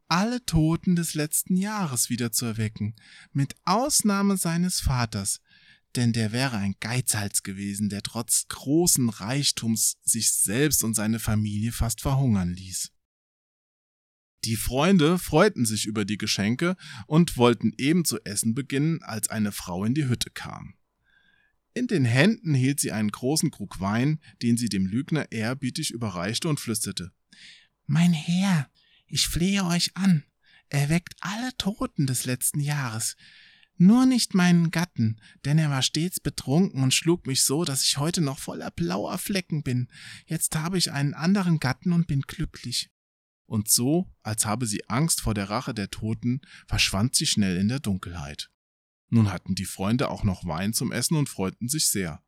alle 0.07 0.45
Toten 0.45 0.95
des 0.95 1.13
letzten 1.13 1.57
Jahres 1.57 2.09
wieder 2.09 2.31
zu 2.31 2.45
erwecken, 2.45 2.95
mit 3.31 3.55
Ausnahme 3.65 4.37
seines 4.37 4.79
Vaters, 4.79 5.41
denn 5.95 6.13
der 6.13 6.31
wäre 6.31 6.57
ein 6.57 6.75
Geizhals 6.79 7.43
gewesen, 7.43 7.89
der 7.89 8.03
trotz 8.03 8.47
großen 8.47 9.09
Reichtums 9.09 9.97
sich 10.03 10.31
selbst 10.31 10.83
und 10.83 10.93
seine 10.93 11.19
Familie 11.19 11.71
fast 11.71 12.01
verhungern 12.01 12.53
ließ. 12.53 12.91
Die 14.43 14.55
Freunde 14.55 15.17
freuten 15.17 15.65
sich 15.65 15.85
über 15.85 16.05
die 16.05 16.17
Geschenke 16.17 16.77
und 17.07 17.37
wollten 17.37 17.73
eben 17.77 18.05
zu 18.05 18.23
essen 18.23 18.53
beginnen, 18.53 19.01
als 19.01 19.29
eine 19.29 19.51
Frau 19.51 19.83
in 19.83 19.93
die 19.93 20.07
Hütte 20.07 20.29
kam. 20.29 20.75
In 21.73 21.87
den 21.87 22.05
Händen 22.05 22.53
hielt 22.53 22.79
sie 22.79 22.91
einen 22.91 23.11
großen 23.11 23.51
Krug 23.51 23.79
Wein, 23.79 24.19
den 24.41 24.57
sie 24.57 24.69
dem 24.69 24.85
Lügner 24.85 25.31
ehrerbietig 25.31 25.91
überreichte 25.91 26.47
und 26.47 26.59
flüsterte 26.59 27.11
Mein 27.85 28.13
Herr, 28.13 28.69
ich 29.07 29.27
flehe 29.27 29.65
euch 29.65 29.95
an, 29.95 30.23
erweckt 30.69 31.15
alle 31.21 31.55
Toten 31.57 32.07
des 32.07 32.25
letzten 32.25 32.59
Jahres, 32.59 33.15
nur 33.77 34.05
nicht 34.05 34.33
meinen 34.33 34.71
Gatten, 34.71 35.21
denn 35.45 35.59
er 35.59 35.69
war 35.69 35.83
stets 35.83 36.19
betrunken 36.19 36.81
und 36.81 36.93
schlug 36.93 37.27
mich 37.27 37.43
so, 37.43 37.63
dass 37.63 37.83
ich 37.83 37.97
heute 37.97 38.21
noch 38.21 38.39
voller 38.39 38.71
blauer 38.71 39.17
Flecken 39.17 39.61
bin. 39.61 39.87
Jetzt 40.25 40.55
habe 40.55 40.77
ich 40.77 40.91
einen 40.91 41.13
anderen 41.13 41.59
Gatten 41.59 41.93
und 41.93 42.07
bin 42.07 42.21
glücklich 42.21 42.89
und 43.47 43.69
so, 43.69 44.13
als 44.21 44.45
habe 44.45 44.67
sie 44.67 44.87
Angst 44.89 45.21
vor 45.21 45.33
der 45.33 45.49
Rache 45.49 45.73
der 45.73 45.89
Toten, 45.89 46.41
verschwand 46.67 47.15
sie 47.15 47.25
schnell 47.25 47.57
in 47.57 47.69
der 47.69 47.79
Dunkelheit. 47.79 48.51
Nun 49.09 49.31
hatten 49.31 49.55
die 49.55 49.65
Freunde 49.65 50.09
auch 50.09 50.23
noch 50.23 50.45
Wein 50.45 50.73
zum 50.73 50.91
Essen 50.91 51.15
und 51.15 51.29
freuten 51.29 51.69
sich 51.69 51.87
sehr. 51.87 52.21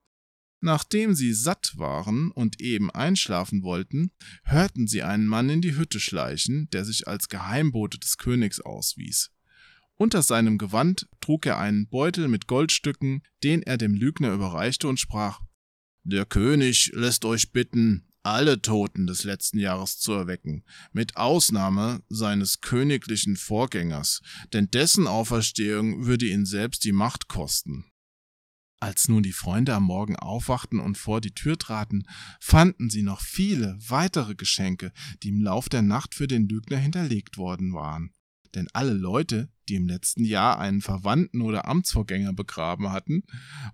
Nachdem 0.62 1.16
sie 1.16 1.34
satt 1.34 1.78
waren 1.78 2.32
und 2.32 2.60
eben 2.60 2.92
einschlafen 2.92 3.64
wollten, 3.64 4.12
hörten 4.44 4.88
sie 4.88 5.04
einen 5.04 5.26
Mann 5.26 5.50
in 5.50 5.62
die 5.62 5.78
Hütte 5.78 6.00
schleichen, 6.00 6.70
der 6.72 6.84
sich 6.84 7.08
als 7.08 7.30
Geheimbote 7.30 7.98
des 7.98 8.18
Königs 8.18 8.60
auswies. 8.60 9.32
Unter 9.96 10.22
seinem 10.22 10.58
Gewand 10.58 11.08
trug 11.22 11.46
er 11.46 11.60
einen 11.60 11.88
Beutel 11.88 12.28
mit 12.28 12.48
Goldstücken, 12.48 13.22
den 13.44 13.64
er 13.64 13.78
dem 13.78 13.94
Lügner 13.94 14.34
überreichte 14.34 14.88
und 14.88 15.00
sprach 15.00 15.42
Der 16.04 16.26
König 16.26 16.92
lässt 16.94 17.26
euch 17.26 17.52
bitten, 17.52 18.10
alle 18.24 18.62
Toten 18.62 19.08
des 19.08 19.24
letzten 19.24 19.60
Jahres 19.60 19.98
zu 20.00 20.12
erwecken, 20.12 20.64
mit 20.92 21.16
Ausnahme 21.18 22.02
seines 22.10 22.62
königlichen 22.62 23.38
Vorgängers, 23.38 24.22
denn 24.54 24.70
dessen 24.72 25.08
Auferstehung 25.08 26.06
würde 26.06 26.28
ihn 26.28 26.46
selbst 26.46 26.84
die 26.84 26.92
Macht 26.92 27.28
kosten. 27.28 27.86
Als 28.82 29.10
nun 29.10 29.24
die 29.24 29.34
Freunde 29.34 29.74
am 29.74 29.84
Morgen 29.84 30.16
aufwachten 30.16 30.80
und 30.80 30.98
vor 30.98 31.20
die 31.20 31.34
Tür 31.34 31.58
traten, 31.58 32.06
fanden 32.40 32.90
sie 32.90 33.02
noch 33.02 33.20
viele 33.20 33.78
weitere 33.86 34.36
Geschenke, 34.36 34.94
die 35.22 35.30
im 35.30 35.42
Lauf 35.42 35.68
der 35.68 35.82
Nacht 35.82 36.16
für 36.16 36.28
den 36.28 36.48
Lügner 36.48 36.78
hinterlegt 36.78 37.38
worden 37.38 37.74
waren. 37.74 38.14
Denn 38.56 38.68
alle 38.74 38.94
Leute, 38.94 39.50
die 39.68 39.76
im 39.76 39.88
letzten 39.88 40.24
Jahr 40.24 40.60
einen 40.60 40.82
Verwandten 40.82 41.42
oder 41.42 41.68
Amtsvorgänger 41.68 42.34
begraben 42.34 42.92
hatten, 42.92 43.24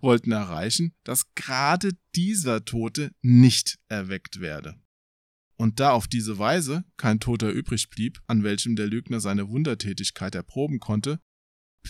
wollten 0.02 0.32
erreichen, 0.32 0.94
dass 1.04 1.34
gerade 1.36 1.92
dieser 2.16 2.66
Tote 2.66 3.12
nicht 3.22 3.78
erweckt 3.88 4.40
werde. 4.40 4.76
Und 5.58 5.80
da 5.80 5.92
auf 5.92 6.08
diese 6.08 6.38
Weise 6.38 6.84
kein 6.98 7.20
Toter 7.20 7.50
übrig 7.50 7.90
blieb, 7.90 8.22
an 8.28 8.44
welchem 8.44 8.76
der 8.76 8.88
Lügner 8.88 9.22
seine 9.22 9.48
Wundertätigkeit 9.48 10.36
erproben 10.36 10.80
konnte, 10.80 11.22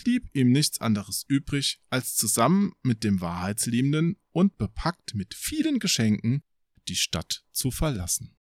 blieb 0.02 0.28
ihm 0.34 0.52
nichts 0.52 0.80
anderes 0.80 1.24
übrig, 1.28 1.80
als 1.90 2.14
zusammen 2.14 2.72
mit 2.82 3.02
dem 3.04 3.20
Wahrheitsliebenden 3.20 4.16
und 4.32 4.58
bepackt 4.58 5.14
mit 5.14 5.34
vielen 5.34 5.78
Geschenken 5.78 6.42
die 6.88 6.96
Stadt 6.96 7.44
zu 7.52 7.70
verlassen. 7.70 8.36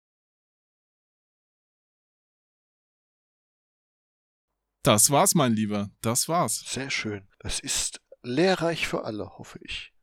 Das 4.84 5.10
war's, 5.10 5.34
mein 5.34 5.53
Lieber, 5.53 5.90
das 6.02 6.27
war's. 6.27 6.60
Sehr 6.68 6.91
schön. 6.91 7.27
Das 7.40 7.60
ist 7.60 8.02
lehrreich 8.22 8.88
für 8.88 9.03
alle, 9.03 9.38
hoffe 9.38 9.60
ich. 9.64 9.94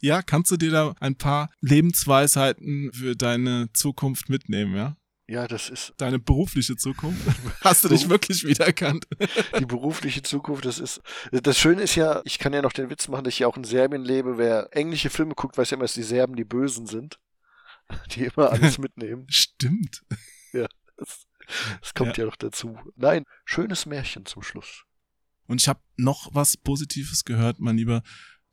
Ja, 0.00 0.22
kannst 0.22 0.50
du 0.50 0.56
dir 0.56 0.70
da 0.70 0.94
ein 1.00 1.16
paar 1.16 1.50
Lebensweisheiten 1.60 2.92
für 2.92 3.16
deine 3.16 3.72
Zukunft 3.72 4.28
mitnehmen, 4.28 4.76
ja? 4.76 4.96
Ja, 5.26 5.48
das 5.48 5.70
ist. 5.70 5.94
Deine 5.96 6.18
berufliche 6.18 6.76
Zukunft? 6.76 7.22
Hast 7.62 7.84
du 7.84 7.88
dich 7.88 8.08
wirklich 8.10 8.44
wiedererkannt? 8.44 9.06
Die 9.58 9.64
berufliche 9.64 10.22
Zukunft, 10.22 10.66
das 10.66 10.78
ist. 10.78 11.00
Das 11.32 11.58
Schöne 11.58 11.82
ist 11.82 11.94
ja, 11.94 12.20
ich 12.24 12.38
kann 12.38 12.52
ja 12.52 12.60
noch 12.60 12.72
den 12.72 12.90
Witz 12.90 13.08
machen, 13.08 13.24
dass 13.24 13.32
ich 13.32 13.40
ja 13.40 13.46
auch 13.46 13.56
in 13.56 13.64
Serbien 13.64 14.04
lebe. 14.04 14.36
Wer 14.36 14.68
englische 14.76 15.08
Filme 15.08 15.34
guckt, 15.34 15.56
weiß 15.56 15.70
ja 15.70 15.76
immer, 15.76 15.84
dass 15.84 15.94
die 15.94 16.02
Serben 16.02 16.36
die 16.36 16.44
Bösen 16.44 16.86
sind. 16.86 17.18
Die 18.12 18.24
immer 18.24 18.50
alles 18.50 18.78
mitnehmen. 18.78 19.26
Stimmt. 19.28 20.02
Ja, 20.54 20.66
das, 20.96 21.26
das 21.80 21.92
kommt 21.92 22.16
ja. 22.16 22.24
ja 22.24 22.30
noch 22.30 22.36
dazu. 22.36 22.78
Nein, 22.96 23.24
schönes 23.44 23.84
Märchen 23.84 24.24
zum 24.24 24.42
Schluss. 24.42 24.84
Und 25.46 25.60
ich 25.60 25.68
habe 25.68 25.80
noch 25.96 26.34
was 26.34 26.56
Positives 26.56 27.24
gehört, 27.24 27.60
mein 27.60 27.76
Lieber 27.76 28.02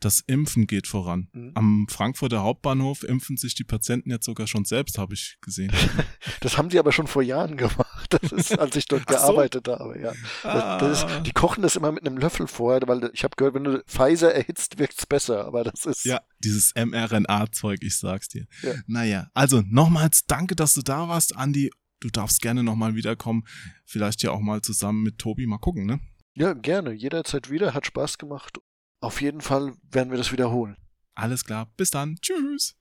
das 0.01 0.21
Impfen 0.21 0.67
geht 0.67 0.87
voran. 0.87 1.29
Mhm. 1.31 1.51
Am 1.55 1.87
Frankfurter 1.89 2.41
Hauptbahnhof 2.41 3.03
impfen 3.03 3.37
sich 3.37 3.55
die 3.55 3.63
Patienten 3.63 4.09
jetzt 4.09 4.25
sogar 4.25 4.47
schon 4.47 4.65
selbst, 4.65 4.97
habe 4.97 5.13
ich 5.13 5.37
gesehen. 5.41 5.71
das 6.41 6.57
haben 6.57 6.69
sie 6.69 6.79
aber 6.79 6.91
schon 6.91 7.07
vor 7.07 7.21
Jahren 7.21 7.55
gemacht. 7.55 8.07
Das 8.09 8.31
ist, 8.31 8.51
als 8.59 8.75
ich 8.75 8.85
dort 8.85 9.07
gearbeitet 9.07 9.67
so. 9.67 9.73
habe, 9.73 9.99
ja. 9.99 10.13
Ah. 10.43 10.77
Das, 10.79 11.03
ist, 11.03 11.25
die 11.25 11.31
kochen 11.31 11.61
das 11.61 11.75
immer 11.75 11.91
mit 11.91 12.05
einem 12.05 12.17
Löffel 12.17 12.47
vorher, 12.47 12.81
weil 12.87 13.11
ich 13.13 13.23
habe 13.23 13.35
gehört, 13.37 13.53
wenn 13.53 13.63
du 13.63 13.83
Pfizer 13.85 14.33
erhitzt, 14.33 14.79
wirkt's 14.79 15.05
besser. 15.05 15.45
Aber 15.45 15.63
das 15.63 15.85
ist. 15.85 16.03
Ja, 16.03 16.21
dieses 16.39 16.73
mRNA-Zeug, 16.75 17.79
ich 17.81 17.97
sag's 17.97 18.27
dir. 18.27 18.47
Ja. 18.63 18.73
Naja, 18.87 19.27
also 19.33 19.61
nochmals 19.65 20.25
danke, 20.25 20.55
dass 20.55 20.73
du 20.73 20.81
da 20.81 21.07
warst, 21.07 21.35
Andi. 21.35 21.71
Du 21.99 22.09
darfst 22.09 22.41
gerne 22.41 22.63
nochmal 22.63 22.95
wiederkommen. 22.95 23.43
Vielleicht 23.85 24.23
ja 24.23 24.31
auch 24.31 24.39
mal 24.39 24.63
zusammen 24.63 25.03
mit 25.03 25.19
Tobi 25.19 25.45
mal 25.45 25.59
gucken, 25.59 25.85
ne? 25.85 25.99
Ja, 26.33 26.53
gerne. 26.53 26.93
Jederzeit 26.93 27.51
wieder. 27.51 27.75
Hat 27.75 27.85
Spaß 27.85 28.17
gemacht. 28.17 28.57
Auf 29.01 29.19
jeden 29.19 29.41
Fall 29.41 29.73
werden 29.91 30.11
wir 30.11 30.17
das 30.17 30.31
wiederholen. 30.31 30.77
Alles 31.15 31.43
klar. 31.43 31.67
Bis 31.75 31.89
dann. 31.91 32.17
Tschüss. 32.21 32.69